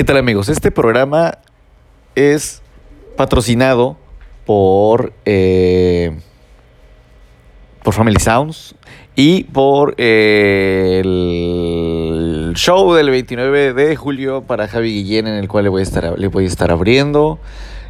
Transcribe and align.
¿Qué 0.00 0.04
tal 0.04 0.16
amigos? 0.16 0.48
Este 0.48 0.70
programa 0.70 1.36
es 2.14 2.62
patrocinado 3.18 3.98
por, 4.46 5.12
eh, 5.26 6.18
por 7.82 7.92
Family 7.92 8.18
Sounds 8.18 8.76
y 9.14 9.44
por 9.44 9.94
eh, 9.98 11.02
el 11.04 12.52
show 12.56 12.94
del 12.94 13.10
29 13.10 13.74
de 13.74 13.94
julio 13.94 14.40
para 14.40 14.68
Javi 14.68 14.90
Guillén 14.90 15.26
en 15.26 15.34
el 15.34 15.48
cual 15.48 15.64
le 15.64 15.68
voy 15.68 15.80
a 15.80 15.82
estar, 15.82 16.18
le 16.18 16.28
voy 16.28 16.44
a 16.44 16.48
estar 16.48 16.70
abriendo. 16.70 17.38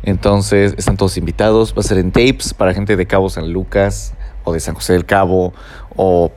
Entonces 0.02 0.74
están 0.76 0.96
todos 0.96 1.16
invitados. 1.16 1.74
Va 1.76 1.82
a 1.82 1.84
ser 1.84 1.98
en 1.98 2.10
tapes 2.10 2.54
para 2.54 2.74
gente 2.74 2.96
de 2.96 3.06
Cabo 3.06 3.30
San 3.30 3.52
Lucas 3.52 4.14
o 4.42 4.52
de 4.52 4.58
San 4.58 4.74
José 4.74 4.94
del 4.94 5.06
Cabo 5.06 5.52
o 5.94 6.32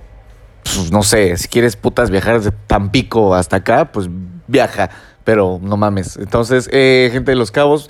pues, 0.64 0.92
no 0.92 1.02
sé, 1.02 1.36
si 1.38 1.48
quieres 1.48 1.76
putas 1.76 2.12
viajar 2.12 2.42
de 2.42 2.52
Tampico 2.52 3.34
hasta 3.34 3.56
acá, 3.56 3.92
pues 3.92 4.08
viaja, 4.48 4.90
pero 5.24 5.60
no 5.62 5.78
mames. 5.78 6.18
Entonces, 6.18 6.70
eh, 6.72 7.10
gente 7.12 7.32
de 7.32 7.36
Los 7.36 7.52
Cabos, 7.52 7.90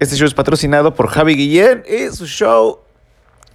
este 0.00 0.16
show 0.16 0.26
es 0.26 0.34
patrocinado 0.34 0.94
por 0.94 1.08
Javi 1.08 1.34
Guillén 1.34 1.82
y 1.88 2.14
su 2.14 2.26
show 2.26 2.80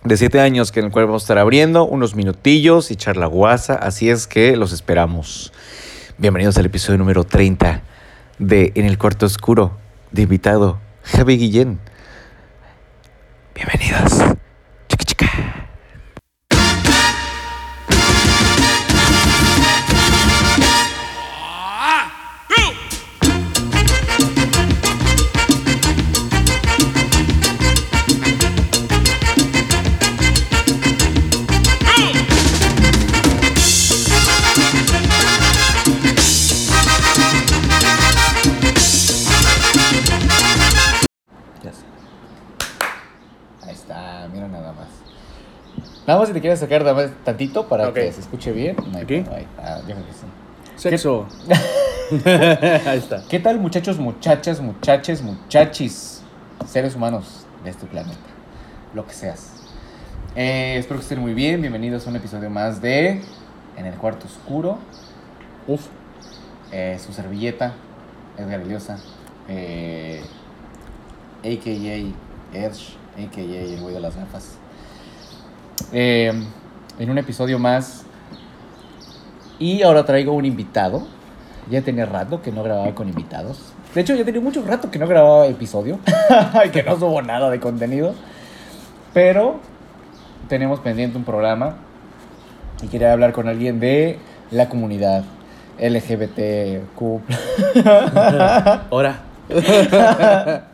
de 0.04 0.18
siete 0.18 0.40
años 0.40 0.72
que 0.72 0.80
en 0.80 0.88
el 0.88 0.92
cual 0.92 1.06
vamos 1.06 1.24
a 1.24 1.26
estar 1.26 1.38
abriendo 1.38 1.86
unos 1.86 2.16
minutillos 2.16 2.92
y 2.92 2.96
charla 2.96 3.26
guasa, 3.26 3.76
así 3.76 4.10
es 4.10 4.28
que 4.28 4.56
los 4.56 4.72
esperamos. 4.72 5.52
Bienvenidos 6.18 6.58
al 6.58 6.66
episodio 6.66 6.98
número 6.98 7.24
30 7.24 7.82
de 8.40 8.72
En 8.76 8.86
el 8.86 8.98
Cuarto 8.98 9.26
Oscuro, 9.26 9.78
de 10.12 10.24
invitado 10.24 10.80
Javi 11.04 11.38
Guillén. 11.38 11.80
Bienvenidos. 13.56 14.40
Nada 46.10 46.22
más 46.22 46.30
si 46.30 46.34
te 46.34 46.42
quieres 46.42 46.58
sacar 46.58 46.82
nada 46.82 46.96
más 46.96 47.12
tantito 47.24 47.68
para 47.68 47.94
que 47.94 48.12
se 48.12 48.22
escuche 48.22 48.52
bien. 48.52 48.76
No 48.92 48.98
hay 48.98 49.04
¿Aquí? 49.04 49.24
Ah, 49.60 49.78
yo 49.88 49.94
creo 49.94 50.08
que 50.08 50.14
sí. 50.14 50.26
Sexo. 50.76 51.28
Ahí 52.88 52.98
está. 52.98 53.22
¿Qué 53.30 53.40
tal 53.40 53.60
muchachos, 53.60 54.00
muchachas, 54.00 54.60
muchaches, 54.60 55.22
muchachis, 55.22 56.24
seres 56.66 56.96
humanos 56.96 57.46
de 57.64 57.70
este 57.70 57.86
planeta? 57.86 58.18
Lo 58.96 59.06
que 59.06 59.14
seas. 59.14 59.52
Eh, 60.36 60.78
espero 60.80 61.00
que 61.00 61.04
estén 61.04 61.20
muy 61.20 61.36
bien. 61.36 61.62
Bienvenidos 61.62 62.08
a 62.08 62.10
un 62.10 62.16
episodio 62.16 62.50
más 62.50 62.82
de 62.82 63.22
En 63.78 63.86
el 63.86 63.94
Cuarto 63.94 64.26
Oscuro. 64.26 64.80
Uf. 65.68 65.86
Eh, 66.72 66.98
su 67.06 67.14
servilleta, 67.14 67.74
Edgar 68.36 68.62
Iliosa, 68.62 68.98
eh, 69.48 70.24
a.k.a. 71.44 72.58
Edge, 72.58 72.98
a.k.a. 73.16 73.44
el 73.44 73.80
güey 73.80 73.94
de 73.94 74.00
las 74.00 74.16
gafas. 74.16 74.59
Eh, 75.92 76.32
en 77.00 77.10
un 77.10 77.18
episodio 77.18 77.60
más. 77.60 78.04
Y 79.58 79.82
ahora 79.82 80.06
traigo 80.06 80.34
un 80.34 80.46
invitado. 80.46 81.08
Ya 81.70 81.82
tenía 81.82 82.06
rato 82.06 82.42
que 82.42 82.52
no 82.52 82.64
grababa 82.64 82.94
con 82.96 83.08
invitados. 83.08 83.74
De 83.94 84.02
hecho, 84.02 84.16
ya 84.16 84.26
tenía 84.26 84.42
mucho 84.42 84.64
rato 84.64 84.90
que 84.90 85.00
no 85.00 85.08
grababa 85.08 85.48
episodio. 85.48 86.00
y 86.66 86.70
que 86.70 86.84
no 86.84 86.98
subo 86.98 87.22
nada 87.22 87.50
de 87.50 87.60
contenido. 87.60 88.14
Pero 89.14 89.60
tenemos 90.48 90.80
pendiente 90.80 91.18
un 91.18 91.24
programa. 91.24 91.76
Y 92.82 92.88
quería 92.88 93.12
hablar 93.12 93.34
con 93.34 93.48
alguien 93.48 93.80
de 93.80 94.20
la 94.52 94.70
comunidad 94.70 95.24
LGBTQ. 95.80 97.22
Ahora. 98.90 99.22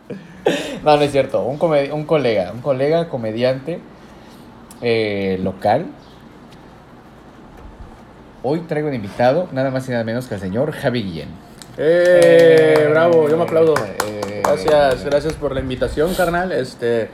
No, 0.83 0.97
no 0.97 1.01
es 1.01 1.11
cierto. 1.11 1.43
Un, 1.43 1.59
un 1.91 2.05
colega, 2.05 2.51
un 2.53 2.61
colega 2.61 3.09
comediante 3.09 3.79
eh, 4.87 5.39
local. 5.41 5.87
Hoy 8.43 8.59
traigo 8.61 8.89
de 8.89 8.97
invitado 8.97 9.49
nada 9.51 9.71
más 9.71 9.87
y 9.87 9.91
nada 9.91 10.03
menos 10.03 10.27
que 10.27 10.35
al 10.35 10.39
señor 10.39 10.71
Javi 10.73 11.01
Guillén. 11.01 11.29
¡Eh! 11.77 12.87
Bravo, 12.91 13.27
yo 13.27 13.35
me 13.35 13.43
aplaudo. 13.43 13.73
Eh, 14.07 14.43
Gracias, 14.43 15.03
gracias 15.03 15.33
por 15.33 15.55
la 15.55 15.59
invitación, 15.59 16.13
carnal. 16.13 16.51
Este. 16.51 17.09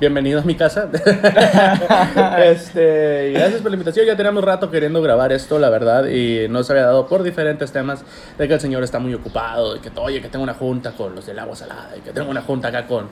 Bienvenido 0.00 0.40
a 0.40 0.42
mi 0.42 0.56
casa. 0.56 0.88
este, 2.44 3.30
gracias 3.30 3.60
por 3.60 3.70
la 3.70 3.76
invitación. 3.76 4.04
Ya 4.04 4.16
teníamos 4.16 4.42
rato 4.42 4.68
queriendo 4.68 5.00
grabar 5.00 5.30
esto, 5.30 5.60
la 5.60 5.70
verdad, 5.70 6.06
y 6.06 6.48
no 6.48 6.64
se 6.64 6.72
había 6.72 6.86
dado 6.86 7.06
por 7.06 7.22
diferentes 7.22 7.70
temas 7.70 8.04
de 8.36 8.48
que 8.48 8.54
el 8.54 8.60
señor 8.60 8.82
está 8.82 8.98
muy 8.98 9.14
ocupado, 9.14 9.74
de 9.74 9.80
que 9.80 9.92
oye, 9.94 10.20
que 10.20 10.28
tengo 10.28 10.42
una 10.42 10.54
junta 10.54 10.90
con 10.90 11.14
los 11.14 11.24
del 11.24 11.38
agua 11.38 11.54
salada, 11.54 11.90
y 11.96 12.00
que 12.00 12.10
tengo 12.10 12.28
una 12.28 12.42
junta 12.42 12.66
acá 12.66 12.88
con, 12.88 13.06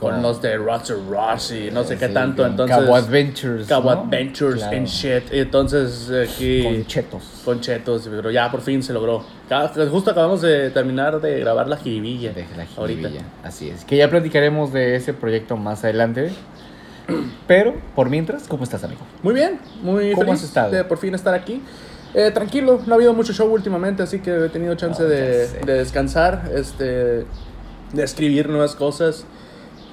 con 0.00 0.20
los 0.20 0.42
de 0.42 0.56
Roger 0.58 0.96
Ross 1.08 1.52
y 1.52 1.70
no 1.70 1.82
sé 1.82 1.96
qué 1.96 2.08
tanto. 2.08 2.44
Entonces, 2.44 2.76
Cabo 2.76 2.94
Adventures. 2.96 3.66
Cabo 3.66 3.94
¿no? 3.94 4.00
Adventures 4.02 4.56
Claro. 4.60 4.76
and 4.76 4.86
shit. 4.86 5.22
Entonces, 5.32 6.10
aquí. 6.10 6.62
Con 6.62 6.86
chetos. 6.86 7.22
Con 7.44 7.60
chetos, 7.60 8.06
pero 8.10 8.30
ya 8.30 8.50
por 8.50 8.60
fin 8.60 8.82
se 8.82 8.92
logró. 8.92 9.24
Ca- 9.48 9.72
Justo 9.90 10.10
acabamos 10.10 10.42
de 10.42 10.70
terminar 10.70 11.20
de 11.20 11.40
grabar 11.40 11.66
la 11.68 11.76
jiribilla. 11.78 12.32
De 12.34 12.42
la 12.56 12.66
ahorita. 12.76 13.00
jiribilla. 13.08 13.24
Así 13.42 13.70
es. 13.70 13.84
Que 13.86 13.96
ya 13.96 14.10
platicaremos 14.10 14.72
de 14.72 14.96
ese 14.96 15.14
proyecto 15.14 15.56
más 15.56 15.82
adelante. 15.84 16.30
Pero, 17.46 17.74
por 17.94 18.10
mientras, 18.10 18.48
¿cómo 18.48 18.64
estás, 18.64 18.82
amigo? 18.84 19.00
Muy 19.22 19.32
bien, 19.32 19.60
muy 19.82 20.10
¿Cómo 20.12 20.26
feliz 20.26 20.40
has 20.40 20.48
estado? 20.48 20.70
de 20.72 20.84
por 20.84 20.98
fin 20.98 21.14
estar 21.14 21.34
aquí. 21.34 21.62
Eh, 22.14 22.30
tranquilo, 22.32 22.80
no 22.86 22.94
ha 22.94 22.96
habido 22.96 23.12
mucho 23.14 23.32
show 23.32 23.46
últimamente, 23.52 24.02
así 24.02 24.18
que 24.18 24.46
he 24.46 24.48
tenido 24.48 24.74
chance 24.74 25.02
No, 25.02 25.08
de, 25.08 25.46
de 25.48 25.72
descansar, 25.74 26.50
este, 26.54 26.84
de 27.92 28.02
escribir 28.02 28.48
nuevas 28.48 28.74
cosas 28.74 29.24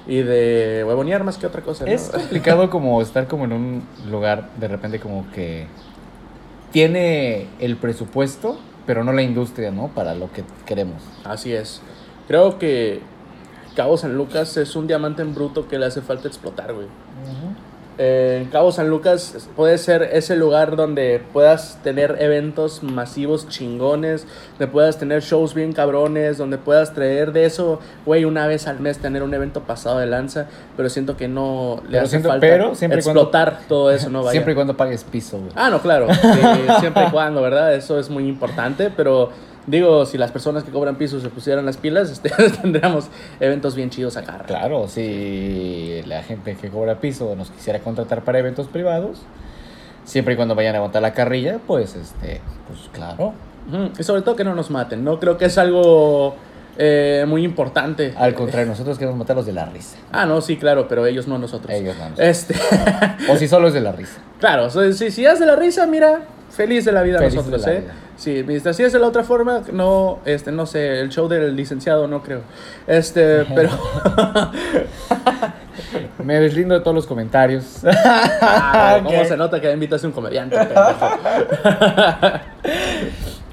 y 0.06 0.22
de 0.22 0.84
huevonear 0.86 1.24
más 1.24 1.38
que 1.38 1.46
otra 1.46 1.62
cosa. 1.62 1.84
¿no? 1.84 1.90
Es 1.90 2.10
complicado 2.10 2.70
como 2.70 3.00
estar 3.00 3.26
como 3.26 3.44
en 3.44 3.52
un 3.52 3.82
lugar 4.10 4.50
de 4.58 4.68
repente 4.68 5.00
como 5.00 5.30
que 5.32 5.66
tiene 6.72 7.46
el 7.60 7.76
presupuesto, 7.76 8.58
pero 8.86 9.04
no 9.04 9.12
la 9.12 9.22
industria, 9.22 9.70
¿no? 9.70 9.88
Para 9.88 10.14
lo 10.14 10.30
que 10.32 10.44
queremos. 10.66 11.02
Así 11.24 11.52
es. 11.52 11.80
Creo 12.26 12.58
que 12.58 13.00
Cabo 13.76 13.96
San 13.96 14.16
Lucas 14.16 14.56
es 14.56 14.76
un 14.76 14.86
diamante 14.86 15.22
en 15.22 15.34
bruto 15.34 15.68
que 15.68 15.78
le 15.78 15.86
hace 15.86 16.00
falta 16.00 16.28
explotar, 16.28 16.72
güey. 16.72 16.86
Eh, 17.96 18.40
en 18.42 18.48
Cabo 18.50 18.72
San 18.72 18.88
Lucas 18.90 19.48
puede 19.54 19.78
ser 19.78 20.02
ese 20.12 20.34
lugar 20.34 20.74
donde 20.74 21.22
puedas 21.32 21.78
tener 21.84 22.16
eventos 22.18 22.82
masivos 22.82 23.48
chingones, 23.48 24.26
donde 24.58 24.66
puedas 24.72 24.98
tener 24.98 25.22
shows 25.22 25.54
bien 25.54 25.72
cabrones, 25.72 26.36
donde 26.36 26.58
puedas 26.58 26.92
traer 26.92 27.32
de 27.32 27.44
eso, 27.44 27.78
güey, 28.04 28.24
una 28.24 28.48
vez 28.48 28.66
al 28.66 28.80
mes 28.80 28.98
tener 28.98 29.22
un 29.22 29.32
evento 29.32 29.60
pasado 29.60 29.98
de 30.00 30.06
lanza, 30.06 30.46
pero 30.76 30.88
siento 30.88 31.16
que 31.16 31.28
no 31.28 31.82
le 31.84 31.90
Pero 31.90 32.00
hace 32.02 32.10
siento- 32.10 32.28
falta 32.30 32.40
pero 32.46 32.74
siempre 32.74 32.98
y 33.00 33.02
cuando- 33.04 33.20
explotar 33.22 33.60
todo 33.68 33.92
eso, 33.92 34.10
¿no? 34.10 34.20
Vaya. 34.20 34.32
Siempre 34.32 34.52
y 34.52 34.54
cuando 34.56 34.76
pagues 34.76 35.04
piso, 35.04 35.38
güey. 35.38 35.52
Ah, 35.54 35.70
no, 35.70 35.80
claro, 35.80 36.08
siempre 36.80 37.04
y 37.06 37.10
cuando, 37.12 37.42
¿verdad? 37.42 37.74
Eso 37.74 37.98
es 38.00 38.10
muy 38.10 38.26
importante, 38.28 38.90
pero 38.96 39.30
digo, 39.66 40.06
si 40.06 40.18
las 40.18 40.30
personas 40.30 40.64
que 40.64 40.70
cobran 40.70 40.96
pisos 40.96 41.22
se 41.22 41.28
pusieran 41.28 41.64
las 41.66 41.76
pilas, 41.76 42.10
este, 42.12 42.30
tendríamos 42.60 43.08
eventos 43.40 43.74
bien 43.74 43.90
chidos 43.90 44.16
acá. 44.16 44.42
Claro, 44.46 44.88
si 44.88 46.02
la 46.06 46.22
gente 46.22 46.56
que 46.56 46.68
cobra 46.68 47.00
piso 47.00 47.34
nos 47.36 47.50
quisiera 47.50 47.78
contratar 47.80 48.22
para 48.22 48.38
eventos 48.38 48.66
privados, 48.68 49.22
siempre 50.04 50.34
y 50.34 50.36
cuando 50.36 50.54
vayan 50.54 50.74
a 50.74 50.78
aguantar 50.78 51.02
la 51.02 51.12
carrilla, 51.12 51.58
pues 51.66 51.94
este, 51.96 52.40
pues 52.68 52.88
claro. 52.92 53.32
Y 53.98 54.02
sobre 54.02 54.22
todo 54.22 54.36
que 54.36 54.44
no 54.44 54.54
nos 54.54 54.70
maten, 54.70 55.04
¿no? 55.04 55.18
Creo 55.18 55.38
que 55.38 55.46
es 55.46 55.56
algo 55.56 56.34
eh, 56.76 57.24
muy 57.26 57.44
importante. 57.44 58.14
Al 58.16 58.34
contrario, 58.34 58.66
nosotros 58.68 58.98
queremos 58.98 59.18
matarlos 59.18 59.46
de 59.46 59.52
la 59.52 59.66
risa. 59.66 59.96
Ah, 60.12 60.26
no, 60.26 60.40
sí, 60.40 60.56
claro, 60.56 60.88
pero 60.88 61.06
ellos 61.06 61.28
no 61.28 61.38
nosotros. 61.38 61.72
Ellos 61.72 61.96
no 61.96 62.10
nosotros. 62.10 62.28
Este, 62.28 62.54
O 63.30 63.36
si 63.36 63.48
solo 63.48 63.68
es 63.68 63.74
de 63.74 63.80
la 63.80 63.92
risa. 63.92 64.18
claro, 64.40 64.70
si, 64.70 65.10
si 65.10 65.24
es 65.24 65.38
de 65.38 65.46
la 65.46 65.56
risa, 65.56 65.86
mira, 65.86 66.22
feliz 66.50 66.84
de 66.84 66.92
la 66.92 67.02
vida 67.02 67.18
Feliz 67.18 67.34
nosotros, 67.34 67.66
¿eh? 67.66 67.80
vida. 67.80 67.94
Sí, 68.16 68.44
mientras 68.46 68.76
si 68.76 68.84
es 68.84 68.92
de 68.92 68.98
la 68.98 69.08
otra 69.08 69.24
forma, 69.24 69.62
no, 69.72 70.20
este, 70.24 70.52
no 70.52 70.66
sé, 70.66 71.00
el 71.00 71.10
show 71.10 71.28
del 71.28 71.56
licenciado 71.56 72.06
no 72.06 72.22
creo. 72.22 72.42
Este, 72.86 73.44
pero... 73.54 73.70
Me 76.24 76.40
deslindo 76.40 76.74
de 76.74 76.80
todos 76.80 76.94
los 76.94 77.06
comentarios. 77.06 77.80
Ah, 77.84 79.00
¿Cómo 79.04 79.24
se 79.24 79.36
nota 79.36 79.60
que 79.60 79.70
invitas 79.70 80.02
a 80.02 80.06
un 80.06 80.12
comediante? 80.12 80.56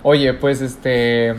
Oye, 0.04 0.34
pues 0.34 0.62
este. 0.62 1.36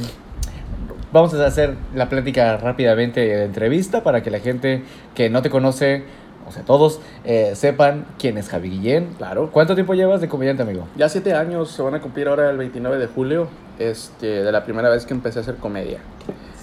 Vamos 1.13 1.35
a 1.35 1.45
hacer 1.45 1.75
la 1.95 2.09
plática 2.09 2.57
rápidamente 2.57 3.21
de 3.21 3.45
entrevista 3.45 4.03
para 4.03 4.23
que 4.23 4.31
la 4.31 4.41
gente 4.41 4.83
que 5.15 5.29
no 5.29 5.43
te 5.43 5.51
conoce, 5.51 6.05
o 6.49 6.53
sea, 6.53 6.63
todos, 6.63 7.01
eh, 7.25 7.53
sepan 7.55 8.07
quién 8.19 8.39
es 8.39 8.49
Javi 8.49 8.71
Guillén. 8.71 9.09
Claro. 9.19 9.51
¿Cuánto 9.53 9.75
tiempo 9.75 9.93
llevas 9.93 10.23
de 10.23 10.29
comediante, 10.29 10.63
amigo? 10.63 10.87
Ya 10.97 11.11
siete 11.11 11.35
años 11.35 11.71
se 11.71 11.83
van 11.83 11.95
a 11.95 12.01
cumplir 12.01 12.29
ahora 12.29 12.49
el 12.49 12.57
29 12.57 12.97
de 12.97 13.09
julio, 13.09 13.49
este, 13.79 14.43
de 14.43 14.53
la 14.53 14.65
primera 14.65 14.89
vez 14.89 15.05
que 15.05 15.13
empecé 15.13 15.41
a 15.41 15.43
hacer 15.43 15.57
comedia. 15.57 15.99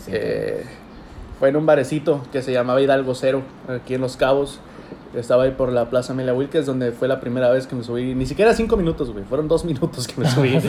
Sí. 0.04 0.12
Eh, 0.16 0.64
fue 1.38 1.50
en 1.50 1.56
un 1.56 1.68
barecito 1.68 2.24
que 2.32 2.42
se 2.42 2.52
llamaba 2.52 2.82
Hidalgo 2.82 3.14
Cero, 3.14 3.44
aquí 3.68 3.94
en 3.94 4.02
Los 4.02 4.18
Cabos. 4.18 4.62
Estaba 5.16 5.44
ahí 5.44 5.52
por 5.52 5.72
la 5.72 5.90
Plaza 5.90 6.14
Amelia 6.14 6.34
Wilkes, 6.34 6.66
donde 6.68 6.92
fue 6.92 7.08
la 7.08 7.20
primera 7.20 7.50
vez 7.50 7.66
que 7.66 7.76
me 7.76 7.84
subí. 7.84 8.14
Ni 8.14 8.26
siquiera 8.28 8.54
cinco 8.54 8.78
minutos, 8.78 9.12
güey. 9.12 9.24
Fueron 9.26 9.48
dos 9.48 9.66
minutos 9.66 10.08
que 10.08 10.22
me 10.22 10.30
subí. 10.32 10.60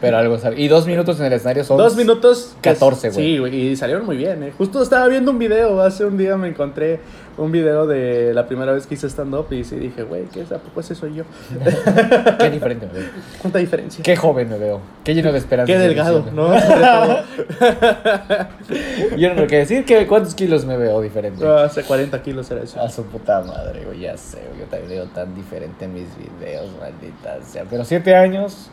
Pero 0.00 0.16
algo 0.18 0.38
sabe. 0.38 0.60
Y 0.60 0.68
dos 0.68 0.86
minutos 0.86 1.18
en 1.20 1.26
el 1.26 1.32
escenario 1.34 1.64
son. 1.64 1.76
Dos 1.76 1.96
minutos. 1.96 2.54
que- 2.60 2.70
14, 2.70 3.10
güey. 3.10 3.24
Sí, 3.24 3.38
güey. 3.38 3.54
Y 3.68 3.76
salieron 3.76 4.04
muy 4.04 4.16
bien, 4.16 4.42
eh. 4.42 4.52
Justo 4.56 4.82
estaba 4.82 5.06
viendo 5.08 5.30
un 5.30 5.38
video. 5.38 5.80
Hace 5.80 6.04
un 6.04 6.16
día 6.16 6.36
me 6.36 6.48
encontré 6.48 7.00
un 7.36 7.52
video 7.52 7.86
de 7.86 8.32
la 8.34 8.46
primera 8.46 8.72
vez 8.72 8.86
que 8.86 8.94
hice 8.94 9.08
stand-up. 9.08 9.52
Y 9.52 9.64
sí 9.64 9.76
dije, 9.76 10.02
güey, 10.02 10.24
¿qué 10.24 10.42
es? 10.42 10.52
¿A 10.52 10.58
poco 10.58 10.80
ese 10.80 10.94
soy 10.94 11.14
yo? 11.14 11.24
Qué 12.38 12.50
diferente 12.50 12.86
me 12.86 13.00
veo. 13.00 13.08
¿Cuánta 13.40 13.58
diferencia? 13.58 14.02
Qué 14.02 14.16
joven 14.16 14.48
me 14.48 14.58
veo. 14.58 14.80
Qué 15.04 15.14
lleno 15.14 15.32
de 15.32 15.38
esperanza. 15.38 15.72
Qué 15.72 15.78
delgado, 15.78 16.26
¿no? 16.32 16.54
Yo 19.16 19.28
no 19.28 19.34
tengo 19.34 19.48
que 19.48 19.58
decir 19.58 19.84
que 19.84 20.06
cuántos 20.06 20.34
kilos 20.34 20.64
me 20.64 20.76
veo 20.76 21.00
diferente. 21.00 21.44
No, 21.44 21.54
hace 21.54 21.82
40 21.82 22.22
kilos 22.22 22.50
era 22.50 22.62
eso. 22.62 22.80
A 22.80 22.88
su 22.88 23.04
puta 23.04 23.42
madre, 23.42 23.84
güey, 23.84 24.00
ya 24.00 24.16
sé, 24.16 24.38
güey, 24.48 24.60
yo 24.60 24.66
también 24.66 24.90
veo 24.90 25.06
tan 25.06 25.34
diferente 25.34 25.84
en 25.84 25.94
mis 25.94 26.08
videos, 26.16 26.66
maldita 26.80 27.42
sea. 27.42 27.64
Pero 27.68 27.84
siete 27.84 28.16
años 28.16 28.70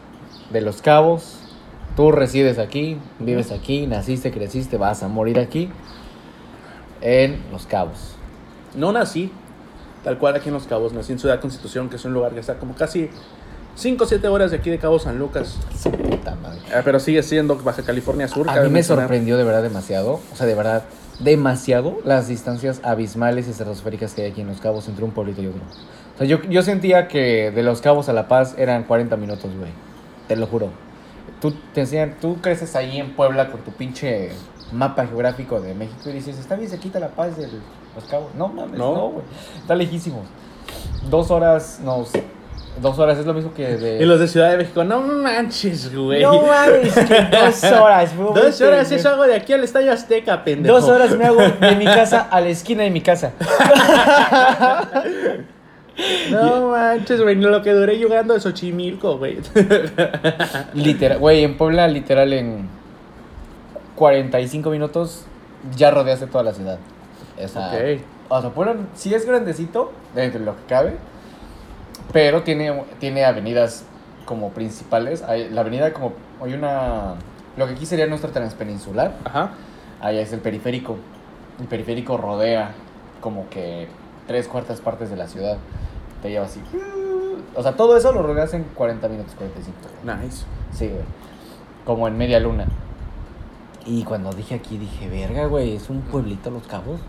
de 0.51 0.61
Los 0.61 0.81
Cabos, 0.81 1.39
tú 1.95 2.11
resides 2.11 2.59
aquí, 2.59 2.97
vives 3.19 3.51
aquí, 3.51 3.87
naciste, 3.87 4.31
creciste, 4.31 4.77
vas 4.77 5.03
a 5.03 5.07
morir 5.07 5.39
aquí, 5.39 5.69
en 7.01 7.41
Los 7.51 7.65
Cabos. 7.65 8.15
No 8.75 8.91
nací 8.91 9.31
tal 10.03 10.17
cual 10.17 10.35
aquí 10.35 10.49
en 10.49 10.53
Los 10.53 10.67
Cabos. 10.67 10.93
Nací 10.93 11.11
en 11.13 11.19
Ciudad 11.19 11.39
Constitución, 11.39 11.89
que 11.89 11.95
es 11.95 12.05
un 12.05 12.13
lugar 12.13 12.33
que 12.33 12.39
está 12.39 12.55
como 12.55 12.75
casi 12.75 13.09
5 13.75 14.03
o 14.03 14.07
7 14.07 14.27
horas 14.27 14.51
de 14.51 14.57
aquí 14.57 14.69
de 14.69 14.77
Cabo 14.77 14.99
San 14.99 15.17
Lucas. 15.19 15.57
Puta 15.83 16.35
madre. 16.35 16.59
Eh, 16.71 16.81
pero 16.83 16.99
sigue 16.99 17.23
siendo 17.23 17.55
Baja 17.55 17.83
California 17.83 18.27
Sur. 18.27 18.49
A 18.49 18.53
mí 18.53 18.59
me 18.63 18.69
mencionar. 18.69 19.05
sorprendió 19.05 19.37
de 19.37 19.43
verdad 19.43 19.63
demasiado, 19.63 20.19
o 20.31 20.35
sea, 20.35 20.45
de 20.45 20.55
verdad, 20.55 20.83
demasiado 21.19 21.99
las 22.03 22.27
distancias 22.27 22.81
abismales 22.83 23.47
y 23.47 23.51
estratosféricas 23.51 24.13
que 24.13 24.23
hay 24.23 24.31
aquí 24.31 24.41
en 24.41 24.47
Los 24.47 24.59
Cabos 24.59 24.87
entre 24.87 25.05
un 25.05 25.11
pueblito 25.11 25.41
y 25.41 25.47
otro. 25.47 25.61
O 26.15 26.17
sea, 26.17 26.27
yo, 26.27 26.41
yo 26.43 26.61
sentía 26.63 27.07
que 27.07 27.51
de 27.51 27.63
Los 27.63 27.81
Cabos 27.81 28.09
a 28.09 28.13
La 28.13 28.27
Paz 28.27 28.55
eran 28.57 28.83
40 28.83 29.15
minutos, 29.17 29.51
güey. 29.57 29.71
Te 30.27 30.35
lo 30.35 30.47
juro. 30.47 30.69
Tú, 31.39 31.55
te 31.73 31.81
enseñan, 31.81 32.17
tú 32.19 32.39
creces 32.41 32.75
ahí 32.75 32.99
en 32.99 33.15
Puebla 33.15 33.49
con 33.49 33.61
tu 33.61 33.71
pinche 33.71 34.29
mapa 34.71 35.05
geográfico 35.05 35.59
de 35.61 35.73
México 35.73 36.09
y 36.09 36.13
dices, 36.13 36.37
está 36.39 36.55
bien 36.55 36.69
cerquita 36.69 36.99
La 36.99 37.09
Paz 37.09 37.37
de 37.37 37.47
Los 37.95 38.05
Cabos. 38.09 38.33
No 38.35 38.47
mames, 38.47 38.77
No. 38.77 38.93
no, 38.95 39.07
güey. 39.09 39.25
Está 39.59 39.75
lejísimos. 39.75 40.25
Dos 41.09 41.29
horas, 41.31 41.79
no, 41.83 42.05
dos 42.81 42.99
horas 42.99 43.17
es 43.17 43.25
lo 43.25 43.33
mismo 43.33 43.53
que 43.53 43.67
de... 43.75 44.01
Y 44.01 44.05
los 44.05 44.19
de 44.19 44.27
Ciudad 44.27 44.51
de 44.51 44.57
México, 44.57 44.83
no 44.83 45.01
manches, 45.01 45.93
güey. 45.95 46.21
No 46.21 46.41
mames, 46.43 46.93
que 46.93 47.21
dos 47.31 47.63
horas, 47.81 48.15
güey. 48.15 48.33
Dos 48.33 48.61
horas 48.61 48.91
es 48.91 49.05
algo 49.05 49.23
de 49.23 49.35
aquí 49.35 49.51
al 49.53 49.63
Estadio 49.63 49.91
Azteca, 49.91 50.43
pendejo. 50.43 50.79
Dos 50.79 50.89
horas 50.89 51.17
me 51.17 51.25
hago 51.25 51.41
de 51.41 51.75
mi 51.77 51.85
casa 51.85 52.27
a 52.31 52.39
la 52.39 52.47
esquina 52.49 52.83
de 52.83 52.91
mi 52.91 53.01
casa. 53.01 53.33
No 56.31 56.69
manches, 56.69 57.21
güey. 57.21 57.35
Lo 57.35 57.61
que 57.61 57.71
duré 57.73 58.01
jugando 58.01 58.33
de 58.33 58.39
Xochimilco, 58.39 59.17
güey. 59.17 59.37
Literal, 60.73 61.19
güey, 61.19 61.43
en 61.43 61.57
Puebla, 61.57 61.87
literal, 61.87 62.33
en 62.33 62.69
45 64.01 64.71
minutos 64.71 65.25
ya 65.75 65.91
rodeaste 65.91 66.25
toda 66.25 66.43
la 66.43 66.53
ciudad. 66.55 66.79
O 67.37 67.47
sea, 67.47 67.67
Ok. 67.67 68.01
o 68.29 68.41
sea, 68.41 68.49
Puebla 68.49 68.75
sí 68.95 69.13
es 69.13 69.27
grandecito, 69.27 69.91
dentro 70.15 70.39
de 70.39 70.45
lo 70.47 70.55
que 70.55 70.63
cabe, 70.63 70.97
pero 72.11 72.41
tiene, 72.41 72.83
tiene 72.99 73.25
avenidas 73.25 73.83
como 74.25 74.49
principales. 74.49 75.21
Hay, 75.21 75.49
la 75.51 75.61
avenida 75.61 75.93
como, 75.93 76.13
hay 76.43 76.55
una, 76.55 77.13
lo 77.57 77.67
que 77.67 77.73
aquí 77.73 77.85
sería 77.85 78.07
nuestra 78.07 78.31
transpeninsular, 78.31 79.17
Ajá. 79.23 79.51
allá 80.01 80.21
es 80.21 80.33
el 80.33 80.39
periférico. 80.39 80.95
El 81.59 81.67
periférico 81.67 82.17
rodea 82.17 82.71
como 83.21 83.49
que 83.49 83.87
tres 84.25 84.47
cuartas 84.47 84.81
partes 84.81 85.11
de 85.11 85.15
la 85.15 85.27
ciudad. 85.27 85.57
Te 86.23 86.31
lleva 86.31 86.45
así. 86.45 86.59
O 87.55 87.61
sea, 87.61 87.73
todo 87.73 87.95
eso 87.95 88.11
lo 88.13 88.23
rodeas 88.23 88.51
en 88.55 88.63
40 88.63 89.07
minutos, 89.09 89.35
45. 89.35 89.77
güey. 90.03 90.17
Nice. 90.17 90.43
Sí, 90.73 90.87
güey. 90.87 91.03
Como 91.85 92.07
en 92.07 92.17
media 92.17 92.39
luna. 92.39 92.65
Y 93.85 94.03
cuando 94.03 94.31
dije 94.31 94.55
aquí, 94.55 94.77
dije, 94.77 95.09
verga, 95.09 95.45
güey, 95.47 95.75
es 95.75 95.89
un 95.89 96.01
pueblito 96.01 96.51
Los 96.51 96.67
Cabos. 96.67 96.99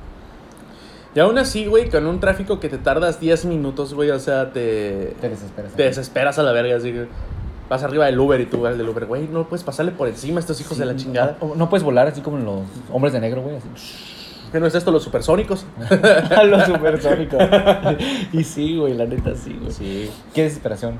Y 1.14 1.20
aún 1.20 1.36
así, 1.36 1.66
güey, 1.66 1.90
con 1.90 2.06
un 2.06 2.20
tráfico 2.20 2.58
que 2.58 2.70
te 2.70 2.78
tardas 2.78 3.20
10 3.20 3.44
minutos, 3.44 3.92
güey, 3.92 4.10
o 4.10 4.18
sea, 4.18 4.50
te, 4.52 5.14
Te 5.20 5.28
desesperas. 5.28 5.72
te 5.74 5.82
desesperas 5.82 6.38
a 6.38 6.42
la 6.42 6.52
verga, 6.52 6.76
así 6.76 6.90
que 6.90 7.06
vas 7.68 7.82
arriba 7.82 8.06
del 8.06 8.18
Uber 8.18 8.40
y 8.40 8.46
tú 8.46 8.66
al 8.66 8.78
del 8.78 8.88
Uber, 8.88 9.04
güey, 9.04 9.28
no 9.28 9.46
puedes 9.46 9.62
pasarle 9.62 9.92
por 9.92 10.08
encima 10.08 10.38
a 10.38 10.40
estos 10.40 10.58
hijos 10.62 10.78
de 10.78 10.86
la 10.86 10.96
chingada. 10.96 11.36
No, 11.42 11.54
no 11.54 11.68
puedes 11.68 11.84
volar 11.84 12.06
así 12.06 12.22
como 12.22 12.38
los 12.38 12.62
hombres 12.90 13.12
de 13.12 13.20
negro, 13.20 13.42
güey. 13.42 13.56
Así. 13.56 13.68
¿Qué 14.50 14.60
no 14.60 14.66
es 14.66 14.74
esto, 14.74 14.90
los 14.90 15.02
supersónicos? 15.02 15.64
Los 16.44 16.64
supersónicos. 16.66 17.42
y 18.32 18.44
sí, 18.44 18.76
güey, 18.76 18.92
la 18.92 19.06
neta 19.06 19.34
sí, 19.34 19.56
güey. 19.58 19.72
Sí. 19.72 20.10
Qué 20.34 20.42
desesperación. 20.42 20.96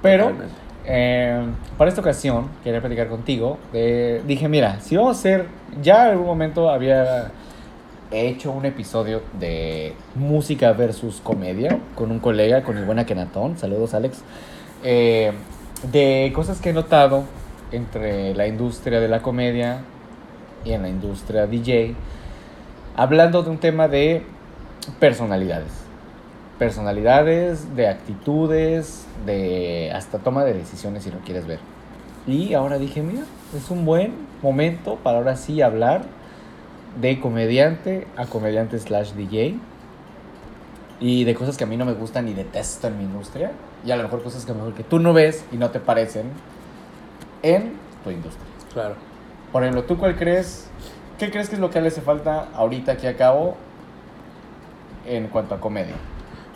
Pero, 0.00 0.24
Totalmente. 0.26 0.54
Eh, 0.84 1.44
para 1.78 1.88
esta 1.88 2.00
ocasión, 2.00 2.48
quería 2.64 2.80
platicar 2.80 3.08
contigo. 3.08 3.58
dije, 3.72 4.48
mira, 4.48 4.80
si 4.80 4.96
vamos 4.96 5.16
a 5.16 5.18
hacer. 5.18 5.46
Ya 5.82 6.04
en 6.06 6.10
algún 6.12 6.26
momento 6.26 6.68
había 6.68 7.30
hecho 8.10 8.52
un 8.52 8.66
episodio 8.66 9.22
de 9.40 9.94
música 10.14 10.72
versus 10.72 11.20
comedia 11.22 11.78
con 11.94 12.10
un 12.10 12.18
colega, 12.18 12.62
con 12.62 12.76
el 12.76 12.84
buen 12.84 12.98
Akenatón. 12.98 13.56
Saludos, 13.56 13.94
Alex. 13.94 14.22
eh, 14.84 15.32
de 15.90 16.30
cosas 16.34 16.60
que 16.60 16.70
he 16.70 16.72
notado 16.72 17.24
entre 17.72 18.34
la 18.34 18.46
industria 18.46 19.00
de 19.00 19.08
la 19.08 19.22
comedia 19.22 19.80
y 20.64 20.72
en 20.72 20.82
la 20.82 20.88
industria 20.88 21.46
DJ. 21.46 21.94
Hablando 22.96 23.42
de 23.42 23.50
un 23.50 23.58
tema 23.58 23.88
de 23.88 24.22
personalidades 25.00 25.81
personalidades, 26.62 27.74
de 27.74 27.88
actitudes, 27.88 29.04
de 29.26 29.90
hasta 29.92 30.18
toma 30.18 30.44
de 30.44 30.54
decisiones 30.54 31.02
si 31.02 31.10
lo 31.10 31.18
quieres 31.18 31.44
ver. 31.44 31.58
Y 32.24 32.54
ahora 32.54 32.78
dije, 32.78 33.02
mira, 33.02 33.24
es 33.52 33.68
un 33.68 33.84
buen 33.84 34.14
momento 34.42 34.94
para 34.94 35.18
ahora 35.18 35.34
sí 35.34 35.60
hablar 35.60 36.02
de 37.00 37.18
comediante 37.18 38.06
a 38.16 38.26
comediante 38.26 38.78
slash 38.78 39.14
DJ 39.14 39.56
y 41.00 41.24
de 41.24 41.34
cosas 41.34 41.56
que 41.56 41.64
a 41.64 41.66
mí 41.66 41.76
no 41.76 41.84
me 41.84 41.94
gustan 41.94 42.28
y 42.28 42.32
detesto 42.32 42.86
en 42.86 42.96
mi 42.96 43.02
industria 43.02 43.50
y 43.84 43.90
a 43.90 43.96
lo 43.96 44.04
mejor 44.04 44.22
cosas 44.22 44.44
que 44.44 44.52
a 44.52 44.54
lo 44.54 44.60
mejor 44.60 44.76
que 44.76 44.84
tú 44.84 45.00
no 45.00 45.12
ves 45.12 45.44
y 45.50 45.56
no 45.56 45.70
te 45.70 45.80
parecen 45.80 46.26
en 47.42 47.72
tu 48.04 48.12
industria. 48.12 48.46
Claro. 48.72 48.94
Por 49.50 49.64
ejemplo, 49.64 49.82
¿tú 49.82 49.98
cuál 49.98 50.14
crees? 50.14 50.68
¿Qué 51.18 51.28
crees 51.32 51.48
que 51.48 51.56
es 51.56 51.60
lo 51.60 51.70
que 51.70 51.80
le 51.80 51.88
hace 51.88 52.02
falta 52.02 52.50
ahorita 52.54 52.92
aquí 52.92 53.08
a 53.08 53.16
cabo 53.16 53.56
en 55.08 55.26
cuanto 55.26 55.56
a 55.56 55.60
comedia? 55.60 55.96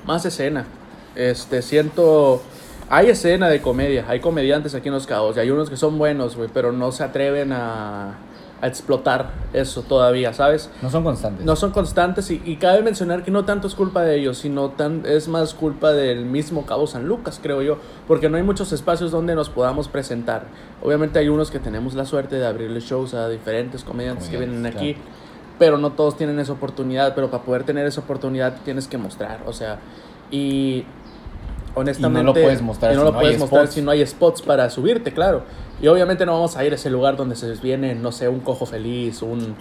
Más 0.06 0.24
escena. 0.24 0.66
Este, 1.14 1.62
siento. 1.62 2.42
Hay 2.88 3.08
escena 3.08 3.48
de 3.48 3.60
comedia, 3.60 4.04
hay 4.08 4.20
comediantes 4.20 4.74
aquí 4.76 4.88
en 4.88 4.94
Los 4.94 5.08
Cabos 5.08 5.36
y 5.36 5.40
hay 5.40 5.50
unos 5.50 5.68
que 5.68 5.76
son 5.76 5.98
buenos, 5.98 6.36
güey, 6.36 6.48
pero 6.52 6.70
no 6.70 6.92
se 6.92 7.02
atreven 7.02 7.52
a, 7.52 8.14
a 8.60 8.66
explotar 8.68 9.32
eso 9.52 9.82
todavía, 9.82 10.32
¿sabes? 10.32 10.70
No 10.82 10.90
son 10.90 11.04
constantes. 11.04 11.44
No 11.44 11.56
son 11.56 11.72
constantes 11.72 12.30
y, 12.30 12.40
y 12.44 12.56
cabe 12.56 12.82
mencionar 12.82 13.24
que 13.24 13.30
no 13.30 13.44
tanto 13.44 13.66
es 13.66 13.74
culpa 13.74 14.02
de 14.02 14.18
ellos, 14.18 14.38
sino 14.38 14.70
tan, 14.70 15.02
es 15.04 15.28
más 15.28 15.52
culpa 15.52 15.92
del 15.92 16.24
mismo 16.24 16.64
Cabo 16.64 16.86
San 16.86 17.06
Lucas, 17.06 17.40
creo 17.42 17.60
yo, 17.60 17.78
porque 18.06 18.28
no 18.28 18.36
hay 18.36 18.42
muchos 18.42 18.72
espacios 18.72 19.10
donde 19.10 19.34
nos 19.34 19.50
podamos 19.50 19.88
presentar. 19.88 20.44
Obviamente 20.82 21.18
hay 21.18 21.28
unos 21.28 21.50
que 21.50 21.58
tenemos 21.58 21.94
la 21.94 22.06
suerte 22.06 22.36
de 22.36 22.46
abrirle 22.46 22.80
shows 22.80 23.14
a 23.14 23.28
diferentes 23.28 23.84
comediantes 23.84 24.28
que 24.28 24.38
vienen 24.38 24.64
aquí, 24.64 24.94
claro. 24.94 25.08
Pero 25.58 25.78
no 25.78 25.92
todos 25.92 26.16
tienen 26.16 26.38
esa 26.38 26.52
oportunidad, 26.52 27.14
pero 27.14 27.30
para 27.30 27.42
poder 27.42 27.64
tener 27.64 27.86
esa 27.86 28.00
oportunidad 28.00 28.56
tienes 28.64 28.88
que 28.88 28.98
mostrar, 28.98 29.40
o 29.46 29.52
sea, 29.52 29.78
y 30.30 30.84
honestamente... 31.74 32.20
Y 32.20 32.24
no 32.24 32.32
lo 32.32 32.34
puedes 32.34 32.62
mostrar 32.62 32.94
no 32.94 33.00
si 33.00 33.04
lo 33.04 33.12
no 33.12 33.18
hay 33.18 33.24
puedes 33.24 33.38
mostrar 33.38 33.62
spots. 33.62 33.74
si 33.74 33.82
no 33.82 33.90
hay 33.90 34.06
spots 34.06 34.42
para 34.42 34.68
subirte, 34.70 35.12
claro. 35.12 35.42
Y 35.80 35.88
obviamente 35.88 36.24
no 36.26 36.32
vamos 36.32 36.56
a 36.56 36.64
ir 36.64 36.72
a 36.72 36.76
ese 36.76 36.90
lugar 36.90 37.16
donde 37.16 37.36
se 37.36 37.52
viene, 37.54 37.94
no 37.94 38.12
sé, 38.12 38.28
un 38.28 38.40
cojo 38.40 38.66
feliz, 38.66 39.22
un, 39.22 39.54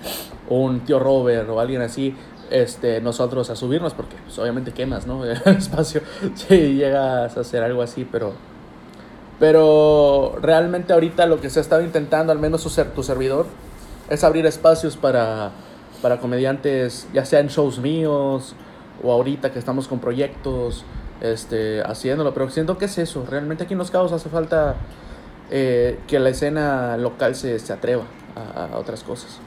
un 0.50 0.80
tío 0.82 1.00
Robert 1.00 1.50
o 1.50 1.60
alguien 1.60 1.82
así, 1.82 2.16
este, 2.50 3.02
nosotros 3.02 3.50
a 3.50 3.56
subirnos, 3.56 3.94
porque 3.94 4.16
pues, 4.24 4.38
obviamente 4.40 4.72
quemas, 4.72 5.08
¿no? 5.08 5.26
El 5.26 5.38
espacio, 5.46 6.02
si 6.36 6.76
llegas 6.76 7.38
a 7.38 7.40
hacer 7.40 7.64
algo 7.64 7.82
así, 7.82 8.08
pero... 8.10 8.34
Pero 9.38 10.38
realmente 10.42 10.94
ahorita 10.94 11.26
lo 11.26 11.42
que 11.42 11.50
se 11.50 11.60
ha 11.60 11.62
estado 11.62 11.82
intentando, 11.82 12.32
al 12.32 12.40
menos 12.40 12.64
tu 12.64 13.04
servidor, 13.04 13.48
es 14.10 14.24
abrir 14.24 14.46
espacios 14.46 14.96
para, 14.96 15.52
para 16.06 16.20
comediantes, 16.20 17.08
ya 17.16 17.26
sea 17.26 17.40
en 17.40 17.48
shows 17.48 17.80
míos 17.80 18.54
o 19.02 19.12
ahorita 19.12 19.52
que 19.52 19.58
estamos 19.58 19.88
con 19.88 19.98
proyectos, 19.98 20.86
este, 21.20 21.82
haciéndolo. 21.82 22.32
Pero 22.32 22.48
siento 22.52 22.78
que 22.78 22.86
es 22.86 23.00
eso. 23.00 23.26
Realmente 23.28 23.64
aquí 23.64 23.74
en 23.74 23.80
Los 23.80 23.90
Cabos 23.90 24.12
hace 24.12 24.30
falta 24.30 24.76
eh, 25.50 25.98
que 26.06 26.20
la 26.20 26.30
escena 26.30 26.96
local 26.98 27.34
se, 27.34 27.58
se 27.58 27.74
atreva 27.74 28.04
a, 28.36 28.66
a 28.66 28.78
otras 28.78 29.02
cosas. 29.02 29.40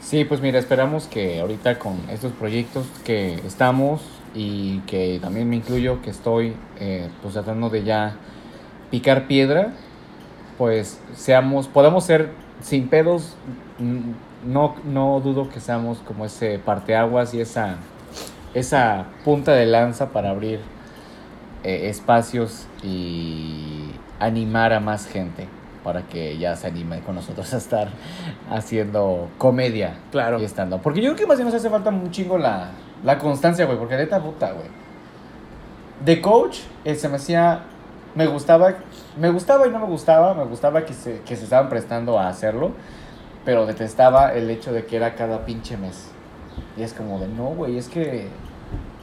Sí, 0.00 0.24
pues 0.24 0.40
mira, 0.40 0.58
esperamos 0.58 1.08
que 1.08 1.40
ahorita 1.40 1.78
con 1.78 2.00
estos 2.08 2.32
proyectos 2.32 2.86
que 3.04 3.34
estamos 3.46 4.00
y 4.34 4.78
que 4.86 5.18
también 5.20 5.46
me 5.50 5.56
incluyo, 5.56 6.00
que 6.00 6.08
estoy 6.08 6.56
eh, 6.80 7.10
pues 7.20 7.34
tratando 7.34 7.68
de 7.68 7.84
ya 7.84 8.16
picar 8.90 9.26
piedra, 9.26 9.74
pues 10.56 10.98
seamos, 11.14 11.68
podamos 11.68 12.04
ser 12.04 12.30
sin 12.62 12.88
pedos 12.88 13.36
mm, 13.78 14.31
no, 14.44 14.74
no 14.84 15.20
dudo 15.20 15.48
que 15.48 15.60
seamos 15.60 15.98
como 15.98 16.24
ese 16.24 16.58
parteaguas 16.58 17.34
y 17.34 17.40
esa, 17.40 17.76
esa 18.54 19.06
punta 19.24 19.52
de 19.52 19.66
lanza 19.66 20.10
para 20.10 20.30
abrir 20.30 20.60
eh, 21.64 21.88
espacios 21.88 22.66
y 22.82 23.90
animar 24.18 24.72
a 24.72 24.80
más 24.80 25.06
gente 25.06 25.48
para 25.84 26.02
que 26.02 26.38
ya 26.38 26.54
se 26.54 26.68
anime 26.68 27.00
con 27.00 27.16
nosotros 27.16 27.52
a 27.54 27.56
estar 27.56 27.88
haciendo 28.50 29.28
comedia 29.38 29.94
Claro. 30.12 30.38
y 30.40 30.44
estando. 30.44 30.78
Porque 30.78 31.00
yo 31.00 31.10
creo 31.10 31.16
que 31.16 31.26
más 31.26 31.36
bien 31.38 31.46
nos 31.46 31.54
hace 31.54 31.70
falta 31.70 31.90
un 31.90 32.10
chingo 32.10 32.38
la, 32.38 32.70
la 33.04 33.18
constancia, 33.18 33.64
güey, 33.66 33.78
porque 33.78 33.96
neta 33.96 34.20
puta, 34.20 34.52
güey. 34.52 34.68
De 36.04 36.20
coach, 36.20 36.58
eh, 36.84 36.94
se 36.94 37.08
me 37.08 37.16
hacía, 37.16 37.62
me 38.14 38.26
gustaba, 38.26 38.74
me 39.18 39.30
gustaba 39.30 39.66
y 39.66 39.70
no 39.70 39.78
me 39.80 39.86
gustaba, 39.86 40.34
me 40.34 40.44
gustaba 40.44 40.84
que 40.84 40.92
se, 40.94 41.20
que 41.22 41.36
se 41.36 41.44
estaban 41.44 41.68
prestando 41.68 42.18
a 42.18 42.28
hacerlo, 42.28 42.72
pero 43.44 43.66
detestaba 43.66 44.32
el 44.34 44.50
hecho 44.50 44.72
de 44.72 44.86
que 44.86 44.96
era 44.96 45.14
cada 45.14 45.44
pinche 45.44 45.76
mes. 45.76 46.08
Y 46.76 46.82
es 46.82 46.92
como 46.92 47.18
de, 47.18 47.28
no, 47.28 47.46
güey, 47.46 47.76
es 47.78 47.88
que 47.88 48.28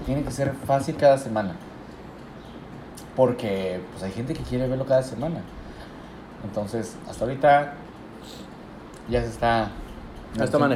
tiene 0.06 0.24
que 0.24 0.32
ser 0.32 0.54
fácil 0.66 0.96
cada 0.96 1.18
semana. 1.18 1.56
Porque 3.16 3.82
pues 3.92 4.04
hay 4.04 4.12
gente 4.12 4.34
que 4.34 4.44
quiere 4.44 4.68
verlo 4.68 4.86
cada 4.86 5.04
semana. 5.04 5.42
Entonces, 6.44 6.96
hasta 7.10 7.26
ahorita 7.26 7.74
ya 9.10 9.22
se 9.22 9.30
está... 9.30 9.70
Ya 10.36 10.44
está 10.46 10.58
están- 10.58 10.72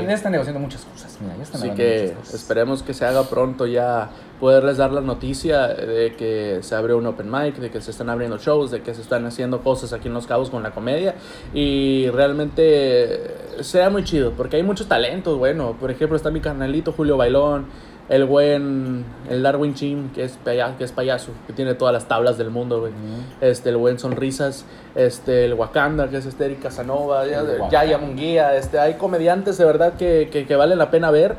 ahí. 0.00 0.06
Ya 0.06 0.14
están 0.14 0.32
negociando 0.32 0.60
muchas 0.60 0.84
cosas, 0.84 1.16
mira, 1.20 1.34
ya 1.36 1.42
están 1.42 1.60
Así 1.62 1.70
que 1.70 2.14
cosas. 2.18 2.34
esperemos 2.34 2.82
que 2.82 2.92
se 2.94 3.04
haga 3.06 3.22
pronto 3.24 3.66
ya 3.66 4.10
poderles 4.38 4.76
dar 4.76 4.92
la 4.92 5.00
noticia 5.00 5.66
de 5.68 6.14
que 6.14 6.58
se 6.62 6.74
abre 6.74 6.94
un 6.94 7.06
open 7.06 7.30
mic, 7.30 7.56
de 7.56 7.70
que 7.70 7.80
se 7.80 7.90
están 7.90 8.10
abriendo 8.10 8.36
shows, 8.38 8.70
de 8.70 8.82
que 8.82 8.94
se 8.94 9.00
están 9.00 9.24
haciendo 9.26 9.62
cosas 9.62 9.92
aquí 9.94 10.08
en 10.08 10.14
Los 10.14 10.26
Cabos 10.26 10.50
con 10.50 10.62
la 10.62 10.72
comedia 10.72 11.14
y 11.54 12.08
realmente 12.10 13.34
sea 13.62 13.90
muy 13.90 14.04
chido 14.04 14.32
porque 14.36 14.56
hay 14.56 14.62
muchos 14.62 14.86
talentos, 14.88 15.36
bueno, 15.38 15.76
por 15.80 15.90
ejemplo 15.90 16.16
está 16.16 16.30
mi 16.30 16.40
canalito 16.40 16.92
Julio 16.92 17.16
Bailón, 17.16 17.66
el 18.08 18.24
buen, 18.24 19.04
el 19.28 19.42
Darwin 19.42 19.74
Chim, 19.74 20.08
que 20.14 20.24
es, 20.24 20.38
paya- 20.42 20.76
que 20.78 20.84
es 20.84 20.92
payaso, 20.92 21.30
que 21.46 21.52
tiene 21.52 21.74
todas 21.74 21.92
las 21.92 22.08
tablas 22.08 22.38
del 22.38 22.50
mundo, 22.50 22.80
güey. 22.80 22.92
Este, 23.40 23.68
el 23.68 23.76
buen 23.76 23.98
Sonrisas, 23.98 24.64
este, 24.94 25.44
el 25.44 25.54
Wakanda, 25.54 26.08
que 26.08 26.16
es 26.16 26.40
Eric 26.40 26.62
Casanova, 26.62 27.24
El. 27.24 27.60
Yaya 27.70 27.98
Munguía, 27.98 28.56
este, 28.56 28.78
hay 28.78 28.94
comediantes 28.94 29.58
de 29.58 29.64
verdad 29.66 29.94
que, 29.94 30.28
que, 30.32 30.46
que 30.46 30.56
valen 30.56 30.78
la 30.78 30.90
pena 30.90 31.10
ver. 31.10 31.36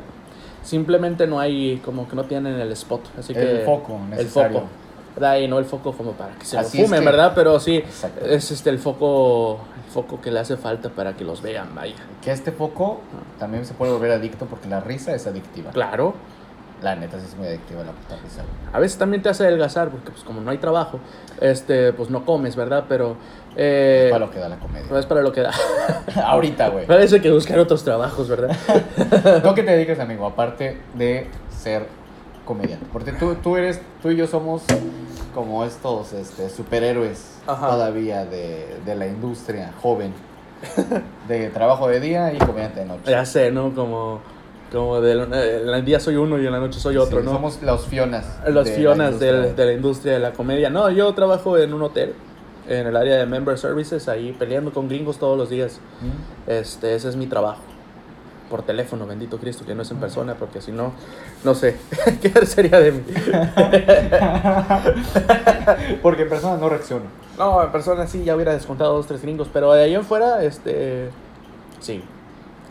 Simplemente 0.62 1.26
no 1.26 1.40
hay, 1.40 1.80
como 1.84 2.06
que 2.08 2.14
no 2.16 2.24
tienen 2.24 2.60
el 2.60 2.70
spot. 2.72 3.00
Así 3.18 3.32
El 3.32 3.58
que. 3.58 3.64
foco 3.64 3.98
El 4.04 4.10
necesario. 4.10 4.58
foco. 4.60 4.68
¿Verdad? 5.16 5.38
Y 5.38 5.48
no 5.48 5.58
el 5.58 5.64
foco 5.64 5.92
como 5.92 6.12
para 6.12 6.34
que 6.34 6.44
se 6.44 6.56
Así 6.56 6.78
lo 6.78 6.84
es 6.84 6.88
fumen, 6.88 7.00
que- 7.02 7.06
¿verdad? 7.10 7.32
Pero 7.34 7.58
sí, 7.58 7.76
Exacto. 7.78 8.24
es 8.26 8.50
este 8.52 8.70
el 8.70 8.78
foco, 8.78 9.58
el 9.86 9.90
foco 9.90 10.20
que 10.20 10.30
le 10.30 10.38
hace 10.38 10.56
falta 10.56 10.88
para 10.90 11.14
que 11.16 11.24
los 11.24 11.42
vean, 11.42 11.74
vaya. 11.74 11.96
Que 12.22 12.30
este 12.30 12.52
foco 12.52 13.00
también 13.38 13.66
se 13.66 13.74
puede 13.74 13.92
volver 13.92 14.12
adicto 14.12 14.46
porque 14.46 14.68
la 14.68 14.80
risa 14.80 15.12
es 15.14 15.26
adictiva. 15.26 15.72
Claro. 15.72 16.14
La 16.82 16.96
neta 16.96 17.18
sí 17.18 17.26
es 17.28 17.36
muy 17.36 17.46
adictiva 17.46 17.84
la 17.84 17.92
puta 17.92 18.14
güey. 18.16 18.46
A 18.72 18.78
veces 18.78 18.96
también 18.98 19.22
te 19.22 19.28
hace 19.28 19.44
adelgazar, 19.44 19.90
porque 19.90 20.10
pues 20.10 20.24
como 20.24 20.40
no 20.40 20.50
hay 20.50 20.58
trabajo, 20.58 20.98
este, 21.40 21.92
pues 21.92 22.08
no 22.10 22.24
comes, 22.24 22.56
¿verdad? 22.56 22.84
Pero. 22.88 23.16
Eh, 23.56 24.08
Para 24.10 24.24
lo 24.26 24.30
que 24.30 24.38
da 24.38 24.48
la 24.48 24.56
comedia. 24.58 24.86
no 24.90 24.98
es 24.98 25.06
para 25.06 25.20
lo 25.22 25.32
que 25.32 25.42
da. 25.42 25.52
Ahorita, 26.24 26.68
güey. 26.68 26.86
Parece 26.86 27.20
que 27.20 27.30
buscar 27.30 27.58
otros 27.58 27.84
trabajos, 27.84 28.28
¿verdad? 28.28 28.56
¿Tú 29.42 29.54
qué 29.54 29.62
te 29.62 29.72
dedicas, 29.72 29.98
amigo? 29.98 30.24
Aparte 30.26 30.78
de 30.94 31.26
ser 31.50 31.86
comediante. 32.46 32.86
Porque 32.92 33.12
tú, 33.12 33.34
tú 33.36 33.56
eres, 33.56 33.80
tú 34.02 34.10
y 34.10 34.16
yo 34.16 34.26
somos 34.26 34.62
como 35.34 35.64
estos 35.64 36.12
este, 36.12 36.48
superhéroes 36.48 37.38
Ajá. 37.46 37.68
todavía 37.70 38.24
de, 38.24 38.78
de 38.86 38.94
la 38.94 39.06
industria 39.06 39.72
joven. 39.82 40.12
De 41.28 41.48
trabajo 41.48 41.88
de 41.88 42.00
día 42.00 42.32
y 42.34 42.38
comediante 42.38 42.80
de 42.80 42.86
noche. 42.86 43.10
ya 43.10 43.24
sé, 43.24 43.50
¿no? 43.50 43.74
Como, 43.74 44.20
como 44.72 45.00
de, 45.00 45.12
en 45.12 45.32
el 45.68 45.84
día 45.84 46.00
soy 46.00 46.16
uno 46.16 46.38
y 46.40 46.46
en 46.46 46.52
la 46.52 46.58
noche 46.60 46.78
soy 46.80 46.96
otro, 46.96 47.20
Sí, 47.20 47.24
¿no? 47.26 47.32
Somos 47.32 47.60
los 47.62 47.86
Fionas. 47.86 48.38
Los 48.48 48.64
de 48.66 48.70
la 48.72 48.76
Fionas 48.76 49.06
industria. 49.12 49.32
del- 49.32 49.56
de 49.56 49.66
la 49.66 49.72
industria 49.72 50.12
de 50.14 50.18
la 50.20 50.32
comedia. 50.32 50.70
No, 50.70 50.90
yo 50.90 51.12
trabajo 51.14 51.58
en 51.58 51.74
un 51.74 51.82
hotel, 51.82 52.14
en 52.68 52.86
el 52.86 52.96
área 52.96 53.16
de 53.16 53.26
Member 53.26 53.58
Services, 53.58 54.08
ahí 54.08 54.32
peleando 54.38 54.72
con 54.72 54.88
gringos 54.88 55.18
todos 55.18 55.36
los 55.36 55.50
días. 55.50 55.80
¿Mm? 56.00 56.50
Este, 56.50 56.94
ese 56.94 57.08
es 57.08 57.16
mi 57.16 57.26
trabajo. 57.26 57.60
Por 58.48 58.62
teléfono, 58.62 59.06
bendito 59.06 59.38
Cristo, 59.38 59.64
que 59.64 59.74
no 59.76 59.82
es 59.82 59.90
en 59.92 59.98
persona, 59.98 60.34
porque 60.34 60.60
si 60.60 60.72
no, 60.72 60.92
no 61.44 61.54
sé, 61.54 61.76
¿qué 62.22 62.30
sería 62.46 62.80
de 62.80 62.90
mí? 62.92 63.02
Porque 66.02 66.22
en 66.22 66.28
persona 66.28 66.56
no 66.56 66.68
reacciono. 66.68 67.04
No, 67.38 67.62
en 67.62 67.72
persona 67.72 68.06
sí, 68.06 68.24
ya 68.24 68.34
hubiera 68.34 68.52
descontado 68.52 68.94
dos, 68.94 69.06
tres 69.06 69.22
gringos, 69.22 69.48
pero 69.52 69.72
de 69.72 69.84
ahí 69.84 69.94
en 69.94 70.04
fuera, 70.04 70.42
este, 70.42 71.08
sí. 71.80 72.02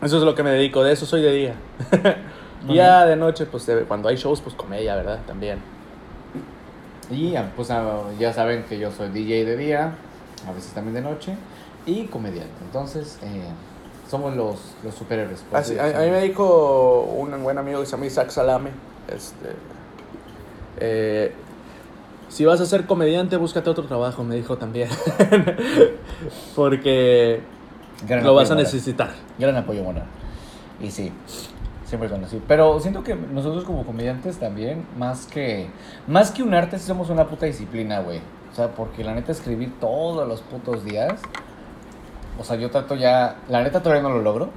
Eso 0.02 0.16
es 0.16 0.22
lo 0.22 0.34
que 0.34 0.42
me 0.42 0.50
dedico, 0.50 0.82
de 0.82 0.92
eso 0.92 1.06
soy 1.06 1.22
de 1.22 1.32
día. 1.32 1.54
y 2.68 2.74
ya 2.74 3.04
de 3.06 3.16
noche, 3.16 3.46
pues 3.46 3.70
cuando 3.86 4.08
hay 4.08 4.16
shows, 4.16 4.40
pues 4.40 4.54
comedia, 4.54 4.96
¿verdad? 4.96 5.20
También. 5.26 5.58
Y 7.10 7.36
ah, 7.36 7.52
pues 7.54 7.70
ah, 7.70 8.02
ya 8.18 8.32
saben 8.32 8.64
que 8.64 8.78
yo 8.78 8.90
soy 8.92 9.08
DJ 9.10 9.44
de 9.44 9.56
día, 9.56 9.94
a 10.48 10.52
veces 10.52 10.72
también 10.72 10.94
de 10.94 11.02
noche, 11.02 11.34
y 11.84 12.04
comediante. 12.04 12.64
Entonces, 12.64 13.18
eh, 13.22 13.42
somos 14.08 14.34
los, 14.36 14.74
los 14.84 14.94
superhéroes. 14.94 15.40
por 15.40 15.58
Así, 15.58 15.78
a 15.78 15.84
mí 15.84 16.10
me 16.10 16.22
dijo 16.22 17.02
un 17.02 17.42
buen 17.42 17.58
amigo 17.58 17.80
que 17.80 17.86
se 17.86 17.92
llama 17.92 18.06
Isaac 18.06 18.30
Salame, 18.30 18.70
este, 19.08 19.56
eh, 20.78 21.32
si 22.28 22.44
vas 22.44 22.60
a 22.60 22.66
ser 22.66 22.86
comediante, 22.86 23.36
búscate 23.36 23.68
otro 23.70 23.84
trabajo, 23.84 24.22
me 24.22 24.36
dijo 24.36 24.56
también. 24.56 24.88
Porque 26.56 27.40
Gran 28.06 28.24
lo 28.24 28.34
vas 28.34 28.50
a 28.50 28.54
moral. 28.54 28.64
necesitar. 28.64 29.10
Gran 29.38 29.56
apoyo 29.56 29.82
moral. 29.82 30.04
Y 30.80 30.90
sí, 30.90 31.12
siempre 31.84 32.08
son 32.08 32.24
así. 32.24 32.40
Pero 32.46 32.80
siento 32.80 33.02
que 33.02 33.14
nosotros 33.14 33.64
como 33.64 33.84
comediantes 33.84 34.38
también, 34.38 34.86
más 34.96 35.26
que, 35.26 35.68
más 36.06 36.30
que 36.30 36.42
un 36.42 36.54
arte, 36.54 36.78
sí 36.78 36.86
somos 36.86 37.10
una 37.10 37.26
puta 37.26 37.46
disciplina, 37.46 38.00
güey. 38.00 38.20
O 38.50 38.54
sea, 38.54 38.68
porque 38.68 39.04
la 39.04 39.14
neta 39.14 39.32
escribir 39.32 39.78
todos 39.78 40.26
los 40.26 40.40
putos 40.40 40.84
días, 40.84 41.20
o 42.38 42.44
sea, 42.44 42.56
yo 42.56 42.70
trato 42.70 42.96
ya, 42.96 43.36
la 43.48 43.62
neta 43.62 43.82
todavía 43.82 44.02
no 44.02 44.10
lo 44.10 44.22
logro, 44.22 44.50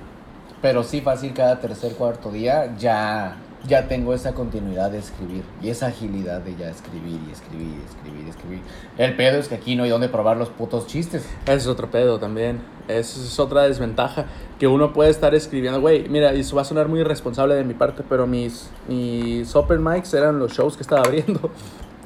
pero 0.61 0.83
sí 0.83 1.01
fácil 1.01 1.33
cada 1.33 1.59
tercer, 1.59 1.93
cuarto 1.93 2.31
día 2.31 2.75
ya, 2.77 3.35
ya 3.67 3.87
tengo 3.87 4.13
esa 4.13 4.33
continuidad 4.33 4.91
de 4.91 4.99
escribir 4.99 5.43
y 5.61 5.69
esa 5.69 5.87
agilidad 5.87 6.41
de 6.41 6.55
ya 6.55 6.69
escribir 6.69 7.19
y 7.27 7.31
escribir 7.31 7.67
y 7.67 7.87
escribir 7.87 8.25
y 8.25 8.29
escribir. 8.29 8.59
El 8.97 9.15
pedo 9.15 9.37
es 9.37 9.47
que 9.47 9.55
aquí 9.55 9.75
no 9.75 9.83
hay 9.83 9.89
donde 9.89 10.09
probar 10.09 10.37
los 10.37 10.49
putos 10.49 10.87
chistes. 10.87 11.25
Ese 11.45 11.55
es 11.55 11.67
otro 11.67 11.89
pedo 11.89 12.19
también. 12.19 12.59
Esa 12.87 13.21
es 13.21 13.39
otra 13.39 13.63
desventaja. 13.63 14.25
Que 14.59 14.67
uno 14.67 14.91
puede 14.91 15.09
estar 15.09 15.33
escribiendo. 15.33 15.79
Güey, 15.79 16.09
mira, 16.09 16.33
y 16.33 16.41
eso 16.41 16.55
va 16.55 16.63
a 16.63 16.65
sonar 16.65 16.89
muy 16.89 16.99
irresponsable 16.99 17.55
de 17.55 17.63
mi 17.63 17.73
parte, 17.73 18.03
pero 18.07 18.27
mis, 18.27 18.69
mis 18.87 19.55
open 19.55 19.83
mics 19.83 20.13
eran 20.13 20.39
los 20.39 20.53
shows 20.53 20.75
que 20.75 20.83
estaba 20.83 21.01
abriendo. 21.01 21.49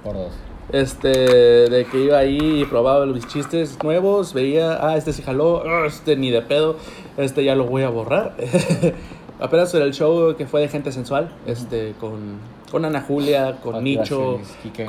Por 0.03 0.13
dos. 0.13 0.33
Este, 0.71 1.07
de 1.07 1.85
que 1.89 2.03
iba 2.03 2.17
ahí 2.17 2.61
y 2.61 2.65
probaba 2.65 3.05
mis 3.05 3.25
chistes 3.25 3.77
nuevos, 3.81 4.33
veía, 4.33 4.77
ah, 4.85 4.97
este 4.97 5.13
se 5.13 5.23
jaló, 5.23 5.63
ah, 5.65 5.85
este 5.87 6.17
ni 6.17 6.29
de 6.29 6.41
pedo, 6.41 6.75
este 7.15 7.45
ya 7.45 7.55
lo 7.55 7.65
voy 7.65 7.83
a 7.83 7.89
borrar. 7.89 8.35
Apenas 9.39 9.73
el 9.75 9.93
show 9.93 10.35
que 10.35 10.47
fue 10.47 10.61
de 10.61 10.67
gente 10.67 10.91
sensual, 10.91 11.29
este, 11.45 11.93
con, 11.99 12.39
con 12.71 12.85
Ana 12.85 13.01
Julia, 13.01 13.57
con 13.61 13.73
Pati 13.73 13.83
Nicho, 13.83 14.39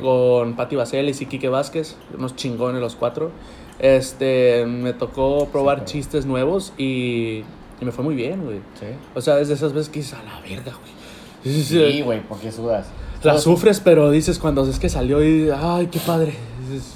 con 0.01 0.55
Patti 0.57 0.75
Vaselis 0.77 1.21
y 1.21 1.27
Quique 1.27 1.49
Vázquez, 1.49 1.97
unos 2.17 2.35
chingones 2.37 2.81
los 2.81 2.95
cuatro. 2.97 3.31
Este, 3.79 4.65
me 4.67 4.93
tocó 4.93 5.47
probar 5.53 5.77
claro. 5.79 5.91
chistes 5.91 6.27
nuevos 6.27 6.73
y, 6.79 7.45
y 7.81 7.85
me 7.85 7.93
fue 7.93 8.03
muy 8.05 8.15
bien, 8.15 8.43
güey. 8.45 8.59
Sí. 8.81 8.87
O 9.15 9.21
sea, 9.21 9.37
desde 9.37 9.55
esas 9.55 9.73
veces 9.73 9.89
que 9.89 10.01
dices, 10.01 10.15
a 10.15 10.23
la 10.25 10.41
verga, 10.41 10.73
güey. 10.73 11.55
Sí, 11.63 12.01
güey, 12.05 12.21
porque 12.27 12.51
sudas. 12.51 12.87
La 13.23 13.33
Todos- 13.33 13.43
sufres, 13.45 13.81
pero 13.81 14.11
dices 14.11 14.39
cuando 14.39 14.69
es 14.69 14.79
que 14.79 14.89
salió 14.89 15.23
y 15.25 15.51
ay, 15.55 15.89
qué 15.89 15.99
padre. 16.01 16.35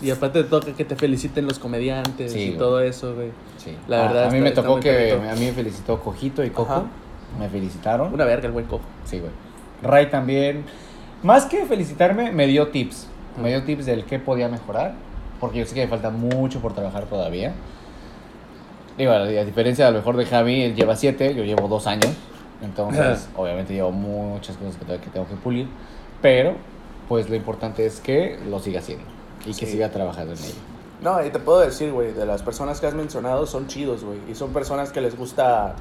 Y 0.02 0.10
aparte 0.10 0.42
te 0.42 0.48
toca 0.48 0.72
que 0.72 0.84
te 0.84 0.96
feliciten 0.96 1.46
los 1.46 1.58
comediantes 1.58 2.32
Sí, 2.32 2.38
y 2.40 2.46
güey. 2.48 2.58
todo 2.58 2.80
eso, 2.80 3.14
güey. 3.14 3.28
Sí. 3.58 3.70
La 3.88 4.04
Ah, 4.04 4.06
verdad 4.08 4.24
A 4.24 4.30
mí 4.30 4.38
está- 4.38 4.44
me 4.62 4.66
tocó 4.68 4.80
que. 4.80 4.90
perrito. 4.90 5.30
A 5.30 5.34
mí 5.34 5.44
me 5.46 5.52
felicitó 5.52 6.00
Cojito 6.00 6.44
y 6.44 6.50
Coco. 6.50 6.72
Ajá. 6.72 6.84
Me 7.38 7.48
felicitaron. 7.48 8.12
Una 8.12 8.24
verga 8.24 8.46
el 8.46 8.52
buen 8.52 8.66
cojo. 8.66 8.82
Sí, 9.04 9.18
güey. 9.18 9.30
Ray 9.82 10.10
también. 10.10 10.64
Más 11.22 11.46
que 11.46 11.64
felicitarme, 11.66 12.32
me 12.32 12.46
dio 12.46 12.68
tips. 12.68 13.06
Me 13.40 13.48
dio 13.50 13.62
tips 13.64 13.86
del 13.86 14.04
qué 14.04 14.18
podía 14.18 14.48
mejorar. 14.48 14.94
Porque 15.40 15.58
yo 15.60 15.66
sé 15.66 15.74
que 15.74 15.82
me 15.82 15.88
falta 15.88 16.10
mucho 16.10 16.60
por 16.60 16.72
trabajar 16.74 17.04
todavía. 17.06 17.52
Digo, 18.98 19.12
a 19.12 19.24
diferencia 19.26 19.88
a 19.88 19.90
lo 19.90 19.98
mejor 19.98 20.16
de 20.16 20.26
Javi, 20.26 20.62
él 20.62 20.74
lleva 20.74 20.94
siete, 20.96 21.34
yo 21.34 21.44
llevo 21.44 21.66
dos 21.68 21.86
años. 21.86 22.10
Entonces, 22.62 23.28
obviamente 23.36 23.72
llevo 23.74 23.90
muchas 23.90 24.56
cosas 24.56 24.76
que, 24.76 24.84
que 24.98 25.10
tengo 25.10 25.26
que 25.26 25.34
pulir. 25.36 25.66
Pero, 26.20 26.54
pues 27.08 27.28
lo 27.28 27.34
importante 27.36 27.86
es 27.86 28.00
que 28.00 28.38
lo 28.48 28.60
siga 28.60 28.80
haciendo. 28.80 29.04
Y 29.44 29.54
que 29.54 29.66
Sí. 29.66 29.72
siga 29.72 29.88
trabajando 29.90 30.34
en 30.34 30.38
ello. 30.38 30.54
No, 31.02 31.24
y 31.26 31.30
te 31.30 31.40
puedo 31.40 31.58
decir, 31.60 31.90
güey, 31.90 32.12
de 32.12 32.24
las 32.26 32.42
personas 32.42 32.80
que 32.80 32.86
has 32.86 32.94
mencionado 32.94 33.46
son 33.46 33.66
chidos, 33.66 34.04
güey. 34.04 34.18
Y 34.30 34.36
son 34.36 34.52
personas 34.52 34.92
que 34.92 35.00
les 35.00 35.16
gusta 35.16 35.74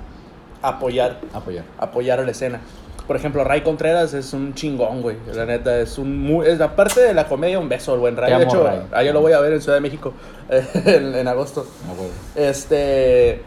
apoyar, 0.61 1.19
Apoyar. 1.33 1.63
apoyar 1.77 2.19
a 2.19 2.23
la 2.23 2.31
escena. 2.31 2.59
Por 3.07 3.15
ejemplo, 3.15 3.43
Ray 3.43 3.61
Contreras 3.61 4.13
es 4.13 4.31
un 4.33 4.53
chingón, 4.53 5.01
güey. 5.01 5.17
La 5.33 5.45
neta, 5.45 5.79
es 5.79 5.97
un 5.97 6.17
muy... 6.21 6.47
Es, 6.47 6.61
aparte 6.61 7.01
de 7.01 7.13
la 7.13 7.27
comedia, 7.27 7.59
un 7.59 7.67
beso, 7.67 7.93
el 7.93 7.99
buen 7.99 8.15
Ray. 8.15 8.31
Te 8.31 8.37
de 8.37 8.43
amo, 8.43 8.51
hecho, 8.53 8.87
Ray. 8.91 9.11
lo 9.11 9.21
voy 9.21 9.33
a 9.33 9.39
ver 9.41 9.51
en 9.53 9.61
Ciudad 9.61 9.75
de 9.75 9.81
México, 9.81 10.13
en, 10.49 11.15
en 11.15 11.27
agosto. 11.27 11.65
Ah. 11.89 12.39
Este. 12.39 13.41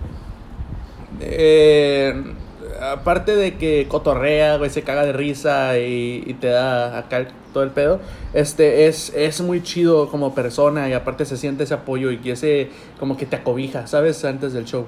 eh, 1.21 2.35
aparte 2.80 3.37
de 3.37 3.56
que 3.56 3.87
cotorrea, 3.88 4.56
güey, 4.56 4.71
se 4.71 4.83
caga 4.83 5.04
de 5.06 5.12
risa 5.12 5.78
y, 5.78 6.25
y 6.26 6.35
te 6.35 6.49
da 6.49 6.99
acá 6.99 7.26
todo 7.52 7.62
el 7.62 7.71
pedo, 7.71 8.00
este, 8.33 8.88
es, 8.88 9.12
es 9.14 9.40
muy 9.40 9.62
chido 9.62 10.09
como 10.09 10.35
persona 10.35 10.88
y 10.88 10.92
aparte 10.92 11.25
se 11.25 11.37
siente 11.37 11.64
ese 11.64 11.75
apoyo 11.75 12.11
y 12.11 12.21
ese, 12.30 12.68
como 12.99 13.16
que 13.16 13.26
te 13.26 13.37
acobija, 13.37 13.87
¿sabes? 13.87 14.25
Antes 14.25 14.52
del 14.52 14.64
show. 14.64 14.87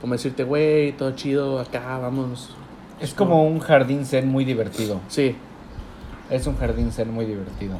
Como 0.00 0.14
decirte, 0.14 0.44
güey, 0.44 0.92
todo 0.92 1.12
chido, 1.12 1.58
acá, 1.60 1.98
vamos. 1.98 2.50
Es 3.00 3.14
como 3.14 3.44
un 3.46 3.60
jardín 3.60 4.04
zen 4.06 4.28
muy 4.28 4.44
divertido. 4.44 5.00
Sí, 5.08 5.36
Es 6.30 6.46
un 6.46 6.56
jardín 6.56 6.92
zen 6.92 7.12
muy 7.12 7.24
divertido. 7.26 7.76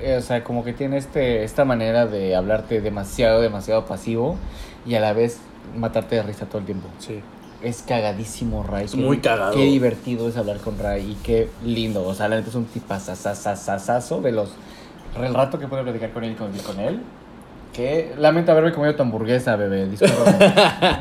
Eh, 0.00 0.16
O 0.18 0.22
sea, 0.22 0.42
como 0.44 0.64
que 0.64 0.72
tiene 0.72 0.96
este, 0.98 1.44
esta 1.44 1.64
manera 1.64 2.06
de 2.06 2.34
hablarte 2.36 2.80
demasiado, 2.80 3.40
demasiado 3.40 3.84
pasivo 3.86 4.36
y 4.86 4.94
a 4.94 5.00
la 5.00 5.12
vez 5.12 5.38
matarte 5.76 6.16
de 6.16 6.22
risa 6.22 6.46
todo 6.46 6.58
el 6.58 6.64
tiempo. 6.64 6.88
sí. 6.98 7.20
Es 7.62 7.82
cagadísimo, 7.82 8.64
Ray. 8.64 8.86
Es 8.86 8.96
muy 8.96 9.18
cagado. 9.18 9.52
Qué 9.54 9.64
divertido 9.66 10.28
es 10.28 10.36
hablar 10.36 10.56
con 10.56 10.80
Ray 10.80 11.12
y 11.12 11.14
qué 11.22 11.48
lindo. 11.64 12.04
O 12.04 12.12
sea, 12.12 12.28
la 12.28 12.34
neta 12.34 12.48
es 12.48 12.56
un 12.56 12.64
tipazazazazazo 12.64 14.20
de 14.20 14.32
los... 14.32 14.50
El 15.16 15.32
rato 15.32 15.60
que 15.60 15.68
puedo 15.68 15.82
platicar 15.84 16.10
con 16.12 16.24
él 16.24 16.32
y 16.32 16.34
convivir 16.34 16.62
con 16.64 16.80
él. 16.80 17.00
Que 17.72 18.12
lamento 18.18 18.52
haberme 18.52 18.72
comido 18.72 18.94
tu 18.94 19.02
hamburguesa, 19.02 19.56
bebé. 19.56 19.86
Discúlpame. 19.86 20.52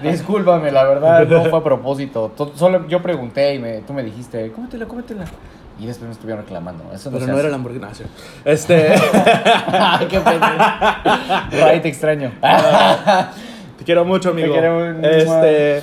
Discúlpame, 0.09 0.71
la 0.71 0.85
verdad 0.85 1.27
no 1.27 1.45
fue 1.45 1.59
a 1.59 1.63
propósito. 1.63 2.31
To- 2.37 2.53
Solo 2.55 2.87
yo 2.87 3.01
pregunté 3.01 3.55
y 3.55 3.59
me, 3.59 3.79
tú 3.79 3.91
me 3.93 4.03
dijiste, 4.03 4.51
cómetela, 4.53 4.85
cómetela. 4.85 5.25
Y 5.79 5.85
después 5.87 6.07
me 6.07 6.13
estuvieron 6.13 6.43
reclamando. 6.43 6.83
Eso 6.93 7.09
no 7.11 7.17
Pero 7.17 7.27
no 7.27 7.33
hace. 7.33 7.39
era 7.41 7.49
la 7.49 7.55
hamburguesa. 7.55 7.87
no, 7.87 7.93
sí. 7.95 8.03
Este. 8.45 8.93
Ay, 9.67 10.05
qué 10.09 10.19
pena. 10.19 11.49
Ray, 11.51 11.79
te 11.81 11.89
extraño. 11.89 12.31
Te 13.77 13.83
quiero 13.83 14.05
mucho, 14.05 14.29
amigo. 14.29 14.53
queremos- 14.53 14.95
Este. 15.03 15.81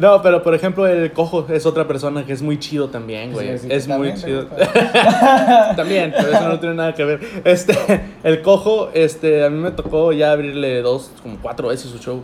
No, 0.00 0.20
pero 0.22 0.42
por 0.42 0.54
ejemplo, 0.54 0.86
el 0.86 1.12
cojo 1.12 1.46
es 1.48 1.64
otra 1.64 1.88
persona 1.88 2.24
que 2.24 2.32
es 2.32 2.42
muy 2.42 2.58
chido 2.58 2.88
también, 2.88 3.32
güey. 3.32 3.58
Sí, 3.58 3.66
sí, 3.66 3.68
es 3.70 3.88
muy 3.88 4.14
chido. 4.14 4.46
también, 5.76 6.12
pero 6.16 6.32
eso 6.32 6.48
no 6.48 6.60
tiene 6.60 6.74
nada 6.74 6.94
que 6.94 7.04
ver. 7.04 7.20
Este, 7.44 7.74
el 8.22 8.42
cojo, 8.42 8.90
este, 8.92 9.44
a 9.44 9.50
mí 9.50 9.58
me 9.58 9.70
tocó 9.70 10.12
ya 10.12 10.32
abrirle 10.32 10.82
dos, 10.82 11.10
como 11.22 11.38
cuatro 11.38 11.68
veces 11.68 11.90
su 11.90 11.98
show 11.98 12.22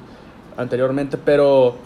anteriormente, 0.57 1.17
pero 1.17 1.77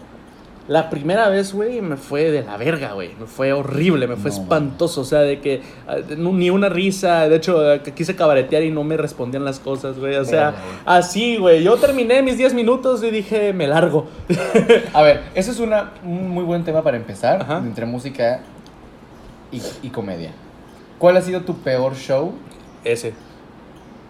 la 0.67 0.89
primera 0.89 1.29
vez, 1.29 1.53
güey, 1.53 1.81
me 1.81 1.95
fue 1.95 2.29
de 2.29 2.43
la 2.43 2.57
verga, 2.57 2.91
güey. 2.91 3.15
Me 3.17 3.25
fue 3.25 3.53
horrible, 3.53 4.05
me 4.05 4.17
fue 4.17 4.31
No, 4.31 4.37
espantoso. 4.37 5.01
O 5.01 5.05
sea, 5.05 5.19
de 5.19 5.39
que 5.39 5.61
ah, 5.87 5.97
ni 6.17 6.49
una 6.49 6.67
risa. 6.67 7.29
De 7.29 7.37
hecho, 7.37 7.61
que 7.83 7.93
quise 7.93 8.15
cabaretear 8.17 8.63
y 8.63 8.71
no 8.71 8.83
me 8.83 8.97
respondían 8.97 9.45
las 9.45 9.59
cosas, 9.59 9.97
güey. 9.97 10.15
O 10.15 10.25
sea, 10.25 10.55
así, 10.85 11.37
güey. 11.37 11.63
Yo 11.63 11.77
terminé 11.77 12.21
mis 12.21 12.37
10 12.37 12.53
minutos 12.53 13.01
y 13.03 13.11
dije, 13.11 13.53
me 13.53 13.65
largo. 13.67 14.07
A 14.93 15.01
ver, 15.03 15.21
eso 15.35 15.51
es 15.51 15.59
una, 15.59 15.93
un 16.03 16.29
muy 16.29 16.43
buen 16.43 16.65
tema 16.65 16.83
para 16.83 16.97
empezar 16.97 17.41
Ajá. 17.41 17.59
entre 17.59 17.85
música 17.85 18.41
y, 19.51 19.61
y 19.81 19.89
comedia. 19.89 20.31
¿Cuál 20.99 21.15
ha 21.15 21.21
sido 21.21 21.41
tu 21.41 21.55
peor 21.57 21.95
show 21.95 22.33
Ese, 22.83 23.13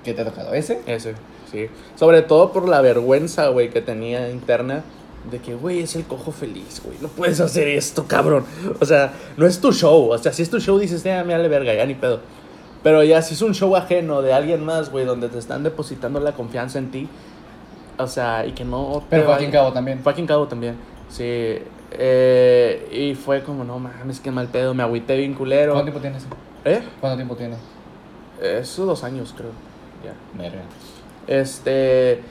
que 0.03 0.13
te 0.13 0.21
ha 0.21 0.25
tocado? 0.25 0.53
¿Ese? 0.53 0.81
ese, 0.87 1.13
sí. 1.51 1.67
Sobre 1.95 2.21
todo 2.23 2.51
por 2.51 2.67
la 2.67 2.81
vergüenza, 2.81 3.49
güey, 3.49 3.69
que 3.69 3.81
tenía 3.81 4.29
interna. 4.31 4.83
De 5.31 5.39
que, 5.39 5.55
güey, 5.55 5.81
es 5.81 5.95
el 5.95 6.05
cojo 6.05 6.31
feliz, 6.31 6.81
güey. 6.83 6.97
No 7.01 7.07
puedes 7.09 7.39
hacer 7.41 7.67
esto, 7.67 8.05
cabrón. 8.07 8.45
O 8.79 8.85
sea, 8.85 9.13
no 9.35 9.45
es 9.45 9.59
tu 9.59 9.71
show. 9.73 10.09
O 10.11 10.17
sea, 10.17 10.31
si 10.31 10.41
es 10.43 10.49
tu 10.49 10.59
show, 10.59 10.77
dices, 10.79 11.05
eh, 11.05 11.23
me 11.25 11.33
vale 11.33 11.47
verga, 11.49 11.73
ya 11.73 11.85
ni 11.85 11.95
pedo. 11.95 12.19
Pero 12.83 13.03
ya, 13.03 13.21
si 13.21 13.33
es 13.33 13.41
un 13.41 13.53
show 13.53 13.75
ajeno 13.75 14.21
de 14.21 14.31
alguien 14.33 14.63
más, 14.63 14.89
güey, 14.91 15.03
donde 15.05 15.27
te 15.29 15.37
están 15.39 15.63
depositando 15.63 16.19
la 16.19 16.31
confianza 16.33 16.79
en 16.79 16.91
ti. 16.91 17.09
O 17.97 18.07
sea, 18.07 18.45
y 18.45 18.53
que 18.53 18.63
no. 18.63 19.03
Pero 19.09 19.27
vaya- 19.27 19.49
Cabo 19.51 19.73
también. 19.73 20.01
En 20.05 20.27
Cabo 20.27 20.47
también. 20.47 20.75
Sí. 21.09 21.57
Eh, 21.91 22.87
y 22.91 23.15
fue 23.15 23.43
como, 23.43 23.63
no 23.63 23.79
mames, 23.79 24.19
qué 24.19 24.31
mal 24.31 24.47
pedo. 24.47 24.73
Me 24.73 24.83
agüité 24.83 25.17
bien 25.17 25.33
culero. 25.33 25.73
¿Cuánto 25.73 25.91
tiempo 25.91 26.01
tienes? 26.01 26.25
¿Eh? 26.65 26.81
¿Cuánto 27.01 27.15
tiempo 27.17 27.35
tienes? 27.35 27.57
Eso 28.41 28.85
dos 28.85 29.03
años, 29.03 29.33
creo. 29.35 29.49
Ya. 30.05 30.13
Verga. 30.41 30.61
Este. 31.27 32.21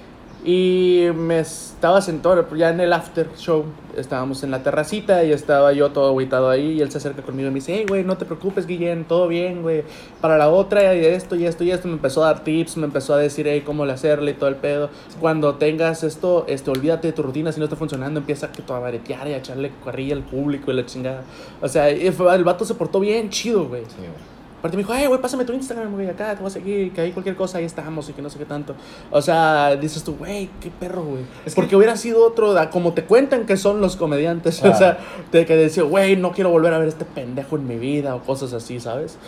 Y 0.45 1.07
me 1.15 1.41
estaba 1.41 2.01
sentado 2.01 2.47
ya 2.57 2.71
en 2.71 2.79
el 2.79 2.93
after 2.93 3.29
show. 3.37 3.65
Estábamos 3.97 4.45
en 4.45 4.51
la 4.51 4.63
terracita 4.63 5.25
y 5.25 5.33
estaba 5.33 5.73
yo 5.73 5.91
todo 5.91 6.09
agüitado 6.09 6.49
ahí. 6.49 6.73
Y 6.73 6.81
él 6.83 6.91
se 6.91 6.99
acerca 6.99 7.23
conmigo 7.23 7.49
y 7.49 7.51
me 7.51 7.57
dice: 7.57 7.75
Hey, 7.75 7.87
güey, 7.89 8.05
no 8.05 8.17
te 8.17 8.25
preocupes, 8.27 8.67
Guillén, 8.67 9.05
todo 9.07 9.27
bien, 9.27 9.63
güey. 9.63 9.83
Para 10.21 10.39
la 10.39 10.49
otra, 10.49 10.95
y 10.95 11.05
esto, 11.05 11.35
y 11.35 11.47
esto, 11.47 11.65
y 11.65 11.73
esto. 11.73 11.89
Me 11.89 11.95
empezó 11.95 12.23
a 12.23 12.27
dar 12.33 12.45
tips, 12.45 12.77
me 12.77 12.87
empezó 12.87 13.15
a 13.15 13.19
decir, 13.19 13.47
hey, 13.49 13.63
cómo 13.65 13.85
le 13.87 13.93
hacerle 13.93 14.33
y 14.33 14.35
todo 14.35 14.49
el 14.49 14.57
pedo. 14.57 14.91
Cuando 15.21 15.57
tengas 15.57 16.05
esto, 16.05 16.45
este, 16.49 16.71
olvídate 16.71 17.09
de 17.09 17.13
tu 17.13 17.23
rutina. 17.23 17.51
Si 17.51 17.59
no 17.59 17.65
está 17.65 17.77
funcionando, 17.77 18.21
empieza 18.21 18.53
que 18.53 18.63
a 18.67 18.79
baretear 18.79 19.27
y 19.29 19.33
a 19.33 19.39
echarle 19.39 19.73
carrilla 19.85 20.15
al 20.15 20.23
público 20.23 20.71
y 20.71 20.75
la 20.75 20.87
chingada. 20.87 21.23
O 21.61 21.69
sea, 21.69 21.89
el 21.89 22.45
vato 22.45 22.65
se 22.65 22.75
portó 22.75 23.01
bien 23.01 23.31
chido, 23.31 23.67
güey. 23.67 23.83
Sí, 23.85 23.97
güey. 23.99 24.36
Aparte 24.59 24.77
me 24.77 24.83
dijo, 24.83 24.95
hey, 24.97 25.07
güey, 25.07 25.21
pásame 25.21 25.45
tu 25.45 25.53
Instagram, 25.53 25.93
güey, 25.93 26.09
acá 26.09 26.35
te 26.35 26.41
voy 26.41 26.47
a 26.49 26.51
seguir, 26.51 26.93
que 26.93 27.01
ahí 27.03 27.13
cualquier 27.13 27.37
cosa, 27.37 27.59
ahí 27.59 27.65
estamos 27.65 28.09
y 28.09 28.15
que 28.15 28.23
no 28.23 28.31
sé 28.31 28.39
qué 28.39 28.47
tanto. 28.47 28.75
O 29.11 29.21
sea, 29.23 29.77
dices 29.77 30.03
tú, 30.03 30.17
güey, 30.17 30.49
qué 30.61 30.71
perro, 30.71 31.05
güey. 31.05 31.23
Es 31.45 31.55
que- 31.55 31.61
Porque 31.61 31.77
hubiera 31.77 31.97
sido 31.97 32.27
otro, 32.27 32.53
da- 32.53 32.71
como 32.71 32.93
te 32.95 33.05
cuentan 33.05 33.47
que 33.47 33.57
son 33.57 33.81
los 33.81 33.97
comediantes, 33.97 34.61
o 34.65 34.75
sea, 34.75 34.99
de 35.31 35.45
que 35.47 35.55
decía, 35.57 35.83
güey, 35.85 36.17
no 36.17 36.33
quiero 36.33 36.51
volver 36.51 36.73
a 36.75 36.79
ver 36.79 36.89
este 36.89 37.05
pendejo 37.05 37.57
en 37.57 37.67
mi 37.69 37.77
vida 37.77 38.15
o 38.17 38.23
cosas 38.23 38.53
así, 38.55 38.81
¿sabes? 38.81 39.19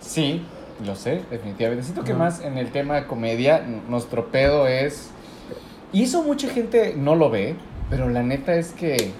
Sí, 0.00 0.42
lo 0.84 0.94
sé, 0.96 1.22
definitivamente. 1.30 1.84
Siento 1.84 2.04
que 2.04 2.14
más 2.14 2.40
en 2.40 2.58
el 2.58 2.70
tema 2.72 2.94
de 2.96 3.06
comedia, 3.06 3.64
nuestro 3.88 4.26
pedo 4.26 4.66
es. 4.66 5.10
Y 5.92 6.02
eso 6.04 6.22
mucha 6.22 6.48
gente 6.48 6.94
no 6.96 7.14
lo 7.14 7.30
ve, 7.30 7.54
pero 7.90 8.08
la 8.08 8.22
neta 8.22 8.54
es 8.54 8.72
que. 8.72 9.12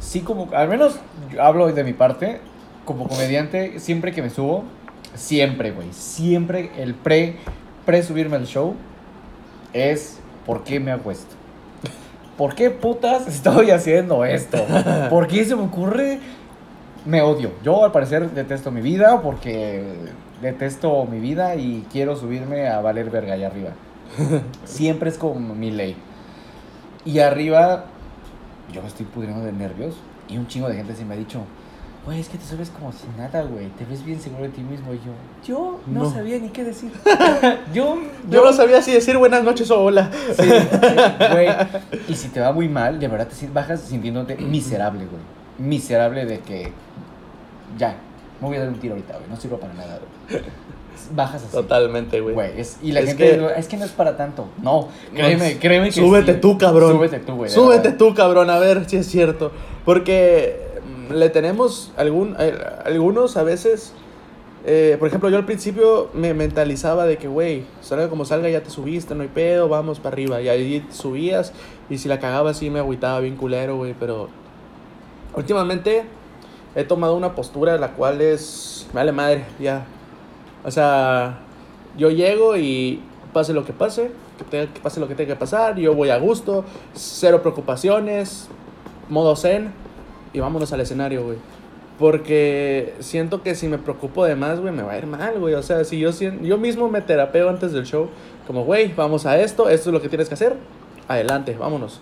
Sí, 0.00 0.20
como. 0.20 0.48
Al 0.54 0.68
menos 0.68 0.96
yo 1.32 1.42
hablo 1.42 1.70
de 1.72 1.84
mi 1.84 1.92
parte, 1.92 2.40
como 2.86 3.06
comediante, 3.06 3.78
siempre 3.78 4.12
que 4.12 4.22
me 4.22 4.30
subo, 4.30 4.64
siempre, 5.14 5.72
güey. 5.72 5.88
Siempre 5.92 6.70
el 6.78 6.94
pre. 6.94 7.36
Pre 7.84 8.02
subirme 8.02 8.36
al 8.36 8.46
show 8.46 8.74
es. 9.74 10.18
¿Por 10.46 10.64
qué 10.64 10.80
me 10.80 10.92
hago 10.92 11.10
esto? 11.10 11.34
¿Por 12.38 12.54
qué 12.54 12.70
putas 12.70 13.26
estoy 13.28 13.70
haciendo 13.70 14.24
esto? 14.24 14.64
¿Por 15.10 15.26
qué 15.26 15.44
se 15.44 15.56
me 15.56 15.62
ocurre? 15.62 16.20
Me 17.04 17.20
odio. 17.20 17.50
Yo 17.62 17.84
al 17.84 17.92
parecer 17.92 18.30
detesto 18.30 18.70
mi 18.70 18.80
vida 18.80 19.20
porque 19.22 19.82
detesto 20.40 21.04
mi 21.04 21.18
vida 21.18 21.56
y 21.56 21.84
quiero 21.90 22.16
subirme 22.16 22.68
a 22.68 22.80
valer 22.80 23.10
verga 23.10 23.34
allá 23.34 23.48
arriba. 23.48 23.70
Siempre 24.64 25.10
es 25.10 25.18
como 25.18 25.54
mi 25.54 25.70
ley. 25.70 25.96
Y 27.04 27.18
arriba 27.18 27.86
yo 28.72 28.82
me 28.82 28.88
estoy 28.88 29.06
pudriendo 29.06 29.44
de 29.44 29.52
nervios 29.52 29.96
y 30.28 30.36
un 30.38 30.46
chingo 30.46 30.68
de 30.68 30.76
gente 30.76 30.94
se 30.94 31.04
me 31.04 31.14
ha 31.14 31.16
dicho, 31.16 31.40
güey, 32.06 32.20
es 32.20 32.28
que 32.28 32.38
te 32.38 32.44
subes 32.46 32.70
como 32.70 32.92
si 32.92 33.04
nada, 33.18 33.42
güey. 33.42 33.66
Te 33.70 33.84
ves 33.84 34.04
bien 34.04 34.20
seguro 34.20 34.44
de 34.44 34.48
ti 34.50 34.60
mismo. 34.62 34.94
Y 34.94 34.98
yo, 34.98 35.12
yo 35.46 35.80
no, 35.86 36.04
No. 36.04 36.10
sabía 36.14 36.38
ni 36.38 36.48
qué 36.50 36.64
decir. 36.64 36.90
yo, 37.74 37.98
Yo 38.30 38.44
no 38.44 38.52
sabía 38.52 38.80
si 38.80 38.92
decir 38.92 39.18
buenas 39.18 39.42
noches 39.44 39.70
o 39.70 39.82
hola. 39.82 40.10
Sí, 40.36 40.42
sí, 40.44 40.48
güey. 41.32 41.48
Y 42.08 42.14
si 42.14 42.28
te 42.28 42.40
va 42.40 42.52
muy 42.52 42.68
mal, 42.68 42.98
de 43.00 43.08
verdad 43.08 43.28
te 43.28 43.46
bajas 43.48 43.80
sintiéndote 43.80 44.36
miserable, 44.36 45.04
güey. 45.06 45.22
Miserable 45.58 46.24
de 46.26 46.38
que 46.40 46.72
ya, 47.78 47.96
me 48.40 48.48
voy 48.48 48.56
a 48.56 48.60
dar 48.60 48.68
un 48.68 48.78
tiro 48.78 48.94
ahorita, 48.94 49.14
güey. 49.14 49.28
No 49.28 49.36
sirvo 49.36 49.58
para 49.58 49.74
nada, 49.74 49.98
güey. 50.30 50.42
Bajas 51.14 51.42
así. 51.44 51.52
Totalmente, 51.52 52.20
güey. 52.20 52.34
Güey, 52.34 52.60
es- 52.60 52.78
y 52.82 52.90
la 52.92 53.00
Es 53.00 53.08
gente 53.08 53.24
que- 53.24 53.32
dice, 53.38 53.52
es 53.58 53.68
que 53.68 53.76
no 53.76 53.84
es 53.84 53.90
para 53.92 54.16
tanto. 54.16 54.48
No, 54.62 54.88
créeme, 55.14 55.58
créeme 55.58 55.86
que 55.86 55.92
Súbete 56.00 56.34
sí. 56.34 56.40
tú, 56.40 56.56
cabrón. 56.58 56.92
Súbete 56.92 57.18
tú, 57.20 57.34
güey. 57.36 57.50
Súbete 57.50 57.92
tú, 57.92 58.14
cabrón, 58.14 58.48
a 58.50 58.58
ver 58.58 58.88
si 58.88 58.96
es 58.96 59.06
cierto. 59.06 59.52
Porque 59.84 60.65
le 61.10 61.30
tenemos 61.30 61.92
algún, 61.96 62.36
eh, 62.38 62.58
algunos 62.84 63.36
a 63.36 63.42
veces. 63.42 63.92
eh, 64.64 64.96
por 64.98 65.08
ejemplo, 65.08 65.28
yo 65.30 65.36
al 65.36 65.44
principio 65.44 66.10
me 66.12 66.34
mentalizaba 66.34 67.06
de 67.06 67.18
que, 67.18 67.28
güey, 67.28 67.64
salga 67.80 68.08
como 68.08 68.24
salga, 68.24 68.48
ya 68.48 68.62
te 68.62 68.70
subiste, 68.70 69.14
no 69.14 69.22
hay 69.22 69.28
pedo, 69.28 69.68
vamos 69.68 70.00
para 70.00 70.14
arriba. 70.14 70.40
Y 70.40 70.48
ahí 70.48 70.84
subías, 70.90 71.52
y 71.88 71.98
si 71.98 72.08
la 72.08 72.18
cagaba 72.18 72.50
así 72.50 72.70
me 72.70 72.80
agüitaba 72.80 73.20
bien 73.20 73.36
culero, 73.36 73.76
güey. 73.76 73.94
Pero 73.98 74.28
últimamente 75.34 76.04
he 76.74 76.84
tomado 76.84 77.14
una 77.14 77.34
postura 77.34 77.76
la 77.78 77.92
cual 77.92 78.20
es. 78.20 78.86
Vale 78.92 79.12
madre, 79.12 79.44
ya. 79.60 79.86
O 80.64 80.70
sea, 80.70 81.40
yo 81.96 82.10
llego 82.10 82.56
y 82.56 83.00
pase 83.32 83.52
lo 83.52 83.64
que 83.64 83.72
pase, 83.72 84.10
que, 84.50 84.68
que 84.72 84.80
pase 84.80 84.98
lo 84.98 85.06
que 85.08 85.14
tenga 85.14 85.34
que 85.34 85.38
pasar, 85.38 85.76
yo 85.76 85.94
voy 85.94 86.10
a 86.10 86.18
gusto, 86.18 86.64
cero 86.94 87.42
preocupaciones, 87.42 88.48
modo 89.08 89.36
zen, 89.36 89.72
y 90.36 90.40
vámonos 90.40 90.72
al 90.72 90.80
escenario, 90.82 91.24
güey. 91.24 91.38
Porque 91.98 92.94
siento 93.00 93.42
que 93.42 93.54
si 93.54 93.68
me 93.68 93.78
preocupo 93.78 94.24
de 94.26 94.36
más, 94.36 94.60
güey, 94.60 94.72
me 94.72 94.82
va 94.82 94.92
a 94.92 94.98
ir 94.98 95.06
mal, 95.06 95.38
güey. 95.40 95.54
O 95.54 95.62
sea, 95.62 95.82
si 95.84 95.98
yo, 95.98 96.12
sien- 96.12 96.42
yo 96.42 96.58
mismo 96.58 96.88
me 96.90 97.00
terapeo 97.00 97.48
antes 97.48 97.72
del 97.72 97.86
show, 97.86 98.08
como, 98.46 98.64
güey, 98.64 98.92
vamos 98.94 99.24
a 99.24 99.38
esto, 99.40 99.70
esto 99.70 99.88
es 99.88 99.94
lo 99.94 100.02
que 100.02 100.08
tienes 100.10 100.28
que 100.28 100.34
hacer, 100.34 100.56
adelante, 101.08 101.56
vámonos. 101.58 102.00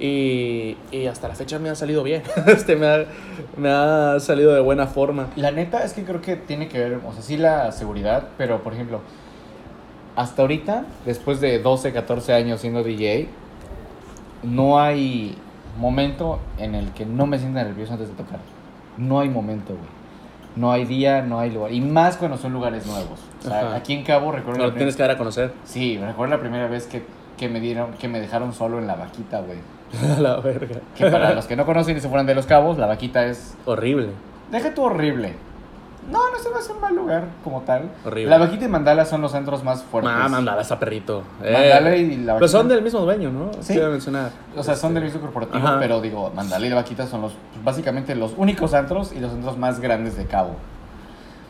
Y, 0.00 0.76
y 0.90 1.06
hasta 1.06 1.28
la 1.28 1.34
fecha 1.34 1.58
me 1.58 1.68
ha 1.68 1.74
salido 1.74 2.02
bien, 2.02 2.22
este, 2.46 2.74
me, 2.74 2.86
ha, 2.88 3.04
me 3.58 3.68
ha 3.70 4.18
salido 4.18 4.54
de 4.54 4.60
buena 4.60 4.86
forma. 4.86 5.28
La 5.36 5.50
neta 5.50 5.84
es 5.84 5.92
que 5.92 6.04
creo 6.04 6.20
que 6.22 6.36
tiene 6.36 6.66
que 6.68 6.78
ver, 6.78 7.00
o 7.06 7.12
sea, 7.12 7.22
sí 7.22 7.36
la 7.36 7.70
seguridad, 7.70 8.28
pero 8.38 8.62
por 8.62 8.72
ejemplo, 8.72 9.00
hasta 10.16 10.40
ahorita, 10.42 10.86
después 11.04 11.40
de 11.40 11.58
12, 11.58 11.92
14 11.92 12.32
años 12.32 12.60
siendo 12.62 12.82
DJ, 12.82 13.28
no 14.42 14.80
hay 14.80 15.36
momento 15.78 16.40
en 16.58 16.74
el 16.74 16.90
que 16.92 17.06
no 17.06 17.26
me 17.26 17.38
sienta 17.38 17.62
nervioso 17.64 17.92
antes 17.92 18.08
de 18.08 18.14
tocar. 18.14 18.38
No 18.96 19.20
hay 19.20 19.28
momento, 19.28 19.74
güey. 19.74 20.04
No 20.56 20.70
hay 20.70 20.84
día, 20.84 21.22
no 21.22 21.40
hay 21.40 21.50
lugar. 21.50 21.72
Y 21.72 21.80
más 21.80 22.16
cuando 22.16 22.36
son 22.36 22.52
lugares 22.52 22.86
nuevos. 22.86 23.20
O 23.40 23.42
sea, 23.42 23.60
Ajá. 23.60 23.76
aquí 23.76 23.92
en 23.92 24.04
Cabo 24.04 24.30
recuerdo... 24.30 24.60
Lo 24.60 24.68
la 24.68 24.74
tienes 24.74 24.94
que 24.94 25.02
dar 25.02 25.10
a 25.10 25.18
conocer. 25.18 25.52
Sí, 25.64 25.98
recuerdo 25.98 26.36
la 26.36 26.40
primera 26.40 26.68
vez 26.68 26.86
que, 26.86 27.04
que 27.36 27.48
me 27.48 27.58
dieron, 27.58 27.92
que 27.94 28.06
me 28.08 28.20
dejaron 28.20 28.52
solo 28.52 28.78
en 28.78 28.86
la 28.86 28.94
vaquita, 28.94 29.40
güey. 29.40 29.58
La 30.20 30.36
verga. 30.40 30.80
Que 30.96 31.06
para 31.06 31.34
los 31.34 31.46
que 31.46 31.54
no 31.56 31.64
conocen 31.66 31.96
y 31.96 32.00
se 32.00 32.08
fueran 32.08 32.26
de 32.26 32.34
los 32.34 32.46
cabos, 32.46 32.78
la 32.78 32.86
vaquita 32.86 33.26
es. 33.26 33.56
Horrible. 33.64 34.08
Deja 34.50 34.74
tú 34.74 34.82
horrible. 34.82 35.34
No, 36.10 36.18
no 36.30 36.38
se 36.38 36.50
me 36.50 36.56
hace 36.58 36.72
un 36.72 36.80
mal 36.80 36.94
lugar 36.94 37.24
como 37.42 37.62
tal. 37.62 37.90
Horrible. 38.04 38.30
La 38.30 38.38
vaquita 38.38 38.66
y 38.66 38.68
Mandala 38.68 39.04
son 39.06 39.22
los 39.22 39.32
centros 39.32 39.64
más 39.64 39.82
fuertes. 39.82 40.12
Ah, 40.14 40.28
mandala 40.28 40.60
esa 40.62 40.78
perrito. 40.78 41.22
Mandala 41.40 41.96
y 41.96 42.16
la 42.18 42.38
Pues 42.38 42.50
son 42.50 42.60
vaquita. 42.60 42.74
del 42.74 42.84
mismo 42.84 43.00
dueño, 43.00 43.30
¿no? 43.30 43.50
Sí. 43.60 43.72
Quiero 43.72 43.90
mencionar. 43.90 44.30
O 44.56 44.62
sea, 44.62 44.76
son 44.76 44.92
del 44.94 45.04
mismo 45.04 45.20
corporativo, 45.20 45.66
Ajá. 45.66 45.78
pero 45.80 46.00
digo, 46.00 46.30
Mandala 46.34 46.66
y 46.66 46.68
la 46.68 46.76
vaquita 46.76 47.06
son 47.06 47.22
los 47.22 47.32
básicamente 47.64 48.14
los 48.14 48.34
únicos 48.36 48.74
antros 48.74 49.12
y 49.12 49.20
los 49.20 49.32
antros 49.32 49.56
más 49.56 49.80
grandes 49.80 50.16
de 50.16 50.26
Cabo. 50.26 50.56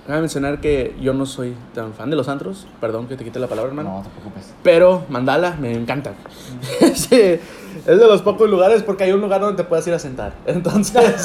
Cabe 0.07 0.21
mencionar 0.21 0.61
que 0.61 0.95
yo 1.01 1.15
no 1.15 1.25
soy 1.25 1.55
tan 1.75 1.95
fan 1.95 2.11
de 2.11 2.17
los 2.17 2.29
antros. 2.29 2.67
Perdón 2.79 3.09
que 3.09 3.17
te 3.17 3.25
quite 3.25 3.39
la 3.39 3.47
palabra, 3.47 3.71
hermano. 3.71 3.97
No 3.97 4.03
te 4.03 4.11
preocupes. 4.11 4.53
Pero 4.63 5.05
Mandala 5.09 5.57
me 5.59 5.73
encanta. 5.73 6.13
sí, 6.95 7.41
es 7.87 7.87
de 7.87 8.07
los 8.07 8.21
pocos 8.21 8.51
lugares 8.51 8.83
porque 8.83 9.05
hay 9.05 9.13
un 9.13 9.23
lugar 9.23 9.41
donde 9.41 9.63
te 9.63 9.67
puedes 9.67 9.87
ir 9.87 9.95
a 9.95 9.99
sentar. 9.99 10.35
Entonces, 10.47 10.95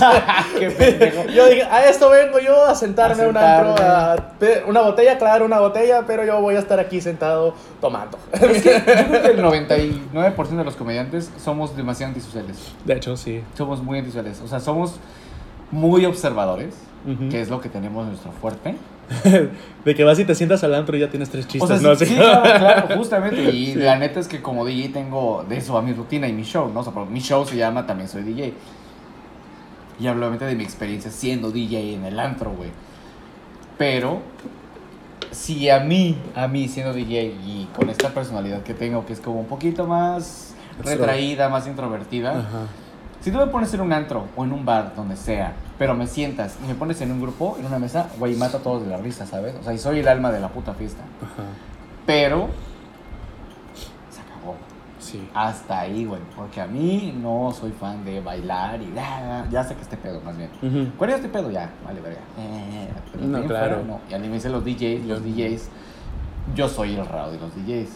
yo 1.36 1.50
dije, 1.50 1.64
a 1.64 1.90
esto 1.90 2.10
vengo 2.10 2.40
yo 2.40 2.64
a 2.64 2.74
sentarme 2.74 3.24
A 3.24 3.26
a 3.26 3.30
un 3.30 3.38
antro, 3.38 3.86
a 3.86 4.16
una 4.66 4.82
botella, 4.82 5.18
claro, 5.18 5.44
una 5.44 5.60
botella, 5.60 6.06
pero 6.08 6.24
yo 6.24 6.40
voy 6.40 6.56
a 6.56 6.60
estar 6.60 6.80
aquí 6.80 7.02
sentado 7.02 7.54
tomando. 7.82 8.18
Es 8.32 8.64
que 8.64 8.74
yo 8.74 8.84
creo 8.86 9.22
que 9.22 9.28
el 9.28 9.44
99% 9.44 10.50
de 10.56 10.64
los 10.64 10.78
comediantes 10.78 11.30
somos 11.38 11.76
demasiado 11.76 12.14
antisociales. 12.14 12.72
De 12.86 12.96
hecho, 12.96 13.18
sí. 13.18 13.44
Somos 13.58 13.84
muy 13.84 14.00
antisociales. 14.00 14.40
O 14.42 14.48
sea, 14.48 14.62
somos 14.62 14.96
muy 15.72 16.06
observadores, 16.06 16.76
Ujú. 17.08 17.30
que 17.30 17.42
es 17.42 17.50
lo 17.50 17.62
que 17.62 17.70
tenemos 17.70 18.06
nuestro 18.08 18.32
fuerte. 18.32 18.76
De 19.86 19.96
que 19.96 20.04
vas 20.04 20.20
y 20.20 20.26
te 20.26 20.36
sientas 20.36 20.64
al 20.64 20.76
antro 20.76 20.96
y 20.98 21.00
ya 21.00 21.10
tienes 21.10 21.30
tres 21.30 21.46
O 21.46 21.48
chistes, 21.48 21.80
sea, 21.82 21.90
¿no? 21.90 21.96
sí, 21.96 22.06
claro, 22.16 22.42
claro, 22.60 22.88
justamente. 22.98 23.42
Y 23.52 23.68
Sí. 23.74 23.76
la 23.76 23.98
neta 23.98 24.20
es 24.20 24.28
que 24.28 24.42
como 24.42 24.66
DJ 24.66 24.90
tengo 24.90 25.46
de 25.48 25.58
eso 25.58 25.78
a 25.78 25.82
mi 25.82 25.94
rutina 25.94 26.28
y 26.28 26.34
mi 26.34 26.44
show, 26.44 26.70
¿no? 26.74 26.82
O 26.82 26.84
sea, 26.84 26.94
mi 27.10 27.20
show 27.22 27.46
se 27.46 27.56
llama 27.56 27.86
También 27.88 28.08
Soy 28.10 28.24
DJ. 28.24 28.54
Y 30.00 30.08
hablo 30.08 30.22
obviamente 30.28 30.46
de 30.46 30.56
mi 30.56 30.64
experiencia 30.64 31.10
siendo 31.12 31.52
DJ 31.52 31.94
en 31.96 32.06
el 32.06 32.20
antro, 32.20 32.52
güey. 32.52 32.70
Pero, 33.78 34.20
si 35.32 35.70
a 35.70 35.80
mí, 35.80 36.18
a 36.36 36.48
mí 36.48 36.68
siendo 36.68 36.94
DJ 36.94 37.26
y 37.46 37.68
con 37.76 37.90
esta 37.90 38.10
personalidad 38.10 38.62
que 38.64 38.74
tengo, 38.74 39.06
que 39.06 39.14
es 39.14 39.20
como 39.22 39.40
un 39.40 39.46
poquito 39.48 39.88
más 39.88 40.54
retraída, 40.84 41.50
más 41.50 41.66
introvertida, 41.68 42.32
Ajá. 42.40 42.68
si 43.22 43.32
tú 43.32 43.38
me 43.38 43.48
pones 43.48 43.74
en 43.74 43.82
un 43.82 43.92
antro 43.94 44.28
o 44.36 44.44
en 44.46 44.52
un 44.54 44.66
bar, 44.66 44.94
donde 44.96 45.16
sea, 45.18 45.54
pero 45.80 45.96
me 45.96 46.06
sientas 46.06 46.58
y 46.64 46.68
me 46.68 46.76
pones 46.76 47.02
en 47.02 47.12
un 47.12 47.20
grupo, 47.22 47.56
en 47.60 47.66
una 47.66 47.80
mesa, 47.80 48.10
güey, 48.20 48.36
mato 48.36 48.58
a 48.58 48.60
todos 48.60 48.84
de 48.84 48.90
la 48.90 48.98
risa, 48.98 49.26
¿sabes? 49.26 49.56
O 49.60 49.64
sea, 49.64 49.74
y 49.74 49.80
soy 49.80 50.00
el 50.00 50.08
alma 50.08 50.30
de 50.32 50.40
la 50.42 50.50
puta 50.50 50.74
fiesta. 50.76 51.02
Ajá. 51.24 51.48
Pero 52.06 52.50
se 54.12 54.20
acabó. 54.22 54.56
Sí. 55.00 55.28
Hasta 55.34 55.80
ahí, 55.80 56.06
güey. 56.06 56.20
Porque 56.36 56.60
a 56.62 56.68
mí 56.68 57.18
no 57.20 57.52
soy 57.58 57.72
fan 57.72 58.04
de 58.04 58.20
bailar 58.20 58.82
y 58.82 58.94
ya, 58.94 59.48
ya 59.50 59.64
sé 59.64 59.76
que 59.76 59.82
este 59.82 59.98
pedo, 59.98 60.20
más 60.22 60.36
bien. 60.38 60.50
Ujú. 60.62 60.92
¿Cuál 60.98 61.12
es 61.12 61.16
este 61.18 61.30
pedo? 61.30 61.50
Ya, 61.50 61.70
vale, 61.86 62.02
verga. 62.02 62.20
Eh, 62.38 62.90
No, 63.22 63.44
claro. 63.46 63.76
fuera, 63.78 63.82
no. 63.88 64.00
Y 64.10 64.14
a 64.14 64.20
mí 64.20 64.28
me 64.28 64.36
dicen 64.36 64.52
los 64.52 64.64
DJs, 64.66 65.06
los 65.06 65.24
DJs, 65.24 65.70
yo 66.56 66.68
soy 66.68 66.96
el 66.96 67.06
raro 67.06 67.32
de 67.32 67.40
los 67.40 67.56
DJs. 67.56 67.90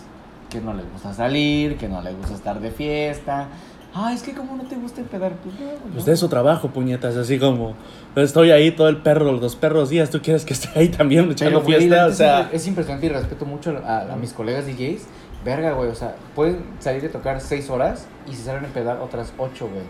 Que 0.50 0.62
no 0.62 0.74
les 0.74 0.90
gusta 0.92 1.14
salir, 1.14 1.78
que 1.78 1.90
no 1.90 2.02
les 2.02 2.16
gusta 2.16 2.36
estar 2.36 2.60
de 2.60 2.70
fiesta. 2.72 3.48
Ay, 3.96 4.16
es 4.16 4.24
que 4.24 4.34
como 4.34 4.56
no 4.56 4.64
te 4.64 4.76
gusta 4.76 5.02
empedar, 5.02 5.34
pues 5.44 5.54
no, 5.56 5.66
güey, 5.68 5.78
Pues 5.94 6.06
no. 6.06 6.12
de 6.12 6.18
su 6.18 6.28
trabajo, 6.28 6.70
puñetas, 6.70 7.16
así 7.16 7.38
como 7.38 7.76
estoy 8.16 8.50
ahí 8.52 8.72
todo 8.72 8.88
el 8.90 8.98
perro, 8.98 9.32
los 9.34 9.56
perros 9.56 9.90
días, 9.90 10.10
tú 10.10 10.20
quieres 10.22 10.46
que 10.46 10.54
esté 10.54 10.70
ahí 10.80 10.90
también 10.90 11.30
echando 11.32 11.62
fiesta, 11.62 12.08
o 12.08 12.12
sea, 12.12 12.42
es, 12.52 12.62
es 12.62 12.68
impresionante 12.68 13.06
y 13.06 13.10
respeto 13.10 13.46
mucho 13.46 13.78
a, 13.86 14.12
a 14.14 14.16
mis 14.16 14.34
colegas 14.34 14.66
DJs. 14.66 15.04
Verga, 15.46 15.74
güey, 15.74 15.90
o 15.90 15.96
sea, 15.96 16.16
pueden 16.36 16.64
salir 16.80 17.02
de 17.02 17.10
tocar 17.10 17.42
6 17.42 17.70
horas 17.70 18.08
y 18.32 18.34
se 18.34 18.44
salen 18.44 18.64
a 18.64 18.68
empedar 18.68 19.00
otras 19.02 19.34
8, 19.38 19.68
güey. 19.68 19.84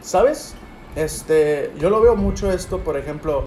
¿sabes? 0.00 0.54
Este, 0.96 1.72
yo 1.80 1.90
lo 1.90 2.00
veo 2.00 2.14
mucho 2.16 2.50
esto, 2.52 2.78
por 2.78 2.96
ejemplo, 2.96 3.44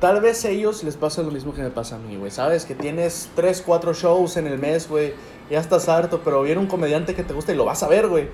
tal 0.00 0.20
vez 0.20 0.44
a 0.44 0.48
ellos 0.50 0.84
les 0.84 0.96
pasa 0.96 1.22
lo 1.22 1.30
mismo 1.30 1.52
que 1.54 1.62
me 1.62 1.70
pasa 1.70 1.96
a 1.96 1.98
mí, 1.98 2.16
güey, 2.16 2.30
¿sabes? 2.30 2.64
Que 2.66 2.74
tienes 2.74 3.30
3, 3.34 3.62
4 3.66 3.94
shows 3.94 4.36
en 4.36 4.46
el 4.46 4.58
mes, 4.58 4.88
güey, 4.88 5.14
ya 5.50 5.58
estás 5.58 5.88
harto, 5.88 6.20
pero 6.24 6.42
viene 6.42 6.60
un 6.60 6.66
comediante 6.66 7.14
que 7.14 7.22
te 7.24 7.32
gusta 7.34 7.52
y 7.52 7.56
lo 7.56 7.64
vas 7.64 7.82
a 7.82 7.88
ver, 7.88 8.06
güey. 8.08 8.28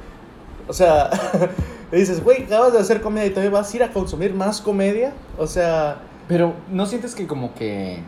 O 0.69 0.73
sea, 0.73 1.11
le 1.93 1.99
dices, 1.99 2.23
güey, 2.23 2.45
acabas 2.45 2.73
de 2.73 2.79
hacer 2.81 3.01
comedia 3.01 3.27
y 3.27 3.31
todavía 3.31 3.51
vas 3.51 3.73
a 3.73 3.77
ir 3.77 3.83
a 3.83 3.93
consumir 3.93 4.35
más 4.35 4.61
comedia, 4.61 5.13
o 5.39 5.47
sea... 5.47 5.99
Pero, 6.29 6.55
¿no 6.71 6.87
sientes 6.87 7.15
que 7.15 7.27
como 7.27 7.55
que... 7.55 8.01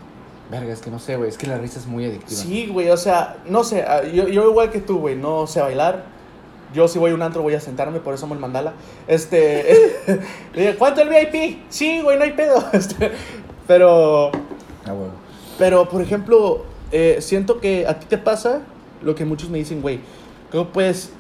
Verga, 0.51 0.73
es 0.73 0.81
que 0.81 0.91
no 0.91 0.99
sé, 0.99 1.17
güey, 1.17 1.29
es 1.29 1.37
que 1.37 1.47
la 1.47 1.59
risa 1.59 1.79
es 1.79 1.87
muy 1.87 2.05
adictiva. 2.07 2.41
Sí, 2.41 2.69
güey, 2.73 2.89
o 2.89 2.97
sea, 2.97 3.37
no 3.47 3.65
sé, 3.65 3.83
ah, 3.83 4.03
yo, 4.03 4.29
yo 4.29 4.49
igual 4.49 4.71
que 4.71 4.81
tú, 4.81 4.99
güey, 4.99 5.15
no 5.15 5.47
sé 5.47 5.61
bailar. 5.61 6.05
Yo 6.75 6.89
si 6.89 6.99
voy 6.99 7.11
a 7.13 7.15
un 7.15 7.23
antro 7.23 7.43
voy 7.43 7.55
a 7.55 7.61
sentarme, 7.61 8.01
por 8.01 8.15
eso 8.15 8.25
amo 8.27 8.35
el 8.35 8.41
mandala. 8.41 8.73
Este, 9.07 10.01
¿cuánto 10.79 11.03
el 11.03 11.09
VIP? 11.11 11.59
Sí, 11.69 12.01
güey, 12.03 12.17
no 12.19 12.25
hay 12.25 12.33
pedo. 12.33 12.65
Este, 12.73 13.11
pero, 13.67 14.33
Ah, 14.87 14.93
güey. 14.93 15.11
pero, 15.59 15.89
por 15.89 16.01
ejemplo, 16.03 16.65
eh, 16.93 17.19
siento 17.21 17.61
que 17.61 17.87
a 17.87 17.99
ti 17.99 18.07
te 18.07 18.17
pasa 18.19 18.63
lo 19.03 19.15
que 19.15 19.25
muchos 19.27 19.51
me 19.51 19.59
dicen, 19.59 19.83
güey, 19.83 20.01
¿cómo 20.51 20.69
puedes, 20.71 21.11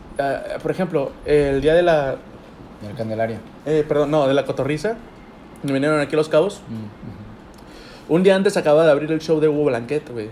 por 0.62 0.70
ejemplo, 0.70 1.12
el 1.24 1.61
día 1.61 1.74
de 1.74 1.83
la, 1.83 2.16
El 2.88 2.96
Candelaria. 2.96 3.40
eh, 3.66 3.85
perdón, 3.87 4.11
no, 4.11 4.26
de 4.26 4.35
la 4.35 4.44
cotorriza, 4.44 4.96
me 5.62 5.72
vinieron 5.72 6.00
aquí 6.00 6.14
a 6.14 6.18
Los 6.18 6.28
Cabos. 6.28 6.61
Mm, 6.68 8.12
Un 8.12 8.22
día 8.22 8.35
antes 8.37 8.57
acaba 8.57 8.85
de 8.85 8.90
abrir 8.90 9.12
el 9.12 9.20
show 9.20 9.38
de 9.40 9.48
Hugo 9.48 9.64
Blanquet, 9.64 10.11
güey. 10.11 10.28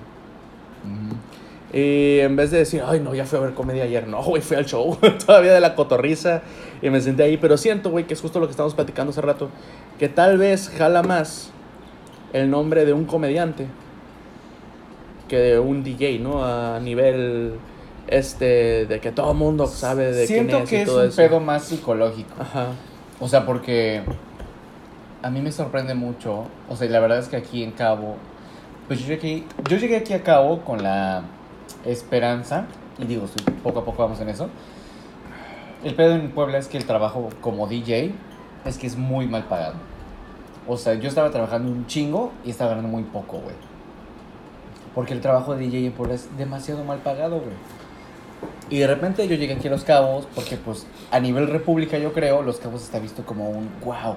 Y 1.72 2.20
en 2.20 2.36
vez 2.36 2.50
de 2.52 2.58
decir, 2.58 2.82
ay, 2.86 3.00
no, 3.00 3.14
ya 3.14 3.26
fui 3.26 3.38
a 3.38 3.42
ver 3.42 3.52
comedia 3.52 3.84
ayer, 3.84 4.06
no, 4.06 4.22
güey, 4.22 4.40
fui 4.40 4.56
al 4.56 4.64
show 4.64 4.96
todavía 5.26 5.52
de 5.52 5.60
la 5.60 5.74
cotorriza 5.74 6.42
y 6.80 6.88
me 6.90 7.00
senté 7.00 7.24
ahí. 7.24 7.36
Pero 7.36 7.56
siento, 7.56 7.90
güey, 7.90 8.06
que 8.06 8.14
es 8.14 8.20
justo 8.20 8.40
lo 8.40 8.46
que 8.46 8.52
estábamos 8.52 8.74
platicando 8.74 9.10
hace 9.10 9.20
rato, 9.20 9.50
que 9.98 10.08
tal 10.08 10.38
vez 10.38 10.70
jala 10.78 11.02
más 11.02 11.50
el 12.32 12.50
nombre 12.50 12.84
de 12.84 12.92
un 12.92 13.04
comediante 13.04 13.66
que 15.28 15.36
de 15.36 15.58
un 15.58 15.82
DJ, 15.82 16.20
¿no? 16.20 16.44
A 16.44 16.78
nivel, 16.80 17.54
este, 18.08 18.86
de 18.86 19.00
que 19.00 19.12
todo 19.12 19.32
el 19.32 19.36
mundo 19.36 19.66
sabe 19.66 20.12
de 20.12 20.26
Siento 20.26 20.50
quién 20.50 20.62
es 20.62 20.70
que 20.70 20.76
y 20.76 20.80
es 20.80 20.86
todo 20.86 21.00
un 21.00 21.08
eso. 21.08 21.16
pedo 21.16 21.40
más 21.40 21.64
psicológico. 21.64 22.34
Ajá. 22.38 22.68
O 23.20 23.28
sea, 23.28 23.46
porque 23.46 24.02
a 25.22 25.30
mí 25.30 25.40
me 25.40 25.52
sorprende 25.52 25.94
mucho. 25.94 26.44
O 26.68 26.76
sea, 26.76 26.86
y 26.86 26.90
la 26.90 27.00
verdad 27.00 27.18
es 27.18 27.28
que 27.28 27.36
aquí 27.36 27.62
en 27.62 27.72
Cabo, 27.72 28.16
pues 28.86 29.00
yo 29.00 29.06
llegué, 29.08 29.44
yo 29.68 29.76
llegué 29.76 29.96
aquí 29.96 30.12
a 30.12 30.22
Cabo 30.22 30.60
con 30.60 30.82
la 30.82 31.22
esperanza, 31.84 32.66
y 32.98 33.04
digo, 33.06 33.26
poco 33.62 33.80
a 33.80 33.84
poco 33.84 34.02
vamos 34.02 34.20
en 34.20 34.28
eso. 34.28 34.48
El 35.84 35.94
pedo 35.94 36.14
en 36.14 36.30
Puebla 36.30 36.58
es 36.58 36.68
que 36.68 36.78
el 36.78 36.84
trabajo 36.84 37.28
como 37.40 37.66
DJ 37.66 38.12
es 38.64 38.78
que 38.78 38.86
es 38.86 38.96
muy 38.96 39.26
mal 39.26 39.44
pagado. 39.44 39.74
O 40.66 40.76
sea, 40.76 40.94
yo 40.94 41.08
estaba 41.08 41.30
trabajando 41.30 41.70
un 41.70 41.86
chingo 41.86 42.32
y 42.44 42.50
estaba 42.50 42.70
ganando 42.70 42.88
muy 42.88 43.04
poco, 43.04 43.38
güey. 43.38 43.54
Porque 44.94 45.12
el 45.12 45.20
trabajo 45.20 45.54
de 45.54 45.66
DJ 45.66 45.86
en 45.86 45.92
Puebla 45.92 46.14
es 46.14 46.36
demasiado 46.36 46.82
mal 46.84 46.98
pagado, 46.98 47.38
güey. 47.38 47.54
Y 48.68 48.78
de 48.78 48.86
repente 48.88 49.26
yo 49.28 49.36
llegué 49.36 49.54
aquí 49.54 49.68
a 49.68 49.70
Los 49.70 49.84
Cabos, 49.84 50.26
porque 50.34 50.56
pues 50.56 50.86
a 51.12 51.20
nivel 51.20 51.46
república 51.48 51.98
yo 51.98 52.12
creo, 52.12 52.42
Los 52.42 52.58
Cabos 52.58 52.82
está 52.82 52.98
visto 52.98 53.24
como 53.24 53.48
un, 53.48 53.70
wow, 53.84 54.16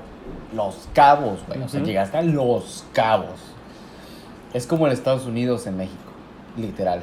Los 0.56 0.88
Cabos, 0.94 1.40
güey. 1.48 1.62
O 1.62 1.70
sea, 1.70 1.82
llegaste 1.86 2.18
a 2.18 2.22
Los 2.24 2.84
Cabos. 2.94 3.40
Es 4.54 4.66
como 4.66 4.88
en 4.88 4.94
Estados 4.94 5.26
Unidos 5.28 5.68
en 5.68 5.78
México, 5.78 6.12
literal. 6.58 7.02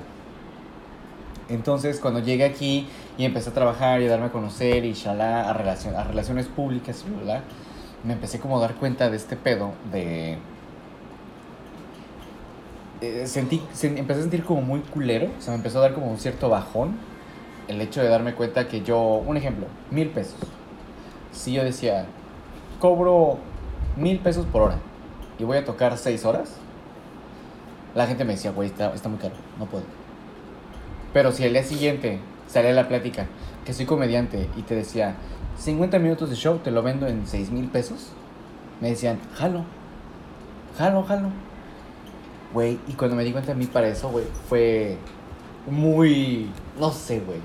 Entonces 1.49 2.01
cuando 2.01 2.19
llegué 2.21 2.45
aquí 2.45 2.89
y 3.17 3.25
empecé 3.25 3.51
a 3.51 3.53
trabajar 3.55 4.01
y 4.03 4.07
a 4.07 4.11
darme 4.11 4.27
a 4.27 4.33
conocer 4.33 4.85
y 4.85 4.95
shalá, 4.95 5.49
a, 5.49 5.55
relacion- 5.55 5.95
a 5.95 6.03
relaciones 6.03 6.47
públicas 6.47 7.05
y 7.07 7.25
bla, 7.25 7.43
me 8.03 8.15
empecé 8.15 8.41
como 8.41 8.59
a 8.59 8.61
dar 8.61 8.75
cuenta 8.75 9.09
de 9.11 9.17
este 9.17 9.37
pedo 9.37 9.73
de... 9.93 10.39
eh, 13.01 13.27
sentí, 13.27 13.61
sen- 13.75 13.99
empecé 13.99 14.21
a 14.21 14.23
sentir 14.23 14.45
como 14.45 14.63
muy 14.63 14.81
culero, 14.81 15.29
o 15.39 15.41
sea, 15.41 15.53
me 15.53 15.57
empezó 15.59 15.79
a 15.79 15.83
dar 15.83 15.95
como 15.95 16.11
un 16.11 16.19
cierto 16.19 16.49
bajón 16.49 16.97
el 17.69 17.81
hecho 17.81 18.01
de 18.01 18.09
darme 18.09 18.35
cuenta 18.35 18.69
que 18.69 18.83
yo, 18.83 18.99
un 19.27 19.37
ejemplo, 19.37 19.67
mil 19.91 20.09
pesos. 20.11 20.39
Si 21.33 21.53
yo 21.53 21.65
decía, 21.65 22.07
cobro 22.81 23.39
mil 23.97 24.19
pesos 24.21 24.47
por 24.47 24.63
hora 24.63 24.79
y 25.39 25.45
voy 25.45 25.59
a 25.59 25.65
tocar 25.65 25.97
seis 25.99 26.25
horas, 26.25 26.55
la 27.95 28.07
gente 28.07 28.25
me 28.25 28.35
decía, 28.35 28.53
güey, 28.53 28.69
está, 28.69 28.93
está 28.95 29.09
muy 29.09 29.19
caro, 29.19 29.35
no 29.59 29.67
puedo. 29.67 29.85
Pero 31.13 31.33
si 31.33 31.45
al 31.45 31.53
día 31.53 31.63
siguiente 31.63 32.21
salía 32.47 32.73
la 32.73 32.89
plática 32.89 33.27
que 33.65 33.73
soy 33.73 33.87
comediante 33.87 34.49
y 34.57 34.63
te 34.63 34.75
decía, 34.75 35.15
50 35.59 35.99
minutos 35.99 36.31
de 36.31 36.37
show 36.37 36.59
te 36.59 36.71
lo 36.71 36.83
vendo 36.83 37.07
en 37.07 37.27
6 37.27 37.51
mil 37.51 37.67
pesos, 37.69 38.11
me 38.81 38.91
decían, 38.91 39.19
jalo, 39.35 39.65
jalo, 40.79 41.03
jalo. 41.03 41.29
Güey, 42.57 42.79
y 42.89 42.95
cuando 42.95 43.15
me 43.17 43.23
di 43.23 43.33
cuenta 43.33 43.53
de 43.53 43.59
mí 43.59 43.67
para 43.67 43.87
eso, 43.87 44.09
güey, 44.09 44.25
fue 44.49 44.97
muy, 45.71 46.49
no 46.81 46.91
sé, 46.91 47.21
güey. 47.21 47.37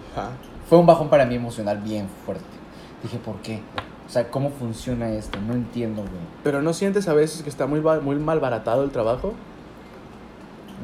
Fue 0.70 0.78
un 0.78 0.86
bajón 0.86 1.10
para 1.10 1.26
mí 1.26 1.36
emocional 1.36 1.80
bien 1.80 2.08
fuerte. 2.26 2.46
Dije, 3.04 3.18
¿por 3.18 3.36
qué? 3.42 3.60
O 4.08 4.10
sea, 4.10 4.30
¿cómo 4.32 4.52
funciona 4.52 5.12
esto? 5.12 5.38
No 5.46 5.52
entiendo, 5.54 6.02
güey. 6.04 6.14
Pero 6.46 6.62
¿no 6.62 6.72
sientes 6.72 7.10
a 7.10 7.14
veces 7.14 7.42
que 7.44 7.50
está 7.50 7.68
muy, 7.68 7.82
muy 7.82 8.16
mal 8.16 8.40
baratado 8.40 8.86
el 8.86 8.92
trabajo 8.92 9.34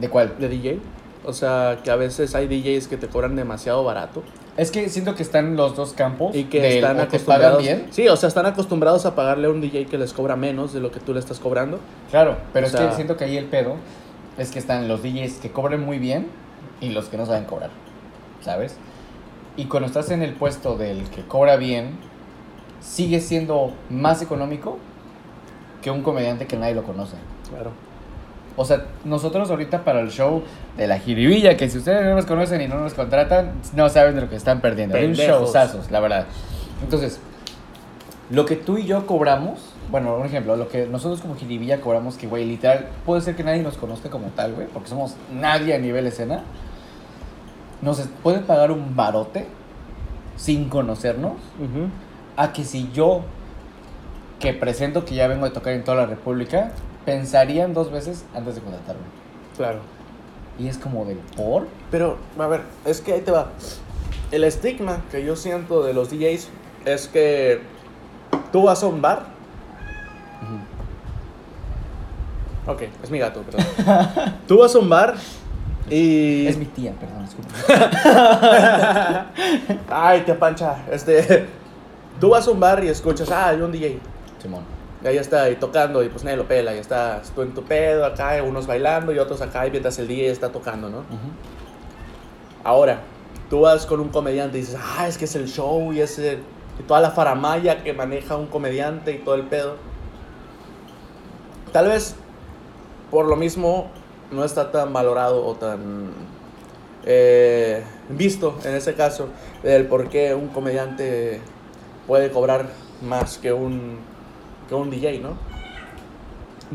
¿De 0.02 0.10
cuál? 0.10 0.36
de 0.40 0.50
DJ? 0.50 0.80
O 1.24 1.32
sea, 1.32 1.80
que 1.82 1.90
a 1.90 1.96
veces 1.96 2.36
hay 2.36 2.48
DJs 2.48 2.90
que 2.90 2.98
te 2.98 3.08
cobran 3.08 3.38
demasiado 3.38 3.82
barato 3.86 4.24
Es 4.58 4.72
que 4.72 4.90
siento 4.90 5.16
que 5.16 5.24
están 5.24 5.56
los 5.56 5.74
dos 5.78 5.94
campos. 5.94 6.36
y 6.36 6.44
que 6.46 6.62
del 6.62 6.74
están 6.76 7.00
acostumbrados. 7.00 7.62
bien. 7.63 7.88
Sí, 7.92 8.10
o 8.10 8.18
sea, 8.18 8.28
están 8.28 8.46
acostumbrados 8.46 9.06
a 9.06 9.16
pagarle 9.16 9.48
a 9.48 9.52
un 9.52 9.62
DJ 9.62 9.86
que 9.86 9.98
les 9.98 10.12
cobra 10.12 10.36
menos 10.36 10.74
de 10.74 10.82
lo 10.82 10.92
que 10.92 11.00
tú 11.00 11.13
le 11.13 11.20
estás 11.22 11.40
cobrando. 11.40 11.80
Claro, 12.12 12.36
pero 12.52 12.66
O 12.66 12.70
es 12.70 12.74
sea- 12.76 12.90
que 12.90 12.96
siento 12.96 13.16
que 13.16 13.24
ahí 13.24 13.38
el 13.38 13.46
pedo 13.46 13.76
es 14.38 14.52
que 14.52 14.60
están 14.60 14.88
los 14.88 15.02
DJs 15.02 15.39
que 15.41 15.52
cobran 15.52 15.84
muy 15.84 16.00
bien 16.00 16.28
y 16.82 16.89
los 16.89 17.06
que 17.06 17.17
no 17.17 17.26
saben 17.26 17.45
cobrar, 17.45 17.69
¿sabes? 18.41 18.78
Y 19.56 19.65
cuando 19.65 19.88
estás 19.88 20.12
en 20.12 20.21
el 20.21 20.34
puesto 20.34 20.78
del 20.78 21.10
que 21.10 21.23
cobra 21.23 21.56
bien, 21.56 21.97
sigue 22.80 23.19
siendo 23.19 23.73
más 23.89 24.21
económico 24.21 24.78
que 25.82 25.89
un 25.89 26.04
comediante 26.04 26.45
que 26.45 26.58
nadie 26.58 26.76
lo 26.76 26.84
conoce. 26.84 27.15
Claro. 27.50 27.71
O 28.56 28.65
sea, 28.65 28.86
nosotros 29.06 29.50
ahorita 29.52 29.84
para 29.84 30.00
el 30.00 30.10
show 30.10 30.43
de 30.78 30.88
la 30.88 31.00
jiribilla, 31.00 31.56
que 31.58 31.69
si 31.69 31.78
ustedes 31.78 32.04
no 32.06 32.15
nos 32.15 32.26
conocen 32.26 32.60
y 32.62 32.67
no 32.67 32.80
nos 32.80 32.95
contratan, 32.95 33.54
no 33.76 33.88
saben 33.89 34.15
de 34.15 34.21
lo 34.21 34.30
que 34.30 34.36
están 34.36 34.62
perdiendo. 34.62 34.97
Hay 34.97 35.06
un 35.06 35.13
showzazos, 35.13 35.91
la 35.91 36.00
verdad. 36.00 36.26
Entonces, 36.82 37.19
lo 38.32 38.45
que 38.45 38.56
tú 38.56 38.78
y 38.78 38.86
yo 38.86 39.06
cobramos, 39.06 39.66
bueno, 39.91 40.15
un 40.15 40.26
ejemplo, 40.26 40.56
lo 40.56 40.67
que 40.67 40.86
nosotros 40.88 41.21
como 41.21 41.36
jiribilla 41.36 41.80
cobramos, 41.82 42.17
que, 42.17 42.28
güey, 42.28 42.45
literal, 42.45 42.88
puede 43.06 43.21
ser 43.21 43.36
que 43.36 43.43
nadie 43.43 43.62
nos 43.62 43.78
conozca 43.78 44.10
como 44.10 44.28
tal, 44.30 44.54
güey, 44.54 44.67
porque 44.67 44.89
somos 44.89 45.15
nadie 45.34 45.73
a 45.76 45.80
nivel 45.80 46.08
escena. 46.08 46.43
Nos 47.82 48.00
pueden 48.23 48.43
pagar 48.43 48.71
un 48.71 48.95
barote 48.95 49.45
sin 50.36 50.69
conocernos, 50.69 51.34
Ujú. 51.60 51.89
a 52.36 52.54
que 52.54 52.63
si 52.63 52.91
yo, 52.91 53.21
que 54.39 54.54
presento 54.54 55.06
que 55.06 55.15
ya 55.15 55.28
vengo 55.28 55.45
de 55.45 55.52
tocar 55.52 55.73
en 55.73 55.84
toda 55.84 55.97
la 55.97 56.06
República, 56.06 56.71
pensarían 57.06 57.73
dos 57.73 57.91
veces 57.91 58.26
antes 58.36 58.56
de 58.56 58.62
contratarme. 58.62 59.02
Claro. 59.56 59.80
Y 60.60 60.67
es 60.67 60.78
como 60.78 61.06
de 61.06 61.15
por. 61.36 61.67
Pero, 61.91 62.17
a 62.38 62.47
ver, 62.47 62.62
es 62.86 63.00
que 63.02 63.13
ahí 63.13 63.21
te 63.21 63.32
va. 63.32 63.50
El 64.32 64.43
estigma 64.43 65.02
que 65.12 65.23
yo 65.23 65.36
siento 65.36 65.84
de 65.84 65.93
los 65.93 66.10
DJs 66.10 66.50
es 66.86 67.08
que 67.08 67.62
tú 68.52 68.63
vas 68.63 68.84
a 68.84 68.88
un 68.88 69.02
bar. 69.02 69.37
Ok, 72.65 72.82
es 73.04 73.10
mi 73.10 73.19
gato, 73.19 73.41
perdón. 73.43 73.65
tú 74.47 74.58
vas 74.58 74.76
a 74.76 74.80
un 74.80 74.89
bar 74.89 75.15
y. 75.89 76.47
Es 76.47 76.58
mi 76.58 76.65
tía, 76.65 76.91
perdón, 77.00 77.23
disculpa. 77.26 77.54
Ay, 79.89 80.21
te 80.21 80.34
pancha. 80.34 80.76
Este. 80.91 81.47
Tú 82.19 82.30
vas 82.30 82.47
a 82.47 82.52
un 82.52 82.60
bar 82.60 82.84
y 82.84 82.89
escuchas, 82.89 83.30
ah, 83.32 83.50
hay 83.50 83.62
un 83.62 83.71
DJ. 83.71 84.00
Simón. 84.41 84.63
Y 85.04 85.08
ahí 85.08 85.17
está, 85.17 85.50
y 85.50 85.56
tocando, 85.56 86.04
y 86.04 86.10
pues 86.10 86.23
nadie 86.23 86.36
lo 86.38 86.47
pela. 86.47 86.73
Y 86.76 86.80
estás 86.80 87.30
tú 87.32 87.43
en 87.43 87.54
tu 87.54 87.63
pedo 87.63 88.04
acá, 88.06 88.38
y 88.38 88.41
unos 88.41 88.65
bailando 88.67 89.13
y 89.13 89.19
otros 89.19 89.39
acá, 89.41 89.65
y 89.67 89.71
mientras 89.71 89.97
el 90.00 90.08
DJ 90.08 90.32
está 90.32 90.50
tocando, 90.52 90.89
¿no? 90.89 91.04
Ahora, 92.63 93.02
tú 93.50 93.62
vas 93.62 93.86
con 93.86 94.00
un 94.00 94.10
comediante 94.10 94.58
y 94.58 94.62
dices, 94.62 94.78
ah, 94.97 95.08
es 95.08 95.17
que 95.17 95.26
es 95.26 95.36
el 95.36 95.47
show 95.47 95.93
y 95.93 96.02
es 96.02 96.17
el- 96.19 96.39
y 96.80 96.84
toda 96.84 97.00
la 97.00 97.12
faramaya 97.12 97.84
que 97.84 97.93
maneja 97.93 98.36
un 98.36 98.47
comediante 98.47 99.12
y 99.13 99.19
todo 99.19 99.36
el 99.36 99.43
pedo. 99.43 99.76
Tal 101.71 101.88
vez 101.88 102.15
por 103.12 103.25
lo 103.25 103.36
mismo 103.36 103.88
no 104.32 104.43
está 104.43 104.71
tan 104.71 104.91
valorado 104.93 105.45
o 105.45 105.56
tan 105.56 106.12
eh, 107.06 107.84
visto 108.10 108.58
en 108.65 108.75
ese 108.75 108.93
caso 108.93 109.30
del 109.63 109.88
por 109.88 110.10
qué 110.10 110.36
un 110.36 110.49
comediante 110.49 111.39
puede 112.06 112.32
cobrar 112.32 112.67
más 113.01 113.38
que 113.38 113.53
un, 113.53 113.97
que 114.67 114.75
un 114.75 114.89
DJ, 114.89 115.19
¿no? 115.19 115.38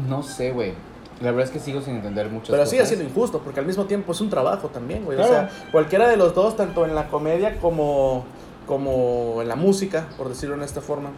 No 0.08 0.22
sé, 0.22 0.52
güey. 0.52 0.72
La 1.20 1.30
verdad 1.30 1.44
es 1.46 1.50
que 1.50 1.60
sigo 1.60 1.80
sin 1.80 1.96
entender 1.96 2.28
muchas 2.30 2.48
Pero 2.48 2.58
cosas. 2.62 2.70
sigue 2.70 2.86
siendo 2.86 3.04
injusto, 3.04 3.40
porque 3.40 3.60
al 3.60 3.66
mismo 3.66 3.84
tiempo 3.84 4.12
es 4.12 4.20
un 4.20 4.30
trabajo 4.30 4.68
también, 4.68 5.04
güey. 5.04 5.18
O 5.18 5.24
sea, 5.26 5.50
cualquiera 5.70 6.08
de 6.08 6.16
los 6.16 6.34
dos, 6.34 6.56
tanto 6.56 6.84
en 6.84 6.94
la 6.94 7.08
comedia 7.08 7.58
como, 7.58 8.24
como 8.66 9.40
en 9.40 9.48
la 9.48 9.54
música, 9.54 10.08
por 10.16 10.28
decirlo 10.28 10.56
de 10.56 10.64
esta 10.64 10.80
forma, 10.80 11.10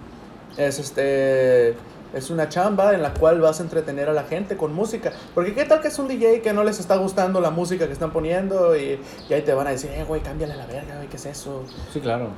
es 0.56 0.78
este 0.78 1.74
es 2.14 2.30
una 2.30 2.48
chamba 2.48 2.94
en 2.94 3.02
la 3.02 3.12
cual 3.12 3.40
vas 3.40 3.60
a 3.60 3.64
entretener 3.64 4.08
a 4.08 4.12
la 4.12 4.24
gente 4.24 4.56
con 4.56 4.72
música. 4.72 5.12
Porque 5.34 5.52
qué 5.52 5.64
tal 5.64 5.80
que 5.80 5.88
es 5.88 5.98
un 5.98 6.08
DJ 6.08 6.40
que 6.40 6.52
no 6.52 6.62
les 6.64 6.78
está 6.78 6.96
gustando 6.96 7.40
la 7.40 7.50
música 7.50 7.86
que 7.86 7.92
están 7.92 8.12
poniendo 8.12 8.76
y, 8.76 9.00
y 9.28 9.34
ahí 9.34 9.42
te 9.42 9.52
van 9.52 9.66
a 9.66 9.70
decir, 9.70 9.90
eh, 9.92 10.04
güey, 10.04 10.20
cámbiale 10.22 10.54
la 10.56 10.66
verga, 10.66 10.96
güey, 10.96 11.08
¿qué 11.08 11.16
es 11.16 11.26
eso? 11.26 11.64
Sí, 11.92 12.00
claro. 12.00 12.28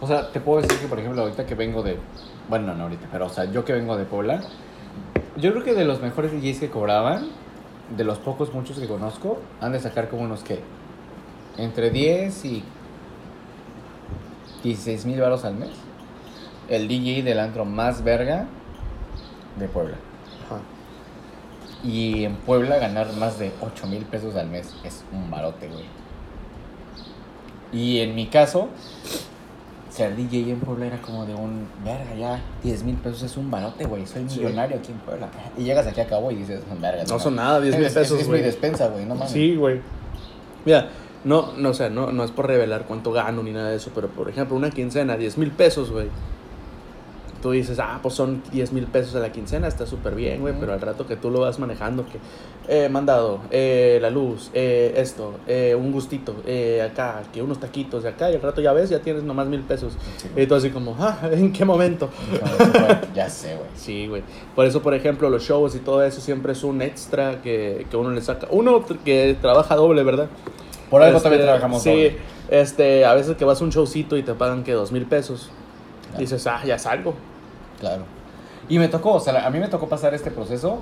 O 0.00 0.06
sea, 0.06 0.30
te 0.30 0.40
puedo 0.40 0.62
decir 0.62 0.78
que, 0.78 0.86
por 0.86 0.98
ejemplo, 0.98 1.22
ahorita 1.22 1.44
que 1.44 1.54
vengo 1.54 1.82
de. 1.82 1.98
Bueno, 2.48 2.68
no, 2.68 2.74
no 2.74 2.82
ahorita, 2.84 3.08
pero, 3.10 3.26
o 3.26 3.30
sea, 3.30 3.44
yo 3.46 3.64
que 3.64 3.72
vengo 3.72 3.96
de 3.96 4.04
Puebla, 4.04 4.42
yo 5.36 5.52
creo 5.52 5.64
que 5.64 5.74
de 5.74 5.84
los 5.84 6.00
mejores 6.00 6.32
DJs 6.32 6.60
que 6.60 6.70
cobraban, 6.70 7.28
de 7.96 8.04
los 8.04 8.18
pocos, 8.18 8.52
muchos 8.54 8.78
que 8.78 8.86
conozco, 8.86 9.40
han 9.60 9.72
de 9.72 9.80
sacar 9.80 10.08
como 10.08 10.22
unos 10.22 10.42
que. 10.42 10.60
Entre 11.58 11.90
10 11.90 12.44
y 12.46 12.64
16 14.62 15.06
mil 15.06 15.20
baros 15.20 15.44
al 15.44 15.56
mes. 15.56 15.70
El 16.68 16.88
DJ 16.88 17.22
del 17.22 17.40
antro 17.40 17.64
más 17.64 18.04
verga 18.04 18.46
de 19.56 19.68
Puebla. 19.68 19.96
Ajá. 20.46 20.60
Y 21.84 22.24
en 22.24 22.36
Puebla 22.36 22.78
ganar 22.78 23.12
más 23.14 23.38
de 23.38 23.52
8 23.60 23.86
mil 23.86 24.04
pesos 24.04 24.36
al 24.36 24.48
mes 24.48 24.74
es 24.84 25.02
un 25.12 25.30
barote, 25.30 25.68
güey. 25.68 25.84
Y 27.72 28.00
en 28.00 28.14
mi 28.14 28.26
caso, 28.26 28.68
ser 29.90 30.14
DJ 30.14 30.50
en 30.52 30.60
Puebla 30.60 30.86
era 30.86 31.00
como 31.00 31.24
de 31.26 31.34
un, 31.34 31.66
verga, 31.84 32.14
ya, 32.14 32.40
10 32.62 32.82
mil 32.84 32.96
pesos 32.96 33.22
es 33.22 33.36
un 33.36 33.50
barote, 33.50 33.84
güey. 33.86 34.06
Soy 34.06 34.24
Sí. 34.28 34.40
millonario 34.40 34.76
aquí 34.78 34.92
en 34.92 34.98
Puebla. 34.98 35.28
Y 35.58 35.64
llegas 35.64 35.86
aquí 35.86 36.00
a 36.00 36.06
cabo 36.06 36.30
y 36.30 36.36
dices, 36.36 36.60
verga. 36.80 37.04
No 37.08 37.18
son 37.18 37.36
nada, 37.36 37.60
10 37.60 37.76
mil 37.76 37.86
Es- 37.86 37.94
pesos, 37.94 38.16
Es, 38.18 38.24
es 38.24 38.28
mi 38.28 38.38
despensa, 38.40 38.88
güey, 38.88 39.04
no 39.06 39.14
mames. 39.14 39.32
Sí, 39.32 39.56
güey. 39.56 39.80
Mira, 40.64 40.88
no, 41.24 41.52
no, 41.56 41.70
o 41.70 41.74
sea, 41.74 41.88
no, 41.88 42.12
no 42.12 42.24
es 42.24 42.30
por 42.30 42.46
revelar 42.46 42.84
cuánto 42.86 43.10
gano 43.12 43.42
ni 43.42 43.52
nada 43.52 43.70
de 43.70 43.76
eso, 43.76 43.90
pero 43.94 44.08
por 44.08 44.28
ejemplo, 44.28 44.54
una 44.56 44.70
quincena, 44.70 45.16
10 45.16 45.38
mil 45.38 45.50
pesos, 45.50 45.90
güey. 45.90 46.08
Tú 47.42 47.50
dices, 47.50 47.78
ah, 47.80 47.98
pues 48.00 48.14
son 48.14 48.40
10 48.52 48.72
mil 48.72 48.84
pesos 48.86 49.16
a 49.16 49.18
la 49.18 49.32
quincena, 49.32 49.66
está 49.66 49.84
súper 49.84 50.14
bien, 50.14 50.40
güey, 50.40 50.54
pero 50.60 50.72
al 50.72 50.80
rato 50.80 51.08
que 51.08 51.16
tú 51.16 51.28
lo 51.28 51.40
vas 51.40 51.58
manejando, 51.58 52.04
que 52.06 52.18
eh, 52.68 52.88
mandado, 52.88 53.40
eh, 53.50 53.98
la 54.00 54.10
luz, 54.10 54.48
eh, 54.54 54.94
esto, 54.96 55.34
eh, 55.48 55.74
un 55.74 55.90
gustito, 55.90 56.36
eh, 56.46 56.80
acá, 56.88 57.22
que 57.32 57.42
unos 57.42 57.58
taquitos 57.58 58.04
de 58.04 58.10
acá, 58.10 58.30
y 58.30 58.36
al 58.36 58.42
rato 58.42 58.60
ya 58.60 58.72
ves, 58.72 58.90
ya 58.90 59.00
tienes 59.00 59.24
nomás 59.24 59.48
mil 59.48 59.60
pesos. 59.62 59.94
Sí, 60.18 60.28
Y 60.36 60.46
tú 60.46 60.54
así 60.54 60.70
como, 60.70 60.96
ah, 61.00 61.18
¿en 61.32 61.52
qué 61.52 61.64
momento? 61.64 62.08
ya 63.14 63.28
sé, 63.28 63.56
güey. 63.56 63.68
Sí, 63.74 64.06
güey. 64.06 64.22
Por 64.54 64.64
eso, 64.66 64.80
por 64.80 64.94
ejemplo, 64.94 65.28
los 65.28 65.42
shows 65.42 65.74
y 65.74 65.80
todo 65.80 66.04
eso 66.04 66.20
siempre 66.20 66.52
es 66.52 66.62
un 66.62 66.80
extra 66.80 67.42
que, 67.42 67.86
que 67.90 67.96
uno 67.96 68.10
le 68.10 68.20
saca. 68.22 68.46
Uno 68.50 68.84
que 69.04 69.36
trabaja 69.40 69.74
doble, 69.74 70.04
¿verdad? 70.04 70.28
Por 70.90 71.02
algo 71.02 71.16
Este, 71.16 71.28
también 71.28 71.46
trabajamos 71.46 71.82
Sí, 71.82 71.90
doble. 71.90 72.16
este, 72.50 73.04
a 73.04 73.14
veces 73.14 73.36
que 73.36 73.44
vas 73.44 73.60
a 73.60 73.64
un 73.64 73.70
showcito 73.70 74.16
y 74.16 74.22
te 74.22 74.34
pagan 74.34 74.62
que 74.62 74.72
dos 74.74 74.92
mil 74.92 75.06
pesos. 75.06 75.50
Dices, 76.18 76.46
ah, 76.46 76.60
ya 76.64 76.78
salgo. 76.78 77.14
Claro. 77.82 78.04
Y 78.68 78.78
me 78.78 78.86
tocó, 78.86 79.14
o 79.14 79.20
sea, 79.20 79.44
a 79.44 79.50
mí 79.50 79.58
me 79.58 79.66
tocó 79.66 79.88
pasar 79.88 80.14
este 80.14 80.30
proceso 80.30 80.78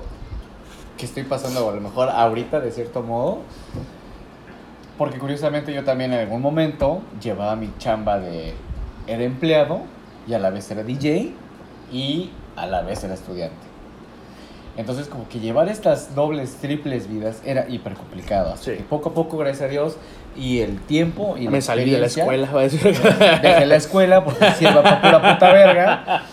que 0.97 1.05
estoy 1.05 1.23
pasando 1.23 1.67
a 1.67 1.73
lo 1.73 1.81
mejor 1.81 2.09
ahorita 2.09 2.59
de 2.59 2.71
cierto 2.71 3.01
modo. 3.01 3.39
Porque 4.99 5.17
curiosamente 5.17 5.73
yo 5.73 5.83
también 5.83 6.13
en 6.13 6.19
algún 6.19 6.41
momento 6.43 7.01
llevaba 7.19 7.55
mi 7.55 7.73
chamba 7.79 8.19
de... 8.19 8.53
Era 9.07 9.23
empleado 9.23 9.81
y 10.27 10.33
a 10.35 10.39
la 10.39 10.51
vez 10.51 10.69
era 10.69 10.83
DJ 10.83 11.33
y 11.91 12.29
a 12.55 12.67
la 12.67 12.83
vez 12.83 13.03
era 13.03 13.15
estudiante. 13.15 13.55
Entonces 14.77 15.07
como 15.07 15.27
que 15.27 15.39
llevar 15.39 15.67
estas 15.69 16.13
dobles, 16.13 16.55
triples 16.61 17.09
vidas 17.09 17.41
era 17.43 17.67
hiper 17.67 17.95
complicado. 17.95 18.53
Así 18.53 18.71
Sí. 18.71 18.77
que 18.77 18.83
poco 18.83 19.09
a 19.09 19.13
poco, 19.13 19.37
gracias 19.37 19.63
a 19.63 19.71
Dios, 19.71 19.97
y 20.35 20.61
el 20.61 20.79
tiempo 20.79 21.35
y 21.37 21.45
la 21.45 21.51
Me 21.51 21.61
salí 21.61 21.89
de 21.89 21.99
la 21.99 22.07
escuela, 22.07 22.49
va 22.51 22.61
a 22.61 22.63
decir. 22.63 22.81
Dejé 23.41 23.65
la 23.65 23.75
escuela 23.75 24.23
porque 24.23 24.51
sirva 24.51 24.81
para 24.81 25.01
pura 25.01 25.33
puta 25.33 25.51
verga. 25.53 26.23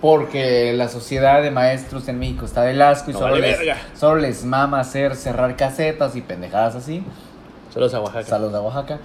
Porque 0.00 0.72
la 0.72 0.88
sociedad 0.88 1.42
de 1.42 1.50
maestros 1.50 2.08
en 2.08 2.18
México 2.18 2.44
está 2.46 2.62
del 2.62 2.80
asco 2.80 3.10
y 3.10 3.12
No 3.14 3.20
solo, 3.20 3.32
vale 3.32 3.48
les, 3.48 3.58
verga. 3.58 3.76
solo 3.94 4.20
les 4.20 4.44
mama 4.44 4.80
hacer 4.80 5.16
cerrar 5.16 5.56
casetas 5.56 6.16
y 6.16 6.22
pendejadas 6.22 6.76
así. 6.76 7.04
Saludos 7.72 7.94
a 7.94 8.00
Oaxaca. 8.00 8.26
Saludos 8.26 8.54
a 8.54 8.60
Oaxaca. 8.62 8.98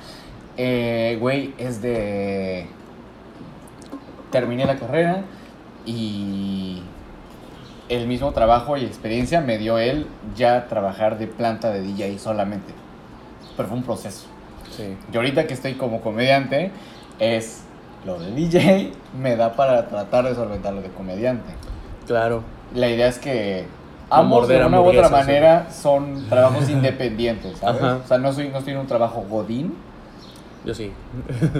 Eh, 0.58 1.18
güey, 1.20 1.54
es 1.58 1.82
de. 1.82 2.68
Terminé 4.32 4.66
la 4.66 4.76
carrera 4.78 5.22
y 5.86 6.84
el 7.90 8.08
mismo 8.08 8.32
trabajo 8.32 8.78
y 8.78 8.86
experiencia 8.86 9.42
me 9.42 9.58
dio 9.58 9.80
él 9.80 10.08
ya 10.36 10.68
trabajar 10.68 11.18
de 11.18 11.28
planta 11.28 11.72
de 11.72 11.82
DJ 11.82 12.20
solamente. 12.20 12.79
Pero 13.60 13.68
fue 13.68 13.78
un 13.78 13.84
proceso. 13.84 14.26
Sí. 14.72 14.96
Yo 15.12 15.20
ahorita 15.20 15.46
que 15.46 15.54
estoy 15.54 15.74
como 15.74 16.00
comediante, 16.00 16.72
es 17.20 17.64
lo 18.06 18.18
de 18.18 18.32
DJ 18.32 18.94
me 19.22 19.36
da 19.36 19.52
para 19.58 19.90
tratar 19.90 20.24
de 20.24 20.34
solventar 20.34 20.74
lo 20.74 20.82
de 20.82 20.88
comediante. 20.88 21.52
Claro. 22.08 22.42
La 22.74 22.88
idea 22.88 23.08
es 23.10 23.20
que 23.20 23.66
ambos 24.10 24.48
de 24.48 24.66
una 24.66 24.80
u 24.80 24.86
otra 24.86 25.10
manera 25.10 25.70
son 25.72 26.26
trabajos 26.30 26.70
independientes, 26.70 27.58
¿sabes? 27.58 27.84
Ajá. 27.84 28.00
O 28.02 28.08
sea, 28.08 28.18
no, 28.18 28.32
soy, 28.32 28.48
no 28.48 28.60
estoy 28.60 28.76
en 28.76 28.80
un 28.80 28.88
trabajo 28.88 29.26
godín, 29.30 29.76
Yo 30.64 30.74
sí. 30.74 30.94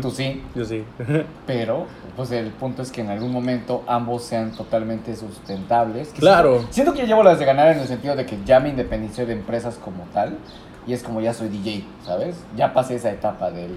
Tú 0.02 0.10
sí, 0.10 0.42
Yo 0.56 0.64
sí. 0.64 0.86
pero 1.46 1.86
pues 2.16 2.32
el 2.32 2.52
punto 2.52 2.82
es 2.82 2.94
que 2.94 3.02
en 3.02 3.10
algún 3.10 3.34
momento 3.34 3.84
ambos 3.88 4.24
sean 4.24 4.52
totalmente 4.52 5.18
sustentables. 5.18 6.14
Que 6.14 6.22
Claro. 6.22 6.60
Siento, 6.60 6.74
siento 6.74 6.94
que 6.94 7.00
yo 7.02 7.08
llevo 7.08 7.24
las 7.24 7.40
de 7.40 7.44
ganar 7.44 7.74
en 7.74 7.80
el 7.80 7.88
sentido 7.90 8.16
de 8.16 8.26
que 8.26 8.38
ya 8.46 8.62
me 8.62 8.70
independicé 8.70 9.26
de 9.26 9.34
empresas 9.34 9.76
como 9.76 10.06
tal 10.14 10.38
y 10.88 10.94
es 10.94 11.04
como 11.04 11.22
ya 11.22 11.34
soy 11.34 11.50
DJ, 11.50 11.84
¿sabes? 12.06 12.36
Ya 12.56 12.74
pasé 12.74 12.96
esa 12.96 13.12
etapa 13.12 13.52
del... 13.52 13.72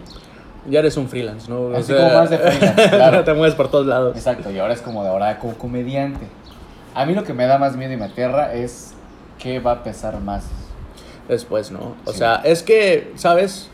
Ya 0.68 0.78
eres 0.78 0.96
un 0.96 1.08
freelance, 1.08 1.50
¿no? 1.50 1.60
O 1.62 1.76
Así 1.76 1.92
como 1.92 2.08
más 2.12 2.30
de 2.30 2.38
freelance, 2.38 2.88
claro. 2.90 3.24
te 3.24 3.34
mueves 3.34 3.54
por 3.56 3.68
todos 3.70 3.86
lados. 3.86 4.16
Exacto, 4.16 4.50
y 4.50 4.58
ahora 4.58 4.74
es 4.74 4.80
como 4.80 5.02
de 5.02 5.08
ahora 5.10 5.38
como 5.38 5.54
comediante. 5.54 6.26
A 6.94 7.04
mí 7.04 7.14
lo 7.14 7.24
que 7.24 7.34
me 7.34 7.46
da 7.46 7.58
más 7.58 7.76
miedo 7.76 7.92
y 7.92 7.96
me 7.96 8.04
aterra 8.04 8.54
es 8.54 8.92
qué 9.38 9.58
va 9.60 9.72
a 9.72 9.82
pesar 9.82 10.20
más. 10.20 10.44
Después, 11.28 11.70
¿no? 11.72 11.94
O 12.04 12.12
Sí. 12.12 12.18
sea, 12.18 12.36
es 12.44 12.62
que, 12.62 13.12
¿sabes? 13.16 13.68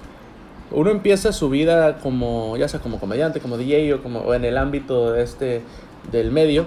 Uno 0.71 0.91
empieza 0.91 1.33
su 1.33 1.49
vida 1.51 1.99
como, 1.99 2.57
ya 2.57 2.69
sea 2.69 2.81
como 2.81 2.99
comediante, 3.01 3.41
como 3.41 3.57
DJ 3.57 3.95
o 3.95 4.03
como 4.03 4.21
o 4.21 4.35
en 4.35 4.45
el 4.45 4.57
ámbito 4.59 5.12
de 5.12 5.23
este, 5.23 5.62
del 6.12 6.31
medio, 6.31 6.67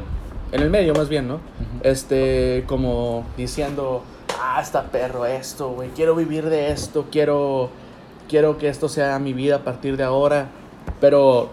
en 0.52 0.62
el 0.62 0.70
medio 0.70 0.94
más 0.94 1.08
bien, 1.08 1.28
¿no? 1.28 1.40
Este, 1.84 2.64
como 2.68 3.26
diciendo, 3.38 4.04
ah, 4.42 4.60
está 4.62 4.84
perro 4.84 5.26
esto, 5.26 5.70
güey, 5.70 5.90
quiero 5.90 6.16
vivir 6.16 6.50
de 6.50 6.72
esto, 6.72 7.08
quiero, 7.12 7.70
quiero 8.28 8.58
que 8.58 8.68
esto 8.68 8.90
sea 8.90 9.20
mi 9.20 9.34
vida 9.34 9.58
a 9.58 9.64
partir 9.64 9.98
de 9.98 10.04
ahora, 10.04 10.48
pero 11.00 11.50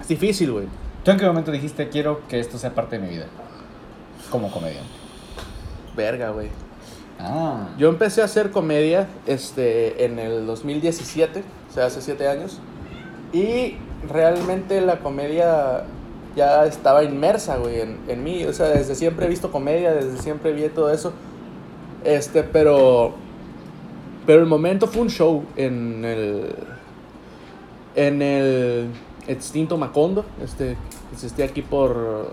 es 0.00 0.08
difícil, 0.08 0.52
güey. 0.52 0.66
¿Tú 1.04 1.10
en 1.10 1.18
qué 1.18 1.26
momento 1.26 1.50
dijiste 1.50 1.88
quiero 1.88 2.26
que 2.28 2.40
esto 2.40 2.58
sea 2.58 2.74
parte 2.74 2.98
de 2.98 3.06
mi 3.06 3.12
vida? 3.12 3.26
Como 4.30 4.50
comediante. 4.50 4.90
Verga, 5.96 6.30
güey. 6.30 6.48
Ah. 7.18 7.68
Yo 7.78 7.88
empecé 7.88 8.22
a 8.22 8.24
hacer 8.24 8.50
comedia 8.50 9.06
este, 9.26 10.04
en 10.04 10.18
el 10.18 10.46
2017, 10.46 11.42
o 11.70 11.72
sea, 11.72 11.86
hace 11.86 12.00
siete 12.00 12.28
años. 12.28 12.58
Y 13.32 13.76
realmente 14.08 14.80
la 14.80 15.00
comedia 15.00 15.84
ya 16.36 16.64
estaba 16.66 17.04
inmersa, 17.04 17.56
güey, 17.56 17.80
en, 17.80 17.98
en 18.08 18.24
mí. 18.24 18.44
O 18.44 18.52
sea, 18.52 18.68
desde 18.68 18.94
siempre 18.94 19.26
he 19.26 19.28
visto 19.28 19.52
comedia, 19.52 19.92
desde 19.92 20.18
siempre 20.18 20.52
vi 20.52 20.68
todo 20.68 20.90
eso. 20.92 21.12
Este, 22.04 22.42
pero... 22.42 23.14
Pero 24.26 24.40
el 24.40 24.46
momento 24.46 24.86
fue 24.86 25.02
un 25.02 25.10
show 25.10 25.44
en 25.56 26.04
el... 26.04 26.54
En 27.96 28.22
el 28.22 28.88
extinto 29.28 29.76
Macondo, 29.78 30.24
este, 30.42 30.76
existía 31.12 31.44
aquí 31.46 31.62
por... 31.62 32.32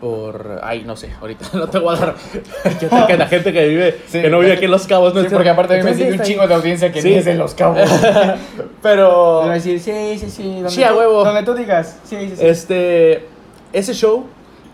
Por... 0.00 0.60
Ay, 0.62 0.82
no 0.84 0.94
sé, 0.96 1.10
ahorita 1.20 1.46
no 1.54 1.68
te 1.68 1.78
voy 1.78 1.94
a 1.96 1.98
dar... 2.00 2.14
que, 2.80 2.88
que 3.06 3.16
la 3.16 3.26
gente 3.28 3.52
que 3.52 3.68
vive... 3.68 3.98
Sí. 4.08 4.20
que 4.22 4.28
no 4.28 4.40
vive 4.40 4.52
aquí 4.54 4.64
en 4.66 4.70
Los 4.72 4.86
Cabos, 4.86 5.14
no 5.14 5.22
Sí, 5.22 5.28
porque 5.30 5.48
aparte 5.50 5.74
a 5.74 5.78
mí 5.78 5.84
me 5.84 5.94
sigue 5.94 6.12
un 6.12 6.20
chingo 6.20 6.46
de 6.46 6.54
audiencia 6.54 6.92
que 6.92 7.00
Sí. 7.00 7.14
es 7.14 7.24
de 7.24 7.34
Los 7.34 7.54
Cabos. 7.54 7.88
Pero... 8.82 9.42
A 9.42 9.54
decir, 9.54 9.78
sí, 9.80 9.92
sí, 10.18 10.28
sí. 10.30 10.54
Donde 10.54 10.70
Sí, 10.70 10.82
a 10.82 10.90
tú- 10.90 10.98
huevo. 10.98 11.24
Donde 11.24 11.42
tú 11.44 11.54
digas, 11.54 11.98
sí, 12.04 12.16
sí, 12.20 12.32
sí. 12.36 12.46
Este, 12.46 13.26
ese 13.72 13.94
show 13.94 14.26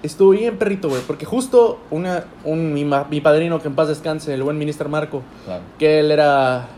estuvo 0.03 0.31
bien 0.31 0.57
perrito, 0.59 0.89
güey, 0.89 1.01
porque 1.07 1.25
justo 1.25 1.79
una, 1.91 2.25
un, 2.45 2.73
mi, 2.73 2.85
mi 2.85 3.21
padrino, 3.21 3.61
que 3.61 3.69
en 3.69 3.75
paz 3.75 3.89
descanse, 3.89 4.33
el 4.35 4.43
buen 4.43 4.59
ministro 4.59 4.89
Marco, 4.89 5.23
Claro. 5.45 5.63
que 5.79 6.01
él 6.01 6.11
era, 6.11 6.69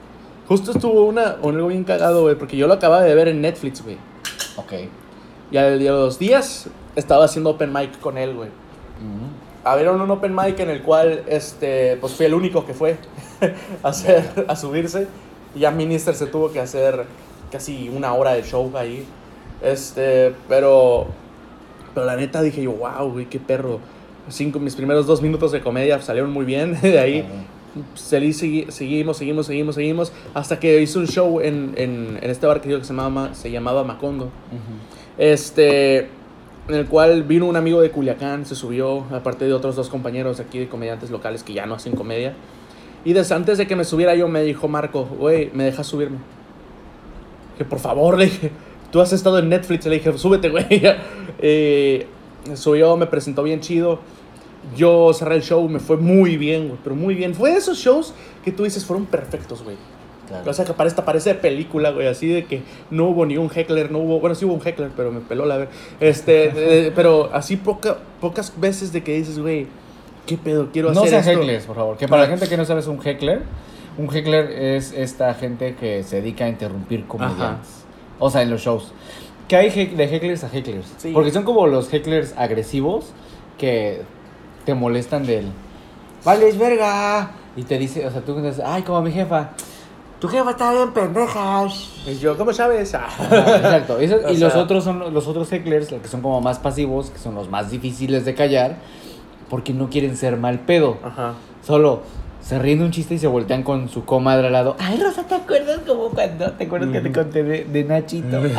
justo 0.49 0.73
estuvo 0.73 1.05
una, 1.07 1.37
un 1.43 1.55
algo 1.57 1.69
bien 1.69 1.85
cagado, 1.85 2.23
güey, 2.23 2.35
porque 2.37 2.57
yo 2.57 2.67
lo 2.67 2.75
acababa 2.75 3.03
de 3.03 3.15
ver 3.15 3.29
en 3.29 3.41
Netflix, 3.41 3.83
güey, 3.83 3.97
Ok. 4.57 4.73
y 5.51 5.57
a 5.57 5.71
los 5.71 6.19
días 6.19 6.67
estaba 6.97 7.25
haciendo 7.25 7.51
open 7.51 7.73
mic 7.73 7.99
con 8.01 8.19
él, 8.19 8.35
güey. 8.35 8.49
Ujú. 8.49 9.29
Abrieron 9.67 9.99
un 10.01 10.11
open 10.11 10.35
mic 10.35 10.59
en 10.61 10.69
el 10.71 10.83
cual, 10.83 11.23
este, 11.27 11.97
pues 12.01 12.13
fui 12.13 12.27
el 12.27 12.35
único 12.35 12.67
que 12.67 12.75
fue 12.75 12.99
a, 13.83 13.89
hacer, 13.89 14.45
a 14.47 14.55
subirse. 14.57 15.09
Y 15.55 15.61
ya 15.61 15.71
Minister 15.71 16.15
se 16.15 16.27
tuvo 16.27 16.53
que 16.53 16.61
hacer 16.61 17.05
casi 17.51 17.89
una 17.89 18.13
hora 18.13 18.35
de 18.35 18.43
show 18.43 18.71
ahí. 18.77 19.07
Este, 19.63 20.35
pero, 20.49 21.07
pero 21.95 22.07
la 22.07 22.17
neta 22.17 22.43
dije 22.43 22.63
yo, 22.63 22.73
wow, 22.73 23.11
güey, 23.13 23.27
qué 23.27 23.39
perro. 23.39 23.79
Cinco, 24.29 24.59
mis 24.59 24.75
primeros 24.75 25.07
dos 25.07 25.23
minutos 25.23 25.53
de 25.53 25.61
comedia 25.61 26.01
salieron 26.01 26.33
muy 26.33 26.45
bien. 26.45 26.79
De 26.83 26.99
ahí 26.99 27.25
salí, 27.95 28.29
segui- 28.31 28.71
seguimos, 28.71 29.17
seguimos, 29.19 29.47
seguimos, 29.47 29.75
seguimos. 29.75 30.13
Hasta 30.33 30.59
que 30.61 30.81
hice 30.81 30.99
un 30.99 31.07
show 31.09 31.41
en, 31.41 31.75
en, 31.77 32.19
en 32.23 32.31
este 32.31 32.47
bar 32.47 32.61
que 32.61 32.71
se 32.85 32.93
llamaba, 32.95 33.35
se 33.35 33.51
llamaba 33.51 33.85
Macondo. 33.85 34.31
Este, 35.19 35.99
en 36.69 36.75
el 36.75 36.87
cual 36.87 37.23
vino 37.25 37.47
un 37.47 37.57
amigo 37.57 37.81
de 37.81 37.91
Culiacán, 37.91 38.47
se 38.47 38.55
subió, 38.55 39.05
aparte 39.13 39.45
de 39.45 39.53
otros 39.53 39.77
dos 39.77 39.89
compañeros 39.89 40.41
aquí 40.41 40.59
de 40.59 40.69
comediantes 40.69 41.11
locales 41.11 41.43
que 41.43 41.53
ya 41.53 41.67
no 41.67 41.75
hacen 41.75 41.95
comedia. 41.95 42.35
Y 43.05 43.13
desde 43.13 43.35
antes 43.35 43.59
de 43.59 43.67
que 43.67 43.77
me 43.77 43.85
subiera 43.85 44.15
yo 44.15 44.29
me 44.29 44.43
dijo 44.43 44.67
Marco, 44.67 45.05
güey, 45.05 45.51
¿me 45.53 45.65
dejas 45.65 45.87
subirme? 45.87 46.17
Que 47.59 47.65
por 47.65 47.79
favor, 47.79 48.17
le 48.19 48.25
dije, 48.27 48.51
tú 48.95 49.01
has 49.01 49.13
estado 49.13 49.41
en 49.41 49.49
Netflix, 49.49 49.85
le 49.87 49.97
dije, 49.97 50.17
súbete, 50.17 50.49
güey. 50.49 50.65
Eh, 51.47 52.07
subió, 52.55 52.97
me 52.97 53.07
presentó 53.07 53.43
bien 53.43 53.59
chido. 53.59 53.99
Yo 54.77 55.13
cerré 55.13 55.35
el 55.35 55.43
show, 55.43 55.69
me 55.69 55.81
fue 55.81 55.97
muy 55.97 56.37
bien, 56.37 56.69
güey, 56.69 56.79
pero 56.83 56.95
muy 56.95 57.17
bien. 57.17 57.35
Fue 57.35 57.51
de 57.51 57.57
esos 57.59 57.77
shows 57.77 58.15
que 58.45 58.53
tú 58.53 58.63
dices 58.63 58.85
fueron 58.87 59.05
perfectos, 59.07 59.65
güey. 59.65 59.77
Claro. 60.29 60.49
O 60.49 60.55
sea, 60.55 60.65
que 60.65 60.73
parece, 60.75 61.03
parece 61.03 61.31
de 61.31 61.35
película, 61.35 61.91
güey, 61.91 62.07
así 62.07 62.29
de 62.29 62.45
que 62.45 62.63
no 62.91 63.09
hubo 63.09 63.27
ni 63.27 63.37
un 63.37 63.51
heckler, 63.53 63.91
no 63.91 63.99
hubo, 63.99 64.21
bueno, 64.21 64.37
sí 64.37 64.45
hubo 64.45 64.55
un 64.55 64.65
heckler, 64.65 64.91
pero 64.97 65.11
me 65.11 65.21
peló 65.21 65.45
la 65.45 65.57
ver. 65.57 65.69
Este, 65.99 66.53
eh, 66.87 66.93
pero 66.95 67.31
así 67.33 67.57
poca, 67.57 67.99
pocas 68.21 68.53
veces 68.59 68.93
de 68.93 69.03
que 69.03 69.17
dices, 69.17 69.41
güey, 69.41 69.67
¿qué 70.25 70.39
pedo? 70.39 70.69
Quiero 70.73 70.93
No 70.93 71.01
hacer 71.01 71.11
sean 71.11 71.21
esto. 71.21 71.41
hecklers, 71.43 71.67
por 71.67 71.77
favor. 71.77 71.97
Que 71.97 72.07
para 72.07 72.23
la 72.23 72.29
gente 72.29 72.49
que 72.49 72.57
no 72.57 72.65
sabe 72.65 72.79
es 72.79 72.87
un 72.87 73.01
heckler. 73.05 73.43
Un 73.99 74.15
heckler 74.15 74.51
es 74.53 74.93
esta 74.93 75.35
gente 75.35 75.75
que 75.75 76.05
se 76.05 76.21
dedica 76.23 76.45
a 76.45 76.49
interrumpir 76.49 77.07
comediantes. 77.07 77.84
O 78.19 78.31
sea, 78.31 78.43
en 78.43 78.51
los 78.51 78.61
shows. 78.63 78.93
Que 79.49 79.57
hay 79.57 79.71
de 79.71 80.05
hecklers 80.09 80.45
a 80.45 80.49
hecklers. 80.49 80.87
Sí. 80.97 81.11
Porque 81.13 81.31
son 81.31 81.45
como 81.45 81.67
los 81.67 81.93
hecklers 81.93 82.35
agresivos 82.37 83.07
que 83.59 84.03
te 84.65 84.75
molestan 84.75 85.27
del... 85.27 85.47
¡Vales 86.25 86.57
verga! 86.59 87.33
Y 87.57 87.63
te 87.65 87.79
dice, 87.79 88.07
o 88.07 88.11
sea, 88.11 88.23
tú 88.23 88.35
dices, 88.41 88.63
ay, 88.65 88.83
como 88.83 89.03
mi 89.03 89.13
jefa. 89.13 89.51
Tu 90.21 90.29
jefa 90.29 90.51
está 90.53 90.73
bien 90.73 90.93
pendeja. 90.93 91.67
Y 92.07 92.15
yo, 92.19 92.37
¿cómo 92.39 92.53
sabes? 92.53 92.95
Ah. 92.95 93.07
Ajá, 93.19 93.57
Exacto. 93.57 93.99
Eso- 93.99 94.31
y 94.31 94.39
los 94.39 94.55
otros 94.55 94.83
son 94.85 95.13
los 95.13 95.27
otros 95.27 95.51
hecklers, 95.53 95.93
los 95.93 96.01
que 96.01 96.09
son 96.09 96.23
como 96.23 96.41
más 96.41 96.59
pasivos, 96.59 97.11
que 97.11 97.19
son 97.19 97.35
los 97.35 97.51
más 97.51 97.71
difíciles 97.71 98.25
de 98.25 98.35
callar, 98.35 98.77
porque 99.51 99.75
no 99.75 99.91
quieren 99.91 100.17
ser 100.17 100.39
mal 100.39 100.61
pedo. 100.61 100.97
Ajá. 101.05 101.35
Solo 101.63 102.01
se 102.45 102.59
ríen 102.59 102.81
de 102.81 102.85
un 102.85 102.91
chiste 102.91 103.15
y 103.15 103.19
se 103.19 103.27
voltean 103.27 103.63
con 103.63 103.89
su 103.89 104.05
comadre 104.05 104.49
al 104.49 104.53
lado. 104.53 104.77
Ay, 104.79 105.01
Rosa, 105.03 105.23
¿te 105.27 105.35
acuerdas 105.35 105.81
como 105.87 106.11
cuando 106.11 106.53
te 106.53 106.65
acuerdas 106.65 106.91
que 106.91 107.01
te 107.01 107.11
conté 107.11 107.43
de, 107.43 107.65
de 107.65 107.85
Nachito? 107.85 108.43
Sí. 108.43 108.51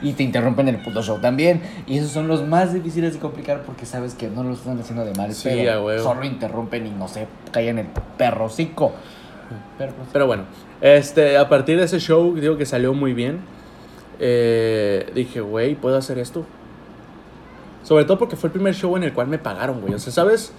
Y 0.02 0.12
te 0.14 0.22
interrumpen 0.22 0.66
el 0.68 0.78
puto 0.78 1.02
show 1.02 1.18
también. 1.20 1.60
Y 1.86 1.98
esos 1.98 2.10
son 2.10 2.26
los 2.26 2.42
más 2.48 2.72
difíciles 2.72 3.12
de 3.12 3.18
complicar 3.18 3.64
porque 3.64 3.84
sabes 3.84 4.14
que 4.14 4.28
no 4.28 4.42
lo 4.42 4.54
están 4.54 4.80
haciendo 4.80 5.04
de 5.04 5.12
mal 5.12 5.34
Sí, 5.34 5.50
huevo. 5.50 6.02
Solo 6.02 6.24
interrumpen 6.24 6.86
y 6.86 6.90
no 6.90 7.06
se 7.06 7.26
callan 7.50 7.80
el 7.80 7.86
perro 8.16 8.48
cico. 8.48 8.92
Pero 9.76 9.92
pues, 9.92 10.08
Pero 10.10 10.26
bueno, 10.26 10.44
este, 10.80 11.36
a 11.36 11.50
partir 11.50 11.76
de 11.78 11.84
ese 11.84 12.00
show, 12.00 12.34
digo 12.34 12.56
que 12.56 12.64
salió 12.64 12.94
muy 12.94 13.12
bien. 13.12 13.40
eh, 14.20 15.10
dije, 15.14 15.42
güey, 15.42 15.74
¿puedo 15.74 15.98
hacer 15.98 16.18
esto? 16.18 16.46
Sobre 17.82 18.04
todo 18.04 18.18
porque 18.18 18.36
fue 18.36 18.48
el 18.48 18.52
primer 18.52 18.74
show 18.74 18.96
en 18.96 19.02
el 19.02 19.12
cual 19.12 19.26
me 19.26 19.38
pagaron, 19.38 19.82
güey. 19.82 19.92
O 19.92 19.98
sea, 19.98 20.12
¿sabes? 20.12 20.52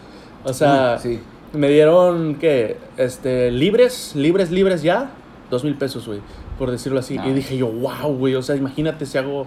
O 0.44 0.54
sea, 0.54 1.00
sí. 1.00 1.20
Me 1.54 1.70
dieron, 1.70 2.36
¿qué? 2.36 2.78
Este, 2.98 3.52
libres, 3.52 4.14
libres, 4.16 4.52
libres 4.52 4.82
ya. 4.84 5.12
Dos 5.50 5.64
mil 5.64 5.76
pesos, 5.76 6.08
güey, 6.08 6.20
por 6.58 6.72
decirlo 6.72 7.00
así. 7.00 7.18
Ah. 7.20 7.28
Y 7.28 7.34
dije 7.34 7.56
yo, 7.58 7.68
wow, 7.68 8.12
güey. 8.16 8.36
O 8.36 8.42
sea, 8.42 8.56
imagínate 8.56 9.06
si 9.06 9.18
hago 9.18 9.46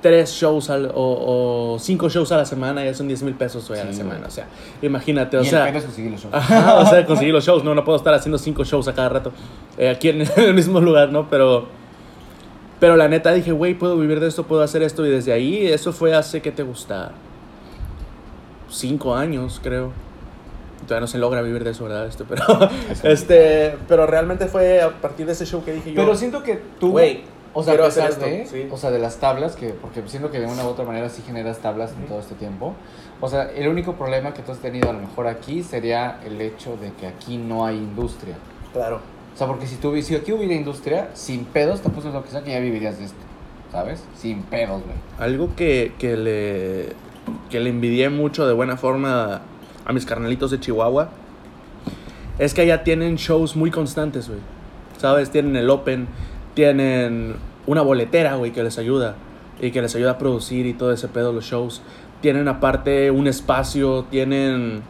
tres 0.00 0.30
shows 0.30 0.70
al- 0.70 0.92
o, 0.94 1.74
o 1.74 1.78
cinco 1.78 2.08
shows 2.08 2.32
a 2.32 2.36
la 2.38 2.46
semana, 2.46 2.82
ya 2.84 2.94
son 2.94 3.06
diez 3.08 3.22
mil 3.22 3.34
pesos, 3.34 3.66
güey, 3.68 3.80
a 3.80 3.84
la 3.84 3.90
Sí, 3.90 3.98
semana. 3.98 4.18
güey. 4.20 4.28
O 4.28 4.30
sea, 4.30 4.46
imagínate, 4.80 5.36
o 5.36 5.42
y 5.42 5.46
sea. 5.46 5.68
es 5.68 5.84
conseguir 5.84 6.12
los 6.12 6.22
shows. 6.22 6.34
Ajá, 6.34 6.76
o 6.78 6.86
sea, 6.86 7.04
conseguir 7.04 7.34
los 7.34 7.44
shows, 7.44 7.64
no, 7.64 7.74
no 7.74 7.84
puedo 7.84 7.96
estar 7.98 8.14
haciendo 8.14 8.38
cinco 8.38 8.64
shows 8.64 8.88
a 8.88 8.94
cada 8.94 9.08
rato 9.10 9.32
eh, 9.76 9.88
aquí 9.90 10.08
en 10.08 10.22
el 10.36 10.54
mismo 10.54 10.80
lugar, 10.80 11.12
¿no? 11.12 11.28
Pero, 11.28 11.66
pero 12.78 12.96
la 12.96 13.08
neta 13.08 13.32
dije, 13.32 13.52
güey, 13.52 13.74
puedo 13.74 13.98
vivir 13.98 14.20
de 14.20 14.28
esto, 14.28 14.44
puedo 14.44 14.62
hacer 14.62 14.82
esto, 14.82 15.04
y 15.04 15.10
desde 15.10 15.32
ahí, 15.34 15.66
eso 15.66 15.92
fue 15.92 16.14
hace, 16.14 16.40
¿qué 16.40 16.50
te 16.52 16.62
gusta? 16.62 17.12
Cinco 18.70 19.14
años, 19.14 19.60
creo. 19.62 19.92
Todavía 20.90 21.02
no 21.02 21.06
se 21.06 21.18
logra 21.18 21.40
vivir 21.40 21.62
de 21.62 21.70
eso, 21.70 21.84
¿verdad? 21.84 22.08
Este, 22.08 22.24
pero, 22.24 22.42
este, 23.04 23.76
pero 23.86 24.08
realmente 24.08 24.46
fue 24.46 24.82
a 24.82 24.90
partir 24.90 25.24
de 25.24 25.34
ese 25.34 25.46
show 25.46 25.64
que 25.64 25.72
dije 25.72 25.92
yo. 25.92 26.02
Pero 26.02 26.16
siento 26.16 26.42
que 26.42 26.60
tú, 26.80 26.90
Güey, 26.90 27.22
o 27.52 27.62
sea, 27.62 27.74
a 27.74 27.76
pesar 27.76 28.12
de, 28.16 28.42
esto, 28.42 28.56
sí. 28.56 28.66
o 28.68 28.76
sea, 28.76 28.90
de 28.90 28.98
las 28.98 29.18
tablas, 29.18 29.54
que, 29.54 29.68
porque 29.68 30.02
siento 30.08 30.32
que 30.32 30.40
de 30.40 30.46
una 30.46 30.64
u 30.64 30.66
otra 30.66 30.84
manera 30.84 31.08
sí 31.08 31.22
generas 31.24 31.58
tablas 31.58 31.92
en 31.96 32.08
todo 32.08 32.18
este 32.18 32.34
tiempo. 32.34 32.74
O 33.20 33.28
sea, 33.28 33.52
el 33.52 33.68
único 33.68 33.92
problema 33.94 34.34
que 34.34 34.42
tú 34.42 34.50
has 34.50 34.58
tenido 34.58 34.90
a 34.90 34.92
lo 34.92 34.98
mejor 34.98 35.28
aquí 35.28 35.62
sería 35.62 36.18
el 36.26 36.40
hecho 36.40 36.76
de 36.76 36.90
que 36.94 37.06
aquí 37.06 37.36
no 37.36 37.64
hay 37.64 37.76
industria. 37.76 38.34
Claro. 38.72 38.96
O 39.32 39.38
sea, 39.38 39.46
porque 39.46 39.68
si, 39.68 39.76
tú, 39.76 39.94
si 40.02 40.16
aquí 40.16 40.32
hubiera 40.32 40.54
industria, 40.54 41.10
sin 41.14 41.44
pedos, 41.44 41.82
te 41.82 41.90
puse 41.90 42.10
lo 42.10 42.24
que 42.24 42.30
sea, 42.30 42.42
que 42.42 42.50
ya 42.50 42.58
vivirías 42.58 42.98
de 42.98 43.04
esto. 43.04 43.20
¿Sabes? 43.70 44.02
Sin 44.16 44.42
pedos, 44.42 44.82
güey. 44.82 44.96
Algo 45.20 45.54
que, 45.54 45.92
que 46.00 46.16
le, 46.16 46.88
que 47.48 47.60
le 47.60 47.70
envidié 47.70 48.10
mucho 48.10 48.44
de 48.48 48.54
buena 48.54 48.76
forma 48.76 49.42
a 49.90 49.92
mis 49.92 50.06
carnalitos 50.06 50.50
de 50.52 50.60
Chihuahua 50.60 51.10
es 52.38 52.54
que 52.54 52.62
allá 52.62 52.84
tienen 52.84 53.16
shows 53.16 53.54
muy 53.54 53.70
constantes, 53.70 54.28
güey. 54.28 54.40
¿Sabes? 54.98 55.30
Tienen 55.30 55.56
el 55.56 55.68
Open, 55.68 56.08
Tienen 56.54 57.36
una 57.66 57.82
boletera, 57.82 58.36
güey, 58.36 58.52
que 58.52 58.62
les 58.62 58.78
ayuda. 58.78 59.16
Y 59.60 59.72
que 59.72 59.82
les 59.82 59.94
ayuda 59.94 60.12
a 60.12 60.18
producir 60.18 60.64
y 60.66 60.72
todo 60.72 60.92
ese 60.92 61.08
pedo 61.08 61.32
los 61.32 61.44
shows. 61.44 61.82
Tienen 62.22 62.48
aparte 62.48 63.10
un 63.10 63.26
espacio, 63.26 64.06
tienen 64.10 64.80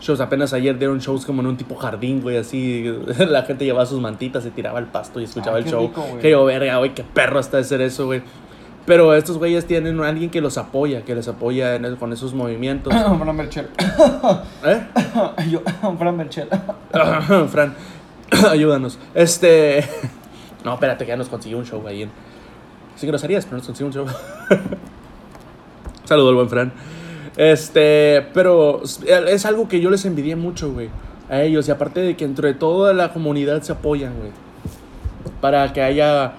shows. 0.00 0.20
Apenas 0.20 0.52
ayer 0.52 0.78
dieron 0.78 0.98
shows 0.98 1.24
como 1.24 1.40
en 1.40 1.46
un 1.46 1.56
tipo 1.56 1.74
jardín, 1.76 2.20
güey, 2.20 2.36
así. 2.36 2.84
La 3.18 3.44
gente 3.44 3.64
llevaba 3.64 3.86
sus 3.86 4.00
mantitas, 4.00 4.42
se 4.42 4.50
tiraba 4.50 4.78
al 4.78 4.86
pasto 4.86 5.20
y 5.20 5.24
escuchaba 5.24 5.56
Ay, 5.56 5.62
el 5.62 5.70
show. 5.70 5.80
rico, 5.88 6.04
que 6.20 6.30
yo, 6.30 6.44
verga, 6.44 6.76
güey, 6.78 6.92
qué 6.94 7.04
perro 7.04 7.40
de 7.40 7.58
hacer 7.58 7.80
eso, 7.80 8.06
güey. 8.06 8.20
Pero 8.86 9.14
estos 9.14 9.38
güeyes 9.38 9.66
tienen 9.66 10.00
a 10.00 10.08
alguien 10.08 10.30
que 10.30 10.40
los 10.40 10.58
apoya, 10.58 11.02
que 11.04 11.14
les 11.14 11.28
apoya 11.28 11.74
en 11.76 11.84
el- 11.84 11.96
con 11.96 12.12
esos 12.12 12.34
movimientos. 12.34 12.92
Fran 13.18 13.36
Merchel. 13.36 13.68
¿Eh? 14.64 14.82
Yo, 15.50 15.60
Fran 15.98 16.16
Merchel. 16.16 16.48
Fran, 17.50 17.74
ayúdanos. 18.48 18.98
Este. 19.14 19.84
No, 20.64 20.74
espérate, 20.74 21.04
que 21.04 21.10
ya 21.10 21.16
nos 21.16 21.28
consiguió 21.28 21.58
un 21.58 21.64
show 21.66 21.86
ahí 21.86 22.02
en. 22.02 22.10
Sin 22.96 23.08
groserías, 23.08 23.44
pero 23.44 23.58
nos 23.58 23.66
consiguió 23.66 23.86
un 23.86 23.92
show. 23.92 24.06
Saludo 26.04 26.30
al 26.30 26.34
buen 26.34 26.48
Fran. 26.48 26.72
Este, 27.36 28.26
pero 28.34 28.82
es 28.82 29.46
algo 29.46 29.68
que 29.68 29.80
yo 29.80 29.90
les 29.90 30.04
envidié 30.04 30.36
mucho, 30.36 30.72
güey. 30.72 30.88
A 31.30 31.42
ellos. 31.42 31.68
Y 31.68 31.70
aparte 31.70 32.00
de 32.00 32.16
que 32.16 32.24
entre 32.24 32.54
toda 32.54 32.92
la 32.92 33.12
comunidad 33.12 33.62
se 33.62 33.72
apoyan, 33.72 34.14
güey. 34.18 34.32
Para 35.40 35.72
que 35.72 35.80
haya 35.82 36.32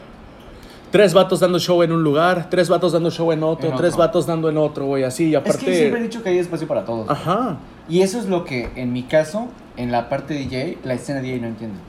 tres 0.92 1.14
vatos 1.14 1.40
dando 1.40 1.58
show 1.60 1.82
en 1.84 1.92
un 1.92 2.04
lugar, 2.04 2.50
tres 2.50 2.70
vatos 2.70 2.92
dando 2.92 3.10
show 3.10 3.32
en 3.32 3.44
otro, 3.44 3.70
En 3.70 3.76
tres 3.76 3.96
vatos 3.96 4.26
dando 4.28 4.50
en 4.50 4.58
otro, 4.58 4.86
güey. 4.86 5.04
Así, 5.04 5.30
y 5.30 5.36
Es 5.36 5.42
aparte. 5.42 5.66
que 5.66 5.76
siempre 5.76 6.00
he 6.00 6.04
dicho 6.04 6.22
que 6.22 6.30
hay 6.30 6.38
espacio 6.38 6.68
para 6.68 6.86
todos. 6.86 7.10
Ajá. 7.10 7.58
Y 7.90 8.02
eso 8.02 8.20
es 8.20 8.28
lo 8.28 8.46
que, 8.46 8.70
en 8.76 8.94
mi 8.94 9.04
caso, 9.04 9.48
en 9.78 9.92
la 9.92 10.10
parte 10.10 10.34
DJ, 10.34 10.78
la 10.84 10.94
escena 10.94 11.22
DJ 11.22 11.40
no 11.40 11.48
entiende. 11.48 11.80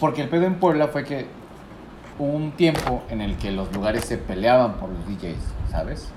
Porque 0.00 0.22
el 0.22 0.28
pedo 0.28 0.46
en 0.46 0.54
Puebla 0.56 0.88
fue 0.88 1.04
que 1.04 1.26
hubo 2.18 2.32
un 2.32 2.52
tiempo 2.52 3.02
en 3.10 3.20
el 3.20 3.36
que 3.36 3.50
los 3.50 3.72
lugares 3.72 4.04
se 4.04 4.18
peleaban 4.18 4.74
por 4.74 4.88
los 4.90 5.06
DJs, 5.06 5.36
¿sabes? 5.70 6.08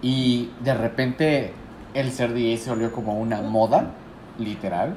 Y 0.00 0.50
de 0.64 0.74
repente 0.74 1.52
el 1.94 2.10
ser 2.10 2.32
DJ 2.32 2.56
se 2.56 2.70
volvió 2.70 2.92
como 2.92 3.18
una 3.20 3.42
moda, 3.42 3.90
literal. 4.38 4.94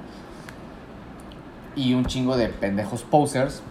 Y 1.76 1.94
un 1.94 2.06
chingo 2.06 2.38
de 2.38 2.48
pendejos 2.48 3.04
posers 3.04 3.62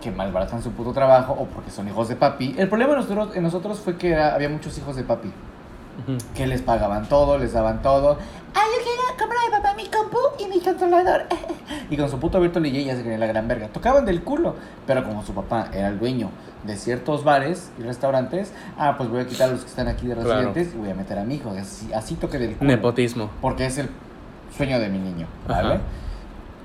que 0.00 0.10
malbaratan 0.12 0.62
su 0.62 0.70
puto 0.72 0.92
trabajo 0.92 1.32
o 1.32 1.46
porque 1.46 1.70
son 1.70 1.88
hijos 1.88 2.08
de 2.08 2.16
papi. 2.16 2.54
El 2.58 2.68
problema 2.68 2.92
en 2.92 2.98
nosotros, 3.00 3.34
en 3.36 3.42
nosotros 3.42 3.78
fue 3.80 3.96
que 3.96 4.10
era- 4.12 4.34
había 4.34 4.48
muchos 4.48 4.76
hijos 4.78 4.96
de 4.96 5.02
papi 5.02 5.32
que 6.34 6.46
les 6.46 6.62
pagaban 6.62 7.08
todo, 7.08 7.38
les 7.38 7.52
daban 7.52 7.82
todo. 7.82 8.18
Ah, 8.54 8.60
yo 8.76 8.84
quiero 8.84 9.02
comprar 9.18 9.40
mi 9.46 9.50
papá 9.50 9.74
mi 9.74 9.84
compu 9.86 10.18
y 10.38 10.46
mi 10.48 10.60
controlador. 10.60 11.22
y 11.90 11.96
con 11.96 12.08
su 12.08 12.20
puto 12.20 12.40
Virtual 12.40 12.62
DJ 12.62 12.84
ya 12.84 12.94
se 12.96 13.02
querían 13.02 13.18
la 13.18 13.26
gran 13.26 13.48
verga. 13.48 13.66
Tocaban 13.68 14.04
del 14.04 14.22
culo, 14.22 14.54
pero 14.86 15.02
como 15.02 15.24
su 15.24 15.34
papá 15.34 15.68
era 15.72 15.88
el 15.88 15.98
dueño 15.98 16.30
de 16.64 16.76
ciertos 16.76 17.24
bares 17.24 17.72
y 17.78 17.82
restaurantes, 17.82 18.52
ah, 18.78 18.94
pues 18.96 19.10
voy 19.10 19.20
a 19.22 19.26
quitar 19.26 19.48
a 19.48 19.52
los 19.52 19.62
que 19.62 19.66
están 19.70 19.88
aquí 19.88 20.06
de 20.06 20.14
Claro. 20.14 20.28
residentes 20.30 20.72
y 20.74 20.78
voy 20.78 20.90
a 20.90 20.94
meter 20.94 21.18
a 21.18 21.24
mi 21.24 21.34
hijo. 21.34 21.50
Así, 21.50 21.92
así 21.92 22.14
toque 22.14 22.38
del 22.38 22.54
culo. 22.56 22.70
Nepotismo. 22.70 23.30
Porque 23.40 23.66
es 23.66 23.78
el 23.78 23.88
sueño 24.56 24.78
de 24.78 24.88
mi 24.90 24.98
niño, 24.98 25.26
¿vale? 25.48 25.74
Ajá. 25.74 25.82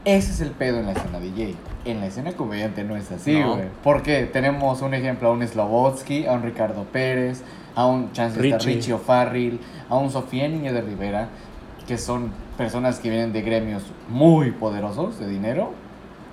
Ese 0.05 0.31
es 0.31 0.41
el 0.41 0.51
pedo 0.51 0.77
en 0.79 0.86
la 0.86 0.91
escena 0.91 1.19
DJ. 1.19 1.55
En 1.86 1.99
la 1.99 2.05
escena 2.07 2.31
comediante 2.34 2.84
no 2.84 2.95
es 2.95 3.11
así, 3.11 3.38
No. 3.39 3.55
güey. 3.55 3.67
Porque 3.84 4.23
tenemos 4.25 4.81
un 4.81 4.93
ejemplo 4.93 5.29
a 5.29 5.31
un 5.31 5.45
Slobotsky, 5.45 6.25
a 6.25 6.34
un 6.34 6.43
Ricardo 6.43 6.84
Pérez, 6.86 7.41
a 7.75 7.86
un 7.86 8.11
Chance 8.13 8.39
Richie. 8.39 8.75
Richie 8.75 8.93
O'Farrill, 8.93 9.59
a 9.89 9.97
un 9.97 10.09
Sofía 10.09 10.47
Niño 10.47 10.71
de 10.73 10.81
Rivera, 10.81 11.27
que 11.88 11.97
son 11.97 12.31
personas 12.57 12.99
que 12.99 13.09
vienen 13.09 13.34
de 13.34 13.41
gremios 13.41 13.84
muy 14.09 14.51
poderosos 14.51 15.19
de 15.19 15.27
dinero, 15.27 15.71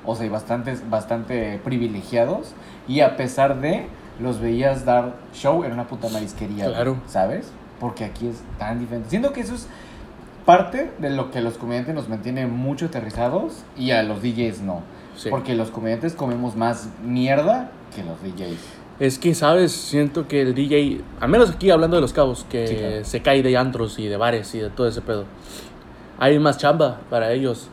o 0.05 0.15
sea, 0.15 0.25
y 0.27 0.29
bastantes, 0.29 0.89
bastante 0.89 1.59
privilegiados, 1.65 2.55
y 2.87 3.01
a 3.01 3.17
pesar 3.17 3.61
de, 3.61 3.87
los 4.21 4.39
veías 4.39 4.85
dar 4.85 5.15
show 5.33 5.65
en 5.65 5.73
una 5.73 5.85
puta 5.89 6.09
marisquería, 6.11 6.67
Claro. 6.67 6.99
¿sabes? 7.07 7.51
Porque 7.81 8.05
aquí 8.05 8.29
es 8.29 8.37
tan 8.59 8.79
diferente. 8.79 9.09
Siento 9.09 9.33
que 9.33 9.41
eso 9.41 9.55
es 9.55 9.67
parte 10.45 10.91
de 10.99 11.09
lo 11.11 11.31
que 11.31 11.41
los 11.41 11.57
comediantes 11.57 11.95
nos 11.95 12.09
mantiene 12.09 12.47
mucho 12.47 12.87
aterrizados 12.87 13.65
y 13.79 13.93
a 13.93 14.03
los 14.03 14.21
DJs 14.23 14.61
no. 14.61 14.83
Sí. 15.21 15.29
Porque 15.29 15.55
los 15.55 15.71
comediantes 15.71 16.15
comemos 16.15 16.57
más 16.57 16.89
mierda 17.05 17.71
que 17.95 18.03
los 18.03 18.23
DJs. 18.23 18.59
Es 19.01 19.19
que, 19.19 19.35
¿sabes? 19.35 19.73
Siento 19.73 20.27
que 20.29 20.41
el 20.41 20.55
DJ, 20.55 21.03
al 21.21 21.29
menos 21.29 21.51
aquí 21.51 21.71
hablando 21.71 21.97
de 21.97 22.01
los 22.01 22.13
cabos, 22.15 22.47
que 22.49 22.67
Sí, 22.67 22.75
claro. 22.77 23.05
se 23.05 23.21
cae 23.21 23.43
de 23.43 23.55
antros 23.57 23.99
y 23.99 24.07
de 24.09 24.17
bares 24.17 24.55
y 24.55 24.61
de 24.61 24.71
todo 24.71 24.89
ese 24.89 25.03
pedo. 25.03 25.25
Hay 26.19 26.39
más 26.39 26.57
chamba 26.57 27.01
para 27.11 27.33
ellos. 27.33 27.69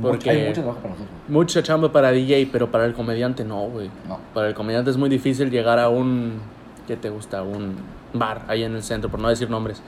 Porque 0.00 0.30
Hay 0.30 0.46
mucho 0.48 0.62
trabajo 0.62 0.80
para 0.80 0.94
nosotros. 0.94 1.14
mucha 1.28 1.62
chamba 1.62 1.92
para 1.92 2.10
DJ, 2.10 2.48
pero 2.50 2.70
para 2.70 2.86
el 2.86 2.94
comediante 2.94 3.44
no, 3.44 3.64
güey. 3.68 3.90
No. 4.08 4.18
Para 4.32 4.48
el 4.48 4.54
comediante 4.54 4.90
es 4.90 4.96
muy 4.96 5.10
difícil 5.10 5.50
llegar 5.50 5.78
a 5.78 5.90
un, 5.90 6.40
¿qué 6.86 6.96
te 6.96 7.10
gusta? 7.10 7.42
Un 7.42 7.76
bar 8.14 8.46
ahí 8.48 8.62
en 8.62 8.74
el 8.74 8.82
centro, 8.82 9.10
por 9.10 9.20
no 9.20 9.28
decir 9.28 9.50
nombres. 9.50 9.82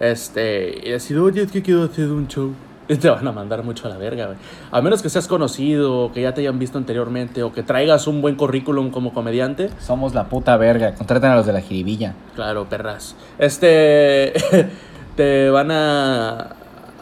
Este, 0.00 0.80
y 0.84 0.90
decir, 0.90 1.16
oye, 1.18 1.42
es 1.42 1.52
que 1.52 1.62
quiero 1.62 1.84
hacer 1.84 2.08
un 2.10 2.26
show. 2.26 2.50
Te 3.00 3.08
van 3.08 3.26
a 3.26 3.32
mandar 3.32 3.62
mucho 3.62 3.86
a 3.86 3.90
la 3.90 3.96
verga, 3.96 4.26
güey. 4.26 4.38
A 4.70 4.80
menos 4.82 5.02
que 5.02 5.08
seas 5.08 5.26
conocido, 5.26 6.04
o 6.04 6.12
que 6.12 6.22
ya 6.22 6.34
te 6.34 6.42
hayan 6.42 6.58
visto 6.58 6.76
anteriormente, 6.78 7.42
o 7.42 7.52
que 7.52 7.62
traigas 7.62 8.06
un 8.06 8.20
buen 8.20 8.36
currículum 8.36 8.90
como 8.90 9.14
comediante. 9.14 9.70
Somos 9.80 10.14
la 10.14 10.24
puta 10.24 10.56
verga. 10.56 10.94
Contraten 10.94 11.30
a 11.30 11.36
los 11.36 11.46
de 11.46 11.52
la 11.52 11.60
jiribilla. 11.60 12.14
Claro, 12.34 12.66
perras. 12.68 13.16
Este. 13.38 14.34
te 15.16 15.50
van 15.50 15.70
a. 15.70 16.56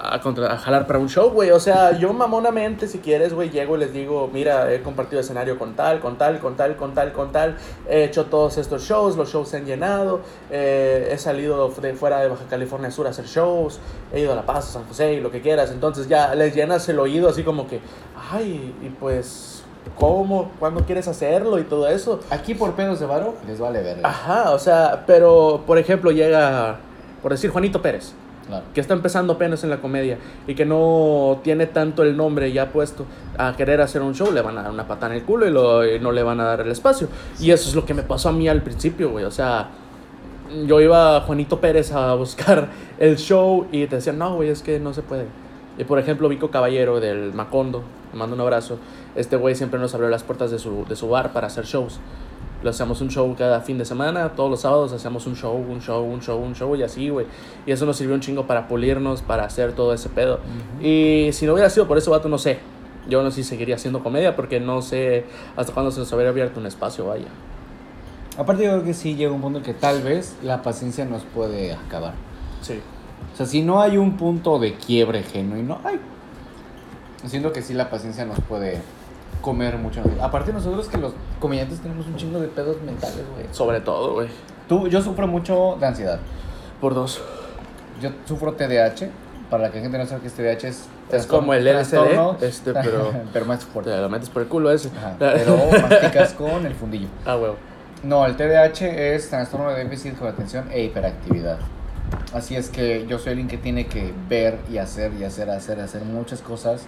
A, 0.04 0.20
contra- 0.20 0.52
a 0.52 0.58
jalar 0.58 0.88
para 0.88 0.98
un 0.98 1.08
show, 1.08 1.30
güey. 1.30 1.50
O 1.52 1.60
sea, 1.60 1.92
yo 1.96 2.12
mamonamente, 2.12 2.88
si 2.88 2.98
quieres, 2.98 3.32
güey, 3.32 3.50
llego 3.50 3.76
y 3.76 3.78
les 3.78 3.92
digo, 3.92 4.28
mira, 4.32 4.72
he 4.72 4.82
compartido 4.82 5.20
escenario 5.20 5.56
con 5.58 5.74
tal, 5.76 6.00
con 6.00 6.18
tal, 6.18 6.40
con 6.40 6.56
tal, 6.56 6.74
con 6.74 6.92
tal, 6.92 7.12
con 7.12 7.30
tal. 7.30 7.56
He 7.88 8.02
hecho 8.02 8.24
todos 8.24 8.58
estos 8.58 8.82
shows, 8.82 9.16
los 9.16 9.30
shows 9.30 9.48
se 9.48 9.58
han 9.58 9.64
llenado. 9.64 10.20
eh, 10.50 11.10
he 11.12 11.18
salido 11.18 11.68
de 11.68 11.94
fuera 11.94 12.18
de 12.20 12.26
Baja 12.28 12.44
California 12.50 12.90
Sur 12.90 13.06
a 13.06 13.10
hacer 13.10 13.26
shows. 13.26 13.78
He 14.12 14.18
ido 14.20 14.32
a 14.32 14.34
La 14.34 14.42
Paz, 14.44 14.70
a 14.70 14.72
San 14.72 14.84
José 14.88 15.12
y 15.12 15.20
lo 15.20 15.30
que 15.30 15.40
quieras. 15.40 15.70
Entonces 15.70 16.08
ya 16.08 16.34
les 16.34 16.52
llenas 16.52 16.88
el 16.88 16.98
oído 16.98 17.28
así 17.28 17.44
como 17.44 17.68
que, 17.68 17.78
ay, 18.32 18.74
y 18.82 18.88
pues, 18.88 19.62
¿cómo? 19.96 20.50
¿Cuándo 20.58 20.80
quieres 20.84 21.06
hacerlo? 21.06 21.60
Y 21.60 21.62
todo 21.62 21.86
eso. 21.88 22.18
Aquí 22.30 22.54
por 22.54 22.72
pedos 22.74 22.98
de 22.98 23.06
varo 23.06 23.34
les 23.46 23.60
vale 23.60 23.80
verga. 23.82 24.08
Ajá, 24.08 24.50
o 24.50 24.58
sea, 24.58 25.04
pero 25.06 25.62
por 25.64 25.78
ejemplo 25.78 26.10
llega, 26.10 26.78
por 27.22 27.30
decir, 27.30 27.50
Juanito 27.50 27.80
Pérez, 27.80 28.14
Que 28.74 28.80
está 28.80 28.94
empezando 28.94 29.32
apenas 29.34 29.64
en 29.64 29.70
la 29.70 29.78
comedia 29.80 30.18
y 30.46 30.54
que 30.54 30.64
no 30.64 31.40
tiene 31.42 31.66
tanto 31.66 32.02
el 32.02 32.16
nombre 32.16 32.52
ya 32.52 32.70
puesto 32.70 33.04
a 33.38 33.54
querer 33.56 33.80
hacer 33.80 34.02
un 34.02 34.14
show, 34.14 34.30
le 34.32 34.40
van 34.42 34.58
a 34.58 34.62
dar 34.62 34.70
una 34.72 34.86
pata 34.86 35.06
en 35.06 35.12
el 35.12 35.22
culo 35.22 35.46
y, 35.46 35.50
lo- 35.50 35.86
y 35.86 35.98
no 36.00 36.12
le 36.12 36.22
van 36.22 36.40
a 36.40 36.44
dar 36.44 36.60
el 36.60 36.70
espacio. 36.70 37.08
Y 37.40 37.50
eso 37.50 37.68
es 37.68 37.74
lo 37.74 37.84
que 37.84 37.94
me 37.94 38.02
pasó 38.02 38.28
a 38.28 38.32
mí 38.32 38.48
al 38.48 38.62
principio, 38.62 39.10
güey, 39.10 39.24
o 39.24 39.30
sea, 39.30 39.68
yo 40.66 40.80
iba 40.80 41.16
a 41.16 41.20
Juanito 41.22 41.60
Pérez 41.60 41.92
a 41.92 42.14
buscar 42.14 42.68
el 42.98 43.16
show 43.16 43.66
y 43.72 43.86
te 43.86 43.96
decían, 43.96 44.18
no, 44.18 44.34
güey, 44.36 44.50
es 44.50 44.62
que 44.62 44.78
no 44.80 44.92
se 44.92 45.02
puede. 45.02 45.24
Y 45.78 45.84
por 45.84 45.98
ejemplo, 45.98 46.28
Vico 46.28 46.50
Caballero 46.50 47.00
del 47.00 47.32
Macondo, 47.32 47.82
le 48.12 48.18
mando 48.18 48.34
un 48.34 48.42
abrazo, 48.42 48.78
este 49.16 49.36
güey 49.36 49.54
siempre 49.54 49.80
nos 49.80 49.94
abrió 49.94 50.10
las 50.10 50.22
puertas 50.22 50.50
de 50.50 50.58
su, 50.58 50.84
de 50.86 50.96
su 50.96 51.08
bar 51.08 51.32
para 51.32 51.46
hacer 51.46 51.64
shows. 51.64 51.98
Lo 52.62 52.70
hacíamos 52.70 53.00
un 53.00 53.08
show 53.08 53.34
cada 53.36 53.60
fin 53.60 53.76
de 53.78 53.84
semana, 53.84 54.30
todos 54.30 54.50
los 54.50 54.60
sábados 54.60 54.92
hacíamos 54.92 55.26
un 55.26 55.34
show, 55.34 55.56
un 55.56 55.80
show, 55.80 56.04
un 56.04 56.20
show, 56.20 56.38
un 56.38 56.54
show 56.54 56.76
y 56.76 56.82
así, 56.82 57.08
güey. 57.08 57.26
Y 57.66 57.72
eso 57.72 57.86
nos 57.86 57.96
sirvió 57.96 58.14
un 58.14 58.20
chingo 58.20 58.46
para 58.46 58.68
pulirnos, 58.68 59.22
para 59.22 59.44
hacer 59.44 59.72
todo 59.72 59.92
ese 59.92 60.08
pedo. 60.08 60.38
Y 60.80 61.30
si 61.32 61.46
no 61.46 61.54
hubiera 61.54 61.70
sido 61.70 61.88
por 61.88 61.98
eso, 61.98 62.10
vato, 62.10 62.28
no 62.28 62.38
sé. 62.38 62.60
Yo 63.08 63.22
no 63.22 63.30
sé 63.32 63.42
si 63.42 63.48
seguiría 63.48 63.74
haciendo 63.74 64.02
comedia 64.02 64.36
porque 64.36 64.60
no 64.60 64.80
sé 64.80 65.24
hasta 65.56 65.72
cuándo 65.72 65.90
se 65.90 65.98
nos 65.98 66.12
habría 66.12 66.28
abierto 66.28 66.60
un 66.60 66.66
espacio, 66.66 67.06
vaya. 67.06 67.26
Aparte 68.38 68.64
yo 68.64 68.70
creo 68.70 68.84
que 68.84 68.94
sí 68.94 69.16
llega 69.16 69.32
un 69.32 69.40
punto 69.40 69.58
en 69.58 69.64
que 69.64 69.74
tal 69.74 70.02
vez 70.02 70.36
la 70.42 70.62
paciencia 70.62 71.04
nos 71.04 71.22
puede 71.24 71.72
acabar. 71.74 72.14
Sí. 72.62 72.80
O 73.32 73.36
sea, 73.36 73.46
si 73.46 73.62
no 73.62 73.80
hay 73.80 73.96
un 73.98 74.16
punto 74.16 74.58
de 74.58 74.74
quiebre 74.74 75.22
genuino, 75.24 75.80
ay. 75.84 75.98
Siento 77.26 77.52
que 77.52 77.62
sí 77.62 77.74
la 77.74 77.90
paciencia 77.90 78.24
nos 78.24 78.40
puede 78.40 78.80
comer 79.42 79.76
mucho. 79.76 80.00
Aparte 80.22 80.52
nosotros 80.52 80.88
que 80.88 80.96
los 80.96 81.12
comediantes 81.38 81.80
tenemos 81.80 82.06
un 82.06 82.16
chingo 82.16 82.40
de 82.40 82.48
pedos 82.48 82.80
mentales, 82.80 83.24
güey. 83.34 83.46
Sobre 83.52 83.80
todo, 83.80 84.14
güey. 84.14 84.28
Tú, 84.68 84.88
yo 84.88 85.02
sufro 85.02 85.26
mucho 85.26 85.76
de 85.78 85.86
ansiedad. 85.86 86.18
Por 86.80 86.94
dos. 86.94 87.20
Yo 88.00 88.10
sufro 88.24 88.54
TDAH. 88.54 89.08
Para 89.50 89.64
la 89.64 89.70
que 89.70 89.76
la 89.78 89.82
gente 89.82 89.98
no 89.98 90.06
sabe 90.06 90.22
que 90.22 90.28
es 90.28 90.32
TDAH 90.32 90.68
es... 90.68 90.88
Es 91.10 91.26
como 91.26 91.52
el 91.52 91.62
LSD, 91.66 91.96
este, 92.40 92.72
pero- 92.72 93.12
pero 93.34 93.44
más 93.44 93.58
Te 93.58 93.66
fuerte. 93.66 93.94
lo 93.98 94.08
metes 94.08 94.30
por 94.30 94.40
el 94.40 94.48
culo 94.48 94.70
ese. 94.70 94.88
Ajá, 94.96 95.14
pero 95.18 95.58
masticas 95.82 96.32
con 96.32 96.64
el 96.64 96.74
fundillo. 96.74 97.08
Ah, 97.26 97.36
huevo. 97.36 97.56
No, 98.02 98.24
el 98.24 98.34
TDAH 98.36 98.86
es 99.14 99.28
trastorno 99.28 99.68
de 99.70 99.84
déficit 99.84 100.16
con 100.18 100.26
atención 100.28 100.64
e 100.72 100.84
hiperactividad. 100.84 101.58
Así 102.32 102.56
es 102.56 102.70
que 102.70 103.06
yo 103.06 103.18
soy 103.18 103.30
alguien 103.32 103.48
que 103.48 103.58
tiene 103.58 103.86
que 103.86 104.14
ver 104.28 104.58
y 104.72 104.78
hacer 104.78 105.12
y 105.20 105.24
hacer, 105.24 105.50
hacer, 105.50 105.80
hacer 105.80 106.02
muchas 106.02 106.40
cosas 106.40 106.86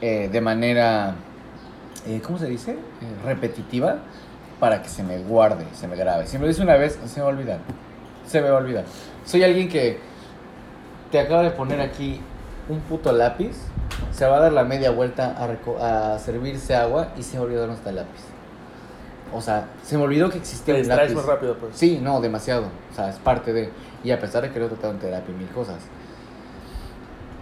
eh, 0.00 0.28
de 0.32 0.40
manera, 0.40 1.14
eh, 2.06 2.20
¿cómo 2.24 2.38
se 2.38 2.46
dice? 2.46 2.72
Eh, 2.72 2.76
repetitiva 3.24 3.98
para 4.60 4.82
que 4.82 4.88
se 4.88 5.02
me 5.02 5.18
guarde, 5.18 5.66
se 5.74 5.86
me 5.86 5.96
grabe. 5.96 6.26
Si 6.26 6.36
me 6.38 6.42
lo 6.42 6.48
dice 6.48 6.62
una 6.62 6.76
vez, 6.76 6.98
se 7.06 7.20
me 7.20 7.24
va 7.24 7.30
a 7.30 7.34
olvidar. 7.34 7.58
Se 8.26 8.40
me 8.40 8.48
va 8.48 8.58
a 8.58 8.60
olvidar. 8.60 8.84
Soy 9.24 9.42
alguien 9.42 9.68
que 9.68 9.98
te 11.10 11.20
acaba 11.20 11.42
de 11.42 11.50
poner 11.50 11.80
aquí 11.80 12.20
un 12.68 12.80
puto 12.80 13.12
lápiz, 13.12 13.56
se 14.12 14.26
va 14.26 14.36
a 14.36 14.40
dar 14.40 14.52
la 14.52 14.64
media 14.64 14.90
vuelta 14.90 15.36
a, 15.38 16.18
servirse 16.18 16.74
agua 16.74 17.08
y 17.16 17.22
se 17.22 17.36
va 17.36 17.44
a 17.44 17.46
olvidar 17.46 17.62
dónde 17.66 17.76
está 17.76 17.90
el 17.90 17.96
lápiz. 17.96 18.22
O 19.32 19.40
sea, 19.40 19.68
se 19.82 19.96
me 19.98 20.04
olvidó 20.04 20.30
que 20.30 20.38
existía 20.38 20.74
Te 20.74 20.82
un 20.82 20.88
lápiz. 20.88 21.12
muy 21.12 21.22
rápido, 21.22 21.56
pues. 21.58 21.76
Sí, 21.76 21.98
no, 22.02 22.20
demasiado. 22.20 22.68
O 22.92 22.94
sea, 22.94 23.10
es 23.10 23.16
parte 23.16 23.52
de. 23.52 23.70
Y 24.04 24.10
a 24.10 24.20
pesar 24.20 24.42
de 24.42 24.50
que 24.50 24.58
lo 24.58 24.66
he 24.66 24.68
tratado 24.68 24.92
en 24.94 25.00
terapia 25.00 25.34
y 25.34 25.38
mil 25.38 25.48
cosas. 25.48 25.78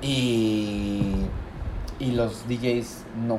Y. 0.02 1.26
Y 1.98 2.12
los 2.12 2.48
DJs 2.48 3.04
no. 3.26 3.38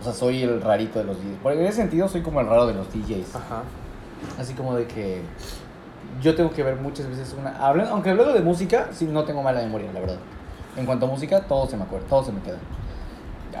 O 0.00 0.04
sea, 0.04 0.12
soy 0.12 0.42
el 0.42 0.60
rarito 0.62 0.98
de 0.98 1.04
los 1.04 1.16
DJs. 1.18 1.38
Porque 1.42 1.60
en 1.60 1.66
ese 1.66 1.76
sentido 1.76 2.08
soy 2.08 2.22
como 2.22 2.40
el 2.40 2.46
raro 2.46 2.66
de 2.66 2.74
los 2.74 2.86
DJs. 2.92 3.34
Ajá. 3.36 3.62
Así 4.38 4.54
como 4.54 4.74
de 4.76 4.86
que. 4.86 5.22
Yo 6.22 6.34
tengo 6.34 6.50
que 6.50 6.62
ver 6.62 6.76
muchas 6.76 7.06
veces 7.08 7.34
una. 7.38 7.56
hablan- 7.58 7.88
aunque 7.88 8.10
hablando 8.10 8.32
de 8.32 8.40
música, 8.40 8.88
sí, 8.92 9.04
no 9.06 9.24
tengo 9.24 9.42
mala 9.42 9.60
memoria, 9.60 9.90
la 9.92 10.00
verdad. 10.00 10.18
En 10.76 10.86
cuanto 10.86 11.06
a 11.06 11.08
música, 11.08 11.40
todo 11.42 11.66
se 11.66 11.76
me 11.76 11.84
acuerda, 11.84 12.06
todo 12.08 12.24
se 12.24 12.32
me 12.32 12.40
queda. 12.40 12.58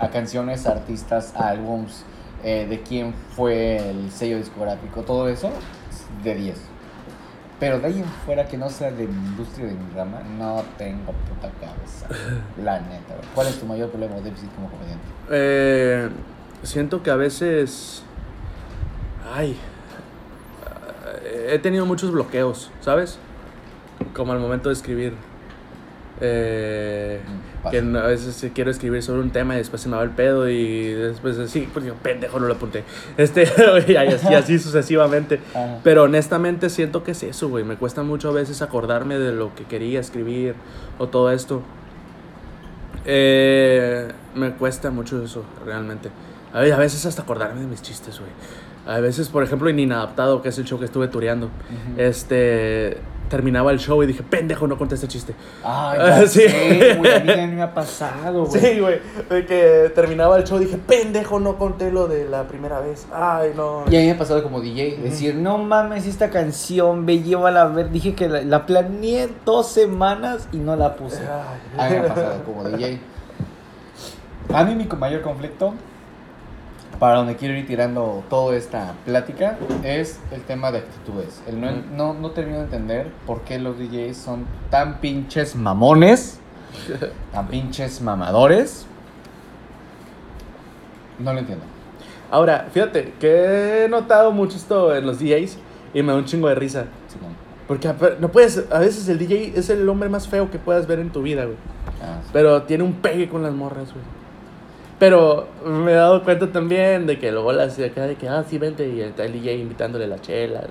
A 0.00 0.08
canciones, 0.10 0.66
a 0.66 0.72
artistas, 0.72 1.34
a 1.36 1.48
álbums, 1.48 2.04
eh, 2.44 2.66
de 2.68 2.80
quién 2.82 3.12
fue 3.36 3.90
el 3.90 4.10
sello 4.10 4.38
discográfico, 4.38 5.02
todo 5.02 5.28
eso, 5.28 5.50
de 6.24 6.34
10. 6.34 6.58
Pero 7.60 7.78
de 7.78 7.86
ahí 7.88 7.98
en 7.98 8.04
fuera 8.24 8.46
que 8.48 8.56
no 8.56 8.68
sea 8.70 8.90
de 8.90 9.06
mi 9.06 9.28
industria, 9.28 9.66
de 9.66 9.74
mi 9.74 9.92
rama, 9.94 10.20
no 10.38 10.64
tengo 10.78 11.12
puta 11.12 11.50
cabeza. 11.60 12.06
La 12.64 12.80
neta. 12.80 13.14
¿Cuál 13.34 13.48
es 13.48 13.60
tu 13.60 13.66
mayor 13.66 13.90
problema 13.90 14.16
o 14.16 14.20
déficit 14.22 14.52
como 14.54 14.68
comediante? 14.70 15.04
Eh, 15.30 16.08
siento 16.62 17.02
que 17.02 17.10
a 17.10 17.16
veces. 17.16 18.02
Ay. 19.32 19.56
eh, 21.24 21.50
He 21.52 21.58
tenido 21.58 21.84
muchos 21.86 22.10
bloqueos, 22.10 22.70
¿sabes? 22.80 23.18
Como 24.14 24.32
al 24.32 24.38
momento 24.40 24.70
de 24.70 24.74
escribir. 24.74 25.14
Eh, 26.20 27.20
Mm, 27.26 27.68
que 27.70 27.78
a 27.78 28.06
veces 28.06 28.50
quiero 28.54 28.70
escribir 28.70 29.02
sobre 29.02 29.20
un 29.20 29.30
tema 29.30 29.54
y 29.54 29.58
después 29.58 29.82
se 29.82 29.88
me 29.90 29.96
va 29.96 30.02
el 30.02 30.10
pedo 30.10 30.48
y 30.48 30.92
después 30.92 31.38
así, 31.38 31.68
pues 31.72 31.84
yo, 31.84 31.94
pendejo, 31.94 32.40
no 32.40 32.46
lo 32.46 32.54
apunté. 32.54 32.84
Este, 33.18 33.46
y 33.88 33.96
así, 34.34 34.58
sucesivamente. 34.58 35.40
Ajá. 35.54 35.78
Pero 35.84 36.04
honestamente 36.04 36.70
siento 36.70 37.04
que 37.04 37.10
es 37.10 37.22
eso, 37.22 37.48
güey. 37.50 37.64
Me 37.64 37.76
cuesta 37.76 38.02
mucho 38.02 38.30
a 38.30 38.32
veces 38.32 38.62
acordarme 38.62 39.18
de 39.18 39.32
lo 39.32 39.54
que 39.54 39.64
quería 39.64 40.00
escribir 40.00 40.54
o 40.98 41.08
todo 41.08 41.30
esto. 41.30 41.62
Eh, 43.04 44.08
me 44.34 44.52
cuesta 44.52 44.90
mucho 44.90 45.22
eso, 45.22 45.44
realmente. 45.64 46.10
A 46.52 46.60
ve- 46.60 46.72
a 46.72 46.78
veces 46.78 47.04
hasta 47.06 47.22
acordarme 47.22 47.60
de 47.60 47.66
mis 47.66 47.82
chistes, 47.82 48.18
güey. 48.18 48.30
A 48.86 49.00
veces, 49.00 49.28
por 49.28 49.42
ejemplo, 49.44 49.68
en 49.68 49.78
Inadaptado, 49.78 50.42
que 50.42 50.48
es 50.48 50.58
el 50.58 50.64
show 50.64 50.78
que 50.78 50.86
estuve 50.86 51.08
tureando, 51.08 51.50
este... 51.96 52.98
Terminaba 53.30 53.70
el 53.70 53.78
show 53.78 54.02
y 54.02 54.06
dije, 54.06 54.22
pendejo, 54.24 54.66
no 54.66 54.76
conté 54.76 54.96
este 54.96 55.06
chiste. 55.06 55.34
Ay, 55.64 55.98
Ah, 56.02 56.06
ya 56.20 56.26
sí. 56.26 56.40
sé, 56.40 56.96
güey, 56.98 57.12
a 57.14 57.20
mí 57.20 57.26
también 57.28 57.54
me 57.54 57.62
ha 57.62 57.72
pasado, 57.72 58.44
güey. 58.44 58.60
Sí, 58.60 58.80
güey. 58.80 59.00
De 59.30 59.46
que 59.46 59.92
terminaba 59.94 60.36
el 60.36 60.44
show 60.44 60.60
y 60.60 60.64
dije, 60.64 60.76
pendejo, 60.78 61.38
no 61.38 61.56
conté 61.56 61.92
lo 61.92 62.08
de 62.08 62.28
la 62.28 62.48
primera 62.48 62.80
vez. 62.80 63.06
Ay, 63.14 63.52
no. 63.56 63.84
Y 63.88 63.96
a 63.96 64.00
mí 64.00 64.06
me 64.06 64.10
ha 64.12 64.18
pasado 64.18 64.42
como 64.42 64.60
DJ, 64.60 64.96
decir, 65.00 65.36
no 65.36 65.58
mames, 65.58 66.06
esta 66.06 66.28
canción, 66.28 67.06
ve, 67.06 67.22
llévala 67.22 67.62
a 67.62 67.66
ver. 67.68 67.90
Dije 67.90 68.14
que 68.16 68.28
la, 68.28 68.42
la 68.42 68.66
planeé 68.66 69.28
dos 69.46 69.68
semanas 69.68 70.48
y 70.52 70.56
no 70.56 70.74
la 70.74 70.96
puse. 70.96 71.20
A 71.78 71.88
mí 71.88 71.96
me 71.96 71.98
ha 71.98 72.08
pasado 72.08 72.42
como 72.44 72.64
DJ. 72.68 72.98
A 74.52 74.64
mí 74.64 74.74
mi 74.74 74.84
mayor 74.98 75.22
conflicto, 75.22 75.74
para 77.00 77.16
donde 77.16 77.34
quiero 77.34 77.56
ir 77.56 77.66
tirando 77.66 78.22
toda 78.30 78.54
esta 78.56 78.92
plática, 79.04 79.56
es 79.82 80.20
el 80.30 80.42
tema 80.42 80.70
de 80.70 80.78
actitudes. 80.78 81.42
El 81.48 81.60
no, 81.60 81.70
Mm. 81.72 81.96
no, 81.96 82.14
no 82.14 82.30
termino 82.30 82.58
de 82.58 82.64
entender 82.64 83.08
por 83.26 83.40
qué 83.40 83.58
los 83.58 83.78
DJs 83.78 84.16
son 84.16 84.44
tan 84.70 85.00
pinches 85.00 85.56
mamones, 85.56 86.38
tan 87.32 87.48
pinches 87.48 88.00
mamadores. 88.02 88.86
No 91.18 91.32
lo 91.32 91.38
entiendo. 91.40 91.64
Ahora, 92.30 92.68
fíjate 92.72 93.14
que 93.18 93.84
he 93.84 93.88
notado 93.88 94.30
mucho 94.30 94.56
esto 94.56 94.94
en 94.94 95.06
los 95.06 95.18
DJs 95.18 95.58
y 95.94 96.02
me 96.02 96.12
da 96.12 96.18
un 96.18 96.24
chingo 96.24 96.48
de 96.48 96.54
risa. 96.54 96.84
Sí, 97.08 97.16
no. 97.20 97.28
Porque 97.66 97.92
no 98.20 98.28
puedes, 98.30 98.64
a 98.70 98.78
veces 98.78 99.08
el 99.08 99.18
DJ 99.18 99.52
es 99.56 99.70
el 99.70 99.88
hombre 99.88 100.08
más 100.08 100.28
feo 100.28 100.50
que 100.50 100.58
puedas 100.58 100.86
ver 100.86 100.98
en 101.00 101.10
tu 101.10 101.22
vida, 101.22 101.44
güey. 101.44 101.56
Ah, 102.02 102.18
sí. 102.22 102.30
Pero 102.32 102.62
tiene 102.64 102.84
un 102.84 102.94
pegue 102.94 103.28
con 103.28 103.42
las 103.42 103.52
morras, 103.52 103.92
güey. 103.92 104.04
Pero 105.00 105.48
me 105.64 105.92
he 105.92 105.94
dado 105.94 106.22
cuenta 106.22 106.52
también 106.52 107.06
de 107.06 107.18
que 107.18 107.32
luego 107.32 107.54
las 107.54 107.78
de 107.78 107.86
acá 107.86 108.02
de 108.02 108.16
que, 108.16 108.28
ah, 108.28 108.44
sí, 108.46 108.58
vente, 108.58 108.86
y 108.86 109.00
está 109.00 109.24
el 109.24 109.32
DJ 109.32 109.56
invitándole 109.56 110.06
las 110.06 110.20
chelas 110.20 110.66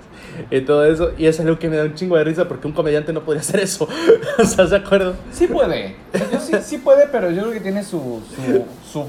y 0.52 0.62
todo 0.62 0.86
eso. 0.86 1.14
Y 1.18 1.26
es 1.26 1.40
algo 1.40 1.58
que 1.58 1.68
me 1.68 1.78
da 1.78 1.86
un 1.86 1.96
chingo 1.96 2.16
de 2.16 2.24
risa 2.24 2.48
porque 2.48 2.68
un 2.68 2.74
comediante 2.74 3.12
no 3.12 3.22
podría 3.22 3.42
hacer 3.42 3.60
eso. 3.62 3.88
¿Estás 4.38 4.70
de 4.70 4.78
acuerdo? 4.78 5.16
Sí 5.32 5.48
puede. 5.48 5.96
Yo 6.32 6.40
sí, 6.40 6.54
sí 6.62 6.78
puede, 6.78 7.08
pero 7.08 7.32
yo 7.32 7.42
creo 7.42 7.54
que 7.54 7.60
tiene 7.60 7.84
su, 7.84 8.22
su, 8.36 8.66
su... 8.88 9.08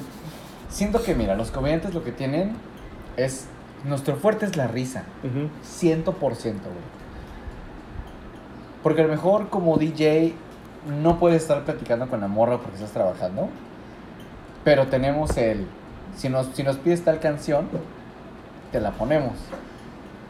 Siento 0.71 1.03
que, 1.03 1.15
mira, 1.15 1.35
los 1.35 1.51
comediantes 1.51 1.93
lo 1.93 2.03
que 2.03 2.13
tienen 2.13 2.57
es... 3.19 3.47
Nuestro 3.85 4.17
fuerte 4.17 4.47
es 4.47 4.57
la 4.57 4.69
risa. 4.69 5.05
Ciento 5.63 6.13
por 6.13 6.35
ciento, 6.35 6.65
güey. 6.65 6.85
Porque 8.83 9.03
a 9.03 9.05
lo 9.05 9.11
mejor 9.11 9.51
como 9.51 9.77
DJ 9.77 10.33
no 11.03 11.19
puedes 11.19 11.43
estar 11.43 11.63
platicando 11.67 12.09
con 12.09 12.23
la 12.23 12.29
morra 12.29 12.57
porque 12.57 12.77
estás 12.77 12.93
trabajando. 12.93 13.51
Pero 14.65 14.87
tenemos 14.89 15.37
el... 15.37 15.67
Si 16.17 16.29
nos, 16.29 16.47
si 16.55 16.63
nos 16.63 16.77
pides 16.77 17.03
tal 17.05 17.19
canción, 17.21 17.69
te 18.73 18.81
la 18.81 18.91
ponemos. 18.93 19.33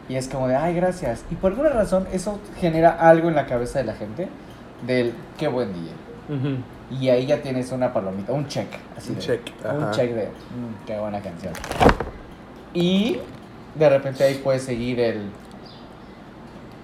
Y 0.09 0.15
es 0.15 0.27
como 0.27 0.47
de, 0.47 0.55
ay, 0.55 0.73
gracias. 0.75 1.23
Y 1.31 1.35
por 1.35 1.51
alguna 1.51 1.69
razón 1.69 2.07
eso 2.11 2.39
genera 2.59 2.91
algo 2.91 3.29
en 3.29 3.35
la 3.35 3.45
cabeza 3.45 3.79
de 3.79 3.85
la 3.85 3.93
gente 3.93 4.27
del 4.85 5.13
qué 5.37 5.47
buen 5.47 5.71
DJ. 5.73 5.91
Y 6.91 7.09
ahí 7.09 7.25
ya 7.25 7.41
tienes 7.41 7.71
una 7.71 7.91
palomita, 7.93 8.31
un 8.33 8.47
check. 8.47 8.67
Así 8.97 9.09
Un 9.09 9.15
de- 9.15 9.21
check, 9.21 9.41
Un 9.63 9.83
ajá. 9.83 9.91
check 9.91 10.11
de, 10.13 10.25
"Mm, 10.25 10.85
qué 10.85 10.97
buena 10.99 11.19
canción. 11.21 11.53
Y 12.73 13.17
de 13.75 13.89
repente 13.89 14.23
ahí 14.23 14.35
puedes 14.43 14.63
seguir 14.63 14.99
el, 14.99 15.23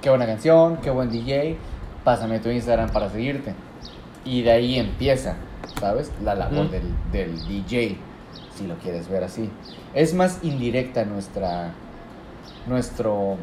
qué 0.01 0.09
buena 0.09 0.25
canción, 0.25 0.77
qué 0.77 0.89
buen 0.89 1.09
DJ, 1.09 1.57
pásame 2.03 2.39
tu 2.39 2.49
Instagram 2.49 2.89
para 2.89 3.09
seguirte. 3.09 3.53
Y 4.25 4.41
de 4.43 4.51
ahí 4.51 4.79
empieza, 4.79 5.35
¿sabes? 5.80 6.11
La 6.24 6.36
labor 6.36 6.70
del, 6.72 6.84
del 7.11 7.47
DJ, 7.47 7.97
si 8.55 8.68
lo 8.68 8.76
quieres 8.78 9.07
ver 9.09 9.24
así. 9.24 9.49
Es 9.93 10.13
más 10.13 10.39
indirecta 10.43 11.05
nuestra, 11.05 11.72
nuestro, 12.68 13.38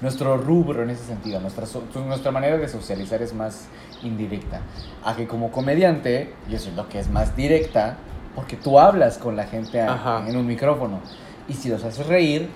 nuestro 0.00 0.36
rubro 0.36 0.82
en 0.82 0.90
ese 0.90 1.04
sentido. 1.04 1.40
Nuestra, 1.40 1.66
nuestra 2.06 2.30
manera 2.30 2.56
de 2.56 2.68
socializar 2.68 3.22
es 3.22 3.34
más 3.34 3.66
indirecta. 4.02 4.60
A 5.04 5.14
que 5.16 5.26
como 5.26 5.50
comediante, 5.50 6.32
yo 6.48 6.58
siento 6.58 6.88
que 6.88 6.98
es 6.98 7.08
más 7.10 7.36
directa 7.36 7.96
porque 8.34 8.56
tú 8.56 8.78
hablas 8.78 9.18
con 9.18 9.36
la 9.36 9.44
gente 9.44 9.80
a- 9.80 9.92
en 10.28 10.36
un 10.36 10.46
micrófono. 10.46 11.00
Y 11.48 11.54
si 11.54 11.68
los 11.68 11.82
haces 11.84 12.06
reír, 12.06 12.48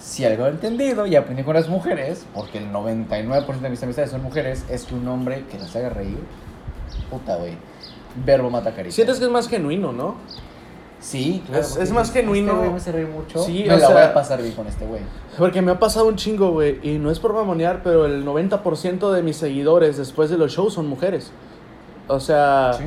si 0.00 0.24
algo 0.24 0.46
he 0.46 0.50
entendido 0.50 1.06
y 1.06 1.14
aprendí 1.14 1.44
con 1.44 1.54
las 1.54 1.68
mujeres, 1.68 2.26
porque 2.34 2.58
el 2.58 2.72
99% 2.72 3.60
de 3.60 3.70
mis 3.70 3.82
amistades 3.82 4.10
son 4.10 4.22
mujeres, 4.22 4.64
es 4.68 4.84
que 4.84 4.94
un 4.96 5.06
hombre 5.06 5.44
que 5.50 5.58
las 5.58 5.74
haga 5.76 5.90
reír, 5.90 6.18
puta, 7.08 7.36
güey. 7.36 7.56
Verbo 8.24 8.50
mata 8.50 8.72
caricia. 8.74 8.96
Sientes 9.04 9.18
que 9.18 9.24
es 9.24 9.30
más 9.30 9.48
genuino, 9.48 9.92
¿no? 9.92 10.16
Sí, 11.00 11.42
claro. 11.46 11.62
Es- 11.62 11.76
es 11.76 11.90
más 11.90 12.08
dices, 12.08 12.22
genuino. 12.22 12.52
Este 12.52 12.58
güey 12.58 12.70
me 12.70 12.76
hace 12.76 12.92
reír 12.92 13.08
mucho. 13.08 13.42
Sí, 13.42 13.64
me 13.66 13.74
o 13.74 13.78
la 13.78 13.88
voy 13.88 14.02
a 14.02 14.14
pasar 14.14 14.40
bien 14.40 14.54
con 14.54 14.66
este 14.68 14.86
güey. 14.86 15.02
Porque 15.36 15.60
me 15.60 15.72
ha 15.72 15.78
pasado 15.80 16.06
un 16.06 16.14
chingo, 16.16 16.50
güey. 16.52 16.78
Y 16.82 16.98
no 16.98 17.10
es 17.10 17.18
por 17.18 17.32
mamonear, 17.32 17.82
pero 17.82 18.06
el 18.06 18.24
90% 18.24 19.10
de 19.12 19.22
mis 19.22 19.36
seguidores 19.36 19.96
después 19.96 20.30
de 20.30 20.38
los 20.38 20.52
shows 20.52 20.74
son 20.74 20.86
mujeres. 20.86 21.32
O 22.06 22.20
sea, 22.20 22.72
Sí. 22.78 22.84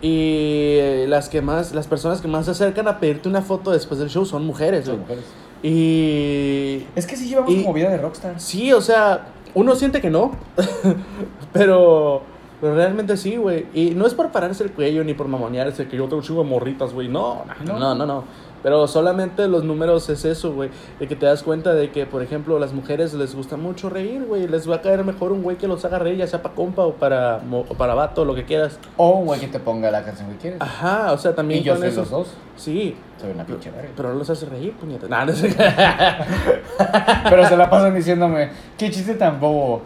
y 0.00 1.06
las 1.08 1.28
que 1.28 1.42
más, 1.42 1.74
las 1.74 1.86
personas 1.86 2.20
que 2.22 2.28
más 2.28 2.46
se 2.46 2.52
acercan 2.52 2.88
a 2.88 3.00
pedirte 3.00 3.28
una 3.28 3.42
foto 3.42 3.70
después 3.72 4.00
del 4.00 4.08
show 4.08 4.24
son 4.24 4.46
mujeres, 4.46 4.86
Son 4.86 4.94
güey. 4.94 5.02
mujeres. 5.02 5.24
Y 5.62 6.86
Es 6.94 7.06
que 7.06 7.16
sí 7.16 7.28
llevamos 7.28 7.52
Y- 7.52 7.62
como 7.62 7.74
vida 7.74 7.90
de 7.90 7.98
rockstar. 7.98 8.40
sí, 8.40 8.72
o 8.72 8.80
sea, 8.80 9.26
uno 9.54 9.74
siente 9.74 10.00
que 10.00 10.08
no, 10.08 10.30
pero, 11.52 12.22
pero 12.60 12.74
realmente 12.74 13.16
sí, 13.16 13.36
güey. 13.36 13.66
Y 13.74 13.90
no 13.90 14.06
es 14.06 14.14
por 14.14 14.30
pararse 14.30 14.64
el 14.64 14.72
cuello 14.72 15.04
ni 15.04 15.14
por 15.14 15.28
mamonearse 15.28 15.86
que 15.86 15.96
yo 15.96 16.08
tengo 16.08 16.22
de 16.22 16.48
morritas, 16.48 16.92
güey. 16.92 17.08
No, 17.08 17.44
no, 17.64 17.94
No. 17.94 18.06
no. 18.06 18.48
Pero 18.60 18.88
solamente 18.88 19.46
los 19.46 19.62
números 19.62 20.08
es 20.10 20.24
eso, 20.24 20.52
güey. 20.52 20.68
De 20.98 21.06
que 21.06 21.14
te 21.14 21.26
das 21.26 21.44
cuenta 21.44 21.74
de 21.74 21.92
que, 21.92 22.06
por 22.06 22.24
ejemplo, 22.24 22.56
a 22.56 22.60
las 22.60 22.72
mujeres 22.72 23.14
les 23.14 23.36
gusta 23.36 23.56
mucho 23.56 23.88
reír, 23.88 24.24
güey. 24.24 24.48
Les 24.48 24.68
va 24.68 24.74
a 24.74 24.80
caer 24.82 25.04
mejor 25.04 25.30
un 25.30 25.44
güey 25.44 25.56
que 25.56 25.68
los 25.68 25.84
haga 25.84 26.00
reír, 26.00 26.16
ya 26.16 26.26
sea 26.26 26.42
para 26.42 26.56
compa 26.56 26.82
o 26.84 26.94
para, 26.94 27.38
mo- 27.48 27.64
o 27.68 27.74
para 27.74 27.94
vato, 27.94 28.24
lo 28.24 28.34
que 28.34 28.44
quieras. 28.44 28.80
O 28.96 29.10
un 29.10 29.26
güey 29.26 29.38
que 29.38 29.46
te 29.46 29.60
ponga 29.60 29.92
la 29.92 30.02
canción 30.04 30.28
que 30.32 30.36
quieres. 30.38 30.60
Ajá, 30.60 31.12
o 31.12 31.18
sea, 31.18 31.36
también 31.36 31.60
y 31.60 31.62
yo 31.62 31.74
con 31.74 31.82
soy 31.82 31.90
eso. 31.90 32.00
los 32.00 32.10
dos. 32.10 32.34
Sí, 32.56 32.96
Soy 33.20 33.30
una 33.30 33.44
pinche 33.46 33.70
verga. 33.70 33.90
pero 33.96 34.08
no 34.08 34.16
los 34.16 34.28
hace 34.28 34.46
reír, 34.46 34.72
puñetas. 34.72 35.08
Nah, 35.08 35.24
no 35.24 35.32
sé. 35.32 35.54
Pero 37.30 37.46
se 37.46 37.56
la 37.56 37.70
pasan 37.70 37.94
diciéndome, 37.94 38.50
qué 38.76 38.90
chiste 38.90 39.14
tan 39.14 39.38
bobo. 39.40 39.82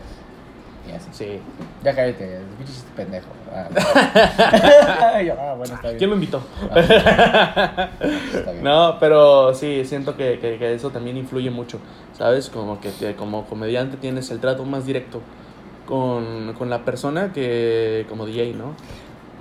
Así. 1.10 1.24
sí. 1.24 1.38
Ya 1.84 1.94
cállate, 1.94 2.40
pinche 2.58 2.72
chiste 2.72 2.90
pendejo. 2.96 3.26
Ah. 3.54 5.20
Yo, 5.22 5.34
ah, 5.38 5.54
bueno, 5.56 5.74
está 5.74 5.88
bien. 5.88 5.98
¿Quién 5.98 6.10
lo 6.10 6.16
invitó? 6.16 6.42
Está 6.74 8.52
bien. 8.52 8.64
No, 8.64 8.96
pero 8.98 9.54
sí, 9.54 9.84
siento 9.84 10.16
que, 10.16 10.38
que- 10.38 10.58
que 10.58 10.74
eso 10.74 10.90
también 10.90 11.16
influye 11.16 11.50
mucho, 11.50 11.78
¿sabes? 12.16 12.48
Como 12.50 12.80
que 12.80 12.90
te- 12.90 13.14
como 13.14 13.44
comediante 13.46 13.96
tienes 13.96 14.30
el 14.30 14.40
trato 14.40 14.64
más 14.64 14.86
directo 14.86 15.20
con, 15.86 16.54
con 16.54 16.70
la 16.70 16.84
persona 16.84 17.32
que 17.32 18.06
como 18.08 18.26
DJ, 18.26 18.54
¿no? 18.54 18.74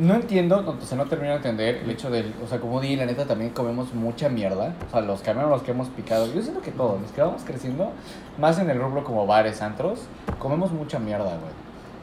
No 0.01 0.15
entiendo, 0.15 0.63
no, 0.63 0.71
o 0.71 0.81
sea, 0.81 0.97
no 0.97 1.05
termino 1.05 1.29
de 1.29 1.37
entender 1.37 1.75
el 1.83 1.89
hecho 1.91 2.09
del, 2.09 2.33
o 2.43 2.47
sea, 2.47 2.59
como 2.59 2.81
di, 2.81 2.95
la 2.95 3.05
neta 3.05 3.25
también 3.25 3.51
comemos 3.51 3.93
mucha 3.93 4.29
mierda, 4.29 4.73
o 4.87 4.91
sea, 4.91 5.01
los 5.01 5.21
los 5.27 5.61
que 5.61 5.71
hemos 5.71 5.89
picado, 5.89 6.25
yo 6.33 6.41
siento 6.41 6.61
que 6.61 6.71
todos, 6.71 6.99
los 6.99 7.11
que 7.11 7.21
vamos 7.21 7.43
creciendo, 7.45 7.91
más 8.39 8.57
en 8.57 8.71
el 8.71 8.79
rubro 8.79 9.03
como 9.03 9.27
bares, 9.27 9.61
antros, 9.61 9.99
comemos 10.39 10.71
mucha 10.71 10.97
mierda, 10.97 11.25
güey. 11.25 11.53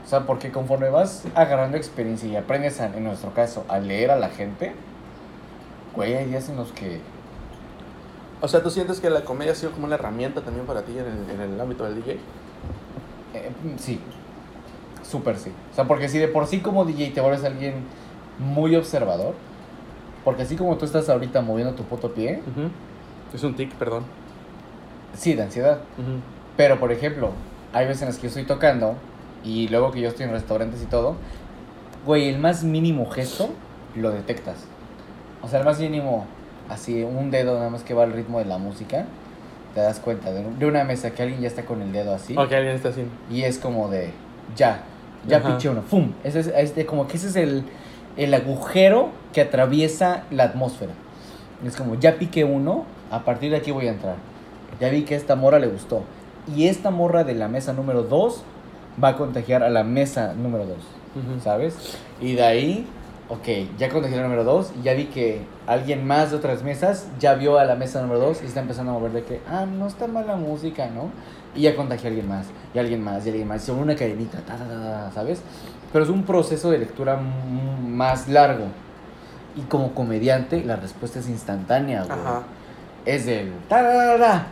O 0.05 0.09
sea, 0.09 0.21
porque 0.27 0.53
conforme 0.53 0.91
vas 0.91 1.25
agarrando 1.35 1.77
experiencia 1.77 2.29
y 2.29 2.37
aprendes, 2.37 2.81
a- 2.81 2.87
en 2.87 3.03
nuestro 3.03 3.35
caso, 3.35 3.65
a 3.69 3.81
leer 3.81 4.13
a 4.13 4.17
la 4.17 4.29
gente, 4.29 4.75
güey, 5.97 6.15
hay 6.15 6.27
días 6.27 6.49
en 6.49 6.57
los 6.57 6.71
que, 6.73 7.01
O 8.41 8.47
sea, 8.47 8.63
¿tú 8.63 8.71
sientes 8.71 9.01
que 9.01 9.11
la 9.11 9.25
comedia 9.25 9.53
ha 9.53 9.55
sido 9.57 9.73
como 9.73 9.87
una 9.87 9.97
herramienta 9.97 10.41
también 10.43 10.65
para 10.67 10.83
ti 10.83 10.93
en 10.93 11.07
el, 11.07 11.31
en 11.31 11.53
el 11.55 11.61
ámbito 11.61 11.85
del 11.85 11.97
DJ? 11.97 12.13
eh, 13.35 13.51
sí, 13.79 14.01
súper 15.09 15.37
sí. 15.39 15.51
O 15.73 15.75
sea, 15.75 15.85
porque 15.87 16.09
si 16.09 16.19
de 16.19 16.29
por 16.29 16.47
sí 16.47 16.61
como 16.61 16.85
DJ 16.85 17.11
te 17.11 17.21
vuelves 17.21 17.45
alguien 17.45 17.75
muy 18.39 18.77
observador, 18.77 19.35
porque 20.25 20.43
así 20.43 20.57
como 20.57 20.77
tú 20.77 20.85
estás 20.85 21.09
ahorita 21.09 21.41
moviendo 21.41 21.75
tu 21.75 21.85
puto 21.85 22.13
pie, 22.13 22.41
Es 23.35 23.43
un 23.45 23.55
tic, 23.55 23.73
perdón. 23.75 24.05
sí, 25.15 25.35
de 25.35 25.43
ansiedad. 25.43 25.79
Pero, 26.57 26.79
por 26.81 26.93
ejemplo, 26.93 27.31
hay 27.73 27.87
veces 27.87 28.03
en 28.03 28.09
las 28.09 28.17
que 28.17 28.23
yo 28.23 28.29
estoy 28.29 28.45
tocando 28.45 28.95
y 29.45 29.69
luego 29.69 29.91
que 29.93 30.01
yo 30.01 30.09
estoy 30.09 30.27
en 30.27 30.33
restaurantes 30.33 30.83
y 30.83 30.87
todo, 30.87 31.17
güey, 32.05 32.29
el 32.29 32.39
más 32.39 32.65
mínimo 32.65 33.09
gesto 33.11 33.51
lo 33.95 34.11
detectas. 34.11 34.57
O 35.43 35.49
sea, 35.49 35.61
el 35.61 35.65
más 35.65 35.79
mínimo, 35.81 36.27
así, 36.69 37.03
un 37.03 37.31
dedo 37.31 37.55
nada 37.57 37.71
más 37.71 37.83
que 37.83 37.95
va 37.95 38.03
al 38.05 38.13
ritmo 38.13 38.39
de 38.41 38.45
la 38.47 38.59
música, 38.59 39.07
te 39.75 39.81
das 39.81 40.01
cuenta 40.01 40.33
de, 40.33 40.43
de 40.43 40.67
una 40.67 40.85
mesa 40.85 41.11
que 41.13 41.23
alguien 41.23 41.41
ya 41.41 41.49
está 41.49 41.65
con 41.65 41.81
el 41.83 41.93
dedo 41.93 42.15
así 42.15 42.33
Ok, 42.37 42.51
alguien 42.53 42.75
está 42.75 42.89
así. 42.89 43.05
y 43.31 43.43
es 43.43 43.59
como 43.59 43.89
de, 43.89 44.13
ya, 44.57 44.83
ya 45.27 45.39
Ajá. 45.39 45.57
piché 45.57 45.69
uno, 45.69 45.83
¡fum! 45.83 46.13
Ese 46.25 46.41
es, 46.41 46.47
es 46.49 46.75
de- 46.75 46.87
como 46.87 47.09
que 47.09 47.17
ese 47.17 47.29
es 47.29 47.37
el, 47.37 47.65
el 48.17 48.35
agujero 48.35 49.11
que 49.33 49.41
atraviesa 49.41 50.25
la 50.31 50.45
atmósfera. 50.45 50.93
Es 51.65 51.77
como, 51.77 51.95
ya 51.97 52.17
piqué 52.19 52.45
uno, 52.45 52.85
a 53.11 53.25
partir 53.25 53.51
de 53.51 53.57
aquí 53.57 53.71
voy 53.71 53.89
a 53.89 53.93
entrar. 53.93 54.17
Ya 54.81 54.89
vi 54.91 55.03
que 55.03 55.15
esta 55.17 55.35
morra 55.35 55.59
le 55.59 55.67
gustó. 55.67 56.03
Y 56.55 56.69
esta 56.69 56.91
morra 56.91 57.25
de 57.25 57.35
la 57.35 57.49
mesa 57.49 57.73
número 57.73 58.03
2 58.05 58.43
va 59.03 59.09
a 59.09 59.17
contagiar 59.17 59.63
a 59.63 59.71
la 59.71 59.85
mesa 59.85 60.35
número 60.35 60.65
2, 60.67 60.77
¿sabes? 61.43 61.99
Y 62.21 62.35
de 62.35 62.43
ahí, 62.43 62.87
ok, 63.29 63.77
ya 63.79 63.89
contagié 63.91 64.17
la 64.17 64.23
número 64.25 64.45
2 64.45 64.73
y 64.81 64.83
ya 64.83 64.95
vi 64.95 65.05
que 65.07 65.43
alguien 65.67 66.07
más 66.07 66.31
de 66.31 66.37
otras 66.39 66.63
mesas 66.63 67.07
ya 67.21 67.35
vio 67.35 67.59
a 67.59 67.65
la 67.65 67.75
mesa 67.75 68.01
número 68.01 68.21
2 68.21 68.43
y 68.43 68.47
está 68.47 68.61
empezando 68.61 68.93
a 68.93 68.95
mover 68.95 69.13
de 69.13 69.25
que, 69.25 69.41
ah, 69.49 69.67
no 69.67 69.87
está 69.87 70.07
mal 70.07 70.27
la 70.27 70.37
música, 70.37 70.87
¿no? 70.87 71.11
Y 71.55 71.63
ya 71.63 71.75
contagié 71.75 72.07
a 72.07 72.09
alguien 72.09 72.29
más, 72.29 72.47
y 72.75 72.79
alguien 72.79 73.03
más, 73.03 73.27
y 73.27 73.31
alguien 73.31 73.49
más, 73.49 73.63
y 73.63 73.67
sobre 73.67 73.83
una 73.83 73.97
cadenita, 73.97 74.39
ta, 74.39 74.57
ta, 74.57 74.67
ta, 74.69 75.11
¿sabes? 75.13 75.43
Pero 75.93 76.05
es 76.05 76.11
un 76.11 76.25
proceso 76.25 76.71
de 76.71 76.79
lectura 76.79 77.17
más 77.17 78.29
largo. 78.29 78.67
Y 79.57 79.63
como 79.63 79.95
comediante, 79.95 80.63
la 80.65 80.77
respuesta 80.77 81.19
es 81.19 81.29
instantánea, 81.29 82.05
güey. 82.05 82.19
Ajá. 82.19 82.43
Es 83.05 83.27
del 83.27 83.53
ta, 83.69 83.83
ta, 83.83 83.93
ta, 83.93 84.19
ta. 84.19 84.47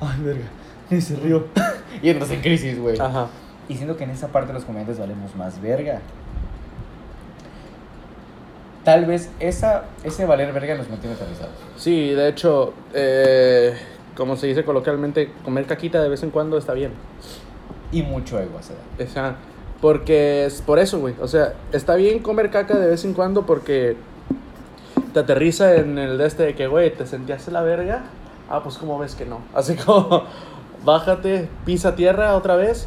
Ay, 0.00 0.22
verga. 0.22 0.44
Y 0.90 1.00
se 1.00 1.16
rió. 1.16 1.46
y 2.02 2.10
entras 2.10 2.30
en 2.32 2.40
crisis, 2.40 2.78
güey. 2.78 2.98
Ajá. 2.98 3.28
Y 3.68 3.76
siento 3.76 3.96
que 3.96 4.04
en 4.04 4.10
esa 4.10 4.28
parte 4.28 4.52
los 4.52 4.64
comediantes 4.64 4.98
valemos 4.98 5.34
más 5.36 5.60
verga. 5.62 6.00
Tal 8.84 9.06
vez 9.06 9.30
esa, 9.38 9.84
ese 10.02 10.26
valer 10.26 10.52
verga 10.52 10.74
nos 10.74 10.90
mantiene 10.90 11.14
aterrizados. 11.14 11.54
Sí, 11.76 12.10
de 12.10 12.28
hecho, 12.28 12.74
eh, 12.92 13.74
como 14.16 14.36
se 14.36 14.46
dice 14.46 14.64
coloquialmente, 14.64 15.32
comer 15.44 15.66
caquita 15.66 16.02
de 16.02 16.08
vez 16.08 16.22
en 16.22 16.30
cuando 16.30 16.58
está 16.58 16.74
bien. 16.74 16.92
Y 17.90 18.02
mucho 18.02 18.38
ego 18.38 18.58
a 18.58 18.60
esa 18.60 18.72
edad. 18.72 19.08
O 19.08 19.12
sea, 19.12 19.36
porque 19.80 20.46
es 20.46 20.62
por 20.62 20.78
eso, 20.78 21.00
güey. 21.00 21.14
O 21.20 21.28
sea, 21.28 21.54
está 21.72 21.96
bien 21.96 22.20
comer 22.20 22.50
caca 22.50 22.78
de 22.78 22.88
vez 22.88 23.04
en 23.04 23.14
cuando 23.14 23.44
porque 23.44 23.96
te 25.12 25.20
aterriza 25.20 25.74
en 25.76 25.98
el 25.98 26.18
de 26.18 26.26
este 26.26 26.44
de 26.44 26.54
que, 26.54 26.66
güey, 26.66 26.94
te 26.94 27.06
sentías 27.06 27.48
la 27.48 27.62
verga. 27.62 28.04
Ah, 28.48 28.62
pues 28.62 28.78
como 28.78 28.98
ves 28.98 29.14
que 29.14 29.26
no. 29.26 29.40
Así 29.54 29.76
como, 29.76 30.24
bájate, 30.84 31.48
pisa 31.64 31.94
tierra 31.94 32.36
otra 32.36 32.56
vez, 32.56 32.86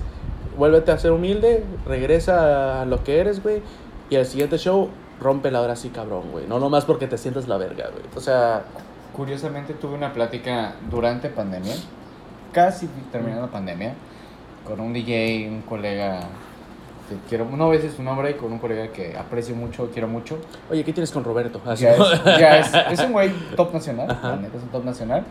vuélvete 0.58 0.92
a 0.92 0.98
ser 0.98 1.12
humilde, 1.12 1.64
regresa 1.86 2.82
a 2.82 2.86
lo 2.86 3.04
que 3.04 3.20
eres, 3.20 3.44
güey. 3.44 3.62
Y 4.10 4.16
al 4.16 4.26
siguiente 4.26 4.58
show, 4.58 4.90
rompe 5.20 5.52
la 5.52 5.62
hora 5.62 5.74
así, 5.74 5.90
cabrón, 5.90 6.32
güey. 6.32 6.48
No 6.48 6.60
nomás 6.60 6.86
porque 6.86 7.08
te 7.08 7.18
sientas 7.18 7.48
la 7.48 7.58
verga, 7.58 7.90
güey. 7.92 8.04
O 8.16 8.20
sea, 8.20 8.64
Curiosamente 9.16 9.74
tuve 9.74 9.96
una 9.96 10.12
plática 10.12 10.74
durante 10.90 11.30
pandemia, 11.30 11.76
casi 12.52 12.88
terminando 13.12 13.50
pandemia, 13.50 13.94
con 14.66 14.80
un 14.80 14.92
DJ, 14.92 15.48
un 15.50 15.62
colega 15.62 16.20
que 17.08 17.16
quiero, 17.30 17.46
no 17.46 17.72
decir 17.72 17.92
su 17.92 18.04
nombre, 18.04 18.32
y 18.32 18.34
con 18.34 18.52
un 18.52 18.60
colega 18.60 18.92
que 18.92 19.18
aprecio 19.18 19.56
mucho, 19.56 19.90
quiero 19.92 20.08
mucho. 20.08 20.38
oye, 20.70 20.84
¿qué 20.84 20.92
tienes 20.92 21.12
con 21.12 21.24
Roberto? 21.24 21.62
Ya 21.76 21.92
es, 21.92 22.24
ya 22.26 22.58
es, 22.58 22.74
es 22.92 23.00
un 23.06 23.14
güey 23.14 23.32
top 23.56 23.74
nacional, 23.74 24.08
la 24.22 24.36
neta 24.36 24.58
es 24.58 24.64
un 24.64 24.70
top 24.70 24.84
nacional. 24.84 25.24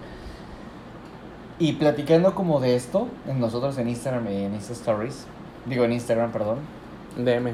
Y 1.59 1.75
platicando 1.75 2.35
como 2.35 2.61
de 2.61 2.77
esto, 2.77 3.09
en 3.29 3.39
nosotros 3.39 3.77
en 3.79 3.89
Instagram 3.89 4.27
y 4.29 4.45
en 4.45 4.55
Insta 4.55 4.73
Stories, 4.73 5.27
digo 5.67 5.85
en 5.85 5.93
Instagram, 5.93 6.33
perdón, 6.33 6.59
DM. 7.17 7.53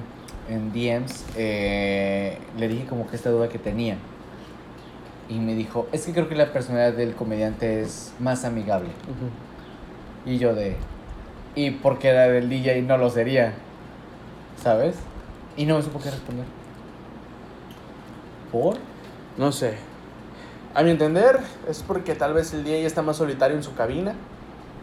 en 0.49 0.73
DMs, 0.73 1.25
eh, 1.37 2.39
le 2.57 2.69
dije 2.69 2.87
como 2.87 3.09
que 3.09 3.17
esta 3.17 3.31
duda 3.31 3.49
que 3.49 3.59
tenía. 3.59 3.97
Y 5.31 5.39
me 5.39 5.55
dijo, 5.55 5.87
es 5.93 6.05
que 6.05 6.13
creo 6.13 6.29
que 6.29 6.35
la 6.35 6.53
personalidad 6.53 6.93
del 6.93 7.15
comediante 7.15 7.83
es 7.83 8.13
más 8.19 8.45
amigable. 8.45 8.89
Y 10.27 10.39
yo 10.39 10.55
de, 10.55 10.77
¿y 11.55 11.71
por 11.71 12.01
qué 12.01 12.13
la 12.13 12.29
del 12.29 12.49
DJ 12.49 12.83
no 12.83 12.99
lo 12.99 13.09
sería? 13.11 13.55
¿Sabes? 14.61 14.97
Y 15.57 15.67
no 15.67 15.77
me 15.77 15.83
supo 15.83 16.01
qué 16.01 16.11
responder. 16.11 16.45
¿Por? 18.51 18.77
No 19.39 19.53
sé. 19.53 19.77
A 20.75 20.83
mi 20.83 20.91
entender, 20.91 21.39
es 21.69 21.85
porque 21.85 22.17
tal 22.17 22.35
vez 22.35 22.53
el 22.53 22.65
DJ 22.65 22.85
está 22.85 23.03
más 23.03 23.17
solitario 23.17 23.57
en 23.57 23.63
su 23.63 23.75
cabina, 23.75 24.15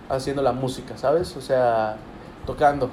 haciendo 0.10 0.42
la 0.42 0.54
música, 0.54 0.98
¿sabes? 0.98 1.36
O 1.36 1.42
sea, 1.42 1.98
tocando. 2.46 2.90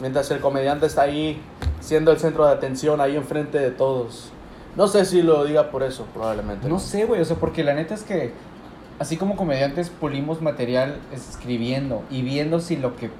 Mientras 0.00 0.30
el 0.30 0.40
comediante 0.40 0.86
está 0.86 1.02
ahí, 1.02 1.42
siendo 1.80 2.12
el 2.12 2.18
centro 2.18 2.46
de 2.46 2.52
atención, 2.52 3.00
ahí 3.00 3.16
enfrente 3.16 3.58
de 3.58 3.70
todos. 3.72 4.32
No 4.76 4.88
sé 4.88 5.04
si 5.04 5.22
lo 5.22 5.44
diga 5.44 5.70
por 5.70 5.82
eso, 5.82 6.06
probablemente. 6.14 6.68
No 6.68 6.78
sé, 6.78 7.04
güey, 7.04 7.20
o 7.20 7.24
sea, 7.24 7.36
porque 7.36 7.64
la 7.64 7.74
neta 7.74 7.94
es 7.94 8.02
que 8.02 8.32
así 8.98 9.16
como 9.16 9.36
comediantes 9.36 9.90
pulimos 9.90 10.40
material 10.42 11.00
escribiendo 11.12 12.02
y 12.10 12.22
viendo 12.22 12.60
si 12.60 12.76
lo 12.76 12.96
que 12.96 13.10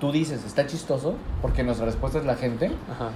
tú 0.00 0.12
dices 0.12 0.44
está 0.44 0.66
chistoso, 0.66 1.14
porque 1.42 1.62
nuestra 1.64 1.86
respuesta 1.86 2.18
es 2.18 2.24
la 2.24 2.36
gente. 2.36 2.70
Ajá. 2.90 3.10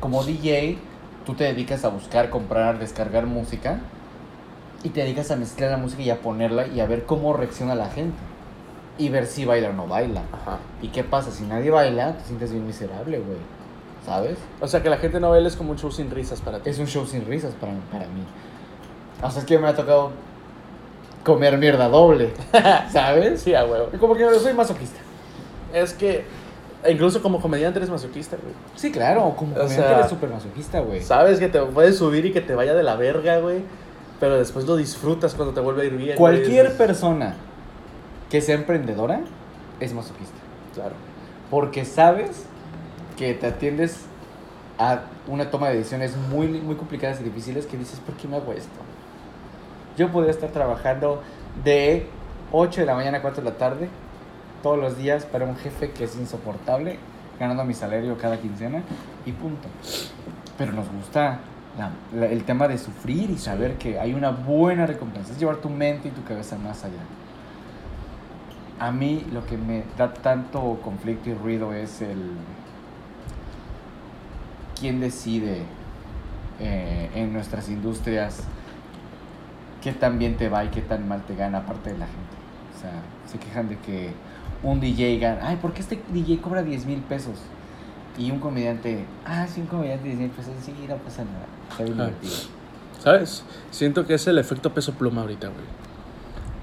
Como 0.00 0.24
DJ, 0.24 0.78
tú 1.24 1.34
te 1.34 1.44
dedicas 1.44 1.84
a 1.84 1.88
buscar, 1.88 2.30
comprar, 2.30 2.78
descargar 2.78 3.26
música 3.26 3.80
y 4.82 4.90
te 4.90 5.00
dedicas 5.00 5.30
a 5.30 5.36
mezclar 5.36 5.70
la 5.70 5.76
música 5.76 6.02
y 6.02 6.10
a 6.10 6.20
ponerla 6.20 6.66
y 6.66 6.80
a 6.80 6.86
ver 6.86 7.04
cómo 7.04 7.32
reacciona 7.32 7.74
la 7.74 7.88
gente 7.88 8.16
y 8.98 9.08
ver 9.08 9.26
si 9.26 9.44
baila 9.44 9.70
o 9.70 9.72
no 9.72 9.86
baila. 9.86 10.22
Ajá. 10.32 10.58
¿Y 10.82 10.88
qué 10.88 11.04
pasa? 11.04 11.30
Si 11.30 11.44
nadie 11.44 11.70
baila, 11.70 12.16
te 12.16 12.24
sientes 12.24 12.52
bien 12.52 12.66
miserable, 12.66 13.18
güey. 13.18 13.38
¿Sabes? 14.04 14.38
O 14.60 14.66
sea, 14.66 14.82
que 14.82 14.90
la 14.90 14.98
gente 14.98 15.20
no 15.20 15.30
baile 15.30 15.48
es 15.48 15.56
como 15.56 15.70
un 15.70 15.78
show 15.78 15.90
sin 15.90 16.10
risas 16.10 16.40
para 16.40 16.58
ti. 16.58 16.68
Es 16.68 16.78
un 16.78 16.86
show 16.86 17.06
sin 17.06 17.24
risas 17.24 17.54
para, 17.54 17.72
para 17.90 18.06
mí. 18.06 18.24
O 19.22 19.30
sea, 19.30 19.40
es 19.40 19.46
que 19.46 19.58
me 19.58 19.68
ha 19.68 19.74
tocado 19.74 20.10
comer 21.24 21.56
mierda 21.56 21.88
doble, 21.88 22.32
¿sabes? 22.92 23.40
Sí, 23.40 23.54
a 23.54 23.64
huevo. 23.64 23.88
Y 23.92 23.96
Como 23.98 24.14
que 24.14 24.22
yo 24.22 24.38
soy 24.40 24.54
masoquista. 24.54 24.98
Es 25.72 25.94
que, 25.94 26.24
incluso 26.88 27.22
como 27.22 27.40
comediante 27.40 27.78
eres 27.78 27.90
masoquista, 27.90 28.36
güey. 28.42 28.54
Sí, 28.74 28.90
claro, 28.90 29.34
como 29.36 29.52
O 29.52 29.54
comediante 29.54 29.74
sea, 29.76 29.98
eres 29.98 30.10
súper 30.10 30.30
masoquista, 30.30 30.80
güey. 30.80 31.00
Sabes 31.00 31.38
que 31.38 31.48
te 31.48 31.60
puedes 31.60 31.96
subir 31.96 32.26
y 32.26 32.32
que 32.32 32.40
te 32.40 32.54
vaya 32.54 32.74
de 32.74 32.82
la 32.82 32.96
verga, 32.96 33.38
güey. 33.38 33.62
Pero 34.18 34.36
después 34.36 34.66
lo 34.66 34.76
disfrutas 34.76 35.34
cuando 35.34 35.54
te 35.54 35.60
vuelve 35.60 35.82
a 35.82 35.84
ir 35.84 35.96
bien. 35.96 36.16
Cualquier 36.16 36.76
persona 36.76 37.34
que 38.30 38.40
sea 38.40 38.56
emprendedora 38.56 39.20
es 39.80 39.92
masoquista. 39.92 40.36
Claro. 40.74 40.94
Porque 41.50 41.84
sabes 41.84 42.46
que 43.12 43.34
te 43.34 43.46
atiendes 43.46 44.06
a 44.78 45.02
una 45.28 45.50
toma 45.50 45.68
de 45.68 45.76
decisiones 45.76 46.16
muy, 46.16 46.46
muy 46.48 46.74
complicadas 46.76 47.20
y 47.20 47.24
difíciles 47.24 47.66
que 47.66 47.76
dices, 47.76 48.00
¿por 48.00 48.14
qué 48.16 48.26
me 48.28 48.36
hago 48.36 48.52
esto? 48.52 48.70
Yo 49.96 50.10
podría 50.10 50.30
estar 50.32 50.50
trabajando 50.50 51.22
de 51.64 52.06
8 52.50 52.80
de 52.80 52.86
la 52.86 52.94
mañana 52.94 53.18
a 53.18 53.22
4 53.22 53.42
de 53.44 53.50
la 53.50 53.56
tarde 53.56 53.88
todos 54.62 54.78
los 54.78 54.96
días 54.96 55.24
para 55.26 55.44
un 55.44 55.56
jefe 55.56 55.90
que 55.90 56.04
es 56.04 56.16
insoportable, 56.16 56.98
ganando 57.38 57.64
mi 57.64 57.74
salario 57.74 58.16
cada 58.16 58.38
quincena 58.40 58.82
y 59.26 59.32
punto. 59.32 59.68
Pero 60.56 60.72
nos 60.72 60.88
gusta 60.90 61.40
la- 61.78 61.90
la- 62.18 62.26
el 62.26 62.44
tema 62.44 62.68
de 62.68 62.78
sufrir 62.78 63.30
y 63.30 63.38
saber 63.38 63.74
que 63.76 63.98
hay 63.98 64.14
una 64.14 64.30
buena 64.30 64.86
recompensa, 64.86 65.32
es 65.32 65.38
llevar 65.38 65.56
tu 65.56 65.68
mente 65.68 66.08
y 66.08 66.10
tu 66.12 66.22
cabeza 66.24 66.56
más 66.58 66.84
allá. 66.84 67.02
A 68.78 68.90
mí 68.90 69.24
lo 69.32 69.44
que 69.46 69.56
me 69.56 69.84
da 69.96 70.12
tanto 70.12 70.80
conflicto 70.82 71.30
y 71.30 71.34
ruido 71.34 71.72
es 71.72 72.00
el 72.02 72.32
quién 74.82 74.98
decide 75.00 75.62
eh, 76.58 77.08
en 77.14 77.32
nuestras 77.32 77.68
industrias 77.68 78.40
qué 79.80 79.92
tan 79.92 80.18
bien 80.18 80.36
te 80.36 80.48
va 80.48 80.64
y 80.64 80.68
qué 80.68 80.80
tan 80.82 81.06
mal 81.08 81.22
te 81.22 81.36
gana 81.36 81.58
aparte 81.58 81.92
de 81.92 81.98
la 81.98 82.06
gente. 82.06 82.36
O 82.76 82.80
sea, 82.80 82.90
se 83.30 83.38
quejan 83.38 83.68
de 83.68 83.78
que 83.78 84.10
un 84.64 84.80
DJ 84.80 85.18
gana, 85.20 85.48
ay, 85.48 85.56
¿por 85.56 85.72
qué 85.72 85.80
este 85.82 86.02
DJ 86.12 86.40
cobra 86.40 86.62
10 86.62 86.86
mil 86.86 86.98
pesos? 87.00 87.38
y 88.18 88.30
un 88.30 88.40
comediante, 88.40 89.06
ah, 89.24 89.46
sí, 89.48 89.62
un 89.62 89.66
comediante 89.68 90.06
de 90.06 90.16
100 90.16 90.30
pesos, 90.30 90.52
sí, 90.62 90.74
no 90.86 90.96
pasa 90.96 91.24
nada. 91.24 91.46
Está 91.70 91.84
bien 91.84 91.98
Ah. 91.98 92.04
divertido. 92.04 92.34
¿Sabes? 93.02 93.42
Siento 93.70 94.04
que 94.06 94.12
es 94.14 94.26
el 94.26 94.36
efecto 94.36 94.74
peso 94.74 94.92
pluma 94.92 95.22
ahorita, 95.22 95.46
güey. 95.46 95.64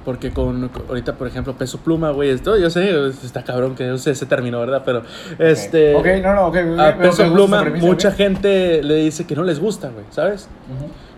Porque 0.05 0.31
con, 0.31 0.71
ahorita, 0.87 1.15
por 1.15 1.27
ejemplo, 1.27 1.53
peso 1.57 1.77
pluma, 1.79 2.11
güey, 2.11 2.29
esto, 2.29 2.57
yo 2.57 2.69
sé, 2.69 3.09
está 3.09 3.43
cabrón 3.43 3.75
que 3.75 3.91
use 3.91 4.11
ese 4.11 4.25
término, 4.25 4.59
¿verdad? 4.59 4.81
Pero, 4.85 5.03
este... 5.37 5.93
Ok, 5.93 6.05
no, 6.23 6.33
no, 6.33 6.47
ok. 6.47 6.55
A 6.55 6.61
me 6.63 6.93
peso 6.93 7.31
pluma, 7.31 7.61
premisa, 7.61 7.85
mucha 7.85 8.11
gente 8.11 8.81
le 8.81 8.95
dice 8.95 9.27
que 9.27 9.35
no 9.35 9.43
les 9.43 9.59
gusta, 9.59 9.89
güey, 9.89 10.05
¿sabes? 10.09 10.47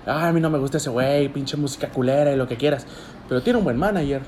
Ah, 0.05 0.27
a 0.27 0.33
mí 0.33 0.41
no 0.41 0.49
me 0.49 0.57
gusta 0.57 0.77
ese 0.77 0.89
güey, 0.89 1.29
pinche 1.29 1.57
música 1.57 1.89
culera 1.89 2.31
y 2.33 2.35
lo 2.35 2.47
que 2.47 2.57
quieras. 2.57 2.87
Pero 3.29 3.41
tiene 3.43 3.59
un 3.59 3.65
buen 3.65 3.77
manager. 3.77 4.21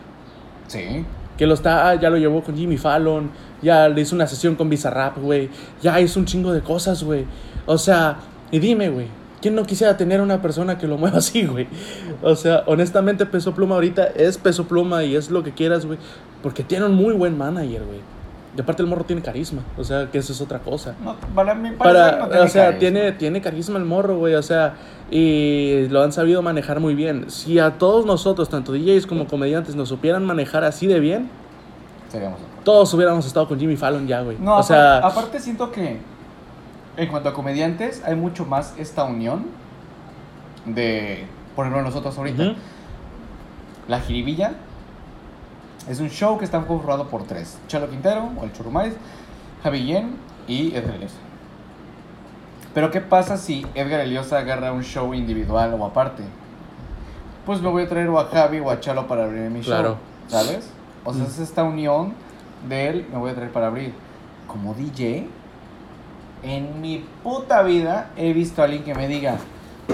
Sí. 0.68 1.04
Que 1.36 1.48
lo 1.48 1.56
está, 1.56 1.90
ah, 1.90 1.96
ya 1.96 2.12
lo 2.12 2.18
llevó 2.18 2.44
con 2.44 2.56
Jimmy 2.56 2.78
Fallon, 2.78 3.32
ya 3.62 3.90
le 3.90 4.02
hizo 4.02 4.16
una 4.16 4.28
sesión 4.28 4.56
con 4.56 4.70
Bizarrap, 4.70 5.18
güey. 5.18 5.50
Ya 5.82 6.00
hizo 6.00 6.20
un 6.20 6.26
chingo 6.26 6.54
de 6.54 6.62
cosas, 6.62 7.04
güey. 7.04 7.26
O 7.66 7.80
sea, 7.80 8.18
y 8.52 8.60
dime, 8.60 8.90
güey, 8.90 9.08
¿quién 9.44 9.56
no 9.56 9.66
quisiera 9.66 9.98
tener 9.98 10.22
una 10.22 10.42
persona 10.42 10.78
que 10.78 10.88
lo 10.88 10.98
mueva 10.98 11.18
así, 11.20 11.46
güey? 11.46 11.68
O 12.24 12.36
sea, 12.36 12.64
honestamente, 12.66 13.26
Peso 13.26 13.54
Pluma 13.54 13.76
ahorita 13.76 14.06
es 14.16 14.38
Peso 14.38 14.64
Pluma 14.64 15.04
y 15.04 15.18
es 15.18 15.30
lo 15.30 15.44
que 15.44 15.52
quieras, 15.52 15.86
güey. 15.86 16.00
Porque 16.42 16.64
tiene 16.64 16.86
un 16.86 16.96
muy 16.96 17.14
buen 17.14 17.38
manager, 17.38 17.84
güey. 17.84 18.00
Y 18.56 18.62
aparte 18.62 18.84
el 18.84 18.88
morro 18.88 19.04
tiene 19.04 19.22
carisma, 19.22 19.64
o 19.78 19.84
sea, 19.84 20.12
que 20.12 20.20
eso 20.20 20.32
es 20.32 20.40
otra 20.40 20.60
cosa. 20.60 20.96
No, 21.04 21.16
para 21.34 21.56
mí, 21.56 21.72
para 21.72 22.28
Para, 22.28 22.44
o 22.44 22.48
sea, 22.48 22.78
tiene, 22.78 23.12
tiene 23.12 23.42
carisma 23.42 23.80
el 23.80 23.86
morro, 23.86 24.18
güey, 24.18 24.36
o 24.36 24.44
sea, 24.44 24.76
y 25.10 25.88
lo 25.90 26.04
han 26.04 26.12
sabido 26.12 26.44
manejar 26.44 26.80
muy 26.80 26.94
bien. 26.94 27.32
Si 27.32 27.58
a 27.58 27.80
todos 27.80 28.06
nosotros, 28.06 28.50
tanto 28.50 28.72
DJs 28.72 29.08
como 29.08 29.26
comediantes, 29.26 29.76
nos 29.76 29.90
supieran 29.90 30.24
manejar 30.24 30.64
así 30.64 30.86
de 30.86 31.00
bien, 31.00 31.30
Seríamos 32.10 32.40
todos 32.64 32.94
hubiéramos 32.94 33.26
estado 33.26 33.48
con 33.48 33.60
Jimmy 33.60 33.76
Fallon 33.76 34.08
ya, 34.08 34.22
güey. 34.22 34.38
No, 34.40 34.58
o 34.58 34.64
sea, 34.64 34.98
aparte, 34.98 35.20
aparte 35.20 35.40
siento 35.40 35.72
que 35.72 36.00
en 36.98 37.08
cuanto 37.10 37.30
a 37.30 37.34
comediantes 37.34 38.04
hay 38.06 38.16
mucho 38.16 38.46
más 38.46 38.74
esta 38.78 39.04
unión 39.06 39.46
de, 40.66 41.26
por 41.56 41.66
ejemplo, 41.66 41.84
nosotros 41.84 42.18
ahorita. 42.18 42.54
La 43.88 44.00
Jiribilla 44.00 44.54
es 45.90 46.00
un 46.00 46.10
show 46.10 46.38
que 46.38 46.46
está 46.46 46.60
conformado 46.66 47.08
por 47.10 47.24
tres. 47.24 47.58
Chalo 47.68 47.90
Quintero, 47.90 48.30
o 48.40 48.44
el 48.46 48.54
Churumais, 48.54 48.94
Javi 49.64 49.86
Yen 49.86 50.16
y 50.48 50.74
Edgar 50.76 50.96
Eliosa. 50.96 51.16
Pero 52.74 52.90
¿qué 52.92 53.02
pasa 53.02 53.38
si 53.38 53.66
Edgar 53.76 54.00
Eliosa 54.00 54.40
agarra 54.40 54.72
un 54.72 54.84
show 54.84 55.14
individual 55.14 55.74
o 55.78 55.86
aparte? 55.86 56.24
Pues 57.46 57.62
me 57.62 57.70
voy 57.70 57.84
a 57.84 57.90
traer 57.90 58.08
o 58.08 58.20
a 58.20 58.26
Javi 58.28 58.60
o 58.62 58.70
a 58.72 58.80
Chalo 58.80 59.06
para 59.08 59.26
abrir 59.26 59.50
mi 59.50 59.60
Claro. 59.62 59.90
show, 59.90 59.98
¿sabes? 60.28 60.70
O 61.04 61.14
sea, 61.14 61.24
Mm. 61.24 61.28
es 61.28 61.40
esta 61.40 61.64
unión 61.64 62.14
de 62.70 62.88
él, 62.88 63.08
me 63.12 63.18
voy 63.18 63.32
a 63.32 63.36
traer 63.36 63.52
para 63.52 63.68
abrir. 63.68 63.94
Como 64.48 64.74
DJ, 64.74 65.28
en 66.44 66.82
mi 66.82 67.06
puta 67.24 67.64
vida 67.64 68.12
he 68.18 68.34
visto 68.34 68.62
a 68.62 68.66
alguien 68.66 68.84
que 68.84 68.94
me 68.94 69.08
diga, 69.08 69.38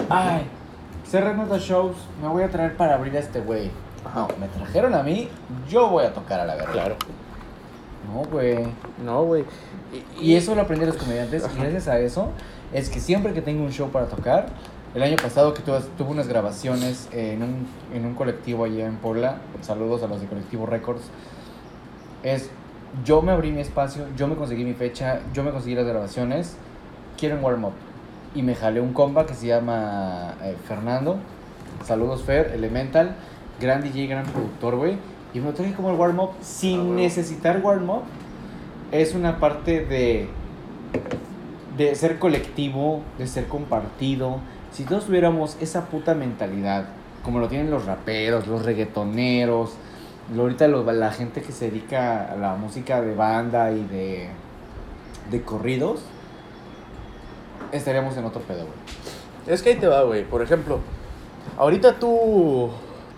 ay, 0.09 0.43
cerré 1.05 1.33
nuestros 1.35 1.63
shows, 1.63 1.95
me 2.21 2.27
voy 2.27 2.43
a 2.43 2.49
traer 2.49 2.75
para 2.75 2.95
abrir 2.95 3.15
a 3.15 3.19
este 3.19 3.39
güey. 3.39 3.71
No, 4.15 4.27
me 4.39 4.47
trajeron 4.47 4.95
a 4.95 5.03
mí, 5.03 5.29
yo 5.67 5.89
voy 5.89 6.05
a 6.05 6.13
tocar 6.13 6.39
a 6.39 6.45
la 6.45 6.55
verga. 6.55 6.71
claro. 6.71 6.95
No, 8.11 8.23
güey. 8.23 8.65
No, 9.03 9.23
güey. 9.23 9.45
Y 10.19 10.35
eso 10.35 10.55
lo 10.55 10.61
aprendí 10.61 10.85
a 10.85 10.87
los 10.87 10.97
comediantes. 10.97 11.45
Y 11.53 11.59
gracias 11.59 11.87
a 11.87 11.99
eso 11.99 12.29
es 12.73 12.89
que 12.89 12.99
siempre 12.99 13.33
que 13.33 13.41
tengo 13.41 13.63
un 13.63 13.71
show 13.71 13.89
para 13.89 14.07
tocar, 14.07 14.47
el 14.95 15.03
año 15.03 15.17
pasado 15.17 15.53
que 15.53 15.61
tuve, 15.61 15.81
tuve 15.97 16.09
unas 16.09 16.27
grabaciones 16.27 17.07
en 17.11 17.43
un, 17.43 17.67
en 17.93 18.05
un 18.05 18.15
colectivo 18.15 18.65
allá 18.65 18.87
en 18.87 18.95
Puebla, 18.95 19.37
saludos 19.61 20.01
a 20.01 20.07
los 20.07 20.21
de 20.21 20.27
Colectivo 20.27 20.65
Records, 20.65 21.03
es 22.23 22.49
yo 23.05 23.21
me 23.21 23.31
abrí 23.31 23.51
mi 23.51 23.61
espacio, 23.61 24.05
yo 24.15 24.27
me 24.27 24.35
conseguí 24.35 24.63
mi 24.65 24.73
fecha, 24.73 25.21
yo 25.33 25.43
me 25.43 25.51
conseguí 25.51 25.75
las 25.75 25.85
grabaciones, 25.85 26.57
quiero 27.17 27.37
un 27.37 27.43
warm 27.43 27.65
up. 27.65 27.73
Y 28.35 28.43
me 28.43 28.55
jalé 28.55 28.81
un 28.81 28.93
comba 28.93 29.25
que 29.25 29.33
se 29.33 29.47
llama 29.47 30.35
eh, 30.43 30.55
Fernando, 30.67 31.17
saludos 31.83 32.23
Fer, 32.23 32.51
Elemental, 32.53 33.15
gran 33.59 33.81
DJ, 33.81 34.07
gran 34.07 34.25
productor, 34.25 34.75
güey. 34.75 34.97
Y 35.33 35.39
me 35.39 35.45
lo 35.45 35.53
traje 35.53 35.73
como 35.73 35.91
el 35.91 35.95
warm 35.95 36.19
up 36.19 36.31
sin 36.41 36.95
necesitar 36.95 37.59
warm 37.63 37.89
up 37.89 38.03
es 38.91 39.13
una 39.13 39.39
parte 39.39 39.85
de, 39.85 40.27
de 41.77 41.95
ser 41.95 42.19
colectivo, 42.19 43.01
de 43.17 43.27
ser 43.27 43.47
compartido. 43.47 44.37
Si 44.71 44.83
todos 44.83 45.05
tuviéramos 45.05 45.57
esa 45.61 45.85
puta 45.85 46.15
mentalidad, 46.15 46.85
como 47.23 47.39
lo 47.39 47.47
tienen 47.47 47.69
los 47.69 47.85
raperos, 47.85 48.47
los 48.47 48.65
reggaetoneros, 48.65 49.73
ahorita 50.37 50.67
lo- 50.67 50.89
la 50.91 51.11
gente 51.11 51.41
que 51.41 51.51
se 51.51 51.65
dedica 51.71 52.31
a 52.31 52.35
la 52.35 52.55
música 52.55 53.01
de 53.01 53.15
banda 53.15 53.71
y 53.71 53.83
de, 53.85 54.29
de 55.31 55.41
corridos, 55.41 56.01
estaríamos 57.71 58.15
en 58.17 58.25
otro 58.25 58.41
pedo, 58.41 58.59
güey. 58.65 58.77
Es 59.47 59.61
que 59.61 59.69
ahí 59.69 59.75
te 59.75 59.87
va, 59.87 60.03
güey. 60.03 60.23
Por 60.25 60.41
ejemplo, 60.41 60.79
ahorita 61.57 61.93
tú 61.99 62.69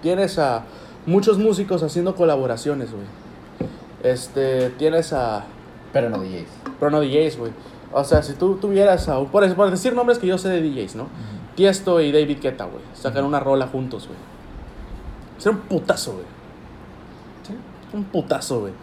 tienes 0.01 0.39
a 0.39 0.64
muchos 1.05 1.38
músicos 1.38 1.84
haciendo 1.84 2.16
colaboraciones, 2.16 2.91
güey. 2.91 3.05
Este, 4.03 4.70
tienes 4.72 5.14
a 5.14 5.43
Pero 5.93 6.09
no 6.09 6.20
DJs. 6.20 6.47
Pero 6.80 6.91
no 6.91 7.01
DJs, 7.01 7.38
güey. 7.38 7.51
O 7.91 8.03
sea, 8.05 8.24
si 8.24 8.34
tú 8.34 8.55
tuvieras 8.55 9.09
a... 9.09 9.20
Por, 9.26 9.53
por 9.55 9.70
decir 9.70 9.93
nombres 9.93 10.18
que 10.18 10.28
yo 10.28 10.38
sé 10.38 10.47
de 10.49 10.62
DJs, 10.62 10.95
¿no? 10.95 11.07
Tiesto 11.55 11.99
y 11.99 12.12
David 12.14 12.38
Guetta, 12.41 12.64
güey. 12.66 12.82
Sacan 12.93 13.26
una 13.26 13.39
rola 13.41 13.68
juntos, 13.68 14.07
güey. 14.07 14.18
Sería 15.38 15.57
un 15.59 15.66
putazo, 15.66 16.14
güey. 16.14 16.26
Un 17.93 18.03
putazo, 18.05 18.61
güey. 18.61 18.73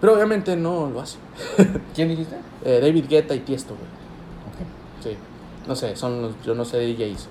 Pero 0.00 0.14
obviamente 0.14 0.56
no 0.56 0.90
lo 0.90 1.00
hace. 1.00 1.18
¿Quién 1.94 2.08
dijiste? 2.08 2.36
Eh, 2.64 2.80
David 2.82 3.04
Guetta 3.08 3.34
y 3.34 3.40
Tiesto, 3.40 3.74
güey. 3.74 3.86
Ok. 4.50 5.02
Sí. 5.02 5.16
No 5.68 5.74
sé, 5.76 5.96
son 5.96 6.20
los... 6.22 6.32
Yo 6.44 6.54
no 6.54 6.64
sé 6.64 6.78
DJs. 6.78 7.28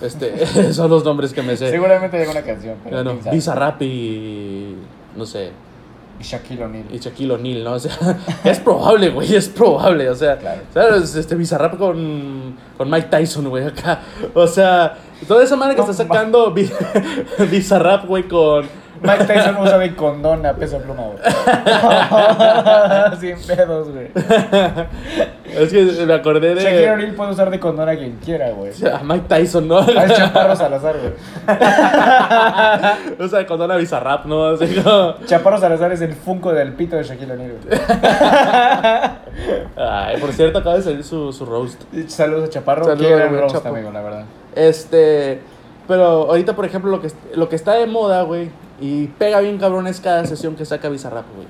Este, 0.00 0.72
son 0.72 0.90
los 0.90 1.04
nombres 1.04 1.32
que 1.32 1.42
me 1.42 1.56
sé. 1.56 1.70
Seguramente 1.70 2.18
llega 2.18 2.30
una 2.30 2.42
canción. 2.42 2.76
Pero 2.84 2.96
Bueno, 2.96 3.10
quién 3.12 3.24
sabe. 3.24 3.36
Bizarrap 3.36 3.82
y... 3.82 4.74
No 5.16 5.26
sé. 5.26 5.50
Y 6.20 6.22
Shaquille 6.22 6.62
O'Neal. 6.64 6.84
y 6.92 6.98
Shaquille 6.98 7.32
O'Neal, 7.32 7.64
¿no? 7.64 7.72
O 7.72 7.78
sea, 7.80 7.92
es 8.44 8.60
probable, 8.60 9.10
güey, 9.10 9.34
es 9.34 9.48
probable. 9.48 10.08
O 10.08 10.14
sea, 10.14 10.38
Claro. 10.38 10.62
¿sabes? 10.72 11.14
Este 11.16 11.34
Bizarrap 11.34 11.76
con, 11.76 12.56
con 12.78 12.88
Mike 12.90 13.08
Tyson, 13.10 13.48
güey, 13.48 13.66
acá. 13.66 14.00
O 14.32 14.46
sea, 14.46 14.96
toda 15.26 15.42
esa 15.42 15.56
manera 15.56 15.74
que 15.74 15.82
No, 15.84 15.90
está 15.90 16.04
sacando 16.04 16.52
Bi- 16.52 16.70
Bizarrap, 17.50 18.06
güey, 18.06 18.28
con. 18.28 18.64
Mike 19.04 19.24
Tyson 19.24 19.56
usa 19.58 19.76
de 19.78 19.94
condón 19.94 20.46
a 20.46 20.54
peso 20.54 20.78
pluma, 20.78 21.02
güey. 21.02 21.18
Sin 23.20 23.36
pedos, 23.46 23.90
güey. 23.90 24.08
Es 25.46 25.70
que 25.70 26.06
me 26.06 26.14
acordé 26.14 26.54
Shaquille 26.54 26.80
de. 26.80 26.90
O'Neal 26.90 27.14
puede 27.14 27.32
usar 27.32 27.50
de 27.50 27.60
condón 27.60 27.86
a 27.88 27.96
quien 27.96 28.16
quiera, 28.16 28.50
güey. 28.50 28.72
A 28.90 29.02
Mike 29.04 29.26
Tyson, 29.28 29.68
¿no? 29.68 29.78
A 29.78 30.04
es 30.04 30.14
Chaparro 30.14 30.56
Salazar, 30.56 30.96
güey. 30.98 31.12
o 33.20 33.28
sea, 33.28 33.46
con 33.46 33.60
una 33.60 33.76
Bizarrap, 33.76 34.24
¿no? 34.24 34.46
Así 34.46 34.74
como. 34.74 35.14
Chaparro 35.26 35.58
Salazar 35.58 35.92
es 35.92 36.00
el 36.00 36.14
funko 36.14 36.52
del 36.54 36.72
pito 36.72 36.96
de 36.96 37.02
Shaquille 37.04 37.32
O'Neal, 37.32 37.52
güey. 37.62 37.78
Ay, 39.76 40.16
por 40.18 40.32
cierto, 40.32 40.60
acaba 40.60 40.76
de 40.76 40.82
salir 40.82 41.04
su, 41.04 41.30
su 41.32 41.44
roast. 41.44 41.82
Saludos 42.08 42.48
a 42.48 42.50
Chaparro. 42.50 42.84
Saludos, 42.84 43.10
güey, 43.28 43.40
roast, 43.40 43.54
Chapo. 43.56 43.68
amigo, 43.68 43.90
la 43.92 44.00
verdad. 44.00 44.24
Este. 44.54 45.40
Pero 45.86 46.04
ahorita, 46.30 46.56
por 46.56 46.64
ejemplo, 46.64 46.90
lo 46.90 47.00
que, 47.02 47.10
lo 47.34 47.48
que 47.50 47.56
está 47.56 47.74
de 47.74 47.86
moda, 47.86 48.22
güey, 48.22 48.48
y 48.80 49.06
pega 49.06 49.40
bien 49.40 49.58
cabrón 49.58 49.86
es 49.86 50.00
cada 50.00 50.24
sesión 50.26 50.56
que 50.56 50.64
saca 50.64 50.88
Bizarrap, 50.88 51.26
güey. 51.34 51.46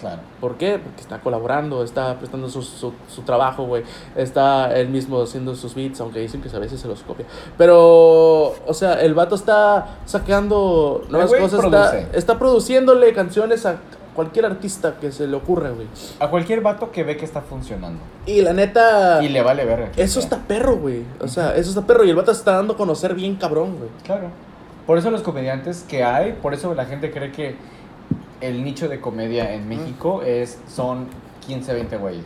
Claro. 0.00 0.20
¿Por 0.40 0.56
qué? 0.56 0.78
Porque 0.78 1.00
está 1.00 1.20
colaborando, 1.20 1.82
está 1.82 2.16
prestando 2.18 2.48
su, 2.48 2.62
su, 2.62 2.92
su 3.08 3.22
trabajo, 3.22 3.64
güey. 3.64 3.82
Está 4.14 4.72
él 4.78 4.88
mismo 4.90 5.20
haciendo 5.20 5.56
sus 5.56 5.74
beats, 5.74 6.00
aunque 6.00 6.20
dicen 6.20 6.40
que 6.40 6.54
a 6.54 6.58
veces 6.60 6.80
se 6.80 6.86
los 6.86 7.02
copia. 7.02 7.26
Pero, 7.56 8.54
o 8.64 8.74
sea, 8.74 9.00
el 9.02 9.14
vato 9.14 9.34
está 9.34 9.98
sacando 10.04 11.04
nuevas 11.08 11.32
cosas. 11.34 11.64
Está, 11.64 11.98
está 12.12 12.38
produciéndole 12.38 13.12
canciones 13.12 13.66
a 13.66 13.78
cualquier 14.14 14.46
artista 14.46 14.96
que 15.00 15.10
se 15.10 15.26
le 15.26 15.36
ocurra, 15.36 15.70
güey. 15.70 15.88
A 16.20 16.28
cualquier 16.28 16.60
vato 16.60 16.92
que 16.92 17.02
ve 17.02 17.16
que 17.16 17.24
está 17.24 17.40
funcionando. 17.40 18.00
Y 18.26 18.40
la 18.42 18.52
neta, 18.52 19.22
Y 19.22 19.28
le 19.28 19.42
vale 19.42 19.64
verga. 19.64 19.90
eso 19.96 20.20
sea. 20.20 20.22
está 20.22 20.46
perro, 20.46 20.76
güey. 20.76 21.02
O 21.20 21.28
sea, 21.28 21.56
eso 21.56 21.70
está 21.70 21.86
perro. 21.86 22.04
Y 22.04 22.10
el 22.10 22.16
vato 22.16 22.32
se 22.32 22.38
está 22.38 22.52
dando 22.52 22.74
a 22.74 22.76
conocer 22.76 23.14
bien 23.14 23.34
cabrón, 23.34 23.76
güey. 23.78 23.90
Claro. 24.04 24.30
Por 24.88 24.96
eso 24.96 25.10
los 25.10 25.20
comediantes 25.20 25.84
que 25.86 26.02
hay, 26.02 26.32
por 26.32 26.54
eso 26.54 26.74
la 26.74 26.86
gente 26.86 27.10
cree 27.10 27.30
que 27.30 27.56
el 28.40 28.64
nicho 28.64 28.88
de 28.88 29.02
comedia 29.02 29.52
en 29.52 29.68
México 29.68 30.22
es 30.22 30.58
son 30.66 31.08
15, 31.46 31.74
20 31.74 31.98
güeyes. 31.98 32.24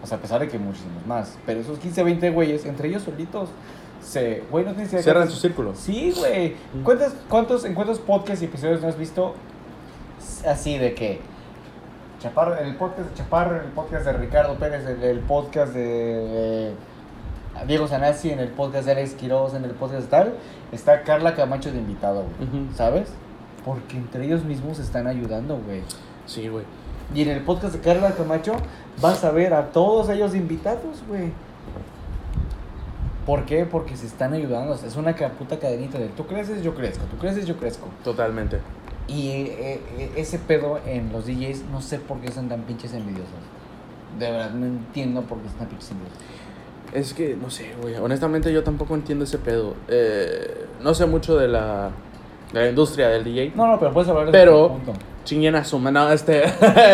O 0.00 0.06
sea, 0.06 0.18
a 0.18 0.20
pesar 0.20 0.38
de 0.38 0.46
que 0.46 0.60
muchísimos 0.60 1.04
más. 1.08 1.36
Pero 1.44 1.58
esos 1.58 1.80
15, 1.80 2.04
20 2.04 2.30
güeyes, 2.30 2.64
entre 2.66 2.86
ellos 2.86 3.02
solitos, 3.02 3.48
se... 4.00 4.44
Güey, 4.48 4.64
no 4.64 4.74
tienes 4.74 5.02
Cierran 5.02 5.28
su 5.28 5.38
círculo. 5.38 5.74
Sí, 5.74 6.14
güey. 6.16 6.54
¿Cuántos, 6.84 7.14
cuántos, 7.28 7.64
¿En 7.64 7.74
cuántos 7.74 7.98
podcasts 7.98 8.42
y 8.42 8.44
episodios 8.44 8.80
no 8.80 8.86
has 8.86 8.96
visto 8.96 9.34
así 10.46 10.78
de 10.78 10.94
que... 10.94 11.18
Chaparro, 12.20 12.56
el 12.58 12.76
podcast 12.76 13.08
de 13.08 13.14
Chaparro, 13.16 13.56
el 13.56 13.72
podcast 13.72 14.04
de 14.04 14.12
Ricardo 14.12 14.54
Pérez, 14.54 14.86
el 14.86 15.18
podcast 15.18 15.74
de... 15.74 16.74
Diego 17.64 17.88
Sanasi, 17.88 18.30
en 18.30 18.40
el 18.40 18.48
podcast 18.48 18.86
de 18.86 18.92
Alex 18.92 19.14
Quiroz, 19.14 19.54
en 19.54 19.64
el 19.64 19.72
podcast 19.72 20.08
tal, 20.08 20.34
está 20.72 21.02
Carla 21.02 21.34
Camacho 21.34 21.72
de 21.72 21.78
invitado, 21.78 22.24
güey. 22.38 22.66
¿Sabes? 22.74 23.08
Porque 23.64 23.96
entre 23.96 24.24
ellos 24.26 24.44
mismos 24.44 24.76
se 24.76 24.82
están 24.82 25.06
ayudando, 25.06 25.58
güey. 25.58 25.82
Sí, 26.26 26.48
güey. 26.48 26.64
Y 27.14 27.22
en 27.22 27.30
el 27.30 27.42
podcast 27.42 27.74
de 27.74 27.80
Carla 27.80 28.12
Camacho 28.12 28.56
vas 29.00 29.24
a 29.24 29.30
ver 29.30 29.54
a 29.54 29.70
todos 29.72 30.08
ellos 30.08 30.34
invitados, 30.34 31.02
güey. 31.08 31.32
¿Por 33.24 33.44
qué? 33.44 33.64
Porque 33.64 33.96
se 33.96 34.06
están 34.06 34.32
ayudando. 34.34 34.74
Es 34.74 34.96
una 34.96 35.14
puta 35.14 35.58
cadenita 35.58 35.98
de 35.98 36.08
tú 36.08 36.26
creces, 36.26 36.62
yo 36.62 36.74
crezco, 36.74 37.04
tú 37.06 37.18
creces, 37.18 37.46
yo 37.46 37.56
crezco. 37.56 37.88
Totalmente. 38.04 38.60
Y 39.08 39.30
eh, 39.30 39.80
eh, 39.98 40.12
ese 40.16 40.38
pedo 40.38 40.80
en 40.86 41.12
los 41.12 41.26
DJs, 41.26 41.64
no 41.72 41.80
sé 41.80 41.98
por 41.98 42.20
qué 42.20 42.30
son 42.30 42.48
tan 42.48 42.62
pinches 42.62 42.92
envidiosos. 42.92 43.34
De 44.18 44.30
verdad, 44.30 44.50
no 44.50 44.66
entiendo 44.66 45.22
por 45.22 45.38
qué 45.38 45.48
son 45.48 45.58
tan 45.58 45.68
pinches 45.68 45.90
envidiosos. 45.90 46.18
Es 46.96 47.12
que, 47.12 47.36
no 47.40 47.50
sé, 47.50 47.72
güey. 47.82 47.94
Honestamente, 47.96 48.52
yo 48.52 48.62
tampoco 48.62 48.94
entiendo 48.94 49.24
ese 49.24 49.38
pedo. 49.38 49.74
Eh, 49.88 50.64
no 50.82 50.94
sé 50.94 51.04
mucho 51.06 51.36
de 51.36 51.46
la, 51.48 51.90
de 52.52 52.60
la 52.60 52.68
industria 52.70 53.08
del 53.08 53.22
DJ. 53.24 53.52
No, 53.54 53.66
no, 53.66 53.78
pero 53.78 53.92
puedes 53.92 54.08
hablar 54.08 54.26
de 54.26 54.32
Pero- 54.32 54.68
punto. 54.68 54.92
Chinguen 55.24 55.56
a 55.56 55.64
su 55.64 55.80
No, 55.80 56.10
este. 56.12 56.44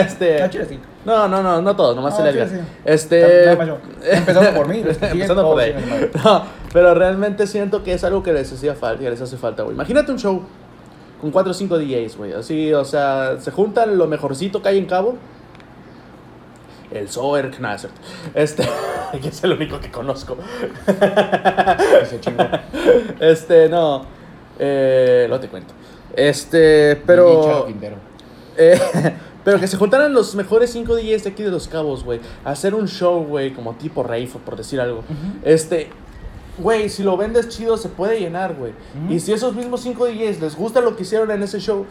este 0.01 0.51
sí. 0.67 0.81
no, 1.05 1.29
no, 1.29 1.43
no, 1.43 1.61
no 1.61 1.77
todos, 1.77 1.95
nomás 1.95 2.19
No, 2.19 2.25
el 2.25 2.33
chile, 2.33 2.45
Edgar. 2.47 2.59
sí. 2.59 2.67
Este. 2.83 3.51
Empezando 3.51 4.55
por 4.55 4.69
mí, 4.69 4.83
Empezando 5.03 5.43
por 5.43 5.61
ahí. 5.61 5.75
No, 6.25 6.43
pero 6.73 6.95
realmente 6.95 7.47
siento 7.47 7.85
que 7.85 7.93
es 7.93 8.03
algo 8.05 8.23
que 8.23 8.33
les 8.33 8.51
hacía 8.51 8.75
falta, 8.75 9.03
que 9.05 9.11
les 9.11 9.21
hace 9.21 9.37
falta, 9.37 9.63
güey. 9.65 9.75
Imagínate 9.75 10.11
un 10.13 10.19
show 10.19 10.43
con 11.21 11.31
4 11.31 11.51
o 11.51 11.55
5 11.55 11.79
DJs, 11.79 12.17
güey. 12.17 12.33
Así, 12.33 12.73
o 12.73 12.85
sea, 12.87 13.37
se 13.39 13.51
juntan 13.51 13.99
lo 13.99 14.07
mejorcito 14.07 14.63
que 14.63 14.71
hay 14.71 14.79
en 14.79 14.87
Cabo. 14.87 15.17
El 16.95 17.09
Soer 17.09 17.51
Knassert. 17.51 17.95
Este, 18.35 18.69
que 19.23 19.29
es 19.29 19.45
el 19.45 19.53
único 19.53 19.81
que 19.81 19.91
conozco. 19.91 20.37
Ese 22.03 22.21
chingo. 22.21 22.45
Este, 23.21 23.69
no. 23.69 24.05
Eh, 24.59 25.27
lo 25.29 25.41
te 25.41 25.49
cuento. 25.49 25.75
Este, 26.15 26.97
pero. 27.07 27.67
Eh, 28.55 28.79
pero 29.45 29.59
que 29.59 29.67
se 29.67 29.79
juntaran 29.79 30.13
los 30.13 30.35
mejores 30.35 30.71
5 30.73 30.95
DJs 30.95 31.25
de 31.25 31.31
aquí 31.31 31.43
de 31.43 31.51
Los 31.51 31.69
Cabos, 31.69 32.05
güey. 32.05 32.21
Hacer 32.45 32.75
un 32.75 32.87
show, 32.87 33.25
güey, 33.25 33.55
como 33.55 33.73
tipo 33.77 34.03
rave, 34.03 34.29
por 34.45 34.57
decir 34.57 34.79
algo. 34.79 35.05
Este, 35.43 35.89
güey, 36.59 36.89
si 36.91 37.03
lo 37.03 37.17
vendes 37.17 37.49
chido 37.49 37.77
se 37.77 37.89
puede 37.89 38.21
llenar, 38.21 38.55
güey. 38.55 38.73
Y 39.09 39.21
si 39.21 39.33
esos 39.33 39.55
mismos 39.55 39.81
5 39.81 40.07
DJs 40.07 40.41
les 40.41 40.55
gusta 40.55 40.81
lo 40.81 40.97
que 40.97 41.03
hicieron 41.03 41.31
en 41.31 41.43
ese 41.43 41.61
show, 41.61 41.87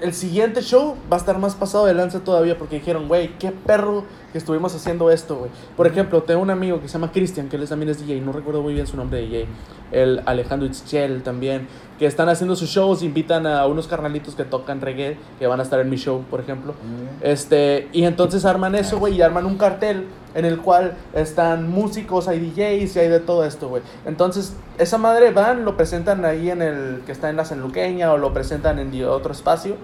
el 0.00 0.12
siguiente 0.12 0.60
show 0.62 0.96
va 1.10 1.16
a 1.16 1.20
estar 1.20 1.38
más 1.38 1.54
pasado 1.54 1.86
de 1.86 1.94
lanza 1.94 2.20
todavía 2.20 2.58
porque 2.58 2.76
dijeron, 2.76 3.08
güey, 3.08 3.38
qué 3.38 3.50
perro 3.50 4.04
que 4.32 4.38
estuvimos 4.38 4.74
haciendo 4.74 5.10
esto, 5.10 5.36
güey. 5.36 5.50
Por 5.76 5.86
ejemplo, 5.86 6.22
tengo 6.22 6.42
un 6.42 6.50
amigo 6.50 6.80
que 6.80 6.88
se 6.88 6.94
llama 6.94 7.12
Cristian, 7.12 7.48
que 7.48 7.56
él 7.56 7.68
también 7.68 7.90
es 7.90 8.04
DJ, 8.04 8.20
no 8.20 8.32
recuerdo 8.32 8.62
muy 8.62 8.74
bien 8.74 8.86
su 8.86 8.96
nombre 8.96 9.20
DJ. 9.20 9.46
El 9.92 10.22
Alejandro 10.26 10.66
Itzchel 10.66 11.22
también, 11.22 11.68
que 11.98 12.06
están 12.06 12.28
haciendo 12.28 12.56
sus 12.56 12.68
shows, 12.70 13.02
invitan 13.02 13.46
a 13.46 13.66
unos 13.66 13.86
carnalitos 13.86 14.34
que 14.34 14.44
tocan 14.44 14.80
reggae, 14.80 15.16
que 15.38 15.46
van 15.46 15.60
a 15.60 15.62
estar 15.62 15.78
en 15.78 15.88
mi 15.88 15.96
show, 15.96 16.24
por 16.28 16.40
ejemplo. 16.40 16.74
Este, 17.20 17.88
y 17.92 18.04
entonces 18.04 18.44
arman 18.44 18.74
eso, 18.74 18.98
güey, 18.98 19.14
y 19.14 19.22
arman 19.22 19.46
un 19.46 19.56
cartel 19.56 20.06
en 20.34 20.44
el 20.44 20.58
cual 20.58 20.96
están 21.14 21.70
músicos, 21.70 22.26
hay 22.26 22.40
DJs 22.40 22.96
y 22.96 22.98
hay 22.98 23.08
de 23.08 23.20
todo 23.20 23.44
esto, 23.44 23.68
güey. 23.68 23.82
Entonces, 24.04 24.54
esa 24.78 24.98
madre 24.98 25.30
van, 25.30 25.64
lo 25.64 25.76
presentan 25.76 26.24
ahí 26.24 26.50
en 26.50 26.62
el 26.62 27.02
que 27.06 27.12
está 27.12 27.30
en 27.30 27.36
la 27.36 27.44
Sanluqueña 27.44 28.12
o 28.12 28.18
lo 28.18 28.32
presentan 28.32 28.80
en 28.80 29.04
otro 29.04 29.32
espacio 29.32 29.76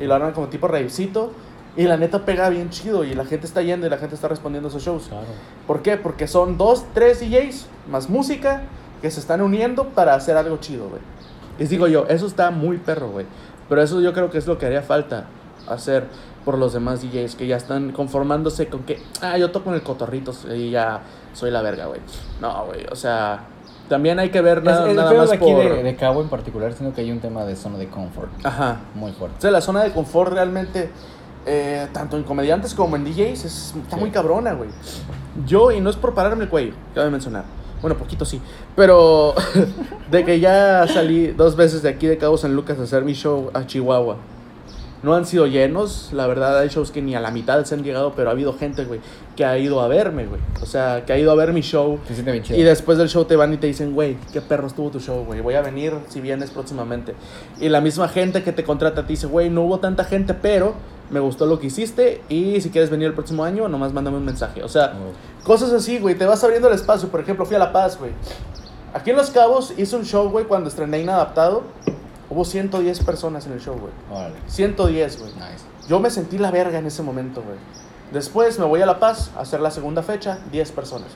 y 0.00 0.04
lo 0.04 0.14
arman 0.14 0.32
como 0.32 0.48
tipo 0.48 0.66
ravecito. 0.66 1.32
Y 1.76 1.84
la 1.84 1.96
neta 1.96 2.24
pega 2.24 2.48
bien 2.50 2.70
chido 2.70 3.02
y 3.02 3.14
la 3.14 3.24
gente 3.24 3.46
está 3.46 3.60
yendo 3.60 3.86
y 3.86 3.90
la 3.90 3.98
gente 3.98 4.14
está 4.14 4.28
respondiendo 4.28 4.68
a 4.68 4.70
esos 4.70 4.84
shows. 4.84 5.06
Claro. 5.08 5.26
¿Por 5.66 5.82
qué? 5.82 5.96
Porque 5.96 6.28
son 6.28 6.56
dos, 6.56 6.84
tres 6.94 7.18
DJs 7.18 7.66
más 7.90 8.08
música 8.08 8.62
que 9.02 9.10
se 9.10 9.18
están 9.18 9.42
uniendo 9.42 9.88
para 9.88 10.14
hacer 10.14 10.36
algo 10.36 10.56
chido, 10.58 10.88
güey. 10.88 11.02
Les 11.58 11.70
digo 11.70 11.86
yo, 11.88 12.06
eso 12.08 12.26
está 12.26 12.50
muy 12.50 12.78
perro, 12.78 13.08
güey. 13.10 13.26
Pero 13.68 13.82
eso 13.82 14.00
yo 14.00 14.12
creo 14.12 14.30
que 14.30 14.38
es 14.38 14.46
lo 14.46 14.58
que 14.58 14.66
haría 14.66 14.82
falta 14.82 15.24
hacer 15.68 16.04
por 16.44 16.58
los 16.58 16.72
demás 16.74 17.00
DJs 17.02 17.36
que 17.36 17.46
ya 17.46 17.56
están 17.56 17.92
conformándose 17.92 18.66
con 18.68 18.82
que, 18.82 19.00
ah, 19.22 19.38
yo 19.38 19.50
toco 19.50 19.70
en 19.70 19.76
el 19.76 19.82
cotorrito 19.82 20.32
y 20.54 20.70
ya 20.70 21.00
soy 21.32 21.50
la 21.50 21.62
verga, 21.62 21.86
güey. 21.86 22.00
No, 22.40 22.66
güey, 22.66 22.84
o 22.92 22.96
sea, 22.96 23.44
también 23.88 24.18
hay 24.18 24.28
que 24.28 24.42
ver 24.42 24.58
Es- 24.58 24.64
nada, 24.64 24.90
el 24.90 24.96
nada 24.96 25.10
pedo 25.10 25.20
más 25.20 25.30
de 25.30 25.36
aquí 25.36 25.44
por... 25.52 25.62
de, 25.76 25.82
de 25.82 25.96
Cabo 25.96 26.20
en 26.20 26.28
particular, 26.28 26.72
sino 26.74 26.92
que 26.92 27.00
hay 27.00 27.10
un 27.10 27.20
tema 27.20 27.44
de 27.44 27.56
zona 27.56 27.78
de 27.78 27.88
confort 27.88 28.30
Ajá. 28.44 28.80
muy 28.94 29.12
O 29.12 29.14
fuerte. 29.14 29.40
sea, 29.40 29.50
la 29.50 29.62
zona 29.62 29.82
de 29.84 29.92
confort 29.92 30.32
realmente, 30.34 30.90
eh, 31.46 31.86
tanto 31.92 32.18
en 32.18 32.24
comediantes 32.24 32.74
como 32.74 32.96
en 32.96 33.04
DJs, 33.04 33.44
es, 33.46 33.74
está 33.82 33.96
Sí. 33.96 34.00
muy 34.00 34.10
cabrona, 34.10 34.52
güey. 34.52 34.68
Yo, 35.46 35.70
y 35.72 35.80
no 35.80 35.88
es 35.88 35.96
por 35.96 36.12
pararme 36.14 36.44
el 36.44 36.50
cuello, 36.50 36.74
cabe 36.94 37.08
mencionar. 37.08 37.44
Bueno, 37.84 37.98
poquito 37.98 38.24
sí. 38.24 38.40
Pero 38.76 39.34
de 40.10 40.24
que 40.24 40.40
ya 40.40 40.86
salí 40.88 41.26
dos 41.26 41.54
veces 41.54 41.82
de 41.82 41.90
aquí 41.90 42.06
de 42.06 42.16
Cabo 42.16 42.38
San 42.38 42.56
Lucas 42.56 42.78
a 42.78 42.84
hacer 42.84 43.04
mi 43.04 43.12
show 43.12 43.50
a 43.52 43.66
Chihuahua. 43.66 44.16
No 45.02 45.14
han 45.14 45.26
sido 45.26 45.46
llenos, 45.46 46.08
la 46.14 46.26
verdad 46.26 46.60
hay 46.60 46.68
shows 46.70 46.90
que 46.90 47.02
ni 47.02 47.14
a 47.14 47.20
la 47.20 47.30
mitad 47.30 47.62
se 47.66 47.74
han 47.74 47.84
llegado, 47.84 48.14
pero 48.16 48.30
ha 48.30 48.32
habido 48.32 48.54
gente, 48.54 48.86
güey, 48.86 49.00
que 49.36 49.44
ha 49.44 49.58
ido 49.58 49.82
a 49.82 49.88
verme, 49.88 50.24
güey. 50.24 50.40
O 50.62 50.64
sea, 50.64 51.04
que 51.04 51.12
ha 51.12 51.18
ido 51.18 51.30
a 51.30 51.34
ver 51.34 51.52
mi 51.52 51.60
show. 51.60 51.98
Se 52.08 52.14
siente 52.14 52.32
bien 52.32 52.42
chido. 52.42 52.58
Y 52.58 52.62
después 52.62 52.96
del 52.96 53.10
show 53.10 53.26
te 53.26 53.36
van 53.36 53.52
y 53.52 53.58
te 53.58 53.66
dicen, 53.66 53.92
güey, 53.92 54.16
qué 54.32 54.40
perro 54.40 54.66
estuvo 54.66 54.88
tu 54.88 55.00
show, 55.00 55.22
güey. 55.22 55.42
Voy 55.42 55.52
a 55.52 55.60
venir 55.60 55.92
si 56.08 56.22
vienes 56.22 56.52
próximamente. 56.52 57.14
Y 57.60 57.68
la 57.68 57.82
misma 57.82 58.08
gente 58.08 58.42
que 58.42 58.52
te 58.52 58.64
contrata 58.64 59.02
te 59.02 59.08
dice, 59.08 59.26
güey, 59.26 59.50
no 59.50 59.60
hubo 59.60 59.78
tanta 59.78 60.04
gente, 60.04 60.32
pero 60.32 60.72
me 61.10 61.20
gustó 61.20 61.46
lo 61.46 61.58
que 61.58 61.66
hiciste. 61.68 62.22
Y 62.28 62.60
si 62.60 62.70
quieres 62.70 62.90
venir 62.90 63.08
el 63.08 63.14
próximo 63.14 63.44
año, 63.44 63.68
nomás 63.68 63.92
mándame 63.92 64.16
un 64.16 64.24
mensaje. 64.24 64.62
O 64.62 64.68
sea, 64.68 64.94
Oh. 64.94 65.44
cosas 65.46 65.72
así, 65.72 65.98
güey. 65.98 66.14
Te 66.16 66.26
vas 66.26 66.42
abriendo 66.44 66.68
el 66.68 66.74
espacio. 66.74 67.08
Por 67.08 67.20
ejemplo, 67.20 67.44
fui 67.46 67.56
a 67.56 67.58
La 67.58 67.72
Paz, 67.72 67.98
güey. 67.98 68.12
Aquí 68.92 69.10
en 69.10 69.16
Los 69.16 69.30
Cabos 69.30 69.74
hice 69.76 69.96
un 69.96 70.04
show, 70.04 70.28
güey, 70.30 70.44
cuando 70.46 70.68
estrené 70.68 71.00
Inadaptado. 71.00 71.62
Hubo 72.30 72.44
110 72.44 73.00
personas 73.04 73.46
en 73.46 73.52
el 73.52 73.60
show, 73.60 73.76
güey. 73.78 73.92
Órale. 74.10 74.34
110, 74.46 75.18
güey. 75.18 75.32
Nice. 75.34 75.64
Yo 75.88 76.00
me 76.00 76.10
sentí 76.10 76.38
la 76.38 76.50
verga 76.50 76.78
en 76.78 76.86
ese 76.86 77.02
momento, 77.02 77.42
güey. 77.42 77.56
Después 78.12 78.58
me 78.58 78.64
voy 78.64 78.80
a 78.80 78.86
La 78.86 78.98
Paz 79.00 79.30
a 79.36 79.40
hacer 79.40 79.60
la 79.60 79.70
segunda 79.70 80.02
fecha, 80.02 80.38
10 80.52 80.72
personas. 80.72 81.08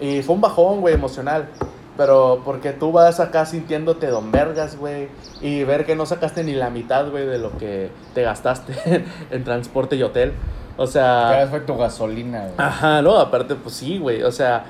güey. 0.00 0.18
Y 0.18 0.22
fue 0.22 0.34
un 0.34 0.40
bajón, 0.40 0.80
güey, 0.80 0.94
emocional. 0.94 1.48
Pero 1.96 2.42
porque 2.44 2.72
tú 2.72 2.90
vas 2.90 3.20
acá 3.20 3.46
sintiéndote 3.46 4.08
don 4.08 4.32
vergas, 4.32 4.76
güey. 4.76 5.08
Y 5.40 5.62
ver 5.64 5.86
que 5.86 5.94
no 5.94 6.06
sacaste 6.06 6.42
ni 6.42 6.54
la 6.54 6.70
mitad, 6.70 7.10
güey, 7.10 7.26
de 7.26 7.38
lo 7.38 7.56
que 7.56 7.90
te 8.14 8.22
gastaste 8.22 9.04
en 9.30 9.44
transporte 9.44 9.96
y 9.96 10.02
hotel. 10.02 10.32
O 10.76 10.86
sea... 10.86 11.02
Cada 11.02 11.40
vez 11.40 11.50
fue 11.50 11.60
tu 11.60 11.76
gasolina, 11.76 12.40
güey. 12.40 12.54
Ajá, 12.56 13.00
no, 13.00 13.16
aparte, 13.18 13.54
pues 13.54 13.76
sí, 13.76 13.98
güey. 13.98 14.22
O 14.24 14.32
sea, 14.32 14.64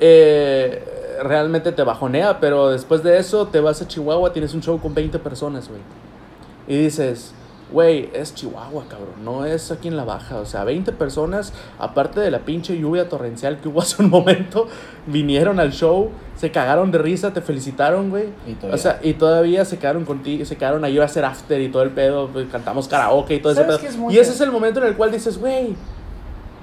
eh, 0.00 1.18
realmente 1.22 1.70
te 1.70 1.82
bajonea, 1.82 2.40
pero 2.40 2.70
después 2.70 3.02
de 3.02 3.18
eso 3.18 3.46
te 3.46 3.60
vas 3.60 3.80
a 3.80 3.86
Chihuahua, 3.86 4.32
tienes 4.32 4.52
un 4.54 4.62
show 4.62 4.80
con 4.80 4.92
20 4.92 5.18
personas, 5.20 5.68
güey. 5.68 5.80
Y 6.66 6.76
dices, 6.84 7.32
güey, 7.72 8.10
es 8.12 8.34
Chihuahua, 8.34 8.84
cabrón, 8.88 9.24
no 9.24 9.44
es 9.44 9.70
aquí 9.70 9.88
en 9.88 9.96
la 9.96 10.04
baja. 10.04 10.36
O 10.36 10.46
sea, 10.46 10.64
20 10.64 10.92
personas, 10.92 11.52
aparte 11.78 12.20
de 12.20 12.30
la 12.30 12.40
pinche 12.40 12.78
lluvia 12.78 13.08
torrencial 13.08 13.58
que 13.58 13.68
hubo 13.68 13.80
hace 13.82 14.02
un 14.02 14.10
momento, 14.10 14.68
vinieron 15.06 15.58
al 15.60 15.72
show, 15.72 16.10
se 16.36 16.50
cagaron 16.50 16.90
de 16.90 16.98
risa, 16.98 17.32
te 17.32 17.40
felicitaron, 17.40 18.10
güey. 18.10 18.28
Y 18.46 18.54
todavía. 18.54 18.74
O 18.74 18.78
sea, 18.78 19.00
y 19.02 19.14
todavía 19.14 19.64
se 19.64 19.78
quedaron 19.78 20.04
contigo, 20.04 20.44
se 20.44 20.56
quedaron 20.56 20.84
ahí 20.84 20.98
a 20.98 21.04
hacer 21.04 21.24
after 21.24 21.60
y 21.60 21.68
todo 21.68 21.82
el 21.82 21.90
pedo, 21.90 22.28
pues, 22.28 22.46
cantamos 22.50 22.88
karaoke 22.88 23.34
y 23.34 23.40
todo 23.40 23.52
ese 23.52 23.62
¿Sabes 23.62 23.78
pedo. 23.78 24.08
es 24.08 24.14
Y 24.14 24.18
ese 24.18 24.32
es 24.32 24.40
el 24.40 24.52
momento 24.52 24.80
en 24.80 24.86
el 24.86 24.96
cual 24.96 25.10
dices, 25.10 25.38
güey, 25.38 25.74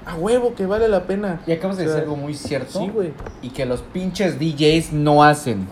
a 0.05 0.15
huevo 0.15 0.53
que 0.55 0.65
vale 0.65 0.87
la 0.87 1.03
pena. 1.03 1.41
Y 1.47 1.51
acabas 1.51 1.77
de 1.77 1.83
O 1.83 1.87
sea, 1.87 1.95
decir 1.95 2.09
algo 2.09 2.21
muy 2.21 2.33
cierto. 2.33 2.79
Sí, 2.79 2.89
güey. 2.89 3.13
Y 3.41 3.49
que 3.49 3.65
los 3.65 3.81
pinches 3.81 4.39
DJs 4.39 4.93
no 4.93 5.23
hacen. 5.23 5.67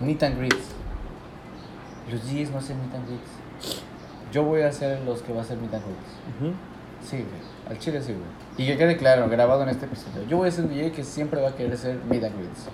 Meet 0.00 0.22
and 0.22 0.38
greets. 0.38 0.56
Los 2.10 2.22
DJs 2.24 2.50
no 2.50 2.58
hacen 2.58 2.78
meet 2.80 2.94
and 2.94 3.06
greets. 3.06 3.35
Yo 4.32 4.42
voy 4.42 4.62
a 4.62 4.68
hacer 4.68 5.00
los 5.02 5.22
que 5.22 5.32
va 5.32 5.40
a 5.42 5.44
meet 5.58 5.72
and 5.74 5.82
greets. 5.84 6.56
Sí, 7.08 7.16
güey. 7.16 7.70
Al 7.70 7.78
chile 7.78 8.02
sí, 8.02 8.12
güey. 8.12 8.24
Y 8.58 8.66
que 8.66 8.78
quede 8.78 8.96
claro, 8.96 9.28
grabado 9.28 9.62
en 9.62 9.68
este 9.68 9.86
episodio. 9.86 10.24
Yo 10.28 10.38
voy 10.38 10.48
a 10.48 10.52
ser 10.52 10.64
un 10.64 10.70
DJ 10.70 10.92
que 10.92 11.04
siempre 11.04 11.40
va 11.40 11.50
a 11.50 11.54
querer 11.54 11.76
ser 11.76 11.98
and 12.24 12.36
greets. 12.38 12.66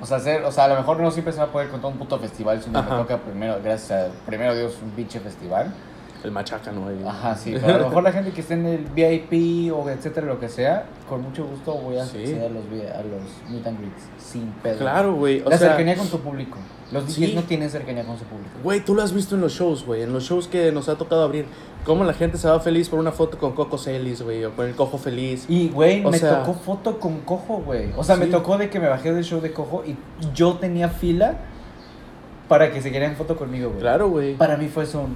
O 0.00 0.06
sea, 0.06 0.18
hacer, 0.18 0.44
o 0.44 0.52
sea, 0.52 0.64
a 0.64 0.68
lo 0.68 0.76
mejor 0.76 1.00
no 1.00 1.10
siempre 1.10 1.32
se 1.32 1.38
va 1.38 1.46
a 1.46 1.52
poder 1.52 1.68
contar 1.68 1.90
un 1.90 1.98
puto 1.98 2.18
festival, 2.18 2.62
sino 2.62 2.82
me 2.82 2.86
Ajá. 2.86 2.98
toca 2.98 3.18
primero, 3.18 3.58
gracias 3.64 4.10
a 4.10 4.26
primero 4.26 4.54
Dios, 4.54 4.76
un 4.82 4.90
pinche 4.90 5.20
festival. 5.20 5.72
El 6.24 6.30
machaca, 6.32 6.72
¿no? 6.72 6.88
Ahí. 6.88 7.02
Ajá, 7.06 7.34
sí, 7.36 7.54
pero 7.60 7.74
a 7.74 7.78
lo 7.78 7.88
mejor 7.88 8.02
la 8.02 8.12
gente 8.12 8.30
que 8.32 8.40
esté 8.40 8.54
en 8.54 8.66
el 8.66 8.84
VIP 8.86 9.72
o 9.72 9.88
etcétera, 9.88 10.26
lo 10.26 10.40
que 10.40 10.48
sea, 10.48 10.86
con 11.08 11.22
mucho 11.22 11.44
gusto 11.46 11.74
voy 11.74 11.96
a 11.98 12.04
Sí. 12.04 12.18
acceder 12.18 12.46
a 12.46 12.48
los, 12.48 12.64
a 12.64 13.02
los 13.02 13.50
meet 13.50 13.66
and 13.66 13.78
greets, 13.80 14.02
sin 14.18 14.46
pedo. 14.62 14.78
Claro, 14.78 15.14
güey. 15.14 15.40
La 15.40 15.56
sea, 15.58 15.68
cercanía 15.68 15.96
con 15.96 16.08
tu 16.08 16.18
público. 16.20 16.58
Los 16.92 17.04
DJs 17.06 17.14
Sí. 17.14 17.34
no 17.34 17.42
tienen 17.42 17.68
cercanía 17.68 18.04
con 18.04 18.16
su 18.18 18.24
público. 18.24 18.50
güey, 18.62 18.80
tú 18.84 18.94
lo 18.94 19.02
has 19.02 19.12
visto 19.12 19.34
en 19.34 19.40
los 19.40 19.52
shows, 19.52 19.84
güey. 19.84 20.02
En 20.02 20.12
los 20.12 20.24
shows 20.24 20.46
que 20.48 20.70
nos 20.72 20.88
ha 20.88 20.96
tocado 20.96 21.22
abrir. 21.24 21.46
Cómo 21.84 22.02
la 22.04 22.14
gente 22.14 22.36
se 22.38 22.48
va 22.48 22.58
feliz 22.60 22.88
por 22.88 22.98
una 22.98 23.12
foto 23.12 23.38
con 23.38 23.52
Coco 23.52 23.78
Celis, 23.78 24.22
güey. 24.22 24.44
O 24.44 24.54
con 24.56 24.66
el 24.66 24.74
cojo 24.74 24.98
feliz. 24.98 25.46
Y, 25.48 25.68
güey, 25.68 26.02
me 26.04 26.18
sea- 26.18 26.40
tocó 26.42 26.54
foto 26.54 26.98
con 26.98 27.20
Cojo, 27.20 27.58
güey. 27.64 27.90
O 27.96 28.02
sea, 28.02 28.16
me 28.16 28.24
Sí. 28.26 28.30
tocó 28.32 28.56
de 28.58 28.70
que 28.70 28.80
me 28.80 28.88
bajé 28.88 29.12
del 29.12 29.22
show 29.24 29.40
de 29.40 29.52
Cojo 29.52 29.84
y 29.86 29.96
yo 30.34 30.54
tenía 30.54 30.88
fila 30.88 31.36
para 32.48 32.72
que 32.72 32.80
se 32.80 32.90
quieran 32.90 33.14
foto 33.16 33.36
conmigo, 33.36 33.68
güey. 33.70 33.80
Claro, 33.80 34.08
güey. 34.08 34.34
Para 34.34 34.56
mí 34.56 34.68
fue 34.68 34.84
eso. 34.84 35.06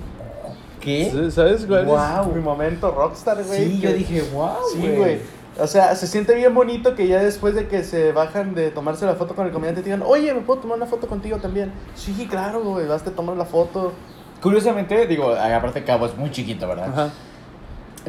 ¿Qué? 0.80 1.10
Sí, 1.12 1.30
¿Sabes 1.30 1.66
cuál 1.66 1.84
Guau. 1.86 2.28
es 2.30 2.34
mi 2.36 2.40
momento 2.42 2.90
rockstar, 2.90 3.42
güey? 3.44 3.66
Sí, 3.66 3.80
Que- 3.80 3.88
yo 3.88 3.92
dije, 3.94 4.22
wow, 4.32 4.50
Sí, 4.74 4.88
güey. 4.96 5.18
O 5.58 5.66
sea, 5.66 5.94
se 5.94 6.06
siente 6.06 6.34
bien 6.34 6.54
bonito 6.54 6.94
que 6.94 7.06
ya 7.06 7.22
después 7.22 7.54
de 7.54 7.66
que 7.68 7.84
se 7.84 8.12
bajan 8.12 8.54
de 8.54 8.70
tomarse 8.70 9.04
la 9.04 9.14
foto 9.14 9.34
con 9.34 9.46
el 9.46 9.52
comediante 9.52 9.82
te 9.82 9.86
digan, 9.90 10.02
oye, 10.06 10.32
¿me 10.32 10.40
puedo 10.40 10.60
tomar 10.60 10.76
una 10.78 10.86
foto 10.86 11.06
contigo 11.06 11.36
también? 11.38 11.70
Sí, 11.94 12.26
claro, 12.30 12.62
güey, 12.62 12.86
vas 12.86 13.06
a 13.06 13.10
tomar 13.10 13.36
la 13.36 13.44
foto. 13.44 13.92
Curiosamente, 14.40 15.06
digo, 15.06 15.32
aparte 15.34 15.84
Cabo 15.84 16.06
es 16.06 16.16
muy 16.16 16.30
chiquito, 16.30 16.66
¿verdad? 16.66 16.88
Ajá. 16.88 17.10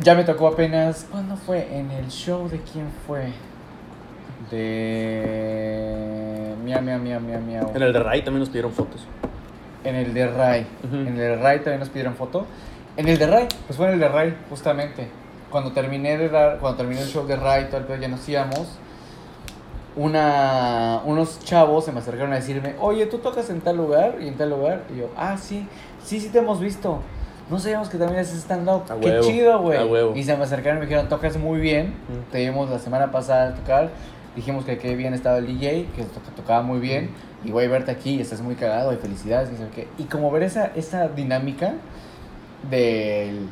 Ya 0.02 0.16
me 0.16 0.24
tocó 0.24 0.48
apenas. 0.48 1.06
¿Cuándo 1.12 1.36
fue? 1.36 1.68
En 1.78 1.92
el 1.92 2.08
show 2.10 2.48
de 2.48 2.62
quién 2.62 2.88
fue? 3.06 3.34
De. 5.22 6.56
Miau, 6.64 6.82
miau, 6.82 7.00
miau, 7.00 7.20
miau, 7.20 7.42
miau. 7.42 7.72
En 7.76 7.82
el 7.82 7.92
de 7.94 8.00
Ray 8.00 8.22
también 8.24 8.40
nos 8.40 8.50
pidieron 8.50 8.72
fotos. 8.72 9.02
En 9.84 9.96
el 9.96 10.14
de 10.14 10.28
Ray. 10.28 10.68
Ujú. 10.84 10.96
En 10.96 11.08
el 11.08 11.18
de 11.18 11.36
Ray 11.38 11.58
también 11.60 11.80
nos 11.80 11.90
pidieron 11.90 12.16
foto. 12.16 12.46
En 12.98 13.08
el 13.08 13.18
de 13.18 13.28
Ray, 13.28 13.48
pues 13.68 13.78
fue 13.78 13.88
en 13.88 13.94
el 13.94 14.00
de 14.00 14.10
Ray, 14.10 14.36
justamente. 14.50 15.08
Cuando 15.50 15.72
terminé 15.72 16.18
de 16.18 16.30
dar, 16.30 16.60
cuando 16.60 16.78
terminé 16.78 17.02
el 17.02 17.08
show 17.08 17.26
de 17.26 17.36
Ray, 17.36 17.66
todo 17.66 17.78
el 17.78 17.86
pedo 17.86 17.98
ya 17.98 18.08
nos 18.08 18.28
íbamos. 18.28 18.78
Una, 19.96 21.02
unos 21.06 21.40
chavos 21.40 21.84
se 21.84 21.92
me 21.92 22.00
acercaron 22.00 22.32
a 22.32 22.36
decirme, 22.36 22.76
oye, 22.80 23.06
¿tú 23.08 23.18
tocas 23.18 23.50
en 23.50 23.60
tal 23.60 23.78
lugar 23.78 24.18
y 24.22 24.28
en 24.28 24.36
tal 24.36 24.50
lugar? 24.50 24.84
Y 24.94 25.00
yo, 25.00 25.10
ah, 25.18 25.38
sí, 25.38 25.68
sí, 26.04 26.20
sí 26.20 26.30
te 26.30 26.40
hemos 26.40 26.60
visto. 26.60 27.00
No 27.50 27.60
sabíamos 27.60 27.90
que 27.90 27.98
también 27.98 28.22
haces 28.22 28.40
stand-up. 28.40 28.84
Qué 29.02 29.10
huevo, 29.10 29.24
chido, 29.28 29.60
güey. 29.60 30.20
Y 30.20 30.24
se 30.24 30.38
me 30.38 30.44
acercaron 30.44 30.78
y 30.78 30.80
me 30.82 30.86
dijeron, 30.86 31.10
tocas 31.10 31.36
muy 31.36 31.60
bien. 31.60 31.88
Mm. 31.88 32.32
Te 32.32 32.40
vimos 32.40 32.70
la 32.70 32.80
semana 32.80 33.12
pasada 33.12 33.50
a 33.50 33.56
tocar. 33.56 33.90
Dijimos 34.38 34.64
que 34.64 34.78
qué 34.78 34.96
bien 34.96 35.14
estaba 35.14 35.40
el 35.40 35.48
DJ, 35.48 35.88
que 35.94 36.04
tocaba 36.38 36.62
muy 36.62 36.80
bien. 36.80 37.10
Y 37.44 37.52
a 37.52 37.54
verte 37.68 37.92
aquí, 37.92 38.22
estás 38.22 38.42
muy 38.42 38.56
cagado 38.56 38.94
y 38.94 38.98
felicidades. 38.98 39.50
Y, 39.52 39.76
qué. 39.76 39.88
y 39.98 40.04
como 40.04 40.30
ver 40.32 40.44
esa, 40.44 40.68
esa 40.76 41.08
dinámica 41.08 41.74
del 42.70 43.48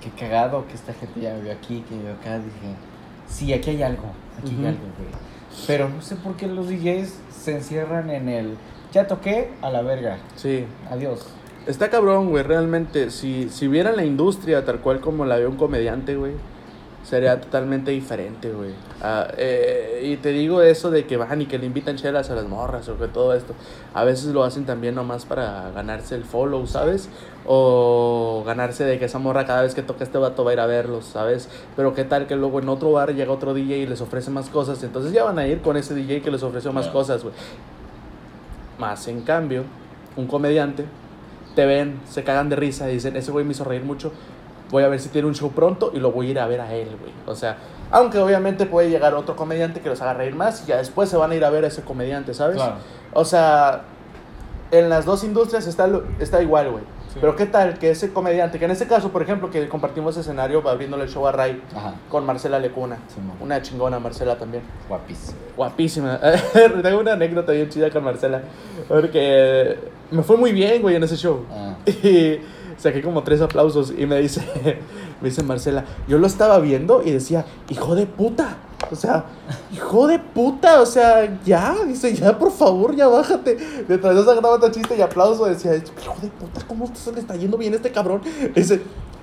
que 0.00 0.10
cagado 0.10 0.66
que 0.66 0.74
esta 0.74 0.92
gente 0.94 1.20
ya 1.20 1.34
me 1.34 1.42
vio 1.42 1.52
aquí, 1.52 1.84
que 1.88 1.96
vio 1.96 2.12
acá, 2.12 2.38
dije, 2.38 2.74
sí, 3.28 3.52
aquí 3.52 3.70
hay 3.70 3.82
algo, 3.82 4.08
aquí 4.38 4.56
hay 4.58 4.66
algo, 4.66 4.80
güey. 4.98 5.10
Pero 5.66 5.88
no 5.88 6.02
sé 6.02 6.16
por 6.16 6.36
qué 6.36 6.46
los 6.46 6.68
DJs 6.68 7.14
se 7.30 7.56
encierran 7.56 8.10
en 8.10 8.28
el, 8.28 8.56
ya 8.92 9.06
toqué, 9.06 9.50
a 9.62 9.70
la 9.70 9.82
verga, 9.82 10.18
Sí. 10.36 10.64
adiós. 10.90 11.26
Está 11.66 11.90
cabrón, 11.90 12.28
güey, 12.30 12.44
realmente. 12.44 13.10
Si, 13.10 13.48
si 13.48 13.66
vieran 13.66 13.96
la 13.96 14.04
industria 14.04 14.64
tal 14.64 14.78
cual 14.78 15.00
como 15.00 15.24
la 15.24 15.36
ve 15.36 15.48
un 15.48 15.56
comediante, 15.56 16.14
güey, 16.14 16.32
sería 17.08 17.40
totalmente 17.40 17.92
diferente, 17.92 18.50
güey. 18.50 18.70
Ah, 19.00 19.28
eh, 19.36 20.02
y 20.04 20.16
te 20.16 20.30
digo 20.30 20.60
eso 20.60 20.90
de 20.90 21.06
que 21.06 21.16
van 21.16 21.40
y 21.40 21.46
que 21.46 21.56
le 21.56 21.66
invitan 21.66 21.94
chelas 21.94 22.30
a 22.30 22.34
las 22.34 22.46
morras 22.46 22.88
o 22.88 22.98
que 22.98 23.06
todo 23.06 23.32
esto. 23.32 23.54
A 23.94 24.02
veces 24.02 24.34
lo 24.34 24.42
hacen 24.42 24.66
también 24.66 24.96
nomás 24.96 25.24
para 25.24 25.70
ganarse 25.70 26.16
el 26.16 26.24
follow, 26.24 26.66
¿sabes? 26.66 27.08
O 27.46 28.42
ganarse 28.44 28.84
de 28.84 28.98
que 28.98 29.04
esa 29.04 29.20
morra 29.20 29.46
cada 29.46 29.62
vez 29.62 29.74
que 29.74 29.82
toca 29.82 30.02
este 30.02 30.18
vato 30.18 30.42
va 30.42 30.50
a 30.50 30.54
ir 30.54 30.60
a 30.60 30.66
verlos, 30.66 31.04
¿sabes? 31.04 31.48
Pero 31.76 31.94
qué 31.94 32.02
tal 32.02 32.26
que 32.26 32.34
luego 32.34 32.58
en 32.58 32.68
otro 32.68 32.90
bar 32.90 33.14
llega 33.14 33.30
otro 33.30 33.54
DJ 33.54 33.78
y 33.78 33.86
les 33.86 34.00
ofrece 34.00 34.32
más 34.32 34.48
cosas. 34.48 34.82
Entonces 34.82 35.12
ya 35.12 35.22
van 35.22 35.38
a 35.38 35.46
ir 35.46 35.60
con 35.60 35.76
ese 35.76 35.94
DJ 35.94 36.22
que 36.22 36.32
les 36.32 36.42
ofreció 36.42 36.72
más 36.72 36.88
cosas, 36.88 37.22
güey. 37.22 37.34
Más 38.80 39.06
en 39.06 39.20
cambio, 39.22 39.62
un 40.16 40.26
comediante 40.26 40.84
te 41.54 41.66
ven, 41.66 42.00
se 42.08 42.24
cagan 42.24 42.48
de 42.48 42.56
risa 42.56 42.90
y 42.90 42.94
dicen, 42.94 43.16
ese 43.16 43.30
güey 43.30 43.44
me 43.44 43.52
hizo 43.52 43.64
reír 43.64 43.82
mucho, 43.82 44.12
voy 44.70 44.82
a 44.82 44.88
ver 44.88 45.00
si 45.00 45.08
tiene 45.08 45.28
un 45.28 45.34
show 45.34 45.50
pronto 45.52 45.90
y 45.94 45.98
lo 45.98 46.12
voy 46.12 46.28
a 46.28 46.30
ir 46.30 46.38
a 46.40 46.46
ver 46.46 46.60
a 46.60 46.74
él, 46.74 46.88
güey. 47.00 47.12
O 47.26 47.34
sea, 47.34 47.56
aunque 47.90 48.18
obviamente 48.18 48.66
puede 48.66 48.90
llegar 48.90 49.14
otro 49.14 49.36
comediante 49.36 49.80
que 49.80 49.88
los 49.88 50.00
haga 50.00 50.14
reír 50.14 50.34
más 50.34 50.62
y 50.64 50.66
ya 50.66 50.78
después 50.78 51.08
se 51.08 51.16
van 51.16 51.30
a 51.30 51.34
ir 51.34 51.44
a 51.44 51.50
ver 51.50 51.64
a 51.64 51.68
ese 51.68 51.82
comediante, 51.82 52.34
¿sabes? 52.34 52.56
Claro. 52.56 52.76
O 53.12 53.24
sea, 53.24 53.82
en 54.70 54.88
las 54.88 55.04
dos 55.04 55.24
industrias 55.24 55.66
está, 55.66 55.88
está 56.18 56.42
igual, 56.42 56.70
güey. 56.70 56.84
Sí. 57.12 57.18
Pero 57.20 57.36
qué 57.36 57.46
tal 57.46 57.78
que 57.78 57.90
ese 57.90 58.12
comediante, 58.12 58.58
que 58.58 58.64
en 58.64 58.72
este 58.72 58.86
caso, 58.86 59.10
por 59.10 59.22
ejemplo, 59.22 59.50
que 59.50 59.68
compartimos 59.68 60.16
escenario 60.16 60.68
abriéndole 60.68 61.04
el 61.04 61.08
show 61.08 61.26
a 61.26 61.32
Ray 61.32 61.62
Ajá, 61.74 61.94
con 62.10 62.26
Marcela 62.26 62.58
Lecuna. 62.58 62.96
Sí. 63.08 63.20
Una 63.40 63.62
chingona 63.62 63.98
Marcela 63.98 64.36
también. 64.36 64.64
guapísimo. 64.88 65.38
Guapísima. 65.56 66.20
Tengo 66.82 67.00
una 67.00 67.12
anécdota 67.12 67.52
bien 67.52 67.68
chida 67.70 67.90
con 67.90 68.04
Marcela. 68.04 68.42
Porque 68.88 69.78
me 70.10 70.22
fue 70.22 70.36
muy 70.36 70.52
bien, 70.52 70.82
güey, 70.82 70.96
en 70.96 71.04
ese 71.04 71.16
show. 71.16 71.46
Ah. 71.50 71.76
Y 71.86 72.40
saqué 72.78 73.02
como 73.02 73.22
tres 73.22 73.40
aplausos 73.40 73.92
y 73.96 74.06
me 74.06 74.18
dice, 74.20 74.42
me 75.20 75.28
dice 75.28 75.42
Marcela, 75.42 75.84
yo 76.08 76.18
lo 76.18 76.26
estaba 76.26 76.58
viendo 76.58 77.02
y 77.04 77.10
decía, 77.10 77.44
hijo 77.68 77.94
de 77.94 78.06
puta. 78.06 78.58
O 78.90 78.94
sea, 78.94 79.24
hijo 79.72 80.06
de 80.06 80.18
puta, 80.18 80.82
o 80.82 80.86
sea, 80.86 81.40
ya, 81.44 81.74
dice, 81.86 82.14
ya, 82.14 82.38
por 82.38 82.52
favor, 82.52 82.94
ya 82.94 83.08
bájate. 83.08 83.56
Mientras 83.88 84.14
yo 84.14 84.24
sacaba 84.24 84.50
otro 84.50 84.70
chiste 84.70 84.96
y 84.96 85.00
aplauso, 85.00 85.46
decía, 85.46 85.74
hijo 85.74 86.16
de 86.20 86.28
puta, 86.28 86.60
¿cómo 86.68 86.86
se 86.94 87.12
le 87.12 87.20
está 87.20 87.34
yendo 87.36 87.56
bien 87.56 87.72
este 87.74 87.90
cabrón? 87.90 88.20
Dice, 88.54 88.82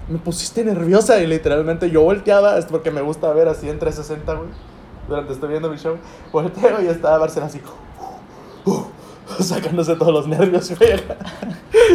me 0.10 0.18
pusiste 0.18 0.66
nerviosa 0.66 1.22
y 1.22 1.28
literalmente 1.28 1.90
yo 1.90 2.02
volteaba, 2.02 2.58
es 2.58 2.66
porque 2.66 2.92
me 2.92 3.02
gusta 3.02 3.32
ver 3.32 3.48
así 3.48 3.70
en 3.70 3.80
360, 3.80 4.34
güey. 4.34 4.50
Durante 5.08 5.34
estoy 5.34 5.50
viendo 5.50 5.70
mi 5.70 5.78
show, 5.78 5.98
volteo 6.32 6.82
y 6.82 6.88
estaba 6.88 7.20
Marcela 7.20 7.46
así, 7.46 7.62
sacándose 9.40 9.96
todos 9.96 10.14
los 10.14 10.28
nervios, 10.28 10.72
güey. 10.80 10.92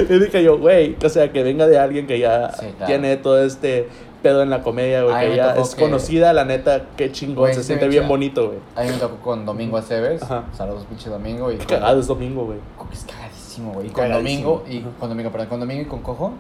Y 0.08 0.18
dije 0.18 0.42
yo, 0.42 0.58
güey, 0.58 0.96
o 1.04 1.08
sea, 1.08 1.32
que 1.32 1.42
venga 1.42 1.66
de 1.66 1.78
alguien 1.78 2.06
que 2.06 2.18
ya 2.18 2.50
Sí, 2.52 2.66
claro. 2.76 2.86
tiene 2.86 3.16
todo 3.16 3.42
este 3.42 3.88
pedo 4.22 4.42
en 4.42 4.50
la 4.50 4.62
comedia, 4.62 5.02
güey, 5.04 5.14
Ay, 5.14 5.30
que 5.30 5.36
ya 5.36 5.54
es 5.56 5.74
que- 5.74 5.82
conocida, 5.82 6.32
la 6.32 6.44
neta, 6.44 6.86
qué 6.96 7.12
chingón, 7.12 7.54
se 7.54 7.62
siente 7.62 7.86
bien 7.88 8.08
bonito, 8.08 8.46
güey. 8.48 8.58
A 8.74 8.82
mí 8.82 8.90
me 8.90 8.96
tocó 8.96 9.16
con 9.18 9.44
Domingo 9.46 9.76
Aceves. 9.76 10.22
Saludos, 10.56 10.84
pinche 10.88 11.08
Domingo. 11.10 11.52
Y 11.52 11.56
Qué 11.58 11.66
cagado 11.66 12.00
es 12.00 12.06
domingo, 12.08 12.44
güey. 12.44 12.58
Es 12.92 13.04
cagadísimo, 13.04 13.72
güey. 13.74 13.86
Y 13.86 13.90
con. 13.90 14.10
Domingo, 14.10 14.64
y 14.68 14.80
con 14.98 15.08
Domingo, 15.08 15.30
perdón, 15.30 15.48
con 15.48 15.60
Domingo 15.60 15.82
y 15.82 15.86
con 15.86 16.00
Cojo. 16.02 16.32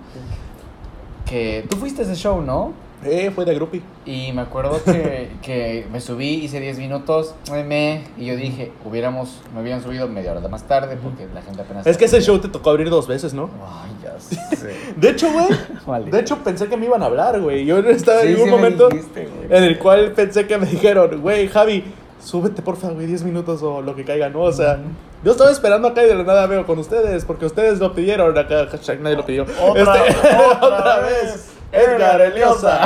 Que 1.24 1.66
tú 1.68 1.76
fuiste 1.76 2.02
a 2.02 2.04
ese 2.04 2.14
show, 2.16 2.40
¿no? 2.40 2.72
Eh, 3.04 3.30
fue 3.32 3.44
de 3.44 3.54
groupie. 3.54 3.80
Y 4.04 4.32
me 4.32 4.42
acuerdo 4.42 4.80
que, 4.84 5.30
que 5.42 5.86
me 5.92 6.00
subí, 6.00 6.34
hice 6.44 6.58
10 6.60 6.78
minutos, 6.78 7.34
me, 7.50 8.02
y 8.16 8.26
yo 8.26 8.36
dije, 8.36 8.72
hubiéramos, 8.84 9.40
me 9.54 9.60
hubieran 9.62 9.82
subido 9.82 10.08
media 10.08 10.32
hora 10.32 10.46
más 10.48 10.64
tarde 10.64 10.96
porque 11.02 11.26
la 11.32 11.42
gente 11.42 11.62
apenas... 11.62 11.86
Es 11.86 11.96
que 11.96 12.06
ese 12.06 12.20
show 12.20 12.38
te 12.40 12.48
tocó 12.48 12.70
abrir 12.70 12.90
dos 12.90 13.06
veces, 13.06 13.34
¿no? 13.34 13.50
Ay, 13.64 13.90
ya 14.02 14.18
sé. 14.56 14.74
De 14.96 15.10
hecho, 15.10 15.30
güey, 15.32 15.46
Vale. 15.86 16.10
de 16.10 16.18
hecho 16.20 16.38
pensé 16.38 16.66
que 16.68 16.76
me 16.76 16.86
iban 16.86 17.02
a 17.02 17.06
hablar, 17.06 17.40
güey. 17.40 17.64
Yo 17.64 17.78
estaba 17.78 18.22
Sí, 18.22 18.28
en 18.28 18.40
un 18.40 18.44
me 18.46 18.50
momento 18.50 18.88
dijiste, 18.88 19.28
en 19.48 19.62
el 19.64 19.78
cual 19.78 20.12
pensé 20.12 20.46
que 20.48 20.58
me 20.58 20.66
dijeron, 20.66 21.20
güey, 21.20 21.46
Javi, 21.48 21.84
súbete 22.20 22.62
porfa, 22.62 22.88
güey, 22.88 23.06
10 23.06 23.22
minutos 23.22 23.62
o 23.62 23.80
lo 23.80 23.94
que 23.94 24.04
caiga, 24.04 24.28
¿no? 24.28 24.40
O 24.42 24.52
sea, 24.52 24.78
yo 25.24 25.30
estaba 25.32 25.52
esperando 25.52 25.86
acá 25.86 26.02
y 26.02 26.08
de 26.08 26.16
la 26.16 26.24
nada 26.24 26.46
veo 26.48 26.66
con 26.66 26.78
ustedes, 26.80 27.24
porque 27.24 27.46
ustedes 27.46 27.78
lo 27.78 27.94
pidieron 27.94 28.36
acá, 28.36 28.66
hashtag 28.70 29.00
nadie 29.00 29.16
lo 29.16 29.24
pidió. 29.24 29.44
Otra- 29.44 30.04
Este, 30.06 30.26
otra 30.60 30.98
vez. 31.00 31.50
Edgar 31.72 32.20
Eliosa. 32.20 32.80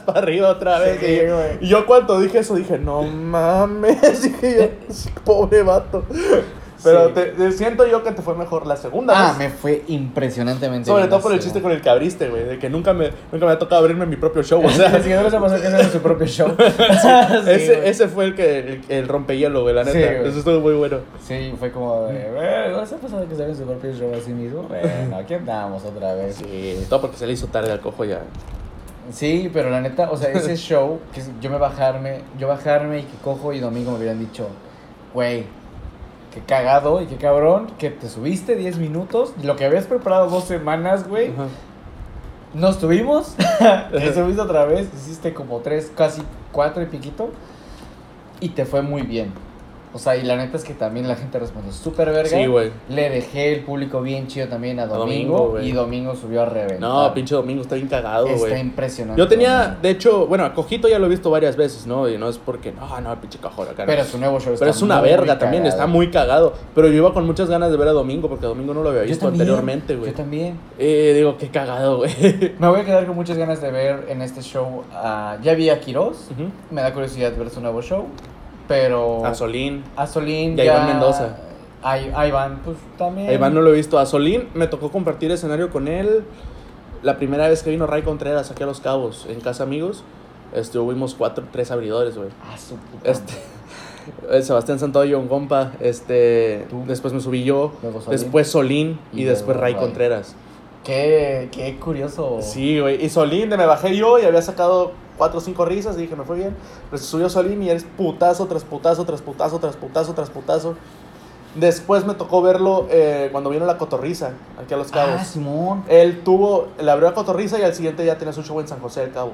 Para 0.06 0.18
arriba 0.18 0.48
otra 0.50 0.78
vez. 0.78 1.00
Sí, 1.00 1.06
y, 1.06 1.18
güey. 1.26 1.58
y 1.60 1.68
yo 1.68 1.86
cuando 1.86 2.20
dije 2.20 2.38
eso 2.40 2.54
dije, 2.54 2.78
no 2.78 3.02
mames, 3.02 4.22
dije 4.22 4.78
yo, 4.88 5.10
pobre 5.24 5.62
vato. 5.62 6.04
Pero 6.82 7.08
Sí. 7.08 7.12
te, 7.14 7.24
te 7.26 7.52
siento 7.52 7.86
yo 7.86 8.02
que 8.02 8.12
te 8.12 8.22
fue 8.22 8.34
mejor 8.34 8.66
la 8.66 8.76
segunda 8.76 9.12
Ah, 9.16 9.28
vez. 9.30 9.38
me 9.38 9.50
fue 9.50 9.82
impresionantemente 9.88 10.86
Sobre 10.86 11.02
bien 11.02 11.10
todo 11.10 11.20
por 11.20 11.32
el 11.32 11.38
ese, 11.38 11.48
chiste 11.48 11.60
con 11.62 11.72
el 11.72 11.80
que 11.80 11.90
abriste, 11.90 12.28
güey. 12.28 12.44
De 12.44 12.58
que 12.58 12.70
nunca 12.70 12.92
me, 12.92 13.10
nunca 13.32 13.46
me 13.46 13.52
ha 13.52 13.58
tocado 13.58 13.80
abrirme 13.80 14.06
mi 14.06 14.16
propio 14.16 14.42
show. 14.42 14.64
O 14.64 14.68
sea, 14.70 15.02
Si 15.02 15.10
no 15.10 15.22
les 15.22 15.32
ha 15.34 15.40
pasado 15.40 15.60
que 15.60 15.66
hacen 15.68 15.90
su 15.90 15.98
propio 16.00 16.26
show. 16.26 16.54
ese, 16.58 17.76
güey. 17.76 17.88
ese 17.88 18.08
fue 18.08 18.24
el 18.24 18.34
que 18.34 18.58
el, 18.58 18.80
el 18.88 19.08
rompehielo, 19.08 19.62
güey, 19.62 19.74
la 19.74 19.84
Sí, 19.84 19.92
neta. 19.98 20.12
güey. 20.18 20.28
Eso 20.30 20.38
estuvo 20.38 20.60
muy 20.60 20.74
bueno. 20.74 20.98
Sí, 21.26 21.54
fue 21.58 21.70
como 21.70 22.04
de, 22.06 22.30
"Güey, 22.30 22.72
¿no 22.72 22.80
les 22.80 22.92
ha 22.92 22.96
pasado 22.96 23.28
que 23.28 23.34
saben 23.36 23.56
su 23.56 23.64
propio 23.64 23.92
show 23.92 24.12
a 24.14 24.20
sí 24.20 24.32
mismo? 24.32 24.62
Bueno, 24.62 25.16
aquí 25.16 25.34
andamos 25.34 25.84
otra 25.84 26.14
vez. 26.14 26.36
Sí, 26.36 26.84
todo 26.88 27.00
porque 27.02 27.16
se 27.16 27.26
le 27.26 27.32
hizo 27.34 27.46
tarde 27.48 27.72
al 27.72 27.80
cojo 27.80 28.04
ya. 28.04 28.20
Sí, 29.12 29.50
pero 29.52 29.70
la 29.70 29.80
neta, 29.80 30.10
o 30.10 30.16
sea, 30.16 30.30
ese 30.30 30.56
show, 30.56 31.00
que 31.12 31.20
yo 31.40 31.50
me 31.50 31.58
bajarme, 31.58 32.20
yo 32.38 32.46
bajarme 32.46 33.00
y 33.00 33.02
que 33.02 33.16
cojo 33.24 33.52
y 33.52 33.58
domingo 33.58 33.90
me 33.92 33.98
hubieran 33.98 34.20
dicho, 34.20 34.46
güey, 35.12 35.44
qué 36.32 36.40
cagado 36.40 37.02
y 37.02 37.06
qué 37.06 37.16
cabrón, 37.16 37.68
que 37.78 37.90
te 37.90 38.08
subiste 38.08 38.56
10 38.56 38.78
minutos, 38.78 39.32
lo 39.42 39.56
que 39.56 39.64
habías 39.64 39.86
preparado 39.86 40.28
dos 40.28 40.44
semanas, 40.44 41.08
güey, 41.08 41.28
Ajá. 41.30 41.46
nos 42.54 42.78
tuvimos, 42.78 43.34
te 43.90 44.14
subiste 44.14 44.40
otra 44.40 44.64
vez, 44.64 44.88
hiciste 44.94 45.34
como 45.34 45.58
tres, 45.58 45.92
casi 45.96 46.22
cuatro 46.52 46.82
y 46.82 46.86
piquito, 46.86 47.30
y 48.40 48.50
te 48.50 48.64
fue 48.64 48.82
muy 48.82 49.02
bien. 49.02 49.32
O 49.92 49.98
sea, 49.98 50.16
y 50.16 50.22
la 50.22 50.36
neta 50.36 50.56
es 50.56 50.62
que 50.62 50.72
también 50.74 51.08
la 51.08 51.16
gente 51.16 51.38
respondió 51.38 51.72
súper 51.72 52.10
verga. 52.10 52.30
Sí, 52.38 52.46
güey. 52.46 52.70
Le 52.88 53.10
dejé 53.10 53.52
el 53.54 53.64
público 53.64 54.00
bien 54.02 54.28
chido 54.28 54.46
también 54.46 54.78
a 54.78 54.86
Domingo, 54.86 55.06
Domingo, 55.38 55.48
güey. 55.50 55.68
y 55.68 55.72
Domingo 55.72 56.14
subió 56.14 56.42
a 56.42 56.46
reventar. 56.46 56.78
No, 56.80 57.12
pinche 57.12 57.34
domingo 57.34 57.62
está 57.62 57.74
bien 57.74 57.88
cagado, 57.88 58.26
Está 58.28 58.38
güey. 58.38 58.60
impresionante. 58.60 59.18
Yo 59.20 59.26
tenía, 59.26 59.76
de 59.82 59.90
hecho, 59.90 60.26
bueno, 60.28 60.44
a 60.44 60.54
Cojito 60.54 60.86
ya 60.88 60.98
lo 61.00 61.06
he 61.06 61.08
visto 61.08 61.28
varias 61.30 61.56
veces, 61.56 61.86
¿no? 61.88 62.08
Y 62.08 62.16
no 62.18 62.28
es 62.28 62.38
porque, 62.38 62.70
no, 62.72 63.00
no, 63.00 63.12
el 63.12 63.18
pinche 63.18 63.40
cajón 63.40 63.68
acá. 63.68 63.84
Pero 63.84 64.04
su 64.04 64.18
nuevo 64.18 64.38
show 64.38 64.52
está 64.52 64.64
Pero 64.66 64.70
es 64.76 64.82
una 64.82 65.00
muy 65.00 65.08
verga 65.08 65.38
también, 65.38 65.64
cagado. 65.64 65.80
está 65.80 65.86
muy 65.88 66.10
cagado. 66.10 66.54
Pero 66.74 66.86
yo 66.86 66.94
iba 66.94 67.12
con 67.12 67.26
muchas 67.26 67.48
ganas 67.50 67.70
de 67.72 67.76
ver 67.76 67.88
a 67.88 67.92
Domingo 67.92 68.28
porque 68.28 68.46
a 68.46 68.48
Domingo 68.48 68.72
no 68.72 68.82
lo 68.84 68.90
había 68.90 69.02
visto 69.02 69.24
también, 69.26 69.40
anteriormente, 69.42 69.96
güey. 69.96 70.10
Yo 70.12 70.16
también. 70.16 70.56
Eh, 70.78 71.14
digo, 71.16 71.36
qué 71.36 71.48
cagado, 71.48 71.96
güey. 71.96 72.12
Me 72.60 72.68
voy 72.68 72.80
a 72.80 72.84
quedar 72.84 73.06
con 73.06 73.16
muchas 73.16 73.36
ganas 73.36 73.60
de 73.60 73.72
ver 73.72 74.06
en 74.08 74.22
este 74.22 74.40
show. 74.42 74.84
a- 74.92 75.36
ya 75.42 75.54
vi 75.54 75.68
a 75.68 75.80
Quiroz. 75.80 76.28
Me 76.70 76.80
da 76.80 76.92
curiosidad 76.94 77.32
ver 77.36 77.50
su 77.50 77.60
nuevo 77.60 77.82
show. 77.82 78.06
Pero. 78.70 79.26
A 79.26 79.34
Solín. 79.34 79.82
A 79.96 80.06
Solín. 80.06 80.56
Y 80.56 80.60
a 80.60 80.64
ya- 80.64 80.74
Iván 80.76 80.86
Mendoza. 80.86 81.36
A, 81.82 81.92
a 81.94 82.26
Iván, 82.28 82.60
pues 82.64 82.76
también. 82.96 83.28
A 83.28 83.32
Iván 83.32 83.52
no 83.52 83.62
lo 83.62 83.70
he 83.70 83.76
visto. 83.76 83.98
A 83.98 84.06
Solín 84.06 84.48
me 84.54 84.68
tocó 84.68 84.92
compartir 84.92 85.30
escenario 85.32 85.70
con 85.70 85.88
él. 85.88 86.22
La 87.02 87.16
primera 87.16 87.48
vez 87.48 87.62
que 87.64 87.70
vino 87.70 87.86
Ray 87.88 88.02
Contreras 88.02 88.50
aquí 88.52 88.62
a 88.62 88.66
Los 88.66 88.80
Cabos, 88.80 89.26
en 89.28 89.40
Casa 89.40 89.64
Amigos. 89.64 90.04
Estuvimos 90.54 91.14
cuatro, 91.14 91.44
tres 91.50 91.70
abridores, 91.72 92.16
güey. 92.16 92.28
Ah, 92.44 92.56
su 92.58 92.76
puta 92.76 93.10
Este, 93.10 93.32
Sebastián 94.42 94.78
Santoyo, 94.78 95.18
un 95.18 95.26
compa. 95.26 95.72
Este, 95.80 96.66
Tú. 96.70 96.84
después 96.86 97.12
me 97.12 97.20
subí 97.20 97.42
yo. 97.44 97.72
Luego 97.82 98.00
Solín. 98.00 98.20
Después 98.20 98.48
Solín 98.48 99.00
y, 99.12 99.22
Y 99.22 99.24
después 99.24 99.56
Ray. 99.56 99.74
Contreras. 99.74 100.36
Qué, 100.84 101.48
qué 101.52 101.76
curioso. 101.78 102.38
Sí, 102.40 102.78
güey. 102.80 103.04
Y 103.04 103.08
Solín, 103.10 103.50
de 103.50 103.56
me 103.56 103.66
bajé 103.66 103.96
yo 103.96 104.18
y 104.18 104.24
había 104.24 104.42
sacado 104.42 104.92
cuatro 105.20 105.36
o 105.36 105.42
cinco 105.42 105.66
risas 105.66 105.98
y 105.98 106.00
dije, 106.00 106.16
me 106.16 106.24
fue 106.24 106.36
bien. 106.36 106.56
Pero 106.88 106.96
se 106.96 107.06
subió 107.06 107.28
Solín 107.28 107.62
y 107.62 107.68
eres 107.68 107.84
putazo 107.84 108.46
tras 108.46 108.64
putazo, 108.64 109.04
tras 109.04 109.20
putazo, 109.20 109.58
tras 109.58 109.76
putazo, 109.76 110.14
tras 110.14 110.30
putazo. 110.30 110.76
Después 111.54 112.06
me 112.06 112.14
tocó 112.14 112.40
verlo 112.40 112.86
eh, 112.90 113.28
cuando 113.30 113.50
vino 113.50 113.66
la 113.66 113.76
cotorriza 113.76 114.32
aquí 114.58 114.72
a 114.72 114.78
Los 114.78 114.90
Cabos. 114.90 115.16
Ah, 115.18 115.24
Simón. 115.24 115.84
Él 115.88 116.22
tuvo, 116.24 116.68
le 116.80 116.90
abrió 116.90 117.06
a 117.06 117.12
Cotorriza 117.12 117.58
y 117.58 117.62
al 117.64 117.74
siguiente 117.74 118.06
ya 118.06 118.16
tenía 118.16 118.32
su 118.32 118.42
show 118.42 118.58
en 118.60 118.68
San 118.68 118.80
José 118.80 119.02
del 119.02 119.10
Cabo. 119.10 119.32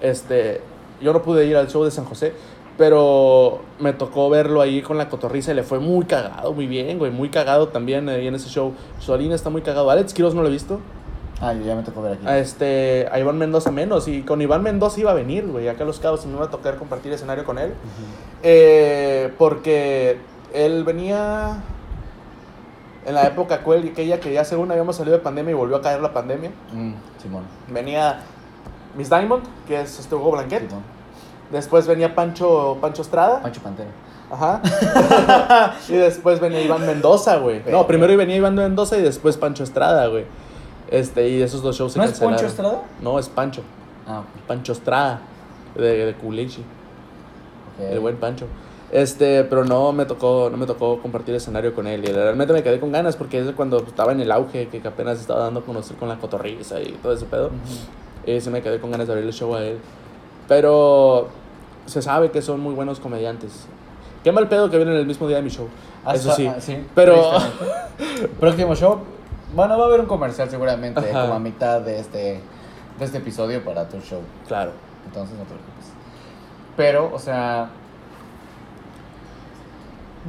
Este, 0.00 0.62
yo 1.02 1.12
no 1.12 1.20
pude 1.20 1.44
ir 1.44 1.58
al 1.58 1.68
show 1.68 1.84
de 1.84 1.90
San 1.90 2.06
José, 2.06 2.32
pero 2.78 3.60
me 3.78 3.92
tocó 3.92 4.30
verlo 4.30 4.62
ahí 4.62 4.80
con 4.80 4.96
la 4.96 5.10
Cotorriza 5.10 5.52
y 5.52 5.56
le 5.56 5.62
fue 5.62 5.78
muy 5.78 6.06
cagado, 6.06 6.54
muy 6.54 6.66
bien, 6.66 6.98
güey, 6.98 7.10
muy 7.10 7.28
cagado 7.28 7.68
también 7.68 8.08
ahí 8.08 8.28
en 8.28 8.34
ese 8.34 8.48
show. 8.48 8.72
Solín 8.98 9.32
está 9.32 9.50
muy 9.50 9.60
cagado. 9.60 9.90
Alex 9.90 10.14
Quiroz 10.14 10.34
no 10.34 10.40
lo 10.40 10.48
he 10.48 10.52
visto. 10.52 10.80
Ah, 11.40 11.52
yo 11.52 11.60
ya 11.64 11.74
me 11.74 11.82
tocó 11.82 12.00
ver 12.02 12.14
aquí. 12.14 12.26
A 12.26 12.38
este, 12.38 13.08
a 13.12 13.18
Iván 13.18 13.36
Mendoza 13.38 13.70
menos. 13.70 14.08
Y 14.08 14.22
con 14.22 14.40
Iván 14.40 14.62
Mendoza 14.62 14.98
iba 15.00 15.10
a 15.10 15.14
venir, 15.14 15.46
güey, 15.46 15.68
acá 15.68 15.82
a 15.84 15.86
Los 15.86 16.00
Cabos 16.00 16.24
y 16.24 16.28
me 16.28 16.34
iba 16.36 16.46
a 16.46 16.50
tocar 16.50 16.76
compartir 16.76 17.12
escenario 17.12 17.44
con 17.44 17.58
él. 17.58 17.74
Eh, 18.42 19.32
porque 19.38 20.18
él 20.54 20.84
venía 20.84 21.58
en 23.04 23.14
la 23.14 23.26
época 23.26 23.62
cuel- 23.62 23.90
aquella 23.92 24.18
que 24.18 24.32
ya 24.32 24.44
según 24.44 24.70
habíamos 24.70 24.96
salido 24.96 25.16
de 25.16 25.22
pandemia 25.22 25.50
y 25.50 25.54
volvió 25.54 25.76
a 25.76 25.82
caer 25.82 26.00
la 26.00 26.12
pandemia. 26.12 26.50
Mm, 26.72 26.92
Simón. 27.20 27.44
Venía 27.68 28.20
Miss 28.96 29.10
Diamond, 29.10 29.44
que 29.68 29.80
es 29.82 29.98
este 30.00 30.14
Hugo 30.14 30.32
Blanquet. 30.32 30.68
Simón. 30.68 30.82
Después 31.52 31.86
venía 31.86 32.14
Pancho, 32.14 32.78
Pancho 32.80 33.02
Estrada. 33.02 33.42
Pancho 33.42 33.60
Pantera. 33.62 33.90
Ajá. 34.30 34.60
y 35.88 35.92
después 35.92 36.40
venía 36.40 36.60
Iván 36.62 36.84
Mendoza, 36.84 37.36
güey. 37.36 37.62
No, 37.70 37.86
primero 37.86 38.16
venía 38.16 38.36
Iván 38.36 38.54
Mendoza 38.56 38.96
y 38.96 39.02
después 39.02 39.36
Pancho 39.36 39.62
Estrada, 39.62 40.06
güey. 40.08 40.24
Este, 40.90 41.28
y 41.28 41.42
esos 41.42 41.62
dos 41.62 41.76
shows 41.76 41.92
se 41.92 41.98
¿No 41.98 42.04
es 42.04 42.10
cancelaron. 42.12 42.36
Poncho 42.36 42.46
Estrada? 42.48 42.82
No, 43.00 43.18
es 43.18 43.28
Pancho. 43.28 43.62
Ah, 44.06 44.22
Pancho 44.46 44.72
Estrada. 44.72 45.20
De, 45.74 46.06
de 46.06 46.14
Culichi. 46.14 46.62
El 47.80 48.00
buen 48.00 48.16
Pancho. 48.16 48.46
Este, 48.92 49.42
pero 49.44 49.64
no 49.64 49.92
me 49.92 50.06
tocó, 50.06 50.48
no 50.50 50.56
me 50.56 50.64
tocó 50.64 51.00
compartir 51.02 51.34
escenario 51.34 51.74
con 51.74 51.86
él. 51.86 52.04
Y 52.08 52.12
realmente 52.12 52.52
me 52.52 52.62
quedé 52.62 52.78
con 52.80 52.92
ganas 52.92 53.16
porque 53.16 53.40
es 53.40 53.46
de 53.46 53.52
cuando 53.52 53.78
estaba 53.78 54.12
en 54.12 54.20
el 54.20 54.30
auge, 54.30 54.68
que 54.68 54.80
apenas 54.86 55.18
estaba 55.20 55.40
dando 55.40 55.60
a 55.60 55.64
conocer 55.64 55.96
con 55.96 56.08
la 56.08 56.16
cotorriza 56.18 56.80
y 56.80 56.92
todo 57.02 57.12
ese 57.12 57.26
pedo. 57.26 57.48
Ujú. 57.48 58.30
Y 58.30 58.40
sí 58.40 58.48
me 58.50 58.62
quedé 58.62 58.80
con 58.80 58.90
ganas 58.90 59.06
de 59.08 59.12
abrirle 59.12 59.32
show 59.32 59.54
a 59.54 59.62
él. 59.64 59.78
Pero 60.48 61.28
se 61.86 62.00
sabe 62.00 62.30
que 62.30 62.40
son 62.40 62.60
muy 62.60 62.74
buenos 62.74 63.00
comediantes. 63.00 63.66
Qué 64.24 64.32
mal 64.32 64.48
pedo 64.48 64.70
que 64.70 64.76
vienen 64.76 64.94
el 64.96 65.06
mismo 65.06 65.26
día 65.28 65.36
de 65.38 65.42
mi 65.42 65.50
show. 65.50 65.68
Eso 66.14 66.30
Hasta- 66.30 66.34
sí. 66.34 66.46
ah, 66.46 66.60
sí, 66.60 66.78
Pero. 66.94 67.30
Próximo 68.40 68.74
show. 68.74 69.00
Bueno, 69.56 69.76
va 69.78 69.84
a 69.84 69.86
haber 69.88 70.00
un 70.00 70.06
comercial 70.06 70.48
seguramente, 70.50 71.00
Ajá. 71.00 71.22
como 71.22 71.34
a 71.34 71.38
mitad 71.40 71.80
de 71.80 71.98
este, 71.98 72.40
de 72.98 73.04
este 73.04 73.18
episodio 73.18 73.64
para 73.64 73.88
tu 73.88 73.98
show. 74.00 74.20
claro. 74.46 74.70
Entonces 75.06 75.36
no 75.36 75.42
te 75.44 75.50
preocupes. 75.54 75.86
Pero, 76.76 77.10
o 77.14 77.18
sea. 77.18 77.70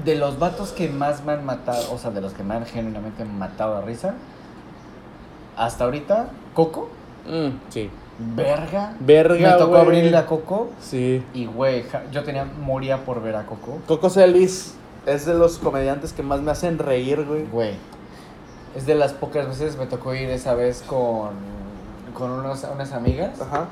De 0.05 0.13
los 0.15 0.37
vatos 0.37 0.71
que 0.71 0.87
más 0.89 1.25
me 1.25 1.31
han 1.33 1.43
matado, 1.43 1.91
o 1.91 1.97
sea, 1.97 2.11
de 2.11 2.21
los 2.21 2.33
que 2.33 2.43
me 2.43 2.53
han 2.53 2.65
genuinamente 2.67 3.25
matado 3.25 3.75
a 3.77 3.81
risa, 3.81 4.13
hasta 5.57 5.85
ahorita, 5.85 6.27
Coco, 6.53 6.89
Mm, 7.27 7.57
sí. 7.69 7.89
verga. 8.35 8.93
Verga, 8.99 9.53
Me 9.53 9.57
tocó 9.57 9.77
abrirle 9.77 10.15
a 10.15 10.27
Coco 10.27 10.69
Sí. 10.79 11.23
y, 11.33 11.47
güey, 11.47 11.83
yo 12.11 12.23
tenía, 12.23 12.45
moría 12.45 13.03
por 13.03 13.21
ver 13.23 13.35
a 13.35 13.47
Coco. 13.47 13.79
Coco 13.87 14.09
Celis 14.11 14.75
es 15.07 15.25
de 15.25 15.33
los 15.33 15.57
comediantes 15.57 16.13
que 16.13 16.21
más 16.21 16.41
me 16.41 16.51
hacen 16.51 16.77
reír, 16.77 17.25
güey. 17.25 17.45
Güey, 17.47 17.73
es 18.75 18.85
de 18.85 18.95
las 18.95 19.13
pocas 19.13 19.47
veces 19.47 19.77
me 19.77 19.85
tocó 19.87 20.13
ir 20.13 20.29
esa 20.29 20.53
vez 20.53 20.83
con, 20.85 21.29
con 22.13 22.31
unos- 22.31 22.65
unas 22.73 22.91
amigas 22.93 23.39
Ajá. 23.41 23.67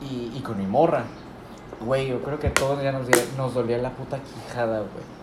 y, 0.00 0.32
y 0.36 0.40
con 0.40 0.58
mi 0.58 0.66
morra. 0.66 1.04
Güey, 1.84 2.08
yo 2.08 2.22
creo 2.22 2.38
que 2.38 2.48
a 2.48 2.54
todos 2.54 2.82
ya 2.82 2.92
nos, 2.92 3.06
nos 3.36 3.54
dolía 3.54 3.78
la 3.78 3.90
puta 3.90 4.18
quijada, 4.18 4.78
güey. 4.78 5.14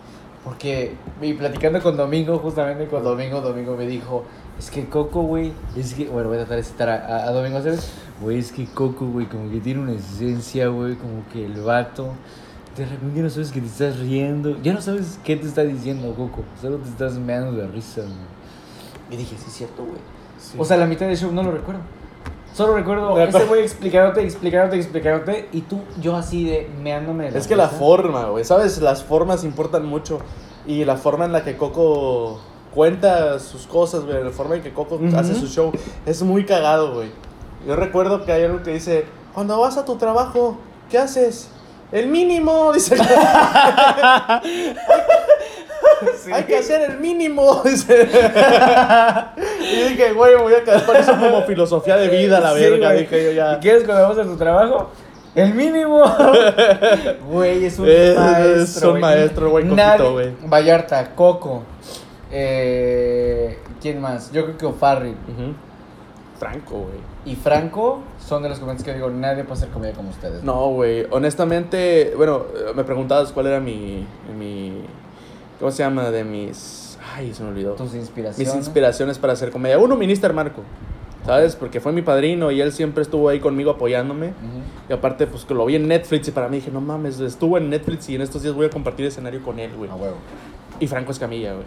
Porque, 0.44 0.96
y 1.22 1.34
platicando 1.34 1.82
con 1.82 1.96
Domingo, 1.98 2.40
justamente 2.40 2.88
con 2.88 3.04
Domingo, 3.04 3.42
Domingo 3.42 3.76
me 3.78 3.86
dijo, 3.86 4.24
es 4.58 4.72
que 4.72 4.88
Coco, 4.88 5.22
güey, 5.22 5.54
es 5.78 5.94
que, 5.94 6.06
bueno, 6.08 6.30
voy 6.30 6.38
a 6.38 6.42
tratar 6.42 6.58
de 6.58 6.64
citar 6.64 6.90
a, 6.90 7.28
a- 7.28 7.32
Domingo, 7.32 7.60
¿sabes? 7.60 7.92
Güey, 8.22 8.40
es 8.40 8.52
que 8.52 8.66
Coco, 8.66 9.06
güey, 9.08 9.28
como 9.28 9.52
que 9.52 9.60
tiene 9.60 9.82
una 9.82 9.94
esencia, 9.94 10.68
güey, 10.68 10.96
como 10.96 11.24
que 11.32 11.46
el 11.46 11.62
vato, 11.62 12.10
de 12.78 12.86
repente 12.86 13.18
ya 13.18 13.24
no 13.24 13.30
sabes 13.30 13.52
que 13.52 13.60
te 13.62 13.68
estás 13.68 14.00
riendo, 14.00 14.62
ya 14.62 14.74
no 14.74 14.82
sabes 14.82 15.20
qué 15.24 15.36
te 15.36 15.48
está 15.48 15.62
diciendo 15.64 16.14
Coco, 16.16 16.44
solo 16.62 16.78
te 16.78 16.90
estás 16.90 17.14
meando 17.18 17.52
de 17.54 17.68
risa. 17.68 18.02
Y 19.10 19.18
dije, 19.18 19.36
sí 19.38 19.46
es 19.48 19.54
cierto, 19.54 19.84
güey. 19.84 19.98
Sí. 20.40 20.58
O 20.58 20.64
sea, 20.66 20.78
la 20.78 20.86
mitad 20.86 21.06
del 21.08 21.18
show 21.18 21.32
no 21.32 21.44
lo 21.44 21.52
recuerdo. 21.52 21.82
Solo 22.54 22.76
recuerdo 22.76 23.16
Me 23.16 23.24
ese 23.24 23.46
güey 23.46 23.62
explicándote, 23.62 24.24
explicándote, 24.24 24.78
explicándote. 24.78 25.50
Y 25.54 25.62
tú, 25.62 25.82
yo 26.02 26.16
así 26.16 26.44
de 26.46 26.70
meándome. 26.82 27.32
de 27.32 27.38
Es 27.38 27.48
que 27.48 27.56
la 27.56 27.68
risa. 27.68 27.78
forma, 27.80 28.26
güey, 28.26 28.44
¿sabes? 28.44 28.82
Las 28.82 29.04
formas 29.04 29.44
importan 29.44 29.86
mucho. 29.86 30.20
Y 30.66 30.84
la 30.86 30.96
forma 30.98 31.26
en 31.26 31.32
la 31.32 31.44
que 31.44 31.56
Coco 31.58 32.40
cuenta 32.74 33.40
sus 33.40 33.68
cosas, 33.68 34.06
güey, 34.06 34.24
la 34.24 34.32
forma 34.32 34.56
en 34.56 34.62
que 34.62 34.74
Coco 34.74 34.96
Ujú. 34.96 35.16
hace 35.18 35.36
su 35.36 35.48
show, 35.48 35.72
es 36.06 36.22
muy 36.24 36.46
cagado, 36.46 36.94
güey. 36.94 37.12
Yo 37.68 37.76
recuerdo 37.76 38.26
que 38.26 38.32
hay 38.32 38.44
algo 38.44 38.64
que 38.64 38.72
dice, 38.74 39.06
cuando 39.34 39.60
vas 39.60 39.78
a 39.78 39.86
tu 39.86 39.96
trabajo, 39.98 40.58
¿qué 40.90 40.98
haces? 40.98 41.50
El 41.92 42.08
mínimo, 42.08 42.72
dice. 42.74 42.96
Hay 46.34 46.44
que 46.46 46.58
hacer 46.58 46.90
el 46.92 47.00
mínimo, 47.00 47.62
dice. 47.66 48.08
y 49.60 49.90
dije, 49.90 50.14
güey, 50.14 50.36
voy 50.36 50.54
a 50.54 50.64
quedar 50.64 50.86
con 50.86 50.96
eso 50.96 51.12
como 51.18 51.42
filosofía 51.44 51.98
de 51.98 52.08
vida, 52.10 52.40
la 52.40 52.54
Sí, 52.54 52.62
verga. 52.62 52.88
güey. 52.90 53.00
Dije 53.02 53.24
yo 53.26 53.32
ya. 53.32 53.54
¿Y 53.58 53.60
quieres 53.60 53.84
cuando 53.84 54.04
vamos 54.04 54.18
a 54.18 54.24
tu 54.24 54.38
trabajo? 54.38 54.90
El 55.36 55.54
mínimo. 55.54 56.04
Güey, 57.30 57.66
es 57.66 57.80
un 57.80 57.88
Es- 57.88 58.18
maestro. 58.18 58.62
es 58.62 58.84
un 58.84 59.00
maestro, 59.00 59.50
güey, 59.50 59.66
Coquito, 59.68 60.12
güey. 60.14 60.34
Vallarta, 60.44 61.16
Coco. 61.16 61.64
Eh, 62.32 63.58
¿Quién 63.82 64.02
más? 64.02 64.32
Yo 64.32 64.44
creo 64.46 64.58
que 64.58 64.66
O'Farrill 64.66 65.16
Ujú. 65.28 65.54
Franco, 66.42 66.76
güey. 66.76 67.00
y 67.24 67.36
Franco 67.36 68.02
son 68.20 68.42
de 68.42 68.50
los 68.50 68.58
comediantes 68.58 68.84
que 68.84 68.96
digo, 68.96 69.12
nadie 69.12 69.44
puede 69.44 69.60
hacer 69.60 69.70
comedia 69.70 69.94
como 69.94 70.10
ustedes. 70.10 70.44
No, 70.44 70.70
güey. 70.72 71.06
Honestamente, 71.12 72.14
bueno, 72.18 72.46
eh, 72.56 72.72
me 72.76 72.84
preguntabas 72.84 73.32
cuál 73.32 73.46
era 73.46 73.60
mi, 73.60 74.08
mi. 74.40 74.82
¿Cómo 75.60 75.70
se 75.70 75.84
llama? 75.84 76.10
De 76.10 76.24
mis. 76.24 76.98
Ay, 77.16 77.32
se 77.36 77.44
me 77.44 77.50
olvidó. 77.50 77.74
Tus 77.74 77.94
inspiraciones. 77.94 78.56
Mis 78.56 78.56
inspiraciones 78.56 79.20
para 79.20 79.34
hacer 79.34 79.52
comedia. 79.52 79.78
Uno, 79.78 79.96
Minister 79.96 80.34
Marco. 80.34 80.64
¿Sabes? 81.28 81.56
Porque 81.56 81.80
fue 81.80 81.92
mi 81.92 82.02
padrino 82.02 82.50
y 82.50 82.60
él 82.60 82.72
siempre 82.72 83.04
estuvo 83.04 83.30
ahí 83.30 83.40
conmigo 83.40 83.70
apoyándome. 83.70 84.34
Y 84.90 84.94
aparte, 84.94 85.28
pues 85.28 85.46
que 85.46 85.54
lo 85.54 85.68
vi 85.68 85.76
en 85.76 85.88
Netflix 85.88 86.28
y 86.28 86.32
para 86.32 86.50
mí 86.50 86.56
dije, 86.56 86.72
no 86.72 86.82
mames, 86.82 87.20
estuvo 87.20 87.60
en 87.60 87.70
Netflix 87.70 88.10
y 88.10 88.16
en 88.16 88.22
estos 88.22 88.42
días 88.42 88.56
voy 88.56 88.66
a 88.66 88.72
compartir 88.72 89.06
escenario 89.06 89.44
con 89.44 89.60
él, 89.60 89.70
güey. 89.78 89.92
A 89.92 89.96
huevo. 89.96 90.16
Y 90.80 90.88
Franco 90.88 91.12
Escamilla, 91.12 91.54
güey. 91.54 91.66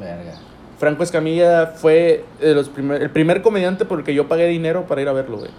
Verga. 0.00 0.32
Franco 0.78 1.02
Escamilla 1.02 1.66
fue 1.76 2.24
de 2.40 2.54
los 2.54 2.68
primer- 2.68 3.02
el 3.02 3.10
primer 3.10 3.42
comediante 3.42 3.84
por 3.84 3.98
el 3.98 4.04
que 4.04 4.14
yo 4.14 4.28
pagué 4.28 4.46
dinero 4.46 4.84
para 4.86 5.02
ir 5.02 5.08
a 5.08 5.12
verlo, 5.12 5.38
güey. 5.38 5.50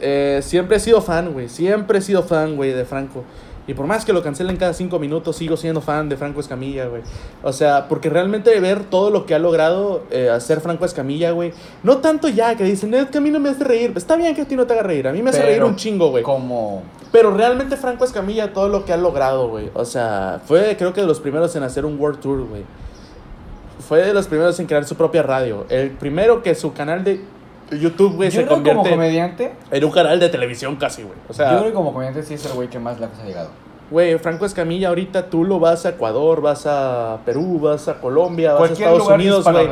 Eh, 0.00 0.40
siempre 0.42 0.76
he 0.78 0.80
sido 0.80 1.02
fan, 1.02 1.32
güey. 1.32 1.48
Siempre 1.48 1.98
he 1.98 2.02
sido 2.02 2.22
fan, 2.22 2.56
güey, 2.56 2.72
de 2.72 2.84
Franco. 2.84 3.22
Y 3.66 3.74
por 3.74 3.86
más 3.86 4.04
que 4.04 4.12
lo 4.12 4.22
cancelen 4.22 4.56
cada 4.56 4.72
cinco 4.72 4.98
minutos, 4.98 5.36
sigo 5.36 5.56
siendo 5.56 5.80
fan 5.80 6.08
de 6.08 6.16
Franco 6.16 6.40
Escamilla, 6.40 6.86
güey. 6.86 7.02
O 7.42 7.52
sea, 7.52 7.86
porque 7.88 8.08
realmente 8.08 8.58
ver 8.58 8.84
todo 8.84 9.10
lo 9.10 9.26
que 9.26 9.34
ha 9.34 9.38
logrado 9.38 10.02
eh, 10.10 10.30
hacer 10.30 10.60
Franco 10.60 10.84
Escamilla, 10.86 11.30
güey. 11.32 11.52
No 11.82 11.98
tanto 11.98 12.28
ya 12.28 12.56
que 12.56 12.64
dicen, 12.64 12.92
es 12.94 13.10
que 13.10 13.18
a 13.18 13.20
mí 13.20 13.30
no 13.30 13.38
me 13.38 13.50
hace 13.50 13.62
reír. 13.62 13.92
Está 13.94 14.16
bien 14.16 14.34
que 14.34 14.42
a 14.42 14.44
ti 14.46 14.56
no 14.56 14.66
te 14.66 14.72
haga 14.72 14.82
reír. 14.82 15.06
A 15.06 15.12
mí 15.12 15.22
me 15.22 15.30
hace 15.30 15.40
Pero 15.40 15.50
reír 15.50 15.62
un 15.64 15.76
chingo, 15.76 16.08
güey. 16.10 16.24
Como. 16.24 16.82
Pero 17.12 17.32
realmente 17.36 17.76
Franco 17.76 18.04
Escamilla, 18.04 18.52
todo 18.52 18.68
lo 18.68 18.84
que 18.84 18.92
ha 18.92 18.96
logrado, 18.96 19.48
güey. 19.48 19.70
O 19.74 19.84
sea, 19.84 20.40
fue 20.46 20.74
creo 20.78 20.92
que 20.94 21.02
de 21.02 21.06
los 21.06 21.20
primeros 21.20 21.54
en 21.54 21.62
hacer 21.62 21.84
un 21.84 22.00
World 22.00 22.20
Tour, 22.20 22.46
güey. 22.48 22.62
Fue 23.90 24.06
de 24.06 24.14
los 24.14 24.28
primeros 24.28 24.60
en 24.60 24.66
crear 24.66 24.84
su 24.84 24.94
propia 24.94 25.20
radio. 25.24 25.66
El 25.68 25.90
primero 25.90 26.44
que 26.44 26.54
su 26.54 26.72
canal 26.72 27.02
de 27.02 27.24
YouTube, 27.72 28.14
güey, 28.14 28.30
Yo 28.30 28.36
se 28.36 28.42
que 28.42 28.46
como 28.46 28.62
convierte 28.62 28.90
comediante. 28.90 29.52
en 29.68 29.84
un 29.84 29.90
canal 29.90 30.20
de 30.20 30.28
televisión 30.28 30.76
casi, 30.76 31.02
güey. 31.02 31.16
O 31.28 31.32
yo 31.32 31.34
sea, 31.34 31.48
creo 31.48 31.64
que 31.64 31.72
como 31.72 31.92
comediante 31.92 32.22
sí 32.22 32.34
es 32.34 32.46
el 32.46 32.52
güey 32.52 32.68
que 32.68 32.78
más 32.78 33.00
lejos 33.00 33.18
ha 33.20 33.26
llegado. 33.26 33.50
Güey, 33.90 34.16
Franco 34.18 34.46
Escamilla 34.46 34.88
ahorita 34.88 35.26
tú 35.30 35.44
lo 35.44 35.58
vas 35.58 35.84
a 35.86 35.90
Ecuador, 35.90 36.40
vas 36.40 36.64
a 36.66 37.18
Perú, 37.24 37.58
vas 37.60 37.88
a 37.88 38.00
Colombia, 38.00 38.54
vas 38.54 38.70
a 38.70 38.72
Estados 38.72 38.98
lugar 39.00 39.18
Unidos, 39.18 39.44
güey. 39.44 39.68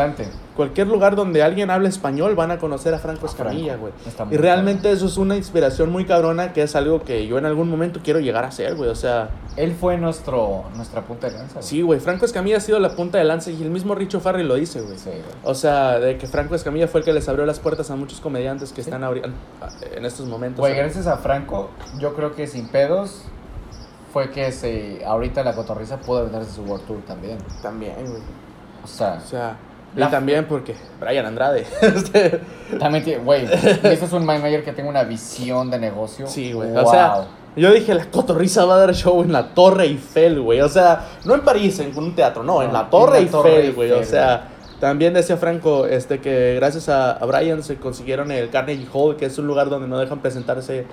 Cualquier 0.57 0.89
lugar 0.89 1.15
donde 1.15 1.45
alguien 1.45 1.71
hable 1.71 1.89
español 1.89 2.35
van 2.35 2.51
a 2.51 2.59
conocer 2.59 2.93
a 2.93 2.99
Franco 2.99 3.27
A 3.27 3.29
Escamilla, 3.31 3.77
güey. 3.77 3.93
Y 4.33 4.37
realmente 4.39 4.91
eso 4.91 5.07
es 5.07 5.17
una 5.17 5.37
inspiración 5.37 5.93
muy 5.93 6.05
cabrona 6.05 6.53
que 6.53 6.63
es 6.65 6.75
algo 6.75 7.03
que 7.05 7.29
yo 7.29 7.39
en 7.39 7.47
algún 7.47 7.71
momento 7.71 8.01
quiero 8.03 8.19
llegar 8.19 8.45
a 8.45 8.49
hacer, 8.49 8.75
güey. 8.75 8.91
O 8.91 8.97
sea, 8.97 9.31
Él 9.57 9.77
fue 9.79 9.99
nuestro, 9.99 10.65
nuestra 10.75 11.03
punta 11.03 11.29
de 11.31 11.39
lanza. 11.39 11.55
güey. 11.55 11.65
sí, 11.65 11.83
güey. 11.83 12.01
Franco 12.01 12.25
Escamilla 12.25 12.57
ha 12.57 12.61
sido 12.61 12.81
la 12.81 12.91
punta 12.97 13.19
de 13.19 13.25
lanza 13.25 13.53
y 13.53 13.63
el 13.63 13.71
mismo 13.71 13.95
Richo 13.95 14.19
Farrell 14.19 14.49
lo 14.49 14.57
dice, 14.57 14.81
güey. 14.81 14.99
Sí, 14.99 15.11
güey. 15.11 15.23
O 15.45 15.55
sea, 15.55 16.01
de 16.01 16.19
que 16.19 16.27
Franco 16.27 16.57
Escamilla 16.57 16.89
fue 16.89 17.01
el 17.01 17.05
que 17.05 17.13
les 17.13 17.29
abrió 17.29 17.47
las 17.47 17.61
puertas 17.61 17.93
a 17.93 17.95
muchos 17.95 18.21
comediantes 18.21 18.71
que 18.73 18.83
Sí. 18.83 18.91
están 18.91 19.03
ahori- 19.05 19.23
en 19.95 20.05
estos 20.05 20.27
momentos. 20.27 20.59
Güey, 20.59 20.75
gracias 20.75 21.07
a 21.07 21.19
Franco, 21.19 21.71
yo 22.01 22.15
creo 22.15 22.35
que 22.35 22.49
sin 22.49 22.67
pedos 22.67 23.23
fue 24.13 24.31
que 24.31 24.51
se, 24.53 25.03
ahorita 25.05 25.43
la 25.45 25.55
cotorriza 25.55 25.99
pudo 25.99 26.19
aventarse 26.19 26.53
su 26.53 26.63
World 26.63 26.87
Tour 26.87 27.01
también. 27.07 27.39
También, 27.63 27.95
güey. 28.01 28.23
O 28.83 28.87
sea, 28.87 29.21
O 29.23 29.27
sea, 29.27 29.57
Y 29.97 30.01
también 30.11 30.47
porque 30.47 30.75
Brian 31.01 31.27
Andrade. 31.27 31.67
Este, 31.83 32.41
También, 32.79 33.05
tiene- 33.05 33.25
güey, 33.25 33.45
y 33.83 33.87
eso 33.87 34.05
es 34.07 34.13
un 34.13 34.25
manager 34.25 34.65
que 34.65 34.73
tenga 34.73 34.89
una 34.89 35.05
visión 35.05 35.71
de 35.71 35.79
negocio. 35.79 36.27
sí, 36.27 36.53
güey. 36.53 36.71
Wow. 36.71 36.85
O 36.87 36.91
sea, 36.91 37.27
yo 37.57 37.73
dije, 37.73 37.93
la 37.95 38.05
cotorriza 38.11 38.65
va 38.65 38.75
a 38.77 38.79
dar 38.79 38.95
show 38.95 39.21
en 39.23 39.33
la 39.33 39.55
Torre 39.55 39.85
Eiffel, 39.85 40.41
güey. 40.41 40.61
O 40.61 40.69
sea, 40.69 41.07
no 41.25 41.35
en 41.35 41.41
París, 41.41 41.79
en 41.81 41.97
un 41.99 42.15
teatro, 42.15 42.43
no, 42.45 42.63
en 42.63 42.69
No, 42.69 42.75
la 42.75 42.89
Torre 42.91 43.19
en 43.19 43.25
la 43.27 43.31
Torre 43.31 43.57
Eiffel, 43.57 43.73
güey. 43.75 43.91
O 43.93 44.05
sea, 44.05 44.49
también 44.79 45.13
decía 45.13 45.37
Franco 45.37 45.87
este, 45.87 46.21
que 46.21 46.55
gracias 46.55 46.89
a, 46.89 47.13
a 47.13 47.25
Brian 47.27 47.63
se 47.65 47.77
consiguieron 47.77 48.31
el 48.31 48.49
Carnegie 48.51 48.87
Hall, 48.93 49.17
que 49.17 49.27
es 49.27 49.37
un 49.39 49.47
lugar 49.49 49.69
donde 49.71 49.89
no 49.89 49.99
dejan 49.99 50.21
presentarse 50.21 50.87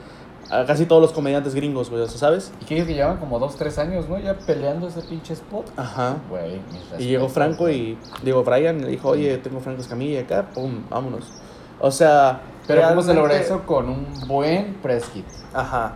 a 0.49 0.65
casi 0.65 0.85
todos 0.85 1.01
los 1.01 1.11
comediantes 1.11 1.55
gringos, 1.55 1.89
güey. 1.89 2.03
O 2.03 2.07
sea, 2.07 2.19
¿sabes? 2.19 2.51
Y 2.61 2.65
que 2.65 2.75
ellos 2.75 2.87
que 2.87 2.93
llevan 2.93 3.17
como 3.17 3.39
dos, 3.39 3.55
tres 3.55 3.77
años, 3.77 4.07
¿no? 4.07 4.19
Ya 4.19 4.37
peleando 4.37 4.87
ese 4.87 5.01
pinche 5.01 5.33
spot. 5.33 5.67
Ajá. 5.77 6.17
Güey, 6.29 6.61
Y 6.99 7.05
llegó 7.07 7.29
Franco 7.29 7.69
y, 7.69 7.97
digo, 8.23 8.43
Brian 8.43 8.81
le 8.81 8.87
dijo, 8.87 9.09
oye, 9.09 9.37
tengo 9.37 9.59
Franco 9.59 9.81
Escamilla 9.81 10.21
acá, 10.21 10.49
pum, 10.53 10.83
vámonos. 10.89 11.31
O 11.79 11.91
sea... 11.91 12.41
Pero 12.67 12.81
¿cómo 12.89 13.01
se 13.01 13.13
logra 13.13 13.37
eso? 13.37 13.63
Con 13.65 13.89
un 13.89 14.07
buen 14.27 14.75
press 14.81 15.05
kit. 15.05 15.25
Ajá. 15.53 15.95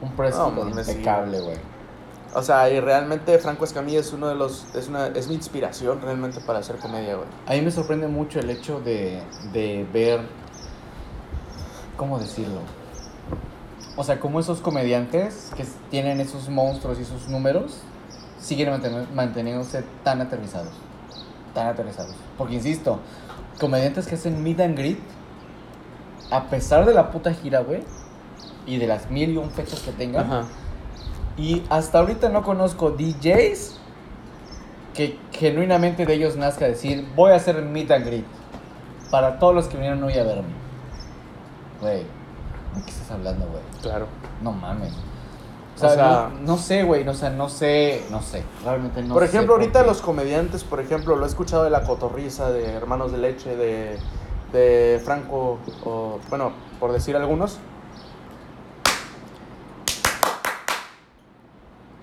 Un 0.00 0.10
press 0.12 0.36
No, 0.36 0.52
kit 0.54 0.76
impecable, 0.76 1.40
güey. 1.40 1.56
O 2.34 2.42
sea, 2.42 2.68
y 2.70 2.78
realmente 2.80 3.38
Franco 3.38 3.64
Escamilla 3.64 4.00
es 4.00 4.12
uno 4.12 4.28
de 4.28 4.34
los, 4.34 4.66
es 4.74 4.88
una, 4.88 5.06
es 5.08 5.28
mi 5.28 5.34
inspiración 5.34 6.00
realmente 6.02 6.40
para 6.40 6.58
hacer 6.58 6.76
comedia, 6.76 7.16
güey. 7.16 7.28
A 7.46 7.52
mí 7.52 7.62
me 7.62 7.70
sorprende 7.70 8.06
mucho 8.06 8.38
el 8.38 8.50
hecho 8.50 8.80
de, 8.80 9.22
de 9.52 9.86
ver, 9.92 10.20
¿cómo 11.96 12.18
decirlo? 12.18 12.60
O 14.00 14.04
sea, 14.04 14.20
como 14.20 14.38
esos 14.38 14.60
comediantes 14.60 15.50
que 15.56 15.66
tienen 15.90 16.20
esos 16.20 16.48
monstruos 16.48 17.00
y 17.00 17.02
esos 17.02 17.28
números 17.28 17.80
siguen 18.38 18.70
manteniéndose 19.12 19.82
tan 20.04 20.20
aterrizados. 20.20 20.72
Tan 21.52 21.66
aterrizados. 21.66 22.14
Porque, 22.38 22.54
insisto, 22.54 23.00
comediantes 23.58 24.06
que 24.06 24.14
hacen 24.14 24.40
meet 24.40 24.60
and 24.60 24.78
greet, 24.78 25.00
a 26.30 26.44
pesar 26.44 26.86
de 26.86 26.94
la 26.94 27.10
puta 27.10 27.34
gira, 27.34 27.58
güey, 27.58 27.82
y 28.66 28.76
de 28.76 28.86
las 28.86 29.10
mil 29.10 29.30
y 29.30 29.36
un 29.36 29.50
fechas 29.50 29.80
que 29.80 29.90
tengan, 29.90 30.26
Ajá. 30.26 30.44
y 31.36 31.64
hasta 31.68 31.98
ahorita 31.98 32.28
no 32.28 32.44
conozco 32.44 32.92
DJs 32.92 33.80
que 34.94 35.18
genuinamente 35.32 36.06
de 36.06 36.14
ellos 36.14 36.36
nazca 36.36 36.66
decir, 36.66 37.04
voy 37.16 37.32
a 37.32 37.34
hacer 37.34 37.60
meet 37.62 37.90
and 37.90 38.06
greet 38.06 38.26
para 39.10 39.40
todos 39.40 39.56
los 39.56 39.66
que 39.66 39.76
vinieron 39.76 40.04
hoy 40.04 40.14
a 40.14 40.22
verme. 40.22 40.54
Güey, 41.80 42.17
¿de 42.78 42.84
qué 42.84 42.90
estás 42.90 43.10
hablando, 43.10 43.46
güey? 43.46 43.62
Claro. 43.82 44.06
No 44.42 44.52
mames. 44.52 44.92
O 45.80 45.80
O 45.86 45.88
sea, 45.88 46.30
no, 46.32 46.40
no 46.40 46.56
sé, 46.58 46.82
güey, 46.82 47.04
no, 47.04 47.12
o 47.12 47.14
sea, 47.14 47.30
no 47.30 47.48
sé, 47.48 48.04
no 48.10 48.20
sé, 48.20 48.42
realmente 48.64 49.00
no 49.02 49.14
por 49.14 49.22
sé 49.22 49.28
ejemplo, 49.28 49.54
ahorita 49.54 49.82
qué. 49.82 49.86
los 49.86 50.00
comediantes, 50.02 50.64
por 50.64 50.80
ejemplo, 50.80 51.14
lo 51.14 51.24
he 51.24 51.28
escuchado 51.28 51.62
de 51.62 51.70
La 51.70 51.82
Cotorriza, 51.84 52.50
de 52.50 52.72
Hermanos 52.72 53.12
de 53.12 53.18
Leche, 53.18 53.54
de, 53.54 53.96
de 54.52 55.00
Franco, 55.04 55.58
o, 55.84 56.18
bueno, 56.30 56.52
por 56.80 56.90
decir 56.92 57.14
algunos. 57.16 57.58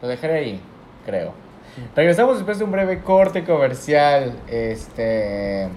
Lo 0.01 0.07
dejaré 0.07 0.37
ahí, 0.39 0.61
creo. 1.05 1.33
Regresamos 1.95 2.37
después 2.37 2.57
de 2.59 2.63
un 2.63 2.71
breve 2.71 3.01
corte 3.03 3.43
comercial. 3.43 4.39
Este. 4.47 5.67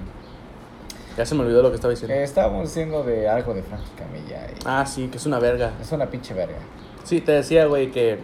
Ya 1.19 1.27
se 1.27 1.35
me 1.35 1.43
olvidó 1.43 1.62
lo 1.62 1.70
que 1.70 1.74
estaba 1.74 1.90
diciendo. 1.90 2.15
eh, 2.15 2.23
estábamos 2.23 2.62
diciendo 2.69 3.03
de 3.03 3.28
algo 3.28 3.53
de 3.53 3.65
Frankie 3.65 3.90
Camilla. 3.99 4.47
y 4.51 4.55
Ah, 4.65 4.86
sí, 4.86 5.09
que 5.09 5.16
es 5.19 5.27
una 5.27 5.40
verga. 5.40 5.73
Es 5.82 5.90
una 5.90 6.07
pinche 6.07 6.32
verga. 6.32 6.59
Sí, 7.03 7.20
te 7.20 7.32
decía, 7.32 7.66
güey, 7.66 7.90
que 7.90 8.20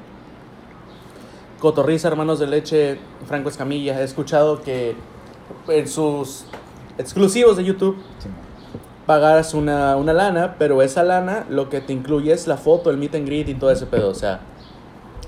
Cotorriza, 1.59 2.07
Hermanos 2.07 2.39
de 2.39 2.47
Leche, 2.47 2.99
Franco 3.27 3.49
Escamilla, 3.49 4.01
he 4.01 4.05
escuchado 4.05 4.63
que 4.63 4.95
en 5.67 5.89
sus 5.89 6.45
exclusivos 6.97 7.57
de 7.57 7.65
YouTube 7.65 7.97
Sí, 8.21 8.29
pagas 9.07 9.55
una, 9.55 9.97
una 9.97 10.13
lana, 10.13 10.55
pero 10.57 10.81
esa 10.81 11.03
lana 11.03 11.47
lo 11.49 11.69
que 11.71 11.81
te 11.81 11.93
incluye 11.93 12.33
es 12.33 12.47
la 12.47 12.59
foto, 12.59 12.91
el 12.91 12.97
meet 12.97 13.17
and 13.17 13.27
greet 13.27 13.49
y 13.49 13.55
todo 13.55 13.73
ese 13.73 13.87
pedo, 13.87 14.11
o 14.11 14.15
sea... 14.15 14.41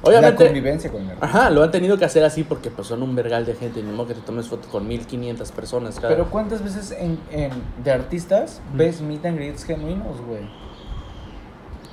La 0.03 0.11
Obviamente... 0.11 0.45
convivencia 0.45 0.91
con 0.93 1.09
el 1.09 1.17
Ajá, 1.21 1.51
lo 1.51 1.63
han 1.63 1.71
tenido 1.71 1.97
que 1.99 2.05
hacer 2.05 2.23
así 2.25 2.45
porque 2.45 2.71
pues 2.71 2.87
son 2.89 3.03
un 3.03 3.15
vergal 3.17 3.45
de 3.47 3.55
gente, 3.55 3.83
ni 3.83 3.91
modo 3.93 4.09
que 4.09 4.15
te 4.15 4.21
tomes 4.21 4.47
foto 4.47 4.69
con 4.69 4.87
1500 4.87 5.51
personas 5.53 5.97
cada... 5.97 6.09
Pero 6.09 6.31
¿cuántas 6.31 6.63
veces 6.63 6.93
en, 6.93 7.19
en- 7.31 7.53
de 7.83 7.91
artistas 7.91 8.61
ves 8.75 9.01
meet 9.01 9.25
and 9.27 9.37
greets 9.39 9.65
genuinos, 9.65 10.21
güey? 10.21 10.45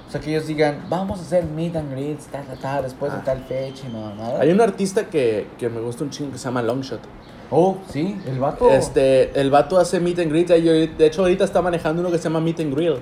O 0.08 0.12
sea, 0.12 0.22
que 0.22 0.30
ellos 0.30 0.46
digan, 0.46 0.86
vamos 0.90 1.20
a 1.20 1.22
hacer 1.24 1.44
meet 1.46 1.76
and 1.76 1.92
greets, 1.92 2.28
ta, 2.28 2.42
ta, 2.44 2.56
ta, 2.56 2.82
después 2.84 3.12
de 3.12 3.18
Ah. 3.20 3.24
tal 3.26 3.44
fecha 3.46 3.88
y 3.88 3.92
no, 3.92 4.14
nada. 4.14 4.40
Hay 4.42 4.52
un 4.52 4.62
artista 4.62 5.06
que, 5.10 5.48
que 5.58 5.70
me 5.70 5.80
gusta 5.82 6.04
un 6.04 6.12
chingo 6.12 6.32
que 6.32 6.38
se 6.38 6.46
llama 6.46 6.62
Longshot. 6.62 7.00
Oh, 7.50 7.78
sí, 7.90 8.20
el 8.28 8.40
vato. 8.40 8.70
Este, 8.70 9.40
el 9.40 9.50
vato 9.50 9.78
hace 9.80 10.00
meet 10.00 10.20
and 10.20 10.30
greet, 10.30 10.48
de 10.50 11.06
hecho 11.06 11.22
ahorita 11.22 11.44
está 11.44 11.62
manejando 11.62 12.02
uno 12.02 12.12
que 12.12 12.18
se 12.18 12.24
llama 12.26 12.40
Meet 12.42 12.60
and 12.62 12.74
Grill. 12.76 12.96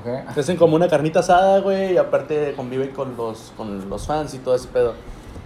Ok. 0.00 0.36
Hacen 0.38 0.56
como 0.56 0.74
una 0.76 0.88
carnita 0.88 1.20
asada, 1.20 1.60
güey, 1.60 1.92
y 1.94 1.96
aparte 1.96 2.52
conviven 2.56 2.90
con 2.90 3.16
los, 3.16 3.52
con 3.56 3.88
los 3.88 4.06
fans 4.06 4.34
y 4.34 4.38
todo 4.38 4.54
ese 4.56 4.68
pedo. 4.68 4.94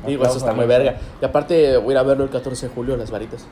Digo, 0.06 0.24
eso 0.24 0.38
está 0.38 0.52
muy 0.52 0.66
verga. 0.66 0.96
Y 1.20 1.24
aparte 1.24 1.76
voy 1.76 1.88
a 1.88 1.92
ir 1.92 1.98
a 1.98 2.02
verlo 2.04 2.24
el 2.24 2.30
14 2.30 2.68
de 2.68 2.74
julio, 2.74 2.96
las 2.96 3.10
varitas. 3.10 3.46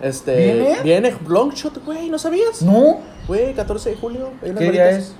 Este, 0.00 0.36
¿Viene? 0.52 0.82
Viene 0.82 1.16
Longshot, 1.26 1.82
güey, 1.84 2.10
¿no 2.10 2.18
sabías? 2.18 2.60
No, 2.62 2.98
Güey, 3.26 3.54
14 3.54 3.90
de 3.90 3.96
julio. 3.96 4.30
hay 4.42 4.50
unas 4.50 4.62
¿qué 4.62 4.70
día 4.72 4.90
es? 4.90 5.14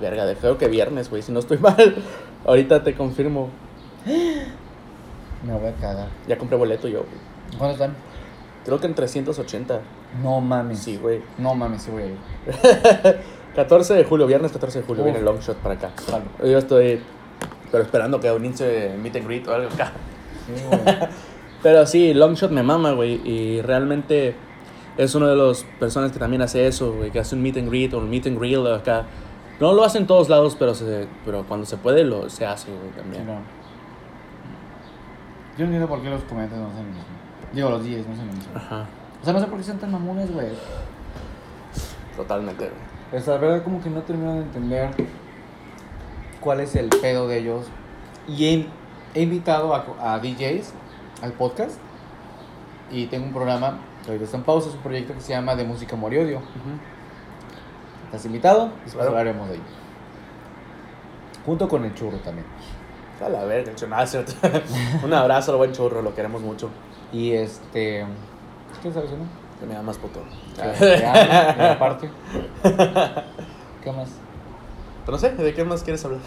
Verga, 0.00 0.26
de- 0.26 0.36
creo 0.36 0.58
que 0.58 0.68
viernes, 0.68 1.08
güey, 1.08 1.22
si 1.22 1.32
no 1.32 1.38
estoy 1.40 1.56
mal. 1.58 1.96
Ahorita 2.44 2.84
te 2.84 2.94
confirmo. 2.94 3.48
Me 4.06 5.52
voy 5.52 5.68
a 5.68 5.72
cagar. 5.74 6.08
Ya 6.28 6.36
compré 6.38 6.56
boleto 6.58 6.86
yo, 6.86 7.00
güey. 7.00 7.58
¿Cuándo 7.58 7.72
están? 7.74 7.94
Creo 8.64 8.78
que 8.80 8.86
en 8.86 8.94
380. 8.94 9.80
No 10.22 10.40
mames. 10.40 10.78
Sí, 10.80 10.96
güey. 10.96 11.22
No 11.38 11.54
mames, 11.54 11.82
sí 11.82 11.90
ir. 11.90 12.14
14 13.54 13.94
de 13.94 14.04
julio, 14.04 14.26
viernes 14.26 14.52
14 14.52 14.80
de 14.80 14.86
julio, 14.86 15.02
Uf. 15.04 15.10
viene 15.10 15.22
Longshot 15.24 15.56
para 15.58 15.74
acá. 15.74 15.90
Yo 16.42 16.58
estoy, 16.58 17.00
pero 17.70 17.82
esperando 17.84 18.20
que 18.20 18.30
unirse 18.30 18.94
meet 19.00 19.16
and 19.16 19.26
greet 19.26 19.46
o 19.48 19.54
algo 19.54 19.68
acá. 19.72 19.92
Sí, 20.46 20.52
güey. 20.68 20.80
Pero 21.62 21.86
sí, 21.86 22.12
Longshot 22.14 22.50
me 22.50 22.62
mama, 22.62 22.92
güey. 22.92 23.20
Y 23.24 23.62
realmente 23.62 24.34
es 24.98 25.14
uno 25.14 25.26
de 25.28 25.36
los 25.36 25.64
personas 25.80 26.12
que 26.12 26.18
también 26.18 26.42
hace 26.42 26.66
eso, 26.66 26.92
güey. 26.92 27.10
Que 27.10 27.20
hace 27.20 27.34
un 27.36 27.42
meet 27.42 27.56
and 27.56 27.68
greet 27.70 27.94
o 27.94 27.98
un 27.98 28.10
meet 28.10 28.26
and 28.26 28.38
grill 28.38 28.66
acá. 28.66 29.04
No 29.60 29.72
lo 29.72 29.84
hace 29.84 29.98
en 29.98 30.06
todos 30.06 30.28
lados, 30.28 30.56
pero, 30.58 30.74
se, 30.74 31.06
pero 31.24 31.44
cuando 31.44 31.64
se 31.64 31.76
puede, 31.76 32.02
lo, 32.04 32.28
se 32.28 32.44
hace, 32.44 32.68
güey, 32.70 32.90
Sí, 32.92 32.98
también. 32.98 33.26
no. 33.26 33.34
Yo 35.56 35.58
no 35.60 35.64
entiendo 35.66 35.86
por 35.88 36.02
qué 36.02 36.10
los 36.10 36.22
comediantes 36.24 36.58
no 36.58 36.66
hacen 36.66 36.78
lo 36.80 36.88
mismo. 36.90 37.04
Digo, 37.52 37.70
los 37.70 37.84
10 37.84 38.06
no 38.08 38.12
hacen 38.14 38.26
lo 38.26 38.32
mismo. 38.32 38.52
Ajá, 38.56 38.86
O 39.22 39.24
sea, 39.24 39.32
no 39.32 39.38
sé 39.40 39.46
por 39.46 39.58
qué 39.58 39.64
son 39.64 39.78
tan 39.78 39.92
mamones, 39.92 40.32
güey. 40.32 40.48
totalmente, 42.16 42.64
güey. 42.64 42.93
Sea, 43.22 43.34
la 43.34 43.40
verdad 43.40 43.62
como 43.64 43.82
que 43.82 43.90
no 43.90 44.00
termino 44.02 44.32
de 44.34 44.40
entender 44.40 44.90
cuál 46.40 46.60
es 46.60 46.74
el 46.74 46.88
pedo 46.88 47.28
de 47.28 47.38
ellos. 47.38 47.66
Y 48.26 48.46
he, 48.46 48.66
he 49.14 49.22
invitado 49.22 49.74
a, 49.74 49.84
a 50.00 50.18
DJs 50.18 50.72
al 51.22 51.32
podcast. 51.32 51.78
Y 52.90 53.06
tengo 53.06 53.26
un 53.26 53.32
programa 53.32 53.78
que 54.02 54.08
ahorita 54.10 54.24
está 54.24 54.36
en 54.36 54.42
pausa, 54.44 54.68
es 54.68 54.74
un 54.74 54.82
proyecto 54.82 55.14
que 55.14 55.20
se 55.20 55.32
llama 55.32 55.54
De 55.56 55.64
Música 55.64 55.96
Amor 55.96 56.12
y 56.12 56.18
Odio. 56.18 56.40
¿Estás 58.06 58.24
invitado? 58.26 58.66
Después 58.84 58.94
Claro. 58.94 59.10
hablaremos 59.10 59.48
de 59.48 59.54
ello. 59.56 59.64
Junto 61.46 61.68
con 61.68 61.84
el 61.84 61.94
churro 61.94 62.18
también. 62.18 62.46
A 63.24 63.28
la 63.28 63.44
verga, 63.44 63.70
el. 63.76 64.34
Ah. 64.42 64.60
Un 65.04 65.12
abrazo 65.14 65.52
al 65.52 65.58
buen 65.58 65.72
churro, 65.72 66.02
lo 66.02 66.14
queremos 66.14 66.42
mucho. 66.42 66.68
Y 67.12 67.32
este... 67.32 68.04
¿Qué 68.82 68.92
sabes, 68.92 69.10
no? 69.12 69.43
Que 69.64 69.70
me 69.70 69.76
da 69.76 69.82
más 69.82 69.96
puto. 69.96 70.20
Te 70.78 71.06
aparte. 71.64 72.10
¿Qué 73.82 73.92
más? 73.92 74.10
Pero 75.06 75.16
no 75.16 75.18
sé, 75.18 75.30
¿de 75.30 75.54
qué 75.54 75.64
más 75.64 75.82
quieres 75.82 76.04
hablar? 76.04 76.20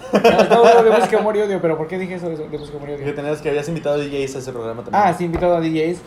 No, 0.49 0.83
de 0.83 0.89
música 0.89 1.19
amor 1.19 1.37
y 1.37 1.41
odio, 1.41 1.61
pero 1.61 1.77
¿por 1.77 1.87
qué 1.87 1.99
dije 1.99 2.15
eso 2.15 2.29
de 2.29 2.35
de 2.35 2.57
música 2.57 2.77
amor 2.77 2.89
y 2.89 2.93
odio? 2.93 3.05
Que 3.05 3.13
tenías 3.13 3.39
que 3.39 3.49
habías 3.49 3.67
invitado 3.67 3.99
DJs 3.99 4.37
a 4.37 4.39
ese 4.39 4.51
programa 4.51 4.83
también. 4.83 5.03
Ah, 5.03 5.13
sí, 5.13 5.25
invitado 5.25 5.55
a 5.55 5.61
DJs. 5.61 5.99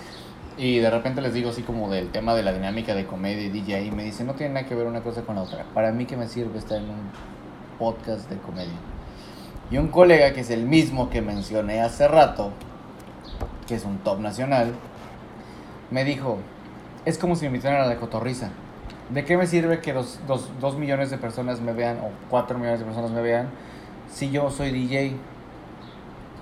Y 0.59 0.81
de 0.81 0.91
repente 0.91 1.21
les 1.21 1.33
digo 1.33 1.51
así 1.51 1.63
como 1.63 1.89
del 1.89 2.11
tema 2.11 2.35
de 2.35 2.43
la 2.43 2.53
dinámica 2.53 2.97
de 2.97 3.07
comedia 3.07 3.45
y 3.45 3.51
DJ. 3.51 3.85
Y 3.85 3.91
me 3.93 4.03
dicen, 4.03 4.27
no 4.27 4.35
tiene 4.35 4.55
nada 4.55 4.67
que 4.67 4.75
ver 4.75 4.89
una 4.89 5.03
cosa 5.03 5.23
con 5.23 5.37
la 5.37 5.43
otra. 5.43 5.67
Para 5.73 5.93
mí, 5.93 6.07
que 6.07 6.17
me 6.17 6.27
sirve 6.27 6.59
estar 6.59 6.79
en 6.79 6.91
un 6.91 7.11
podcast 7.79 8.29
de 8.29 8.39
comedia? 8.39 8.75
Y 9.71 9.79
un 9.79 9.87
colega 9.87 10.33
que 10.33 10.41
es 10.41 10.51
el 10.51 10.65
mismo 10.65 11.11
que 11.11 11.23
mencioné 11.23 11.81
hace 11.81 12.09
rato, 12.09 12.51
que 13.69 13.77
es 13.77 13.85
un 13.85 13.99
top 13.99 14.19
nacional, 14.19 14.73
me 15.93 16.05
dijo: 16.05 16.39
Es 17.11 17.19
como 17.19 17.35
si 17.35 17.43
me 17.43 17.47
invitaran 17.49 17.81
a 17.81 17.87
la 17.87 17.97
cotorriza. 17.97 18.51
¿De 19.09 19.25
qué 19.25 19.37
me 19.37 19.49
sirve 19.49 19.81
que 19.81 19.93
dos, 19.93 20.21
dos, 20.29 20.49
dos 20.61 20.77
millones 20.79 21.11
de 21.11 21.19
personas 21.19 21.61
me 21.61 21.73
vean 21.73 21.99
o 21.99 22.11
cuatro 22.31 22.57
millones 22.57 22.79
de 22.79 22.87
personas 22.87 23.11
me 23.11 23.21
vean 23.21 23.49
si 24.09 24.31
yo 24.31 24.49
soy 24.51 24.71
DJ? 24.71 25.17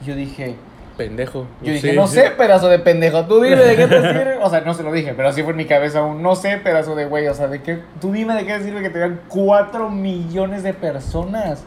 Yo 0.04 0.14
dije, 0.14 0.56
Pendejo. 0.98 1.46
yo 1.62 1.72
dije, 1.72 1.92
Sí, 1.92 1.96
no 1.96 2.06
sí. 2.06 2.16
sé, 2.16 2.30
pedazo 2.32 2.68
de 2.68 2.80
pendejo, 2.80 3.24
tú 3.24 3.40
dime 3.40 3.56
de 3.56 3.76
qué 3.76 3.86
te 3.86 4.00
sirve. 4.12 4.38
O 4.42 4.50
sea, 4.50 4.60
no 4.60 4.74
se 4.74 4.82
lo 4.82 4.92
dije, 4.92 5.14
pero 5.14 5.28
así 5.28 5.42
fue 5.42 5.52
en 5.52 5.56
mi 5.56 5.64
cabeza 5.64 6.02
un 6.02 6.22
no 6.22 6.36
sé, 6.36 6.58
pedazo 6.58 6.94
de 6.94 7.06
güey. 7.06 7.26
O 7.28 7.34
sea, 7.34 7.48
de 7.48 7.62
qué, 7.62 7.82
tú 8.00 8.12
dime 8.12 8.34
de 8.34 8.44
qué 8.44 8.58
te 8.58 8.64
sirve 8.64 8.82
que 8.82 8.90
te 8.90 8.98
vean 8.98 9.20
4 9.28 9.88
millones 9.88 10.62
de 10.62 10.74
personas. 10.74 11.64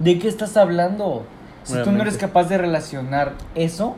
¿De 0.00 0.18
qué 0.18 0.26
estás 0.26 0.56
hablando? 0.56 1.24
Si 1.62 1.80
tú 1.84 1.92
no 1.92 2.02
eres 2.02 2.16
capaz 2.18 2.48
de 2.48 2.58
relacionar 2.58 3.34
eso, 3.54 3.94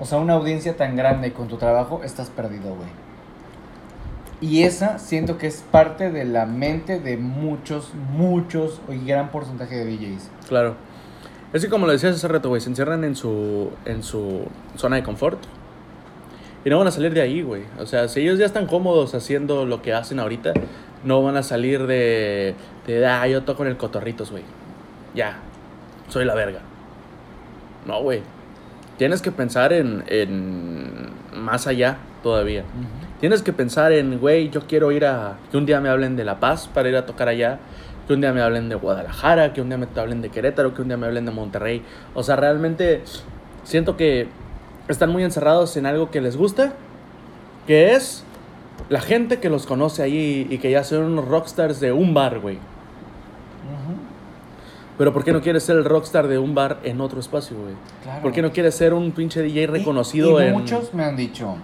o 0.00 0.06
sea, 0.06 0.18
una 0.18 0.32
audiencia 0.32 0.76
tan 0.76 0.96
grande 0.96 1.32
con 1.32 1.46
tu 1.46 1.58
trabajo, 1.58 2.00
estás 2.02 2.28
perdido, 2.30 2.74
güey. 2.74 2.88
Y 4.42 4.64
esa 4.64 4.98
siento 4.98 5.38
que 5.38 5.46
es 5.46 5.62
parte 5.70 6.10
de 6.10 6.24
la 6.24 6.46
mente 6.46 6.98
de 6.98 7.16
muchos, 7.16 7.92
muchos 7.94 8.80
y 8.90 9.06
gran 9.06 9.30
porcentaje 9.30 9.76
de 9.76 9.96
DJs. 9.96 10.30
Claro. 10.48 10.74
Es 11.52 11.62
que 11.62 11.70
como 11.70 11.86
lo 11.86 11.92
decías 11.92 12.16
hace 12.16 12.26
rato, 12.26 12.48
güey, 12.48 12.60
se 12.60 12.68
encierran 12.68 13.04
en 13.04 13.14
su, 13.14 13.70
en 13.84 14.02
su 14.02 14.46
zona 14.74 14.96
de 14.96 15.04
confort. 15.04 15.38
Y 16.64 16.70
no 16.70 16.78
van 16.78 16.88
a 16.88 16.90
salir 16.90 17.14
de 17.14 17.22
ahí, 17.22 17.42
güey. 17.42 17.62
O 17.78 17.86
sea, 17.86 18.08
si 18.08 18.20
ellos 18.20 18.36
ya 18.36 18.46
están 18.46 18.66
cómodos 18.66 19.14
haciendo 19.14 19.64
lo 19.64 19.80
que 19.80 19.92
hacen 19.94 20.18
ahorita, 20.18 20.54
no 21.04 21.22
van 21.22 21.36
a 21.36 21.44
salir 21.44 21.86
de, 21.86 22.56
de 22.88 23.06
ah, 23.06 23.26
yo 23.28 23.42
toco 23.44 23.62
en 23.62 23.70
el 23.70 23.76
cotorritos, 23.76 24.32
güey. 24.32 24.42
Ya, 25.14 25.38
soy 26.08 26.24
la 26.24 26.34
verga. 26.34 26.60
No, 27.86 28.02
güey. 28.02 28.22
Tienes 28.98 29.22
que 29.22 29.30
pensar 29.30 29.72
en, 29.72 30.02
en 30.08 31.10
más 31.32 31.68
allá 31.68 31.98
todavía. 32.24 32.64
Tienes 33.22 33.42
que 33.42 33.52
pensar 33.52 33.92
en, 33.92 34.18
güey, 34.18 34.50
yo 34.50 34.62
quiero 34.66 34.90
ir 34.90 35.06
a... 35.06 35.38
Que 35.52 35.56
un 35.56 35.64
día 35.64 35.80
me 35.80 35.88
hablen 35.88 36.16
de 36.16 36.24
La 36.24 36.40
Paz 36.40 36.66
para 36.66 36.88
ir 36.88 36.96
a 36.96 37.06
tocar 37.06 37.28
allá. 37.28 37.60
Que 38.08 38.14
un 38.14 38.20
día 38.20 38.32
me 38.32 38.42
hablen 38.42 38.68
de 38.68 38.74
Guadalajara. 38.74 39.52
Que 39.52 39.60
un 39.60 39.68
día 39.68 39.78
me 39.78 39.86
hablen 39.94 40.22
de 40.22 40.28
Querétaro. 40.28 40.74
Que 40.74 40.82
un 40.82 40.88
día 40.88 40.96
me 40.96 41.06
hablen 41.06 41.24
de 41.24 41.30
Monterrey. 41.30 41.84
O 42.16 42.24
sea, 42.24 42.34
realmente 42.34 43.04
siento 43.62 43.96
que 43.96 44.26
están 44.88 45.10
muy 45.10 45.22
encerrados 45.22 45.76
en 45.76 45.86
algo 45.86 46.10
que 46.10 46.20
les 46.20 46.36
gusta. 46.36 46.72
Que 47.68 47.92
es 47.94 48.24
la 48.88 49.00
gente 49.00 49.38
que 49.38 49.48
los 49.48 49.66
conoce 49.66 50.02
ahí 50.02 50.48
y 50.50 50.58
que 50.58 50.72
ya 50.72 50.82
son 50.82 51.04
unos 51.04 51.28
rockstars 51.28 51.78
de 51.78 51.92
un 51.92 52.14
bar, 52.14 52.40
güey. 52.40 52.58
Pero 54.98 55.12
¿por 55.12 55.22
qué 55.22 55.32
no 55.32 55.40
quieres 55.40 55.62
ser 55.62 55.76
el 55.76 55.84
rockstar 55.84 56.26
de 56.26 56.38
un 56.38 56.56
bar 56.56 56.80
en 56.82 57.00
otro 57.00 57.20
espacio, 57.20 57.56
güey? 57.56 57.74
Claro. 58.02 58.22
¿Por 58.22 58.32
qué 58.32 58.42
no 58.42 58.50
quieres 58.50 58.74
ser 58.74 58.92
un 58.94 59.12
pinche 59.12 59.42
DJ 59.42 59.68
reconocido 59.68 60.40
y, 60.40 60.44
y 60.44 60.48
en... 60.48 60.52
muchos 60.54 60.92
me 60.92 61.04
han 61.04 61.14
dicho, 61.14 61.56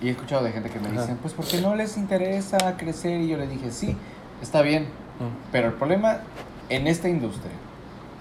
y 0.00 0.08
he 0.08 0.10
escuchado 0.12 0.44
de 0.44 0.52
gente 0.52 0.70
que 0.70 0.78
me 0.80 0.88
Ajá. 0.88 1.00
dicen, 1.02 1.16
pues 1.18 1.34
porque 1.34 1.60
no 1.60 1.74
les 1.74 1.96
interesa 1.96 2.76
crecer. 2.76 3.20
Y 3.20 3.28
yo 3.28 3.36
le 3.36 3.46
dije, 3.46 3.70
sí, 3.70 3.96
está 4.42 4.62
bien. 4.62 4.86
Ah, 5.20 5.24
Pero 5.52 5.68
el 5.68 5.74
problema 5.74 6.20
en 6.68 6.86
esta 6.86 7.08
industria, 7.08 7.52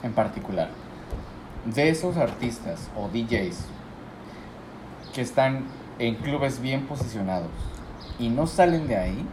en 0.04 0.12
particular, 0.14 0.70
de 1.66 1.90
esos 1.90 2.18
artistas 2.18 2.90
o 2.98 3.08
DJs 3.10 3.58
que 5.14 5.22
están 5.22 5.64
en 6.00 6.16
clubes 6.16 6.62
bien 6.62 6.86
posicionados 6.88 7.50
y 8.18 8.30
no 8.30 8.48
salen 8.48 8.88
de 8.88 8.96
ahí, 8.98 9.26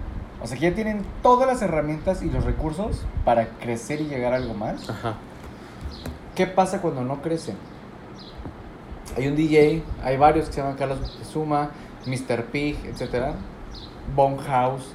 o 0.42 0.46
sea 0.46 0.56
que 0.58 0.68
ya 0.70 0.74
tienen 0.74 1.02
todas 1.22 1.46
las 1.48 1.62
herramientas 1.62 2.22
y 2.22 2.30
los 2.30 2.44
recursos 2.44 3.02
para 3.24 3.48
crecer 3.60 4.00
y 4.00 4.04
llegar 4.04 4.32
a 4.32 4.36
algo 4.36 4.54
más. 4.54 4.88
Ajá. 4.88 5.14
¿Qué 6.34 6.46
pasa 6.46 6.80
cuando 6.82 7.02
no 7.02 7.22
crecen? 7.22 7.56
Hay 9.16 9.28
un 9.28 9.36
DJ, 9.36 9.82
hay 10.04 10.16
varios 10.16 10.46
que 10.46 10.52
se 10.54 10.60
llaman 10.60 10.76
Carlos 10.76 10.98
Suma, 11.32 11.70
Mr. 12.06 12.44
Pig, 12.46 12.76
etc. 12.86 13.34
House, 14.46 14.92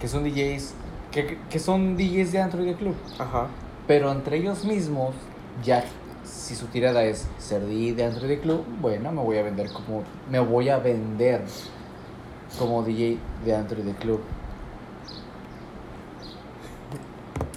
que 0.00 0.08
son 0.08 0.24
DJs, 0.24 0.74
que, 1.12 1.38
que 1.50 1.58
son 1.58 1.96
DJs 1.96 2.32
de 2.32 2.40
antro 2.40 2.62
y 2.62 2.66
de 2.66 2.74
club. 2.74 2.94
Ajá. 3.18 3.48
Pero 3.86 4.10
entre 4.10 4.38
ellos 4.38 4.64
mismos, 4.64 5.14
ya 5.62 5.84
si 6.24 6.54
su 6.54 6.66
tirada 6.66 7.04
es 7.04 7.26
ser 7.38 7.66
DJ 7.66 7.94
de 7.94 8.04
antro 8.04 8.26
y 8.26 8.28
de 8.28 8.40
club, 8.40 8.64
bueno, 8.80 9.12
me 9.12 9.22
voy 9.22 9.38
a 9.38 9.42
vender 9.42 9.70
como, 9.70 10.02
me 10.30 10.40
voy 10.40 10.68
a 10.68 10.78
vender 10.78 11.42
como 12.58 12.82
DJ 12.82 13.18
de 13.44 13.54
antro 13.54 13.80
y 13.80 13.82
de 13.82 13.92
club. 13.94 14.20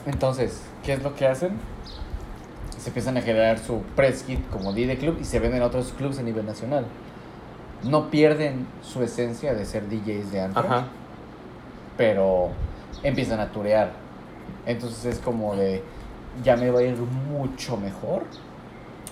Entonces, 0.05 0.61
¿qué 0.83 0.93
es 0.93 1.03
lo 1.03 1.15
que 1.15 1.27
hacen? 1.27 1.57
Se 2.77 2.89
empiezan 2.89 3.17
a 3.17 3.21
generar 3.21 3.59
su 3.59 3.81
press 3.95 4.23
kit 4.23 4.47
como 4.49 4.71
DJ 4.71 4.87
de 4.87 4.97
club 4.97 5.17
y 5.19 5.25
se 5.25 5.39
venden 5.39 5.61
a 5.61 5.65
otros 5.65 5.93
clubs 5.97 6.19
a 6.19 6.23
nivel 6.23 6.45
nacional. 6.45 6.85
No 7.87 8.09
pierden 8.09 8.67
su 8.81 9.01
esencia 9.03 9.53
de 9.53 9.65
ser 9.65 9.87
DJs 9.89 10.31
de 10.31 10.41
antro, 10.41 10.63
Ajá. 10.63 10.85
pero 11.97 12.49
empiezan 13.03 13.39
a 13.39 13.47
turear. 13.51 13.91
Entonces 14.65 15.05
es 15.05 15.19
como 15.19 15.55
de, 15.55 15.83
ya 16.43 16.55
me 16.57 16.69
va 16.71 16.79
a 16.79 16.83
ir 16.83 16.97
mucho 16.97 17.77
mejor. 17.77 18.23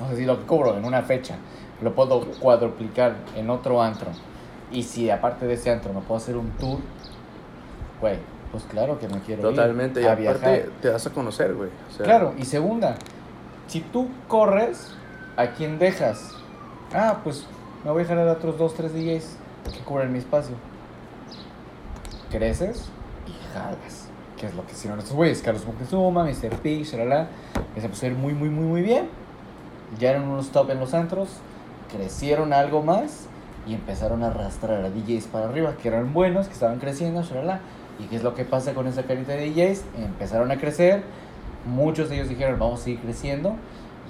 O 0.04 0.08
sea, 0.08 0.16
si 0.18 0.26
lo 0.26 0.46
cobro 0.46 0.78
en 0.78 0.86
una 0.86 1.02
fecha 1.02 1.36
lo 1.82 1.94
puedo 1.94 2.22
cuadruplicar 2.40 3.16
en 3.36 3.50
otro 3.50 3.82
antro. 3.82 4.08
Y 4.72 4.84
si 4.84 5.10
aparte 5.10 5.46
de 5.46 5.54
ese 5.54 5.72
antro 5.72 5.94
me 5.94 6.02
puedo 6.02 6.18
hacer 6.18 6.36
un 6.38 6.50
tour, 6.52 6.80
güey, 8.02 8.18
pues 8.52 8.64
claro 8.64 8.98
que 9.00 9.08
me 9.08 9.20
quiero 9.20 9.50
ir 9.50 9.56
Totalmente. 9.56 10.02
Y 10.02 10.06
a 10.06 10.14
aparte 10.14 10.22
viajar. 10.40 10.70
te 10.82 10.90
vas 10.90 11.06
a 11.06 11.10
conocer, 11.12 11.54
güey. 11.54 11.70
O 11.90 11.94
sea, 11.94 12.06
Claro, 12.06 12.34
y 12.38 12.46
segunda, 12.46 12.96
si 13.68 13.82
tú 13.82 14.08
corres, 14.28 14.96
¿a 15.38 15.48
quién 15.48 15.78
dejas? 15.80 16.32
Ah, 16.94 17.20
pues 17.24 17.46
me 17.86 17.91
voy 17.91 18.02
a 18.02 18.03
dejar 18.03 18.28
a 18.28 18.32
otros 18.32 18.57
dos, 18.57 18.74
tres 18.74 18.94
DJs 18.94 19.38
que 19.72 19.80
cubren 19.82 20.12
mi 20.12 20.18
espacio. 20.18 20.56
Creces 22.32 22.90
y 23.28 23.53
jalas. 23.53 24.10
Que 24.38 24.48
es 24.48 24.56
lo 24.56 24.66
que 24.66 24.72
hicieron 24.72 24.98
estos 24.98 25.14
güeyes. 25.14 25.44
Carlos 25.44 25.68
Moctezuma, 25.68 26.24
Mr. 26.24 26.56
Pig, 26.64 26.84
shalala. 26.84 27.28
Que 27.76 27.82
se 27.82 27.88
pusieron 27.88 28.20
muy, 28.20 28.34
muy, 28.34 28.49
muy, 28.49 28.66
muy 28.66 28.82
bien. 28.82 29.07
Ya 29.99 30.10
eran 30.10 30.24
unos 30.24 30.49
top 30.49 30.72
en 30.72 30.80
los 30.80 30.95
antros. 30.95 31.30
Crecieron 31.95 32.53
algo 32.53 32.82
más. 32.82 33.28
Y 33.68 33.76
empezaron 33.76 34.24
a 34.24 34.28
arrastrar 34.28 34.84
a 34.84 34.90
DJs 34.90 35.28
para 35.28 35.45
arriba. 35.45 35.76
Que 35.80 35.90
eran 35.90 36.12
buenos, 36.12 36.48
que 36.48 36.53
estaban 36.53 36.80
creciendo, 36.80 37.22
shalala. 37.22 37.60
¿Y 37.99 38.06
qué 38.06 38.16
es 38.16 38.24
lo 38.24 38.34
que 38.34 38.45
pasa 38.45 38.74
con 38.74 38.88
esa 38.88 39.03
carita 39.03 39.34
de 39.34 39.52
DJs? 39.52 39.84
Empezaron 39.99 40.49
a 40.49 40.57
crecer. 40.57 41.03
Muchos 41.68 42.10
de 42.10 42.16
ellos 42.16 42.30
dijeron, 42.30 42.57
vamos 42.57 42.82
a 42.82 42.84
seguir 42.86 43.02
creciendo. 43.02 43.56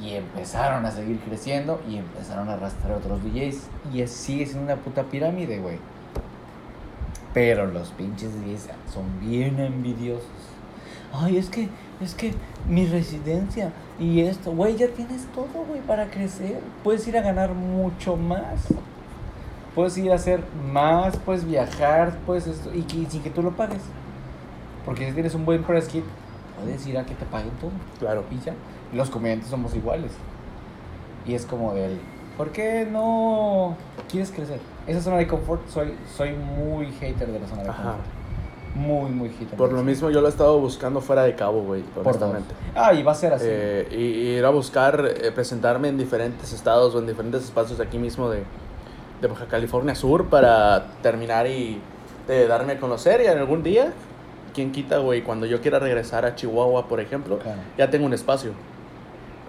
Y 0.02 0.14
empezaron 0.16 0.86
a 0.86 0.92
seguir 0.92 1.20
creciendo. 1.20 1.82
Y 1.90 1.98
empezaron 1.98 2.50
a 2.50 2.54
arrastrar 2.54 2.94
a 2.94 2.98
otros 2.98 3.24
DJs. 3.24 3.68
Y 3.94 4.02
es- 4.02 4.12
sigue 4.12 4.46
siendo 4.46 4.64
una 4.74 4.82
puta 4.82 5.04
pirámide, 5.04 5.60
güey. 5.60 5.78
Pero 7.34 7.66
los 7.68 7.90
pinches 7.90 8.32
DJs 8.42 8.68
son 8.94 9.20
bien 9.20 9.60
envidiosos. 9.60 10.26
Ay, 11.14 11.38
es 11.38 11.50
que, 11.50 11.70
es 12.02 12.14
que 12.14 12.34
mi 12.68 12.86
residencia 12.88 13.72
y 14.00 14.22
esto, 14.22 14.52
güey, 14.52 14.76
ya 14.76 14.88
tienes 14.90 15.26
todo, 15.34 15.64
güey, 15.68 15.80
para 15.82 16.08
crecer. 16.10 16.60
Puedes 16.84 17.08
ir 17.08 17.18
a 17.18 17.22
ganar 17.22 17.54
mucho 17.54 18.16
más. 18.18 18.66
Puedes 19.74 19.98
ir 19.98 20.12
a 20.12 20.16
hacer 20.16 20.42
más, 20.72 21.18
puedes 21.18 21.46
viajar, 21.46 22.18
puedes 22.26 22.48
esto, 22.48 22.72
y, 22.74 22.80
y 22.80 23.06
sin 23.10 23.22
que 23.22 23.30
tú 23.30 23.42
lo 23.42 23.52
pagues. 23.52 23.82
Porque 24.86 25.06
si 25.08 25.14
tienes 25.14 25.36
un 25.36 25.46
buen 25.46 25.64
press 25.64 25.88
kit, 25.88 26.04
puedes 26.60 26.86
ir 26.88 26.98
a 26.98 27.06
que 27.06 27.16
te 27.16 27.26
paguen 27.26 27.52
todo. 27.62 27.72
Claro. 28.00 28.24
Y 28.32 28.40
ya. 28.40 28.54
Los 28.94 29.10
comediantes 29.10 29.50
somos 29.50 29.76
iguales. 29.76 30.12
Y 31.26 31.34
es 31.34 31.46
como 31.46 31.74
del, 31.74 32.00
¿por 32.38 32.52
qué 32.52 32.88
no 32.90 33.76
quieres 34.10 34.32
crecer? 34.32 34.60
Esa 34.88 35.02
zona 35.02 35.18
de 35.18 35.28
confort, 35.28 35.68
soy, 35.68 35.94
soy 36.16 36.34
muy 36.34 36.92
hater 36.94 37.28
de 37.32 37.40
la 37.40 37.48
zona 37.48 37.64
de 37.64 37.70
Ajá. 37.70 37.82
confort. 37.84 38.06
Muy, 38.76 39.10
muy 39.10 39.30
hater. 39.30 39.58
Por 39.58 39.72
lo 39.72 39.82
mismo 39.84 40.10
yo 40.10 40.20
lo 40.22 40.28
he 40.28 40.30
estado 40.30 40.60
buscando 40.60 41.00
fuera 41.02 41.24
de 41.24 41.34
cabo, 41.34 41.62
güey, 41.64 41.82
Por 41.82 42.06
honestamente. 42.06 42.54
Ah, 42.76 42.94
y 42.94 43.04
va 43.04 43.14
a 43.14 43.16
ser 43.16 43.34
así. 43.34 43.46
Eh, 43.48 43.88
y, 43.92 43.96
y 43.96 44.38
ir 44.38 44.46
a 44.46 44.50
buscar 44.50 45.04
eh, 45.22 45.32
presentarme 45.32 45.88
en 45.88 45.98
diferentes 45.98 46.52
estados 46.54 46.94
o 46.94 47.00
en 47.00 47.08
diferentes 47.08 47.44
espacios 47.46 47.78
de 47.80 47.86
aquí 47.86 47.98
mismo 47.98 48.30
de, 48.30 48.44
de 49.22 49.28
Baja 49.28 49.46
California 49.48 49.96
Sur 49.96 50.26
para 50.28 50.88
terminar 51.02 51.48
y 51.48 51.80
de 52.28 52.48
darme 52.48 52.74
a 52.74 52.80
conocer 52.80 53.22
y 53.22 53.28
en 53.28 53.38
algún 53.38 53.64
día, 53.64 53.94
quién 54.54 54.72
quita, 54.74 54.98
güey, 54.98 55.22
cuando 55.24 55.46
yo 55.46 55.62
quiera 55.62 55.80
regresar 55.80 56.26
a 56.26 56.36
Chihuahua, 56.36 56.88
por 56.90 57.00
ejemplo, 57.00 57.40
Claro. 57.40 57.62
ya 57.78 57.90
tengo 57.90 58.06
un 58.06 58.14
espacio. 58.14 58.52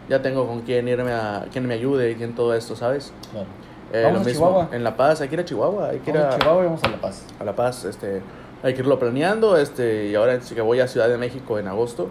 Ya 0.08 0.22
tengo 0.22 0.46
con 0.46 0.60
quién 0.62 0.86
irme 0.88 1.12
a, 1.12 1.46
quién 1.52 1.66
me 1.66 1.74
ayude 1.74 2.12
y 2.12 2.14
quién 2.14 2.34
todo 2.34 2.54
esto, 2.54 2.76
¿sabes? 2.76 3.12
Claro. 3.32 3.46
Eh, 3.92 4.02
Vamos 4.04 4.18
lo 4.18 4.22
a 4.22 4.24
mismo 4.24 4.46
Chihuahua. 4.48 4.68
en 4.72 4.84
La 4.84 4.96
Paz, 4.96 5.20
hay 5.20 5.28
que 5.28 5.34
ir 5.34 5.40
a 5.40 5.44
Chihuahua, 5.44 5.88
hay 5.90 5.98
que 6.00 6.10
ir 6.10 6.16
Vamos 6.16 6.32
a, 6.32 6.36
a 6.36 6.38
Chihuahua 6.40 6.62
y 6.62 6.66
vamos 6.66 6.84
a 6.84 6.88
La 6.88 7.00
Paz. 7.00 7.24
a 7.40 7.44
La 7.44 7.56
Paz, 7.56 7.84
este, 7.84 8.22
hay 8.62 8.74
que 8.74 8.80
irlo 8.80 8.98
planeando, 8.98 9.56
este, 9.56 10.06
y 10.06 10.14
ahora 10.14 10.40
sí 10.40 10.54
que 10.54 10.60
voy 10.60 10.80
a 10.80 10.88
Ciudad 10.88 11.08
de 11.08 11.18
México 11.18 11.58
en 11.58 11.68
agosto, 11.68 12.08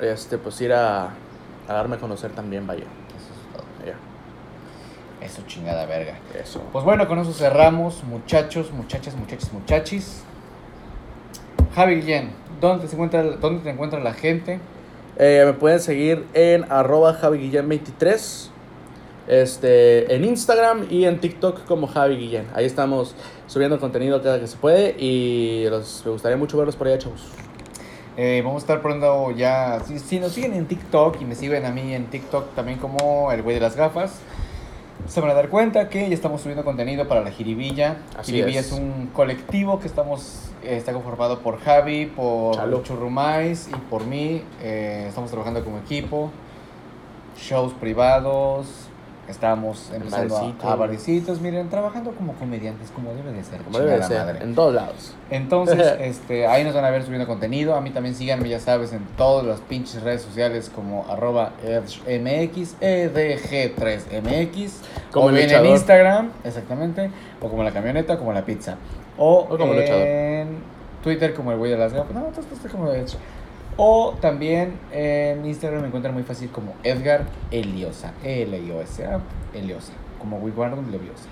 Ah, 0.00 0.04
este, 0.04 0.38
pues 0.38 0.60
ir 0.60 0.72
a, 0.72 1.04
a 1.06 1.72
darme 1.72 1.96
a 1.96 1.98
conocer 1.98 2.30
también, 2.32 2.66
vaya. 2.66 2.84
Eso 2.84 3.32
es 3.32 3.52
todo. 3.52 3.64
Eso 5.20 5.42
chingada 5.46 5.84
verga. 5.86 6.14
eso. 6.40 6.62
Pues 6.72 6.84
bueno, 6.84 7.08
con 7.08 7.18
eso 7.18 7.32
cerramos, 7.32 8.04
muchachos, 8.04 8.70
muchachas, 8.70 9.16
muchachos, 9.16 9.52
muchachis. 9.52 10.22
Javi 11.74 11.96
Guillén, 11.96 12.30
¿dónde 12.60 12.86
te 12.86 12.92
encuentra, 12.94 13.22
dónde 13.22 13.62
te 13.62 13.70
encuentra 13.70 13.98
la 14.00 14.12
gente? 14.12 14.60
Eh, 15.18 15.42
me 15.44 15.52
pueden 15.52 15.80
seguir 15.80 16.24
en 16.32 16.64
arroba 16.70 17.20
javiguillén23. 17.20 18.50
Este, 19.26 20.14
en 20.14 20.24
Instagram 20.24 20.86
y 20.88 21.04
en 21.04 21.20
TikTok 21.20 21.66
como 21.66 21.86
Javi 21.86 22.16
Guillén. 22.16 22.46
Ahí 22.54 22.64
estamos 22.64 23.14
subiendo 23.46 23.78
contenido 23.78 24.22
cada 24.22 24.40
que 24.40 24.46
se 24.46 24.56
puede 24.56 24.94
y 24.98 25.66
los, 25.68 26.02
me 26.06 26.12
gustaría 26.12 26.38
mucho 26.38 26.56
verlos 26.56 26.76
por 26.76 26.86
allá, 26.86 26.98
chavos. 26.98 27.26
Eh, 28.16 28.40
vamos 28.42 28.62
a 28.62 28.64
estar 28.64 28.80
poniendo 28.80 29.32
ya. 29.32 29.80
Si, 29.86 29.98
si 29.98 30.18
nos 30.18 30.32
siguen 30.32 30.54
en 30.54 30.66
TikTok 30.66 31.20
y 31.20 31.24
me 31.24 31.34
siguen 31.34 31.66
a 31.66 31.72
mí 31.72 31.94
en 31.94 32.06
TikTok 32.06 32.54
también 32.54 32.78
como 32.78 33.30
el 33.30 33.42
güey 33.42 33.56
de 33.56 33.60
las 33.60 33.76
gafas, 33.76 34.20
se 35.06 35.20
van 35.20 35.30
a 35.30 35.34
dar 35.34 35.48
cuenta 35.48 35.88
que 35.88 36.08
ya 36.08 36.14
estamos 36.14 36.40
subiendo 36.40 36.64
contenido 36.64 37.06
para 37.08 37.22
la 37.22 37.30
Jiribilla. 37.30 37.98
Así 38.16 38.32
Jiribilla 38.32 38.60
es. 38.60 38.66
es. 38.66 38.72
un 38.72 39.10
colectivo 39.12 39.78
que 39.78 39.86
estamos 39.86 40.48
eh, 40.62 40.76
está 40.76 40.92
conformado 40.92 41.38
por 41.40 41.60
Javi, 41.60 42.06
por 42.06 42.54
Chalo. 42.56 42.82
Churrumais 42.82 43.68
y 43.68 43.76
por 43.88 44.04
mí. 44.04 44.42
Eh, 44.60 45.06
estamos 45.08 45.30
trabajando 45.30 45.64
como 45.64 45.78
equipo. 45.78 46.30
Shows 47.38 47.72
privados, 47.74 48.87
Estamos 49.28 49.90
empezando 49.94 50.36
a, 50.36 50.72
a 50.72 50.76
miren, 51.42 51.68
trabajando 51.68 52.12
como 52.12 52.32
comediantes, 52.32 52.90
como 52.90 53.12
debe 53.12 53.32
de 53.32 53.44
ser. 53.44 53.60
Como 53.60 53.78
debe 53.78 53.98
de 53.98 54.02
ser, 54.02 54.24
madre. 54.24 54.42
en 54.42 54.54
todos 54.54 54.74
lados. 54.74 55.14
Entonces, 55.30 55.96
este, 56.00 56.46
ahí 56.46 56.64
nos 56.64 56.74
van 56.74 56.86
a 56.86 56.90
ver 56.90 57.02
subiendo 57.04 57.26
contenido. 57.26 57.74
A 57.74 57.82
mí 57.82 57.90
también 57.90 58.14
síganme, 58.14 58.48
ya 58.48 58.58
sabes, 58.58 58.94
en 58.94 59.04
todas 59.18 59.44
las 59.44 59.60
pinches 59.60 60.02
redes 60.02 60.22
sociales 60.22 60.70
como 60.74 61.06
arroba 61.08 61.52
edgemx, 61.62 62.80
edg3mx. 62.80 64.70
Como 65.12 65.26
o 65.26 65.30
bien 65.30 65.50
en. 65.50 65.66
Instagram, 65.66 66.30
exactamente. 66.44 67.10
O 67.42 67.48
como 67.48 67.62
la 67.62 67.72
camioneta, 67.72 68.16
como 68.16 68.32
la 68.32 68.46
pizza. 68.46 68.78
O, 69.18 69.46
O 69.50 69.58
como 69.58 69.74
en 69.74 70.78
Twitter 71.02 71.34
como 71.34 71.52
el 71.52 71.58
güey 71.58 71.70
de 71.70 71.76
las 71.76 71.92
gafas. 71.92 72.14
No, 72.14 72.26
entonces 72.26 72.52
estoy 72.52 72.70
como 72.70 72.90
Edge. 72.92 73.16
O 73.80 74.14
también 74.20 74.78
en 74.92 75.46
Instagram 75.46 75.80
me 75.82 75.86
encuentran 75.86 76.12
muy 76.12 76.24
fácil 76.24 76.50
como 76.50 76.74
Edgar 76.82 77.22
Eliosa. 77.52 78.12
E-L-I-O-S-A. 78.24 79.20
Eliosa. 79.56 79.92
Como 80.18 80.38
Wigwardon 80.38 80.90
Leviosa. 80.90 81.24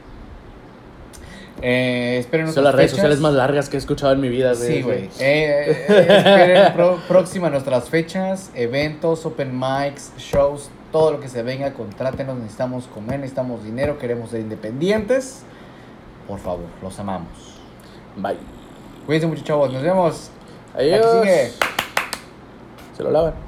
Eh, 1.63 2.19
esperen 2.21 2.53
Son 2.53 2.63
las 2.65 2.75
redes 2.75 2.91
sociales 2.93 3.19
más 3.19 3.33
largas 3.33 3.69
que 3.69 3.77
he 3.77 3.81
escuchado 3.81 4.13
en 4.13 4.21
mi 4.21 4.29
vida. 4.29 4.55
Sí, 4.55 4.83
güey. 4.83 5.05
Eh, 5.05 5.09
eh, 5.19 5.87
esperen 5.89 6.73
pro- 6.75 7.01
próxima 7.09 7.49
nuestras 7.51 7.89
fechas, 7.89 8.51
eventos, 8.55 9.25
open 9.27 9.59
mics, 9.59 10.13
shows, 10.19 10.71
todo 10.93 11.13
lo 11.13 11.21
que 11.21 11.29
se 11.29 11.43
venga, 11.43 11.73
contrátenos, 11.73 12.37
necesitamos 12.39 12.87
comer, 12.89 13.21
necesitamos 13.21 13.65
dinero, 13.65 13.99
queremos 13.99 14.31
ser 14.31 14.41
independientes. 14.41 15.43
Por 16.29 16.39
favor, 16.39 16.67
los 16.83 16.99
amamos. 16.99 17.59
Bye. 18.17 18.37
Cuídense 19.07 19.27
mucho, 19.27 19.43
chavos. 19.43 19.73
Nos 19.73 19.83
vemos. 19.83 20.31
Adiós. 20.75 21.57
Se 22.97 23.03
lo 23.03 23.11
lavan. 23.11 23.46